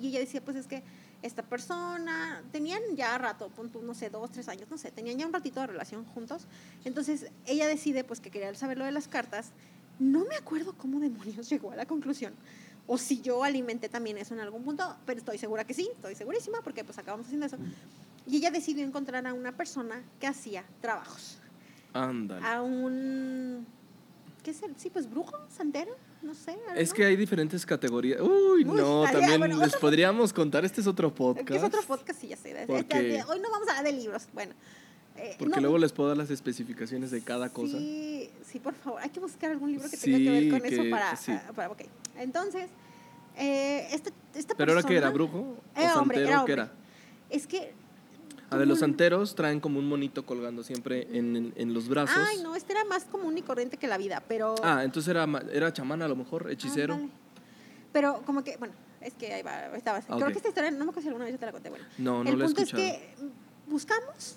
Y 0.00 0.08
ella 0.08 0.20
decía, 0.20 0.42
pues 0.44 0.56
es 0.56 0.66
que 0.66 0.82
esta 1.22 1.42
persona, 1.42 2.42
tenían 2.52 2.80
ya 2.96 3.16
rato, 3.18 3.50
no 3.82 3.94
sé, 3.94 4.08
dos, 4.10 4.30
tres 4.30 4.48
años, 4.48 4.70
no 4.70 4.78
sé, 4.78 4.90
tenían 4.90 5.18
ya 5.18 5.26
un 5.26 5.32
ratito 5.32 5.60
de 5.60 5.66
relación 5.66 6.04
juntos. 6.04 6.46
Entonces 6.84 7.26
ella 7.46 7.66
decide 7.66 8.04
pues 8.04 8.20
que 8.20 8.30
quería 8.30 8.54
saber 8.54 8.78
lo 8.78 8.84
de 8.84 8.92
las 8.92 9.08
cartas 9.08 9.52
No 9.98 10.24
me 10.24 10.34
acuerdo 10.36 10.74
cómo 10.76 10.98
demonios 11.00 11.48
llegó 11.50 11.72
a 11.72 11.76
la 11.76 11.86
conclusión. 11.86 12.34
O 12.86 12.98
si 12.98 13.20
yo 13.20 13.44
alimenté 13.44 13.88
también 13.88 14.18
eso 14.18 14.34
en 14.34 14.40
algún 14.40 14.64
punto, 14.64 14.96
pero 15.06 15.18
estoy 15.18 15.38
segura 15.38 15.64
que 15.64 15.74
sí, 15.74 15.88
estoy 15.94 16.14
segurísima, 16.14 16.60
porque 16.62 16.82
pues 16.82 16.98
acabamos 16.98 17.26
haciendo 17.26 17.46
eso. 17.46 17.56
Y 18.30 18.36
ella 18.36 18.50
decidió 18.50 18.84
encontrar 18.84 19.26
a 19.26 19.34
una 19.34 19.52
persona 19.56 20.02
que 20.20 20.26
hacía 20.26 20.64
trabajos. 20.80 21.38
Ándale. 21.92 22.46
A 22.46 22.62
un... 22.62 23.66
¿Qué 24.44 24.52
es 24.52 24.62
el? 24.62 24.74
Sí, 24.76 24.88
pues 24.88 25.10
brujo, 25.10 25.36
santero, 25.54 25.94
no 26.22 26.32
sé. 26.34 26.56
Es 26.76 26.90
¿no? 26.90 26.94
que 26.94 27.04
hay 27.04 27.16
diferentes 27.16 27.66
categorías. 27.66 28.20
Uy, 28.20 28.64
no, 28.64 29.04
estaría- 29.04 29.20
también 29.28 29.38
bueno, 29.40 29.56
les 29.64 29.76
podríamos 29.76 30.32
contar. 30.32 30.64
Este 30.64 30.80
es 30.80 30.86
otro 30.86 31.10
Que 31.12 31.16
podcast. 31.18 31.50
es 31.50 31.62
otro 31.62 31.82
podcast, 31.82 32.20
sí, 32.20 32.28
ya 32.28 32.36
sé. 32.36 32.64
Porque- 32.66 33.22
hoy 33.28 33.40
no 33.40 33.50
vamos 33.50 33.68
a 33.68 33.72
hablar 33.78 33.92
de 33.92 34.00
libros. 34.00 34.28
Bueno. 34.32 34.52
eh, 35.16 35.34
Porque 35.38 35.56
no, 35.56 35.62
luego 35.62 35.78
les 35.78 35.92
puedo 35.92 36.08
dar 36.08 36.16
las 36.16 36.30
especificaciones 36.30 37.10
de 37.10 37.20
cada 37.22 37.50
cosa. 37.50 37.76
Sí, 37.76 38.30
sí, 38.46 38.60
por 38.60 38.74
favor. 38.74 39.02
Hay 39.02 39.10
que 39.10 39.20
buscar 39.20 39.50
algún 39.50 39.72
libro 39.72 39.90
que 39.90 39.96
Sí, 39.96 40.12
tenga 40.12 40.18
que 40.30 40.30
ver 40.30 40.50
con 40.50 40.60
que- 40.62 40.74
eso 40.74 40.90
para, 40.90 41.16
sí. 41.16 41.32
ah, 41.32 41.52
para- 41.54 41.70
ok. 41.72 41.82
Entonces, 42.16 42.70
eh, 43.36 43.88
este, 43.92 44.10
esta 44.36 44.54
¿Pero 44.54 44.72
persona... 44.74 44.96
era? 44.96 45.10
¿Brujo? 45.10 45.56
Era 45.76 45.96
¿O 45.96 46.00
hombre, 46.00 46.16
santero? 46.18 46.36
era 46.38 46.44
¿Qué 46.46 46.52
era? 46.52 46.72
Es 47.28 47.46
que... 47.46 47.74
A 48.50 48.56
ver, 48.56 48.66
los 48.66 48.80
santeros 48.80 49.34
traen 49.34 49.60
como 49.60 49.78
un 49.78 49.88
monito 49.88 50.26
colgando 50.26 50.62
siempre 50.62 51.06
en, 51.16 51.36
en- 51.36 51.52
en 51.56 51.72
los 51.74 51.88
brazos. 51.88 52.16
Ay, 52.28 52.42
no, 52.42 52.56
este 52.56 52.72
era 52.72 52.84
más 52.84 53.04
común 53.04 53.38
y 53.38 53.42
corriente 53.42 53.76
que 53.76 53.86
la 53.86 53.96
vida, 53.96 54.22
pero... 54.26 54.54
Ah, 54.62 54.82
entonces 54.84 55.08
era, 55.10 55.26
era 55.52 55.72
chamán 55.72 56.02
a 56.02 56.08
lo 56.08 56.16
mejor, 56.16 56.50
hechicero. 56.50 56.94
Ándale. 56.94 57.12
Pero 57.92 58.22
como 58.26 58.42
que, 58.44 58.56
bueno, 58.56 58.74
es 59.00 59.14
que 59.14 59.32
ahí 59.32 59.42
va, 59.42 59.66
estaba. 59.76 59.98
Ah, 59.98 60.16
Creo 60.16 60.28
que 60.28 60.38
esta 60.38 60.48
historia, 60.48 60.70
no 60.70 60.78
me 60.84 60.90
acuerdo 60.90 61.02
si 61.02 61.08
alguna 61.08 61.24
vez 61.24 61.34
yo 61.34 61.38
te 61.40 61.46
la 61.46 61.52
conté. 61.52 61.70
Bueno, 61.70 61.84
No, 61.98 62.22
no 62.24 62.30
el 62.30 62.40
he 62.40 62.44
punto 62.44 62.62
escuchado. 62.62 62.82
es 62.82 62.92
que 62.92 63.14
buscamos, 63.68 64.36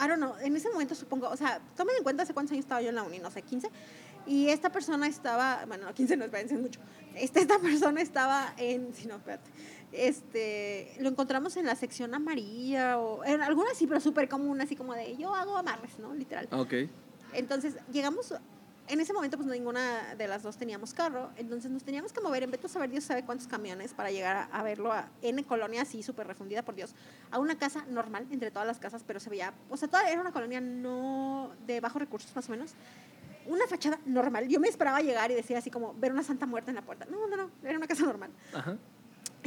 I 0.00 0.06
don't 0.08 0.16
know, 0.16 0.34
en 0.40 0.56
ese 0.56 0.70
momento 0.70 0.94
supongo, 0.94 1.28
o 1.28 1.36
sea, 1.36 1.60
tomen 1.76 1.96
en 1.96 2.02
cuenta 2.02 2.22
hace 2.22 2.34
cuántos 2.34 2.52
años 2.52 2.64
estaba 2.64 2.80
yo 2.82 2.88
en 2.90 2.94
la 2.94 3.02
uni, 3.02 3.18
no 3.18 3.30
sé, 3.30 3.42
15. 3.42 3.68
Y 4.26 4.48
esta 4.48 4.70
persona 4.70 5.06
estaba, 5.06 5.64
bueno, 5.66 5.86
no, 5.86 5.94
15 5.94 6.16
no, 6.16 6.24
es 6.26 6.52
mucho. 6.52 6.80
Este, 7.14 7.40
esta 7.40 7.58
persona 7.60 8.00
estaba 8.00 8.52
en, 8.58 8.94
sí, 8.94 9.06
no, 9.06 9.16
espérate. 9.16 9.50
Este, 9.92 10.94
lo 11.00 11.08
encontramos 11.08 11.56
en 11.56 11.64
la 11.64 11.74
sección 11.74 12.14
amarilla 12.14 12.98
o 12.98 13.24
en 13.24 13.40
alguna 13.40 13.70
así, 13.72 13.86
pero 13.86 14.00
súper 14.00 14.28
común, 14.28 14.60
así 14.60 14.76
como 14.76 14.94
de 14.94 15.16
yo 15.16 15.34
hago 15.34 15.56
amarres, 15.56 15.98
¿no? 15.98 16.14
Literal. 16.14 16.46
Ah, 16.50 16.60
ok. 16.60 16.74
Entonces 17.32 17.74
llegamos, 17.90 18.34
en 18.86 19.00
ese 19.00 19.12
momento 19.12 19.38
pues 19.38 19.48
ninguna 19.48 20.14
de 20.14 20.28
las 20.28 20.42
dos 20.42 20.56
teníamos 20.58 20.92
carro, 20.92 21.30
entonces 21.36 21.70
nos 21.70 21.84
teníamos 21.84 22.12
que 22.12 22.20
mover 22.20 22.42
en 22.42 22.50
Beto 22.50 22.68
saber 22.68 22.90
Dios 22.90 23.04
sabe 23.04 23.24
cuántos 23.24 23.46
camiones 23.46 23.94
para 23.94 24.10
llegar 24.10 24.36
a, 24.36 24.44
a 24.44 24.62
verlo 24.62 24.92
a, 24.92 25.08
en 25.22 25.42
colonia 25.42 25.82
así 25.82 26.02
súper 26.02 26.26
refundida 26.26 26.62
por 26.62 26.74
Dios, 26.74 26.94
a 27.30 27.38
una 27.38 27.58
casa 27.58 27.84
normal 27.88 28.26
entre 28.30 28.50
todas 28.50 28.66
las 28.66 28.78
casas, 28.78 29.02
pero 29.06 29.20
se 29.20 29.30
veía, 29.30 29.54
o 29.70 29.76
sea, 29.76 29.88
toda, 29.88 30.10
era 30.10 30.20
una 30.20 30.32
colonia 30.32 30.60
no 30.60 31.50
de 31.66 31.80
bajos 31.80 32.00
recursos 32.00 32.34
más 32.36 32.46
o 32.48 32.52
menos, 32.52 32.74
una 33.46 33.66
fachada 33.66 33.98
normal. 34.04 34.46
Yo 34.48 34.60
me 34.60 34.68
esperaba 34.68 35.00
llegar 35.00 35.30
y 35.30 35.34
decir 35.34 35.56
así 35.56 35.70
como 35.70 35.94
ver 35.94 36.12
una 36.12 36.22
santa 36.22 36.46
muerta 36.46 36.70
en 36.70 36.74
la 36.76 36.82
puerta. 36.82 37.06
No, 37.10 37.26
no, 37.26 37.36
no, 37.36 37.50
era 37.64 37.78
una 37.78 37.86
casa 37.86 38.04
normal. 38.04 38.30
Ajá. 38.52 38.76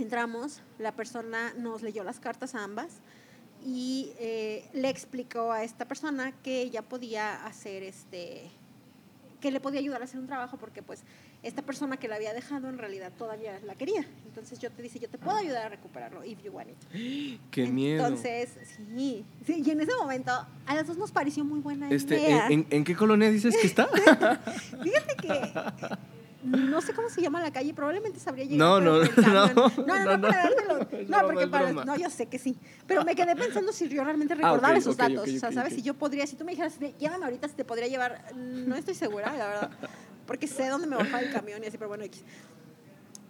Entramos, 0.02 0.62
la 0.80 0.94
persona 0.94 1.54
nos 1.58 1.84
leyó 1.84 2.04
las 2.04 2.20
cartas 2.20 2.56
a 2.56 2.64
ambas 2.64 2.90
y 3.64 4.12
eh, 4.20 4.68
le 4.74 4.90
explicó 4.90 5.52
a 5.52 5.64
esta 5.64 5.88
persona 5.88 6.32
que 6.44 6.62
ella 6.62 6.82
podía 6.82 7.46
hacer 7.46 7.84
este 7.84 8.50
que 9.40 9.52
le 9.52 9.60
podía 9.60 9.80
ayudar 9.80 10.02
a 10.02 10.06
hacer 10.06 10.20
un 10.20 10.28
trabajo 10.28 10.58
porque 10.58 10.84
pues 10.84 11.04
esta 11.44 11.64
persona 11.64 11.98
que 11.98 12.08
la 12.08 12.16
había 12.16 12.34
dejado 12.34 12.70
en 12.70 12.78
realidad 12.78 13.12
todavía 13.18 13.60
la 13.66 13.74
quería. 13.74 14.06
Entonces 14.28 14.60
yo 14.60 14.70
te 14.70 14.84
dice, 14.84 15.00
yo 15.00 15.10
te 15.10 15.18
puedo 15.18 15.36
ayudar 15.36 15.66
a 15.66 15.70
recuperarlo 15.70 16.24
if 16.24 16.42
you 16.44 16.52
want 16.52 16.70
it. 16.70 17.40
Qué 17.52 17.66
miedo. 17.66 18.06
Entonces, 18.06 18.50
sí, 18.96 19.26
sí, 19.46 19.64
y 19.66 19.70
en 19.72 19.82
ese 19.82 19.96
momento 19.96 20.32
a 20.32 20.76
las 20.76 20.86
dos 20.86 20.98
nos 20.98 21.12
pareció 21.12 21.44
muy 21.44 21.60
buena 21.60 21.90
Este, 21.90 22.20
idea. 22.20 22.48
¿en, 22.50 22.84
qué 22.84 22.96
colonia 22.96 23.32
dices 23.32 23.56
que 23.58 23.66
está? 23.68 23.88
Fíjate 24.84 25.16
que 25.20 25.54
no 26.44 26.82
sé 26.82 26.94
cómo 26.94 27.10
se 27.10 27.22
llama 27.22 27.42
la 27.42 27.52
calle, 27.52 27.74
probablemente 27.74 28.20
sabría 28.20 28.46
llegar. 28.46 28.60
No, 28.60 28.82
no, 28.82 29.04
no, 29.18 29.48
no, 29.48 29.54
no, 29.54 30.06
no, 30.06 30.18
no, 30.18 30.22
para 30.22 30.44
dártelo. 30.44 30.88
No, 31.08 31.22
porque 31.26 31.48
para, 31.48 31.72
no, 31.74 31.96
yo 31.98 32.10
sé 32.10 32.28
que 32.28 32.40
sí, 32.40 32.58
pero 32.88 33.04
me 33.04 33.16
quedé 33.16 33.36
pensando 33.36 33.72
si 33.72 33.88
yo 33.90 34.04
realmente 34.04 34.34
Ah, 34.34 34.38
recordaba 34.38 34.78
esos 34.78 34.98
datos, 34.98 35.28
o 35.30 35.40
sea, 35.40 35.52
¿sabes? 35.52 35.74
Si 35.74 35.82
yo 35.82 35.94
podría, 35.94 36.26
si 36.26 36.36
tú 36.36 36.46
me 36.46 36.52
dijeras, 36.52 36.80
llévame 37.00 37.26
ahorita, 37.26 37.48
si 37.48 37.56
te 37.56 37.66
podría 37.66 37.88
llevar, 37.88 38.34
no 38.36 38.76
estoy 38.76 38.96
segura, 38.96 39.36
la 39.36 39.48
verdad, 39.48 39.72
porque 40.26 40.48
sé 40.48 40.68
dónde 40.70 40.88
me 40.88 40.96
bajaba 40.96 41.22
el 41.22 41.32
camión 41.32 41.64
y 41.64 41.68
así, 41.68 41.78
pero 41.78 41.90
bueno, 41.90 42.04
X. 42.06 42.24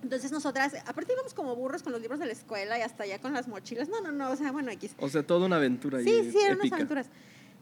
Entonces 0.04 0.32
nosotras, 0.32 0.74
aparte 0.88 1.14
íbamos 1.14 1.34
como 1.34 1.56
burros 1.56 1.84
con 1.84 1.92
los 1.92 2.02
libros 2.02 2.20
de 2.20 2.26
la 2.26 2.32
escuela 2.32 2.78
y 2.80 2.82
hasta 2.82 3.04
allá 3.04 3.20
con 3.20 3.34
las 3.34 3.48
mochilas, 3.48 3.90
no, 3.90 4.02
no, 4.02 4.12
no, 4.12 4.32
o 4.32 4.36
sea, 4.36 4.52
bueno, 4.52 4.72
X. 4.72 4.96
O 4.98 5.10
sea, 5.10 5.24
toda 5.24 5.46
una 5.46 5.58
aventura 5.58 6.00
Sí, 6.00 6.32
sí, 6.32 6.38
eran 6.44 6.60
unas 6.60 6.72
aventuras. 6.72 7.08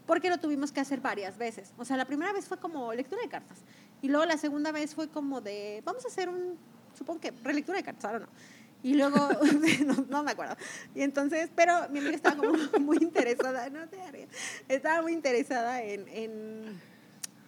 Porque 0.10 0.32
lo 0.32 0.40
tuvimos 0.40 0.72
que 0.72 0.80
hacer 0.80 1.02
varias 1.02 1.38
veces. 1.38 1.72
O 1.78 1.86
sea, 1.86 1.96
la 1.96 2.06
primera 2.06 2.34
vez 2.34 2.48
fue 2.48 2.58
como 2.58 2.92
lectura 2.94 3.22
de 3.22 3.30
cartas. 3.30 3.60
Y 4.02 4.08
luego 4.08 4.26
la 4.26 4.40
segunda 4.40 4.72
vez 4.72 4.96
fue 4.96 5.08
como 5.08 5.40
de, 5.40 5.84
vamos 5.86 6.04
a 6.04 6.08
hacer 6.08 6.30
un, 6.30 6.58
supongo 6.98 7.20
que 7.22 7.30
relectura 7.44 7.78
de 7.78 7.84
cartas, 7.84 8.06
ahora 8.06 8.20
no. 8.22 8.28
Y 8.82 8.96
luego, 8.96 9.20
no, 10.10 10.24
me 10.24 10.32
acuerdo. 10.32 10.56
Y 10.96 11.04
entonces, 11.04 11.52
pero 11.56 11.88
mi 11.92 12.00
amiga 12.00 12.16
estaba 12.16 12.38
como 12.38 12.54
muy 12.80 12.98
interesada, 13.00 13.70
no 13.70 13.88
te 13.88 14.28
estaba 14.68 15.04
muy 15.04 15.14
interesada 15.14 15.84
en- 15.84 16.82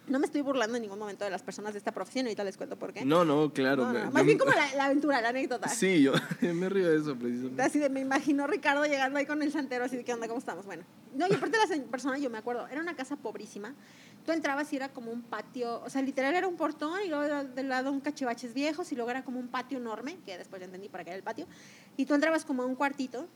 no 0.08 0.18
me 0.18 0.26
estoy 0.26 0.40
burlando 0.40 0.76
en 0.76 0.82
ningún 0.82 0.98
momento 0.98 1.24
de 1.24 1.30
las 1.30 1.42
personas 1.42 1.72
de 1.74 1.78
esta 1.78 1.92
profesión, 1.92 2.26
ahorita 2.26 2.42
les 2.44 2.56
cuento 2.56 2.76
por 2.76 2.92
qué. 2.92 3.04
No, 3.04 3.24
no, 3.24 3.52
claro. 3.52 3.84
No, 3.84 3.92
no, 3.92 3.98
me- 4.00 4.04
más 4.10 4.22
yo- 4.22 4.24
bien 4.26 4.38
como 4.38 4.50
la, 4.52 4.74
la 4.74 4.84
aventura, 4.86 5.20
la 5.20 5.28
anécdota. 5.28 5.68
Sí, 5.68 6.02
yo, 6.02 6.12
me 6.40 6.68
río 6.68 6.90
de 6.90 6.96
eso 6.98 7.16
precisamente. 7.16 7.62
Así 7.62 7.78
de, 7.78 7.88
me 7.88 8.00
imagino 8.00 8.46
Ricardo 8.46 8.84
llegando 8.84 9.18
ahí 9.18 9.26
con 9.26 9.40
el 9.42 9.52
santero, 9.52 9.84
así 9.84 9.96
de, 9.96 10.04
¿qué 10.04 10.12
onda? 10.12 10.26
¿Cómo 10.26 10.38
estamos? 10.40 10.66
Bueno, 10.66 10.82
no, 11.14 11.26
y 11.28 11.32
aparte 11.34 11.56
la 11.56 11.84
persona, 11.90 12.18
yo 12.18 12.30
me 12.30 12.38
acuerdo, 12.38 12.66
era 12.68 12.80
una 12.80 12.96
casa 12.96 13.16
pobrísima. 13.16 13.74
Tú 14.26 14.32
entrabas 14.32 14.72
y 14.72 14.76
era 14.76 14.88
como 14.88 15.10
un 15.12 15.22
patio, 15.22 15.82
o 15.84 15.90
sea, 15.90 16.02
literal 16.02 16.34
era 16.34 16.46
un 16.48 16.56
portón 16.56 17.00
y 17.04 17.08
luego 17.08 17.44
del 17.44 17.68
lado 17.68 17.90
un 17.92 18.00
cachivaches 18.00 18.54
viejos 18.54 18.90
y 18.92 18.96
luego 18.96 19.10
era 19.10 19.24
como 19.24 19.38
un 19.40 19.48
patio 19.48 19.78
enorme, 19.78 20.18
que 20.26 20.36
después 20.38 20.60
ya 20.60 20.66
entendí 20.66 20.88
para 20.88 21.04
qué 21.04 21.10
era 21.10 21.16
el 21.16 21.22
patio. 21.24 21.46
Y 21.96 22.06
tú 22.06 22.14
entrabas 22.14 22.44
como 22.44 22.62
a 22.62 22.66
un 22.66 22.74
cuartito 22.74 23.26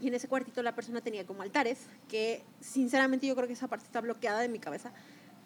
y 0.00 0.08
en 0.08 0.14
ese 0.14 0.28
cuartito 0.28 0.62
la 0.62 0.74
persona 0.74 1.00
tenía 1.00 1.24
como 1.26 1.42
altares, 1.42 1.86
que 2.08 2.42
sinceramente 2.60 3.26
yo 3.26 3.34
creo 3.34 3.46
que 3.46 3.54
esa 3.54 3.66
parte 3.68 3.86
está 3.86 4.00
bloqueada 4.00 4.40
de 4.40 4.48
mi 4.48 4.58
cabeza. 4.58 4.92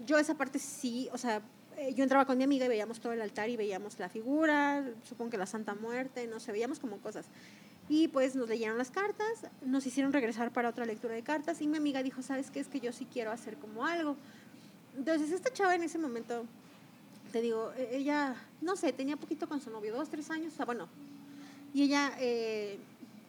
Yo 0.07 0.19
esa 0.19 0.35
parte 0.35 0.59
sí, 0.59 1.09
o 1.13 1.19
sea, 1.19 1.43
eh, 1.77 1.95
yo 1.95 2.03
entraba 2.03 2.25
con 2.25 2.39
mi 2.39 2.45
amiga 2.45 2.67
y 2.67 2.69
veíamos 2.69 3.01
todo 3.01 3.13
el 3.13 3.21
altar 3.21 3.49
y 3.49 3.57
veíamos 3.57 3.99
la 3.99 4.09
figura, 4.09 4.85
supongo 5.03 5.31
que 5.31 5.39
la 5.39 5.47
Santa 5.47 5.75
Muerte, 5.75 6.27
no 6.27 6.41
sé, 6.41 6.53
veíamos 6.53 6.79
como 6.79 6.99
cosas. 6.99 7.27
Y 7.89 8.09
pues 8.09 8.35
nos 8.37 8.49
leyeron 8.49 8.79
las 8.79 8.91
cartas, 8.91 9.47
nos 9.63 9.85
hicieron 9.87 10.13
regresar 10.13 10.53
para 10.53 10.69
otra 10.69 10.85
lectura 10.85 11.15
de 11.15 11.23
cartas 11.23 11.61
y 11.61 11.67
mi 11.67 11.77
amiga 11.77 12.03
dijo, 12.03 12.23
¿sabes 12.23 12.51
qué? 12.51 12.61
Es 12.61 12.69
que 12.69 12.81
yo 12.81 12.93
sí 12.93 13.07
quiero 13.11 13.31
hacer 13.31 13.57
como 13.57 13.85
algo. 13.85 14.17
Entonces 14.97 15.33
esta 15.33 15.53
chava 15.53 15.75
en 15.75 15.83
ese 15.83 15.99
momento, 15.99 16.45
te 17.33 17.41
digo, 17.41 17.73
e- 17.77 17.97
ella, 17.97 18.37
no 18.61 18.77
sé, 18.77 18.93
tenía 18.93 19.17
poquito 19.17 19.49
con 19.49 19.61
su 19.61 19.71
novio, 19.71 19.95
dos, 19.95 20.09
tres 20.09 20.31
años, 20.31 20.53
o 20.55 20.57
sea, 20.57 20.67
bueno. 20.67 20.89
Y 21.75 21.83
ella, 21.83 22.13
eh, 22.19 22.79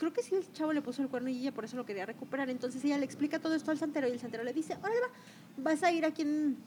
creo 0.02 0.12
que 0.12 0.24
sí 0.24 0.34
el 0.34 0.52
chavo 0.52 0.74
le 0.74 0.82
puso 0.82 1.04
el 1.04 1.10
cuerno 1.10 1.30
y 1.30 1.38
ella 1.38 1.52
por 1.52 1.64
eso 1.64 1.78
lo 1.78 1.86
quería 1.86 2.08
recuperar. 2.08 2.50
Entonces 2.50 2.84
ella 2.84 2.98
le 2.98 3.06
explica 3.06 3.38
todo 3.38 3.54
esto 3.54 3.70
al 3.70 3.78
santero 3.78 4.08
y 4.08 4.12
el 4.12 4.20
santero 4.20 4.44
le 4.44 4.52
dice, 4.52 4.76
órale 4.82 5.00
va, 5.00 5.08
vas 5.58 5.84
a 5.84 5.92
ir 5.92 6.06
aquí 6.06 6.24
en, 6.24 6.58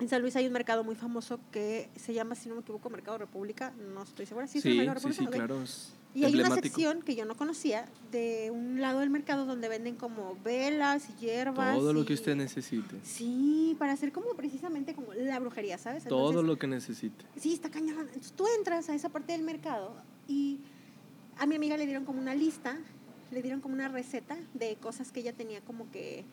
en 0.00 0.08
San 0.08 0.20
Luis 0.20 0.34
hay 0.34 0.48
un 0.48 0.52
mercado 0.52 0.82
muy 0.82 0.96
famoso 0.96 1.38
que 1.52 1.88
se 1.94 2.12
llama, 2.12 2.34
si 2.34 2.48
no 2.48 2.56
me 2.56 2.62
equivoco, 2.62 2.90
Mercado 2.90 3.18
República, 3.18 3.72
no 3.94 4.02
estoy 4.02 4.26
segura. 4.26 4.48
Sí, 4.48 4.58
es 4.58 4.64
el 4.66 4.72
Sí, 4.72 4.78
Mercado 4.78 5.08
sí, 5.08 5.14
sí, 5.14 5.26
claro. 5.28 5.62
Es 5.62 5.92
Y 6.12 6.24
hay 6.24 6.34
una 6.34 6.56
sección 6.56 7.02
que 7.02 7.14
yo 7.14 7.24
no 7.24 7.36
conocía 7.36 7.86
de 8.10 8.50
un 8.50 8.80
lado 8.80 8.98
del 8.98 9.10
mercado 9.10 9.46
donde 9.46 9.68
venden 9.68 9.94
como 9.94 10.36
velas 10.42 11.06
y 11.08 11.24
hierbas. 11.24 11.78
Todo 11.78 11.92
lo 11.92 12.04
que 12.04 12.14
usted 12.14 12.34
necesite. 12.34 12.96
Sí, 13.04 13.76
para 13.78 13.92
hacer 13.92 14.10
como 14.10 14.34
precisamente 14.34 14.92
como 14.92 15.14
la 15.14 15.38
brujería, 15.38 15.78
¿sabes? 15.78 16.02
Todo 16.02 16.42
lo 16.42 16.58
que 16.58 16.66
necesite. 16.66 17.24
Sí, 17.38 17.52
está 17.52 17.70
cañón. 17.70 18.00
Entonces 18.00 18.32
tú 18.32 18.44
entras 18.58 18.88
a 18.88 18.94
esa 18.96 19.10
parte 19.10 19.34
del 19.34 19.44
mercado 19.44 19.94
y 20.26 20.58
a 21.38 21.46
mi 21.46 21.56
amiga 21.56 21.76
le 21.76 21.86
dieron 21.86 22.04
como 22.04 22.20
una 22.20 22.34
lista, 22.34 22.76
le 23.30 23.42
dieron 23.42 23.60
como 23.60 23.74
una 23.74 23.88
receta 23.88 24.36
de 24.54 24.76
cosas 24.76 25.12
que 25.12 25.20
ella 25.20 25.32
tenía 25.32 25.60
como 25.60 25.90
que 25.90 26.24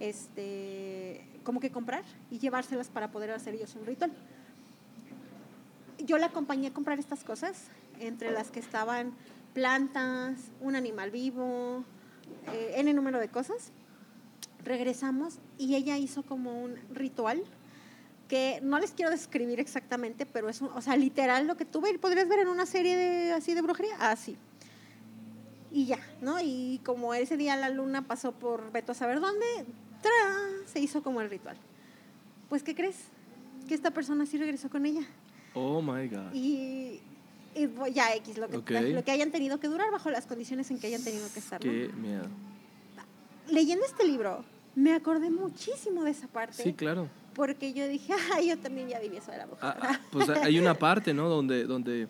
este 0.00 1.24
como 1.44 1.60
que 1.60 1.70
comprar 1.70 2.04
y 2.30 2.38
llevárselas 2.38 2.88
para 2.88 3.10
poder 3.10 3.30
hacer 3.30 3.54
ellos 3.54 3.74
un 3.74 3.86
ritual. 3.86 4.12
Yo 5.98 6.18
la 6.18 6.26
acompañé 6.26 6.68
a 6.68 6.72
comprar 6.72 6.98
estas 6.98 7.24
cosas, 7.24 7.64
entre 7.98 8.30
las 8.30 8.50
que 8.50 8.60
estaban 8.60 9.12
plantas, 9.52 10.38
un 10.60 10.76
animal 10.76 11.10
vivo, 11.10 11.84
eh, 12.52 12.74
N 12.76 12.92
número 12.94 13.18
de 13.18 13.28
cosas. 13.28 13.72
Regresamos 14.64 15.38
y 15.58 15.74
ella 15.74 15.98
hizo 15.98 16.22
como 16.22 16.62
un 16.62 16.76
ritual 16.92 17.42
que 18.28 18.60
no 18.62 18.78
les 18.78 18.92
quiero 18.92 19.10
describir 19.10 19.58
exactamente, 19.60 20.24
pero 20.24 20.48
es, 20.48 20.62
o 20.62 20.80
sea, 20.80 20.96
literal 20.96 21.46
lo 21.46 21.56
que 21.56 21.64
tú 21.64 21.80
ver- 21.80 21.98
podrías 21.98 22.28
ver 22.28 22.40
en 22.40 22.48
una 22.48 22.64
serie 22.64 22.96
de, 22.96 23.32
así 23.32 23.54
de 23.54 23.60
brujería, 23.62 23.96
así. 23.98 24.36
Y 25.72 25.86
ya, 25.86 25.98
¿no? 26.20 26.40
Y 26.40 26.80
como 26.84 27.14
ese 27.14 27.36
día 27.36 27.56
la 27.56 27.68
luna 27.68 28.02
pasó 28.02 28.32
por 28.32 28.72
Beto 28.72 28.92
a 28.92 28.94
saber 28.94 29.20
dónde, 29.20 29.46
¡tra! 30.02 30.10
se 30.66 30.80
hizo 30.80 31.02
como 31.02 31.20
el 31.20 31.30
ritual. 31.30 31.56
Pues, 32.48 32.62
¿qué 32.62 32.74
crees? 32.74 32.96
Que 33.68 33.74
esta 33.74 33.92
persona 33.92 34.26
sí 34.26 34.36
regresó 34.36 34.68
con 34.68 34.84
ella. 34.86 35.02
Oh 35.54 35.80
my 35.80 36.08
God. 36.08 36.32
Y, 36.34 37.00
y 37.54 37.68
ya 37.94 38.14
X, 38.16 38.38
lo 38.38 38.48
que, 38.48 38.56
Ok. 38.56 38.70
lo 38.92 39.04
que 39.04 39.10
hayan 39.12 39.30
tenido 39.30 39.60
que 39.60 39.68
durar 39.68 39.90
bajo 39.92 40.10
las 40.10 40.26
condiciones 40.26 40.70
en 40.70 40.80
que 40.80 40.88
hayan 40.88 41.04
tenido 41.04 41.26
que 41.32 41.38
estar. 41.38 41.64
¿no? 41.64 41.70
Qué 41.70 41.88
miedo. 41.96 42.24
leyendo 43.48 43.84
este 43.86 44.04
libro, 44.04 44.44
me 44.74 44.92
acordé 44.94 45.30
muchísimo 45.30 46.02
de 46.04 46.10
esa 46.10 46.26
parte. 46.28 46.62
Sí, 46.62 46.72
claro. 46.72 47.08
Porque 47.34 47.72
yo 47.72 47.86
dije, 47.86 48.12
ay, 48.34 48.48
yo 48.48 48.58
también 48.58 48.88
ya 48.88 48.98
viví 48.98 49.16
eso 49.18 49.30
de 49.30 49.38
la 49.38 49.46
bruja. 49.46 49.70
Ah, 49.70 49.78
ah, 49.82 50.00
pues 50.10 50.28
hay 50.28 50.58
una 50.58 50.74
parte, 50.78 51.14
¿no? 51.14 51.28
Donde, 51.28 51.64
donde 51.64 52.08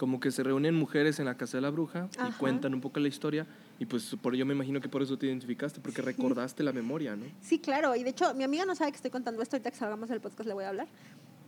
como 0.00 0.18
que 0.18 0.30
se 0.30 0.42
reúnen 0.42 0.74
mujeres 0.74 1.18
en 1.18 1.26
la 1.26 1.36
casa 1.36 1.58
de 1.58 1.60
la 1.60 1.68
bruja 1.68 2.08
y 2.26 2.32
cuentan 2.38 2.72
un 2.72 2.80
poco 2.80 2.98
la 3.00 3.08
historia. 3.08 3.46
Y 3.78 3.84
pues 3.84 4.16
por 4.22 4.34
yo 4.34 4.46
me 4.46 4.54
imagino 4.54 4.80
que 4.80 4.88
por 4.88 5.02
eso 5.02 5.18
te 5.18 5.26
identificaste, 5.26 5.78
porque 5.78 6.00
recordaste 6.00 6.62
la 6.62 6.72
memoria, 6.72 7.16
¿no? 7.16 7.26
Sí, 7.42 7.58
claro. 7.58 7.94
Y 7.94 8.02
de 8.02 8.08
hecho, 8.08 8.32
mi 8.32 8.42
amiga 8.42 8.64
no 8.64 8.74
sabe 8.74 8.92
que 8.92 8.96
estoy 8.96 9.10
contando 9.10 9.42
esto. 9.42 9.56
Ahorita 9.56 9.70
que 9.70 9.76
salgamos 9.76 10.08
del 10.08 10.22
podcast 10.22 10.48
le 10.48 10.54
voy 10.54 10.64
a 10.64 10.70
hablar. 10.70 10.88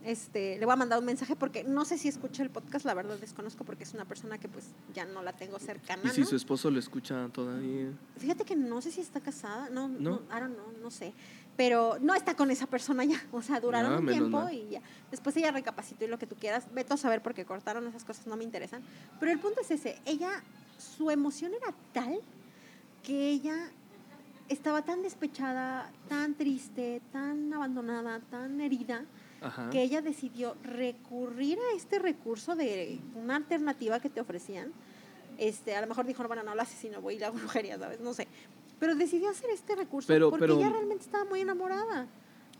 Este, 0.03 0.57
le 0.57 0.65
voy 0.65 0.73
a 0.73 0.75
mandar 0.75 0.99
un 0.99 1.05
mensaje 1.05 1.35
porque 1.35 1.63
no 1.63 1.85
sé 1.85 1.97
si 1.97 2.09
escucha 2.09 2.43
el 2.43 2.49
podcast, 2.49 2.85
la 2.85 2.93
verdad 2.93 3.17
desconozco 3.17 3.63
porque 3.63 3.83
es 3.83 3.93
una 3.93 4.03
persona 4.05 4.37
que 4.37 4.49
pues 4.49 4.65
ya 4.93 5.05
no 5.05 5.21
la 5.23 5.31
tengo 5.33 5.59
cercana. 5.59 6.01
Y 6.05 6.09
si 6.09 6.21
¿no? 6.21 6.27
su 6.27 6.35
esposo 6.35 6.69
lo 6.69 6.79
escucha 6.79 7.29
todavía. 7.31 7.87
Fíjate 8.17 8.43
que 8.43 8.55
no 8.55 8.81
sé 8.81 8.91
si 8.91 8.99
está 8.99 9.21
casada, 9.21 9.69
no, 9.69 9.87
no, 9.87 9.99
¿No? 9.99 10.15
I 10.35 10.41
don't 10.41 10.55
know, 10.55 10.73
no 10.81 10.91
sé. 10.91 11.13
Pero 11.55 11.97
no 12.01 12.15
está 12.15 12.35
con 12.35 12.51
esa 12.51 12.67
persona 12.67 13.05
ya, 13.05 13.21
o 13.31 13.41
sea, 13.41 13.59
duraron 13.61 13.93
Ah, 13.93 13.99
un 13.99 14.07
tiempo 14.07 14.49
y 14.49 14.69
ya. 14.71 14.81
Después 15.09 15.37
ella 15.37 15.51
recapacitó 15.51 16.03
y 16.03 16.07
lo 16.07 16.19
que 16.19 16.27
tú 16.27 16.35
quieras, 16.35 16.65
vete 16.73 16.93
a 16.93 16.97
saber 16.97 17.21
porque 17.21 17.45
cortaron 17.45 17.87
esas 17.87 18.03
cosas, 18.03 18.27
no 18.27 18.35
me 18.35 18.43
interesan. 18.43 18.81
Pero 19.19 19.31
el 19.31 19.39
punto 19.39 19.61
es 19.61 19.71
ese, 19.71 20.01
ella, 20.05 20.43
su 20.77 21.11
emoción 21.11 21.53
era 21.53 21.73
tal 21.93 22.19
que 23.03 23.29
ella 23.29 23.69
estaba 24.49 24.81
tan 24.81 25.01
despechada, 25.01 25.91
tan 26.09 26.35
triste, 26.35 27.01
tan 27.11 27.53
abandonada, 27.53 28.19
tan 28.29 28.59
herida, 28.59 29.05
Ajá. 29.43 29.69
que 29.69 29.81
ella 29.83 30.01
decidió 30.01 30.55
recurrir 30.63 31.57
a 31.59 31.75
este 31.75 31.99
recurso 31.99 32.55
de 32.55 32.99
una 33.15 33.35
alternativa 33.35 33.99
que 33.99 34.09
te 34.09 34.21
ofrecían. 34.21 34.71
Este, 35.37 35.75
a 35.75 35.81
lo 35.81 35.87
mejor 35.87 36.05
dijo, 36.05 36.23
bueno, 36.27 36.43
no 36.43 36.55
lo 36.55 36.61
asesino, 36.61 37.01
voy 37.01 37.15
a 37.15 37.17
ir 37.17 37.25
a 37.25 37.29
la 37.29 37.35
brujería, 37.35 37.77
¿sabes? 37.77 37.99
No 37.99 38.13
sé. 38.13 38.27
Pero 38.79 38.95
decidió 38.95 39.29
hacer 39.29 39.49
este 39.49 39.75
recurso 39.75 40.07
Pero- 40.07 40.29
porque 40.29 40.41
pero- 40.45 40.57
ella 40.59 40.69
realmente 40.69 41.03
estaba 41.03 41.25
muy 41.25 41.41
enamorada. 41.41 42.07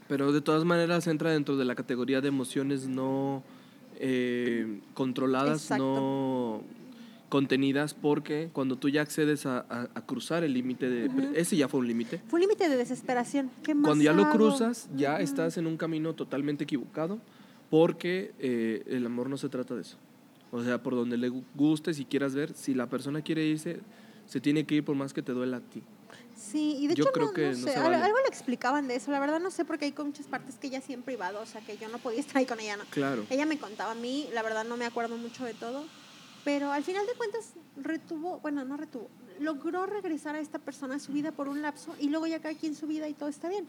Pero 0.07 0.31
de 0.31 0.41
todas 0.41 0.65
maneras 0.65 1.07
entra 1.07 1.31
dentro 1.31 1.55
de 1.55 1.65
la 1.65 1.75
categoría 1.75 2.19
de 2.21 2.27
emociones 2.27 2.87
no 2.87 3.41
eh, 3.99 4.81
controladas, 4.95 5.61
Exacto. 5.63 5.83
no 5.85 6.61
contenidas, 7.37 7.95
porque 7.95 8.51
cuando 8.53 8.75
tú 8.75 8.89
ya 8.89 9.01
accedes 9.01 9.47
a, 9.47 9.65
a- 9.67 9.89
a 9.95 10.05
cruzar 10.05 10.43
el 10.43 10.53
límite 10.53 10.87
de... 10.87 11.07
Ujú. 11.09 11.33
Ese 11.33 11.57
ya 11.57 11.67
fue 11.67 11.79
un 11.79 11.87
límite. 11.87 12.21
Fue 12.27 12.37
un 12.37 12.41
límite 12.41 12.69
de 12.69 12.77
desesperación. 12.77 13.49
¿Qué 13.63 13.73
más 13.73 13.85
Cuando 13.87 14.03
ya 14.03 14.13
lo 14.13 14.21
hago? 14.25 14.33
cruzas, 14.33 14.87
ya 14.95 15.13
Ujú. 15.15 15.23
estás 15.23 15.57
en 15.57 15.65
un 15.65 15.75
camino 15.75 16.13
totalmente 16.13 16.65
equivocado, 16.65 17.17
porque 17.71 18.33
eh, 18.37 18.83
el 18.85 19.03
amor 19.07 19.31
no 19.31 19.37
se 19.37 19.49
trata 19.49 19.73
de 19.73 19.81
eso. 19.81 19.97
O 20.51 20.63
sea, 20.63 20.83
por 20.83 20.93
donde 20.93 21.17
le 21.17 21.31
gu- 21.31 21.43
guste, 21.55 21.91
si 21.95 22.05
quieras 22.05 22.35
ver, 22.35 22.53
si 22.53 22.75
la 22.75 22.85
persona 22.85 23.23
quiere 23.23 23.43
irse, 23.43 23.79
se 24.27 24.39
tiene 24.39 24.63
que 24.67 24.75
ir 24.75 24.85
por 24.85 24.95
más 24.95 25.11
que 25.11 25.23
te 25.23 25.31
duela 25.31 25.57
a 25.57 25.61
ti. 25.61 25.81
Sí, 26.37 26.77
y 26.81 26.85
de 26.87 26.93
Yo 26.93 27.05
hecho 27.05 27.11
creo 27.13 27.25
no, 27.27 27.33
que 27.33 27.45
no 27.45 27.49
no 27.49 27.55
sé, 27.57 27.75
algo, 27.75 27.89
vale. 27.89 28.03
algo 28.03 28.17
le 28.19 28.27
explicaban 28.27 28.87
de 28.87 28.95
eso. 28.97 29.09
La 29.09 29.19
verdad 29.19 29.39
no 29.39 29.49
sé 29.49 29.65
porque 29.65 29.85
hay 29.85 29.93
muchas 30.05 30.27
partes 30.27 30.57
que 30.59 30.67
ella 30.67 30.81
sí 30.81 30.93
en 30.93 31.01
privado, 31.01 31.41
o 31.41 31.47
sea, 31.47 31.61
que 31.61 31.77
yo 31.77 31.89
no 31.89 31.97
podía 31.97 32.19
estar 32.19 32.37
ahí 32.37 32.45
con 32.45 32.59
ella, 32.59 32.77
¿no? 32.77 32.83
Claro. 32.91 33.25
Ella 33.31 33.47
me 33.47 33.57
contaba 33.57 33.93
a 33.93 33.95
mí, 33.95 34.27
la 34.35 34.43
verdad 34.43 34.65
no 34.65 34.77
me 34.77 34.85
acuerdo 34.85 35.17
mucho 35.17 35.43
de 35.45 35.55
todo, 35.55 35.83
pero 36.43 36.71
al 36.71 36.83
final 36.83 37.05
de 37.05 37.13
cuentas 37.13 37.53
retuvo, 37.81 38.39
bueno, 38.39 38.65
no 38.65 38.77
retuvo, 38.77 39.09
logró 39.39 39.85
regresar 39.85 40.35
a 40.35 40.39
esta 40.39 40.59
persona 40.59 40.95
a 40.95 40.99
su 40.99 41.11
vida 41.11 41.31
por 41.31 41.47
un 41.47 41.61
lapso 41.61 41.95
y 41.99 42.09
luego 42.09 42.27
ya 42.27 42.39
cada 42.39 42.55
quien 42.55 42.75
su 42.75 42.87
vida 42.87 43.07
y 43.07 43.13
todo 43.13 43.29
está 43.29 43.49
bien. 43.49 43.65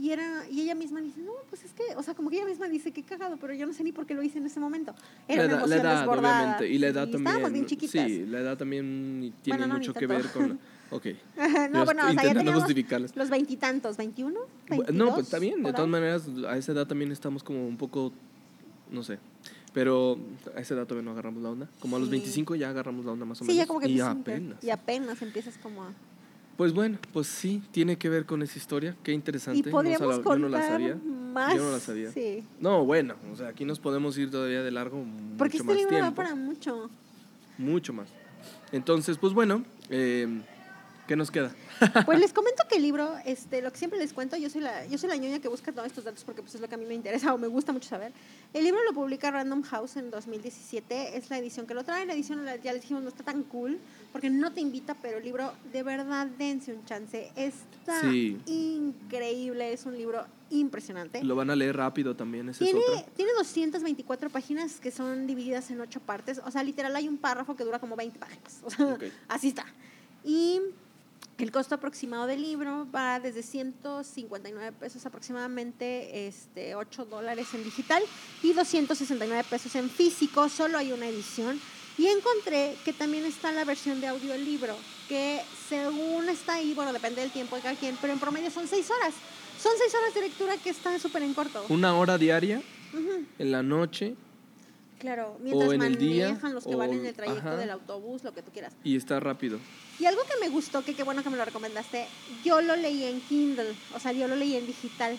Y, 0.00 0.10
era, 0.12 0.48
y 0.48 0.60
ella 0.60 0.76
misma 0.76 1.00
dice, 1.00 1.20
no, 1.22 1.32
pues 1.50 1.64
es 1.64 1.72
que, 1.72 1.82
o 1.96 2.02
sea, 2.04 2.14
como 2.14 2.30
que 2.30 2.36
ella 2.36 2.46
misma 2.46 2.68
dice, 2.68 2.92
qué 2.92 3.02
cagado, 3.02 3.36
pero 3.36 3.52
yo 3.52 3.66
no 3.66 3.72
sé 3.72 3.82
ni 3.82 3.90
por 3.90 4.06
qué 4.06 4.14
lo 4.14 4.22
hice 4.22 4.38
en 4.38 4.46
ese 4.46 4.60
momento. 4.60 4.94
Era 5.26 5.42
la, 5.42 5.48
una 5.48 5.56
la 5.56 5.62
emoción 5.64 5.80
edad, 5.80 5.98
desbordada. 5.98 6.38
obviamente. 6.38 6.68
Y 6.68 6.78
la 6.78 6.86
edad 6.86 7.02
también. 7.08 7.26
Estábamos 7.26 7.52
bien 7.52 7.66
chiquitas. 7.66 8.06
Sí, 8.06 8.26
la 8.26 8.38
edad 8.38 8.56
también 8.56 9.34
tiene 9.42 9.58
Bueno, 9.58 9.74
no, 9.74 9.80
mucho 9.80 9.92
que 9.94 10.06
ver 10.06 10.26
con... 10.30 10.58
Ok. 10.90 11.04
no, 11.70 11.80
Yo 11.80 11.84
bueno, 11.84 12.02
o 12.02 12.04
sea, 12.04 12.06
ya 12.06 12.10
intentando 12.12 12.38
teníamos 12.38 12.62
justificarlas. 12.62 13.16
los 13.16 13.28
veintitantos, 13.28 13.96
¿veintiuno? 13.96 14.40
No, 14.92 15.14
pues 15.14 15.26
está 15.26 15.38
bien. 15.38 15.62
De 15.64 15.72
todas 15.72 15.88
maneras, 15.88 16.22
a 16.48 16.56
esa 16.56 16.72
edad 16.72 16.86
también 16.86 17.10
estamos 17.12 17.42
como 17.42 17.66
un 17.66 17.76
poco, 17.76 18.12
no 18.90 19.02
sé. 19.02 19.18
Pero 19.78 20.18
a 20.56 20.60
esa 20.60 20.74
edad 20.74 20.86
todavía 20.86 21.04
no 21.04 21.12
agarramos 21.12 21.40
la 21.40 21.50
onda. 21.50 21.68
Como 21.78 21.94
a 21.94 21.98
los 22.00 22.08
Sí. 22.08 22.12
25 22.16 22.56
ya 22.56 22.68
agarramos 22.70 23.04
la 23.06 23.12
onda 23.12 23.24
más 23.24 23.40
o 23.40 23.44
Sí, 23.44 23.48
menos. 23.52 23.56
ya 23.62 23.66
como 23.68 23.78
que 23.78 23.88
y 23.88 24.00
apenas. 24.00 24.64
Y 24.64 24.70
apenas 24.70 25.22
empiezas 25.22 25.56
como 25.58 25.84
a... 25.84 25.92
Pues 26.56 26.72
bueno, 26.72 26.98
pues 27.12 27.28
sí, 27.28 27.62
tiene 27.70 27.96
que 27.96 28.08
ver 28.08 28.26
con 28.26 28.42
esa 28.42 28.58
historia. 28.58 28.96
Qué 29.04 29.12
interesante. 29.12 29.60
Y 29.60 29.62
No 29.62 29.70
podríamos 29.70 30.00
sala- 30.16 30.22
contar 30.24 30.32
yo 30.38 30.38
no 30.40 30.48
la 30.48 30.66
sabía. 30.66 30.96
más. 31.32 31.54
Yo 31.54 31.62
no 31.62 31.70
la 31.70 31.78
sabía. 31.78 32.10
Sí. 32.10 32.42
No, 32.58 32.84
bueno, 32.84 33.14
o 33.32 33.36
sea, 33.36 33.46
aquí 33.48 33.64
nos 33.64 33.78
podemos 33.78 34.18
ir 34.18 34.32
todavía 34.32 34.64
de 34.64 34.70
largo 34.72 35.04
Porque 35.38 35.58
mucho 35.62 35.62
este 35.62 35.64
más 35.64 35.76
libro 35.76 35.90
tiempo. 35.90 36.14
para 36.16 36.34
mucho. 36.34 36.90
Mucho 37.56 37.92
más. 37.92 38.08
Entonces, 38.72 39.16
pues 39.18 39.32
bueno, 39.32 39.62
eh, 39.90 40.26
¿qué 41.06 41.14
nos 41.14 41.30
queda? 41.30 41.52
Pues 42.06 42.18
les 42.18 42.32
comento 42.32 42.62
que 42.68 42.76
el 42.76 42.82
libro, 42.82 43.14
este, 43.24 43.62
lo 43.62 43.70
que 43.72 43.78
siempre 43.78 43.98
les 43.98 44.12
cuento, 44.12 44.36
yo 44.36 44.50
soy 44.50 44.60
la, 44.60 44.86
yo 44.86 44.98
soy 44.98 45.08
la 45.08 45.16
ñoña 45.16 45.38
que 45.40 45.48
busca 45.48 45.72
todos 45.72 45.86
estos 45.86 46.04
datos 46.04 46.24
porque 46.24 46.42
pues 46.42 46.54
es 46.54 46.60
lo 46.60 46.68
que 46.68 46.74
a 46.74 46.78
mí 46.78 46.84
me 46.86 46.94
interesa 46.94 47.32
o 47.34 47.38
me 47.38 47.46
gusta 47.48 47.72
mucho 47.72 47.88
saber. 47.88 48.12
El 48.54 48.64
libro 48.64 48.80
lo 48.84 48.92
publica 48.92 49.30
Random 49.30 49.62
House 49.62 49.96
en 49.96 50.10
2017, 50.10 51.16
es 51.16 51.30
la 51.30 51.38
edición 51.38 51.66
que 51.66 51.74
lo 51.74 51.84
trae, 51.84 52.06
la 52.06 52.12
edición 52.14 52.44
ya 52.62 52.72
les 52.72 52.82
dijimos 52.82 53.02
no 53.02 53.08
está 53.10 53.22
tan 53.24 53.42
cool 53.44 53.78
porque 54.12 54.30
no 54.30 54.52
te 54.52 54.60
invita, 54.60 54.94
pero 55.00 55.18
el 55.18 55.24
libro 55.24 55.52
de 55.72 55.82
verdad 55.82 56.26
dense 56.26 56.72
un 56.72 56.84
chance, 56.84 57.30
está 57.36 58.00
Sí. 58.00 58.38
increíble, 58.46 59.72
es 59.72 59.84
un 59.86 59.96
libro 59.96 60.24
impresionante. 60.50 61.22
Lo 61.22 61.36
van 61.36 61.50
a 61.50 61.56
leer 61.56 61.76
rápido 61.76 62.16
también, 62.16 62.48
esa 62.48 62.64
Tiene, 62.64 62.80
es 62.80 62.88
otra. 62.88 63.12
tiene 63.14 63.32
224 63.36 64.30
páginas 64.30 64.80
que 64.80 64.90
son 64.90 65.26
divididas 65.26 65.70
en 65.70 65.80
ocho 65.80 66.00
partes. 66.00 66.40
O 66.44 66.50
sea, 66.50 66.62
literal 66.62 66.94
hay 66.96 67.06
un 67.08 67.18
párrafo 67.18 67.54
que 67.56 67.64
dura 67.64 67.78
como 67.78 67.96
20 67.96 68.18
páginas. 68.18 68.60
O 68.64 68.70
sea, 68.70 68.96
así 69.28 69.48
está. 69.48 69.66
Y 70.24 70.60
el 71.38 71.52
costo 71.52 71.76
aproximado 71.76 72.26
del 72.26 72.42
libro 72.42 72.86
va 72.94 73.20
desde 73.20 73.42
159 73.42 74.72
pesos 74.78 75.06
aproximadamente, 75.06 76.26
este, 76.26 76.74
8 76.74 77.04
dólares 77.04 77.46
en 77.54 77.62
digital 77.64 78.02
y 78.42 78.52
269 78.52 79.44
pesos 79.48 79.74
en 79.76 79.88
físico. 79.88 80.48
Solo 80.48 80.78
hay 80.78 80.92
una 80.92 81.06
edición. 81.06 81.60
Y 81.96 82.06
encontré 82.06 82.76
que 82.84 82.92
también 82.92 83.24
está 83.24 83.50
la 83.50 83.64
versión 83.64 84.00
de 84.00 84.06
audiolibro, 84.06 84.76
que 85.08 85.40
según 85.68 86.28
está 86.28 86.54
ahí, 86.54 86.72
bueno, 86.74 86.92
depende 86.92 87.20
del 87.22 87.30
tiempo 87.32 87.56
de 87.56 87.62
cada 87.62 87.74
quien, 87.74 87.96
pero 88.00 88.12
en 88.12 88.20
promedio 88.20 88.50
son 88.50 88.68
6 88.68 88.88
horas. 88.90 89.14
Son 89.60 89.72
6 89.76 89.92
horas 89.94 90.14
de 90.14 90.20
lectura 90.20 90.56
que 90.58 90.70
están 90.70 90.98
súper 91.00 91.22
en 91.24 91.34
corto. 91.34 91.64
Una 91.68 91.96
hora 91.96 92.16
diaria 92.16 92.62
en 93.38 93.50
la 93.50 93.62
noche 93.64 94.14
Claro, 95.00 95.38
mientras 95.40 95.72
en 95.72 95.82
el 95.82 95.96
día, 95.98 96.28
manejan 96.28 96.54
los 96.54 96.64
que 96.64 96.74
van 96.74 96.90
o- 96.90 96.92
en 96.92 97.06
el 97.06 97.14
trayecto 97.14 97.48
ajá. 97.48 97.56
del 97.56 97.70
autobús, 97.70 98.22
lo 98.24 98.32
que 98.34 98.42
tú 98.42 98.50
quieras. 98.52 98.74
y 98.82 98.96
está 98.96 99.18
rápido. 99.20 99.58
Y 99.98 100.06
algo 100.06 100.22
que 100.22 100.38
me 100.40 100.48
gustó, 100.48 100.84
que 100.84 100.94
qué 100.94 101.02
bueno 101.02 101.22
que 101.22 101.30
me 101.30 101.36
lo 101.36 101.44
recomendaste, 101.44 102.06
yo 102.44 102.60
lo 102.60 102.76
leí 102.76 103.04
en 103.04 103.20
Kindle, 103.22 103.74
o 103.94 104.00
sea, 104.00 104.12
yo 104.12 104.28
lo 104.28 104.36
leí 104.36 104.56
en 104.56 104.66
digital. 104.66 105.18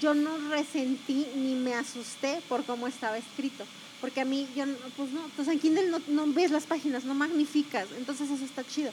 Yo 0.00 0.14
no 0.14 0.36
resentí 0.50 1.26
ni 1.34 1.54
me 1.54 1.74
asusté 1.74 2.40
por 2.48 2.64
cómo 2.64 2.86
estaba 2.86 3.18
escrito. 3.18 3.64
Porque 4.00 4.20
a 4.20 4.24
mí, 4.24 4.48
yo, 4.56 4.64
pues 4.96 5.10
no, 5.10 5.20
pues 5.36 5.48
en 5.48 5.58
Kindle 5.58 5.88
no, 5.90 6.00
no 6.08 6.32
ves 6.32 6.50
las 6.50 6.64
páginas, 6.64 7.04
no 7.04 7.14
magnificas, 7.14 7.88
entonces 7.96 8.30
eso 8.30 8.44
está 8.44 8.64
chido. 8.64 8.92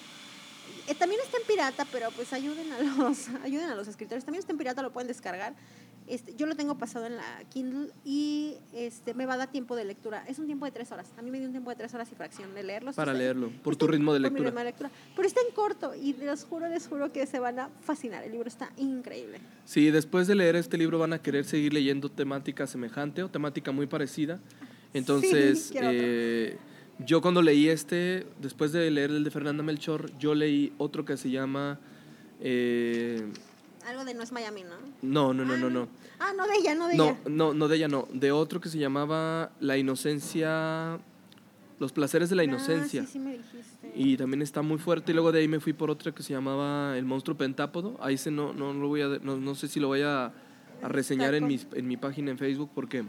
Eh, 0.88 0.96
también 0.96 1.22
está 1.22 1.38
en 1.38 1.44
pirata, 1.44 1.86
pero 1.92 2.12
pues 2.12 2.32
ayuden 2.34 2.72
a 2.72 2.80
los, 2.80 3.28
ayuden 3.44 3.70
a 3.70 3.76
los 3.76 3.88
escritores. 3.88 4.24
También 4.24 4.40
está 4.40 4.52
en 4.52 4.58
pirata, 4.58 4.82
lo 4.82 4.92
pueden 4.92 5.08
descargar. 5.08 5.54
Este, 6.08 6.34
yo 6.36 6.46
lo 6.46 6.56
tengo 6.56 6.78
pasado 6.78 7.06
en 7.06 7.18
la 7.18 7.44
Kindle 7.50 7.90
y 8.06 8.56
este, 8.74 9.14
me 9.14 9.26
va 9.26 9.34
a 9.34 9.38
dar 9.38 9.52
tiempo 9.52 9.76
de 9.76 9.84
lectura. 9.84 10.24
Es 10.28 10.40
un 10.40 10.46
tiempo 10.46 10.66
de 10.66 10.72
tres 10.72 10.90
horas. 10.94 11.12
A 11.18 11.22
mí 11.22 11.32
me 11.32 11.38
dio 11.38 11.48
un 11.48 11.52
tiempo 11.54 11.70
de 11.70 11.76
tres 11.76 11.94
horas 11.94 12.10
y 12.12 12.16
fracción 12.16 12.54
de 12.56 12.64
leerlo. 12.64 12.94
Para 12.94 13.12
Está- 13.12 13.20
leerlo, 13.22 13.50
por 13.62 13.74
está 13.74 13.86
tu 13.86 13.92
ritmo 13.92 14.14
de 14.14 14.22
por 14.22 14.32
mi 14.32 14.40
lectura. 14.40 14.50
ritmo 14.50 14.60
de 14.60 14.66
lectura. 14.66 14.92
Pero 15.16 15.28
está 15.28 15.42
en 15.48 15.54
corto 15.54 15.94
y 15.96 16.14
les 16.14 16.44
juro, 16.46 16.70
les 16.70 16.88
juro 16.88 17.12
que 17.12 17.26
se 17.26 17.40
van 17.40 17.60
a 17.60 17.70
fascinar. 17.82 18.24
El 18.24 18.32
libro 18.32 18.48
está 18.48 18.72
increíble. 18.78 19.40
Si 19.66 19.92
después 19.92 20.28
de 20.28 20.36
leer 20.36 20.56
este 20.56 20.78
libro 20.78 20.98
van 20.98 21.12
a 21.12 21.22
querer 21.22 21.44
seguir 21.44 21.74
leyendo 21.74 22.10
temática 22.10 22.68
semejante 22.68 23.22
o 23.24 23.30
temática 23.30 23.72
muy 23.74 23.88
parecida, 23.88 24.40
entonces 24.94 25.72
eh, 25.76 26.58
yo 27.06 27.22
cuando 27.22 27.42
leí 27.42 27.68
este, 27.68 28.26
después 28.42 28.72
de 28.72 28.90
leer 28.90 29.12
el 29.12 29.24
de 29.26 29.32
Fernanda 29.32 29.62
Melchor, 29.62 30.10
yo 30.18 30.34
leí 30.34 30.72
otro 30.78 31.04
que 31.04 31.18
se 31.18 31.30
llama... 31.30 31.80
eh, 32.40 33.28
Algo 33.88 34.06
de 34.06 34.14
No 34.14 34.22
es 34.24 34.32
Miami, 34.32 34.64
¿no? 34.64 34.76
no, 35.02 35.34
no, 35.34 35.46
no, 35.46 35.58
no, 35.58 35.70
no. 35.70 35.88
Ah, 36.20 36.34
no 36.36 36.46
de 36.48 36.56
ella, 36.58 36.76
no 36.76 36.88
de 36.88 36.96
No, 36.96 37.04
ella. 37.06 37.18
no, 37.30 37.54
no 37.54 37.68
de 37.68 37.76
ella 37.78 37.88
no. 37.88 38.08
De 38.14 38.32
otro 38.32 38.60
que 38.60 38.70
se 38.70 38.78
llamaba 38.80 39.52
La 39.60 39.78
inocencia... 39.78 41.00
Los 41.80 41.92
placeres 41.92 42.30
de 42.32 42.36
la 42.36 42.44
inocencia. 42.44 43.04
Ah, 43.04 43.06
sí, 43.06 43.12
sí 43.14 43.20
me 43.20 43.34
dijiste. 43.38 43.92
Y 43.94 44.18
también 44.18 44.42
está 44.42 44.64
muy 44.64 44.80
fuerte. 44.80 45.12
Y 45.12 45.14
luego 45.14 45.32
de 45.32 45.42
ahí 45.42 45.48
me 45.48 45.60
fui 45.60 45.74
por 45.74 45.92
otra 45.92 46.12
que 46.12 46.24
se 46.24 46.34
llamaba 46.34 46.98
El 46.98 47.06
monstruo 47.06 47.38
pentápodo. 47.38 47.98
Ahí 48.02 48.18
se 48.18 48.32
no, 48.32 48.52
no, 48.52 48.74
lo 48.74 48.88
voy 48.88 49.02
a, 49.02 49.08
no, 49.22 49.38
no 49.38 49.54
sé 49.54 49.68
si 49.68 49.80
lo 49.80 49.88
voy 49.88 50.02
a, 50.02 50.26
a 50.26 50.88
reseñar 50.88 51.36
en 51.36 51.46
mi, 51.46 51.60
en 51.74 51.88
mi 51.88 51.96
página 51.96 52.32
en 52.32 52.40
Facebook 52.40 52.72
porque, 52.74 53.06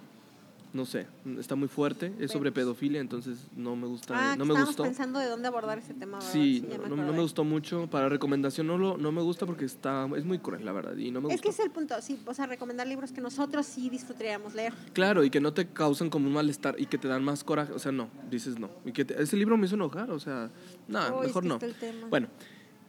no 0.72 0.84
sé, 0.84 1.06
está 1.38 1.54
muy 1.54 1.68
fuerte. 1.68 2.12
Es 2.18 2.30
sobre 2.30 2.50
Vemos. 2.50 2.54
pedofilia, 2.66 3.00
entonces 3.00 3.38
no 3.56 3.74
me 3.74 3.86
gusta. 3.86 4.32
ah, 4.32 4.36
no 4.36 4.44
me 4.44 4.52
gustó. 4.62 4.82
pensando 4.82 5.18
de 5.18 5.26
dónde 5.26 5.48
abordar 5.48 5.78
ese 5.78 5.94
tema. 5.94 6.18
¿verdad? 6.18 6.32
Sí, 6.32 6.64
no, 6.88 6.96
me 6.96 7.20
gustó 7.20 7.42
mucho. 7.44 7.88
Para 7.90 8.08
recomendación 8.08 8.66
no, 8.66 8.76
lo, 8.76 8.98
no 8.98 9.10
me 9.10 9.22
gusta 9.22 9.46
porque 9.46 9.64
está, 9.64 10.06
es 10.16 10.24
muy 10.24 10.38
cruel, 10.38 10.64
la 10.64 10.72
verdad. 10.72 10.96
Y 10.96 11.10
no 11.10 11.20
me 11.22 11.32
Es 11.32 11.40
que 11.40 11.48
es 11.48 11.58
el 11.60 11.70
punto, 11.70 11.94
sí, 12.02 12.20
o 12.26 12.34
sea, 12.34 12.46
recomendar 12.46 12.86
libros 12.86 13.12
que 13.12 13.20
nosotros 13.20 13.64
sí 13.66 13.88
disfrutaríamos 13.88 14.54
leer. 14.54 14.72
Claro, 14.92 15.24
y 15.24 15.30
que 15.30 15.40
no 15.40 15.52
te 15.54 15.66
causan 15.68 16.10
como 16.10 16.26
un 16.26 16.34
malestar 16.34 16.74
y 16.78 16.86
que 16.86 16.98
te 16.98 17.08
dan 17.08 17.24
más 17.24 17.44
coraje. 17.44 17.72
O 17.72 17.78
sea, 17.78 17.92
no, 17.92 18.08
dices 18.30 18.58
no. 18.58 18.68
Y 18.84 18.92
que 18.92 19.04
te- 19.04 19.20
ese 19.22 19.36
libro 19.36 19.56
me 19.56 19.66
hizo 19.66 19.74
enojar, 19.76 20.10
o 20.10 20.20
sea, 20.20 20.50
es 20.86 20.92
mejor 21.26 21.42
que 21.42 21.48
no. 21.48 21.54
está 21.54 21.66
el 21.66 21.74
tema. 21.74 22.06
Bueno, 22.08 22.28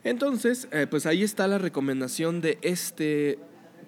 Entonces, 0.04 0.66
eh, 0.72 0.86
pues 0.88 1.04
ahí 1.06 1.22
está 1.22 1.46
la 1.48 1.58
recomendación 1.58 2.40
de 2.40 2.58
este 2.62 3.38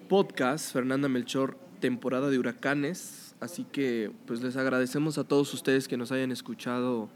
podcast, 0.09 0.71
Fernanda 0.71 1.07
Melchor, 1.09 1.57
temporada 1.79 2.29
de 2.29 2.37
huracanes. 2.39 3.22
Así 3.43 3.65
que 3.65 4.11
pues 4.25 4.41
les 4.41 4.55
agradecemos 4.55 5.17
a 5.17 5.23
todos 5.23 5.53
ustedes 5.53 5.87
que 5.87 5.97
nos 5.97 6.11
hayan 6.11 6.31
escuchado 6.31 7.09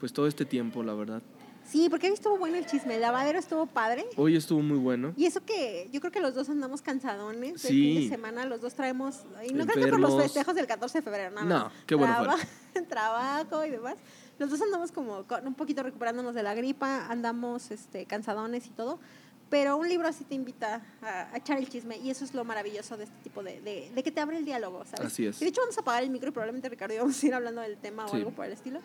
pues 0.00 0.12
todo 0.12 0.26
este 0.26 0.44
tiempo, 0.44 0.82
la 0.82 0.94
verdad. 0.94 1.22
Sí, 1.64 1.88
porque 1.90 2.06
hoy 2.06 2.12
estuvo 2.14 2.38
bueno 2.38 2.56
el 2.56 2.64
chisme. 2.66 2.94
El 2.94 3.00
lavadero 3.00 3.38
estuvo 3.40 3.66
padre. 3.66 4.06
Hoy 4.16 4.36
estuvo 4.36 4.62
muy 4.62 4.78
bueno. 4.78 5.12
Y 5.16 5.26
eso 5.26 5.44
que 5.44 5.88
yo 5.92 6.00
creo 6.00 6.12
que 6.12 6.20
los 6.20 6.32
dos 6.34 6.48
andamos 6.48 6.80
cansadones. 6.80 7.52
El 7.54 7.58
Sí. 7.58 7.68
fin 7.68 8.02
de 8.02 8.08
semana 8.08 8.46
los 8.46 8.60
dos 8.60 8.74
traemos. 8.74 9.24
Y 9.48 9.52
no 9.52 9.66
creo 9.66 9.84
que 9.84 9.90
por 9.90 9.98
los 10.00 10.10
Enfermos. 10.12 10.22
festejos 10.22 10.54
del 10.54 10.66
14 10.68 10.98
de 10.98 11.02
febrero, 11.02 11.30
nada. 11.34 11.44
No, 11.46 11.70
qué 11.86 11.94
bueno 11.96 12.14
Traba- 12.14 12.38
Trabajo 12.88 13.64
y 13.64 13.70
demás. 13.70 13.96
Los 14.38 14.50
dos 14.50 14.62
andamos 14.62 14.92
como 14.92 15.24
con- 15.24 15.46
un 15.46 15.54
poquito 15.54 15.82
recuperándonos 15.82 16.34
de 16.34 16.42
la 16.44 16.54
gripa. 16.54 17.06
Andamos 17.06 17.70
este, 17.72 18.06
cansadones 18.06 18.66
y 18.66 18.70
todo. 18.70 19.00
Pero 19.48 19.76
un 19.76 19.88
libro 19.88 20.08
así 20.08 20.24
te 20.24 20.34
invita 20.34 20.82
a, 21.02 21.32
a 21.32 21.36
echar 21.36 21.56
el 21.58 21.68
chisme. 21.68 21.96
Y 21.98 22.10
eso 22.10 22.24
es 22.24 22.34
lo 22.34 22.44
maravilloso 22.44 22.96
de 22.96 23.04
este 23.04 23.16
tipo 23.22 23.42
de. 23.42 23.60
de, 23.60 23.90
de 23.94 24.02
que 24.02 24.10
te 24.10 24.20
abre 24.20 24.36
el 24.38 24.44
diálogo, 24.44 24.84
¿sabes? 24.84 25.06
Así 25.06 25.24
es. 25.26 25.40
Y 25.40 25.44
de 25.44 25.50
hecho, 25.50 25.60
vamos 25.60 25.78
a 25.78 25.80
apagar 25.82 26.02
el 26.02 26.10
micro 26.10 26.28
y 26.28 26.32
probablemente 26.32 26.68
Ricardo 26.68 26.94
y 26.94 26.98
vamos 26.98 27.22
a 27.22 27.26
ir 27.26 27.34
hablando 27.34 27.60
del 27.60 27.76
tema 27.76 28.06
o 28.06 28.08
Sí. 28.08 28.16
algo 28.16 28.32
por 28.32 28.44
el 28.46 28.52
estilo. 28.52 28.80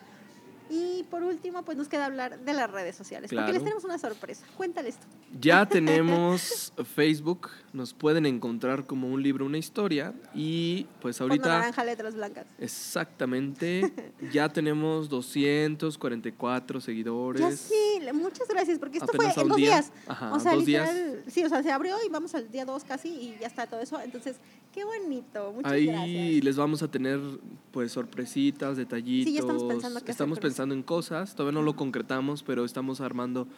Y 0.72 1.02
por 1.10 1.22
último, 1.22 1.62
pues 1.64 1.76
nos 1.76 1.86
queda 1.88 2.06
hablar 2.06 2.40
de 2.40 2.52
las 2.54 2.70
redes 2.70 2.96
sociales. 2.96 3.28
Claro. 3.28 3.44
Porque 3.46 3.58
les 3.58 3.62
tenemos 3.62 3.84
una 3.84 3.98
sorpresa. 3.98 4.46
Cuéntales 4.56 4.96
tú. 4.96 5.06
Ya 5.38 5.66
tenemos 5.68 6.72
Facebook, 6.94 7.50
nos 7.74 7.92
pueden 7.92 8.24
encontrar 8.24 8.86
como 8.86 9.08
un 9.08 9.22
libro, 9.22 9.44
una 9.44 9.58
historia. 9.58 10.14
Y 10.34 10.86
pues 11.02 11.18
Fondo 11.18 11.34
ahorita... 11.34 11.48
naranja, 11.48 11.84
letras 11.84 12.14
blancas. 12.14 12.46
Exactamente. 12.58 13.92
Ya 14.32 14.48
tenemos 14.48 15.08
244 15.08 16.80
seguidores. 16.80 17.40
Ya 17.40 17.50
sí, 17.52 18.00
muchas 18.14 18.48
gracias, 18.48 18.78
porque 18.78 18.98
esto 18.98 19.10
Apenas 19.12 19.34
fue 19.34 19.42
en 19.42 19.48
dos 19.48 19.56
día. 19.56 19.66
días. 19.66 19.92
Ajá, 20.06 20.32
o 20.32 20.40
sea, 20.40 20.54
dos 20.54 20.64
días. 20.64 20.90
sí, 21.26 21.44
o 21.44 21.48
sea, 21.48 21.62
se 21.62 21.70
abrió 21.70 21.96
y 22.06 22.08
vamos 22.08 22.34
al 22.34 22.50
día 22.50 22.64
dos 22.64 22.84
casi 22.84 23.08
y 23.08 23.36
ya 23.40 23.46
está 23.48 23.66
todo 23.66 23.80
eso. 23.80 24.00
Entonces, 24.00 24.36
qué 24.72 24.84
bonito, 24.84 25.52
muchas 25.52 25.72
Ahí 25.72 25.86
gracias. 25.86 26.44
les 26.44 26.56
vamos 26.56 26.82
a 26.82 26.88
tener 26.88 27.20
pues 27.72 27.92
sorpresitas, 27.92 28.76
detallitos. 28.76 29.28
Sí, 29.28 29.34
ya 29.34 29.40
estamos 29.40 29.64
pensando 29.64 29.98
hacer 29.98 30.10
Estamos. 30.10 30.38
Pensando 30.62 30.74
en 30.76 30.82
cosas, 30.84 31.34
todavía 31.34 31.58
no 31.58 31.64
lo 31.64 31.74
concretamos, 31.74 32.44
pero 32.44 32.64
estamos 32.64 33.00
armando 33.00 33.48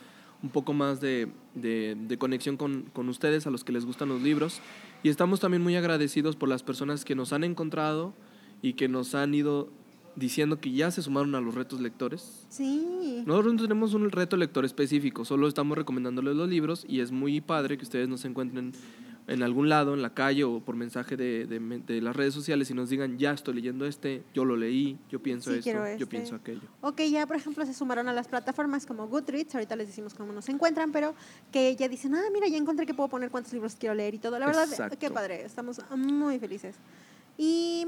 un 0.43 0.49
poco 0.49 0.73
más 0.73 1.01
de, 1.03 1.29
de- 1.55 1.97
de 2.09 2.17
conexión 2.19 2.57
con, 2.57 2.85
con 2.95 3.09
ustedes, 3.11 3.47
a 3.47 3.51
los 3.51 3.63
que 3.63 3.73
les 3.73 3.85
gustan 3.85 4.09
los 4.09 4.23
libros. 4.23 4.61
Y 5.03 5.11
estamos 5.11 5.39
también 5.41 5.63
muy 5.63 5.77
agradecidos 5.77 6.35
por 6.35 6.49
las 6.49 6.63
personas 6.63 7.05
que 7.05 7.15
nos 7.15 7.35
han 7.35 7.45
encontrado 7.45 8.15
y 8.63 8.73
que 8.73 8.89
nos 8.89 9.15
han 9.15 9.35
ido 9.35 9.69
diciendo 10.17 10.61
que 10.61 10.71
ya 10.73 10.91
se 10.91 11.03
sumaron 11.03 11.35
a 11.35 11.41
los 11.43 11.55
retos 11.55 11.81
lectores. 11.81 12.47
Sí. 12.49 13.23
Nosotros 13.27 13.53
no 13.55 13.63
tenemos 13.63 13.93
un 13.93 14.11
reto 14.11 14.37
lector 14.39 14.65
específico, 14.65 15.25
solo 15.27 15.47
estamos 15.47 15.77
recomendándoles 15.77 16.37
los 16.37 16.49
libros 16.49 16.87
y 16.89 17.01
es 17.01 17.11
muy 17.13 17.41
padre 17.43 17.77
que 17.77 17.85
ustedes 17.85 18.09
nos 18.09 18.25
encuentren 18.25 18.73
en 19.27 19.43
algún 19.43 19.71
lado, 19.71 19.95
en 19.95 20.03
la 20.03 20.13
calle 20.13 20.45
o 20.45 20.61
por 20.61 20.77
mensaje 20.77 21.17
de, 21.17 21.47
de 21.47 21.59
de 21.59 22.01
las 22.03 22.15
redes 22.15 22.35
sociales 22.35 22.71
y 22.71 22.75
nos 22.75 22.91
digan, 22.91 23.19
ya 23.19 23.33
estoy 23.33 23.55
leyendo 23.55 23.87
este, 23.87 24.23
yo 24.35 24.45
lo 24.45 24.55
leí, 24.57 24.99
yo 25.09 25.23
pienso 25.23 25.51
Sí, 25.51 25.59
esto, 25.61 25.71
yo 25.71 25.85
este". 25.87 26.07
pienso 26.07 26.35
aquello. 26.35 26.61
Ok, 26.83 27.01
ya 27.11 27.27
por 27.27 27.37
ejemplo 27.37 27.65
se 27.65 27.73
sumaron 27.73 28.07
a 28.09 28.13
las 28.13 28.29
plataformas 28.29 28.85
como 28.85 29.09
Goodreads, 29.09 29.55
ahorita 29.55 29.77
les 29.77 29.89
decimos 29.89 30.13
cómo 30.13 30.33
nos 30.33 30.49
encuentran, 30.51 30.93
pero 30.93 31.15
que 31.51 31.75
ya 31.75 31.89
dicen, 31.89 32.15
ah, 32.15 32.23
mira, 32.33 32.49
ya 32.49 32.59
encontré 32.59 32.85
que 32.85 32.93
puedo 32.93 33.09
poner 33.09 33.31
cuántos 33.31 33.53
libros 33.55 33.77
quiero 33.77 33.95
leer 33.95 34.15
y 34.15 34.19
todo. 34.19 34.39
La 34.39 34.47
verdad, 34.47 34.69
Exacto. 34.69 34.99
qué 34.99 35.11
padre, 35.11 35.45
estamos 35.45 35.81
muy 35.97 36.39
felices. 36.39 36.77
Y 37.39 37.87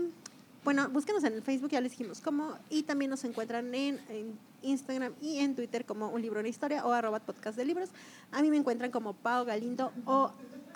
bueno, 0.64 0.88
búsquenos 0.88 1.22
en 1.24 1.34
el 1.34 1.42
Facebook, 1.42 1.70
ya 1.70 1.80
les 1.80 1.92
dijimos 1.92 2.20
cómo, 2.20 2.56
y 2.70 2.82
también 2.82 3.10
nos 3.10 3.22
encuentran 3.24 3.72
en, 3.74 4.00
en 4.08 4.38
Instagram 4.62 5.12
y 5.22 5.38
en 5.38 5.54
Twitter 5.54 5.84
como 5.84 6.08
un 6.08 6.20
libro 6.22 6.40
en 6.40 6.46
historia 6.46 6.84
o 6.84 6.92
arroba 6.92 7.20
podcast 7.20 7.56
de 7.56 7.64
libros. 7.66 7.90
A 8.32 8.42
mí 8.42 8.50
me 8.50 8.56
encuentran 8.56 8.90
como 8.90 9.12
Pao 9.12 9.44
Galindo 9.44 9.92
o 10.06 10.32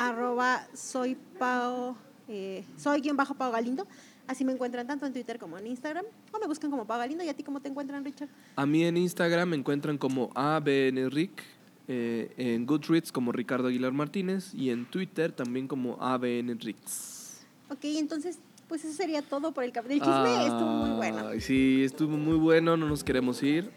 arroba 0.09 0.67
soy 0.75 1.17
Pao, 1.39 1.97
eh, 2.29 2.65
soy 2.77 3.01
guion 3.01 3.17
bajo 3.17 3.35
Pao 3.35 3.53
Galindo. 3.53 3.87
Así 4.27 4.45
me 4.45 4.53
encuentran 4.53 4.87
tanto 4.87 5.07
en 5.07 5.13
Twitter 5.13 5.39
como 5.39 5.59
en 5.59 5.67
Instagram. 5.67 6.05
O 6.33 6.39
me 6.39 6.47
buscan 6.47 6.71
como 6.71 6.87
Pao 6.87 6.99
Galindo. 6.99 7.23
¿Y 7.25 7.29
a 7.29 7.35
ti 7.35 7.43
cómo 7.43 7.61
te 7.61 7.69
encuentran, 7.69 8.05
Richard? 8.05 8.29
A 8.57 8.65
mí 8.65 8.85
en 8.85 8.97
Instagram 8.97 9.49
me 9.51 9.57
encuentran 9.57 9.99
como 9.99 10.31
ABNRick, 10.35 11.43
eh, 11.89 12.33
en 12.37 12.65
Goodreads 12.67 13.11
como 13.13 13.33
Ricardo 13.33 13.69
Aguilar 13.69 13.93
Martínez 13.93 14.55
y 14.55 14.71
en 14.71 14.87
Twitter 14.87 15.33
también 15.33 15.67
como 15.69 15.97
ABNRix. 16.01 17.41
Ok, 17.69 17.81
entonces, 17.83 18.39
pues 18.69 18.85
eso 18.85 18.95
sería 18.97 19.21
todo 19.23 19.53
por 19.53 19.65
el 19.65 19.73
cap- 19.73 19.87
El 19.91 20.01
chisme 20.01 20.47
estuvo 20.47 20.71
muy 20.87 20.91
bueno. 20.97 21.29
Sí, 21.41 21.83
estuvo 21.85 22.17
muy 22.17 22.37
bueno, 22.37 22.77
no 22.77 22.89
nos 22.89 23.03
queremos 23.05 23.43
ir. 23.43 23.71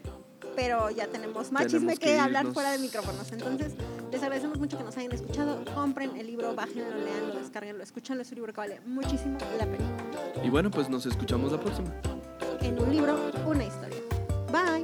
Pero 0.55 0.89
ya 0.91 1.07
tenemos 1.07 1.51
más 1.51 1.67
Tenemos 1.67 1.93
chisme 1.93 1.97
que, 1.97 2.13
que 2.13 2.19
hablar 2.19 2.47
fuera 2.53 2.71
de 2.71 2.79
micrófonos. 2.79 3.31
Entonces, 3.31 3.73
les 4.11 4.21
agradecemos 4.21 4.59
mucho 4.59 4.77
que 4.77 4.83
nos 4.83 4.95
hayan 4.97 5.11
escuchado. 5.11 5.63
Compren 5.73 6.15
el 6.17 6.27
libro, 6.27 6.53
bájenlo, 6.53 6.95
leanlo, 6.97 7.39
descarguenlo, 7.39 7.83
escúchenlo. 7.83 8.21
Es 8.21 8.31
un 8.31 8.35
libro 8.35 8.53
que 8.53 8.61
vale 8.61 8.81
muchísimo 8.85 9.37
la 9.57 9.65
pena. 9.65 9.85
Y 10.43 10.49
bueno, 10.49 10.69
pues 10.69 10.89
nos 10.89 11.05
escuchamos 11.05 11.51
la 11.51 11.59
próxima. 11.59 11.89
En 12.61 12.79
un 12.79 12.91
libro, 12.91 13.17
una 13.45 13.63
historia. 13.63 13.99
Bye. 14.51 14.83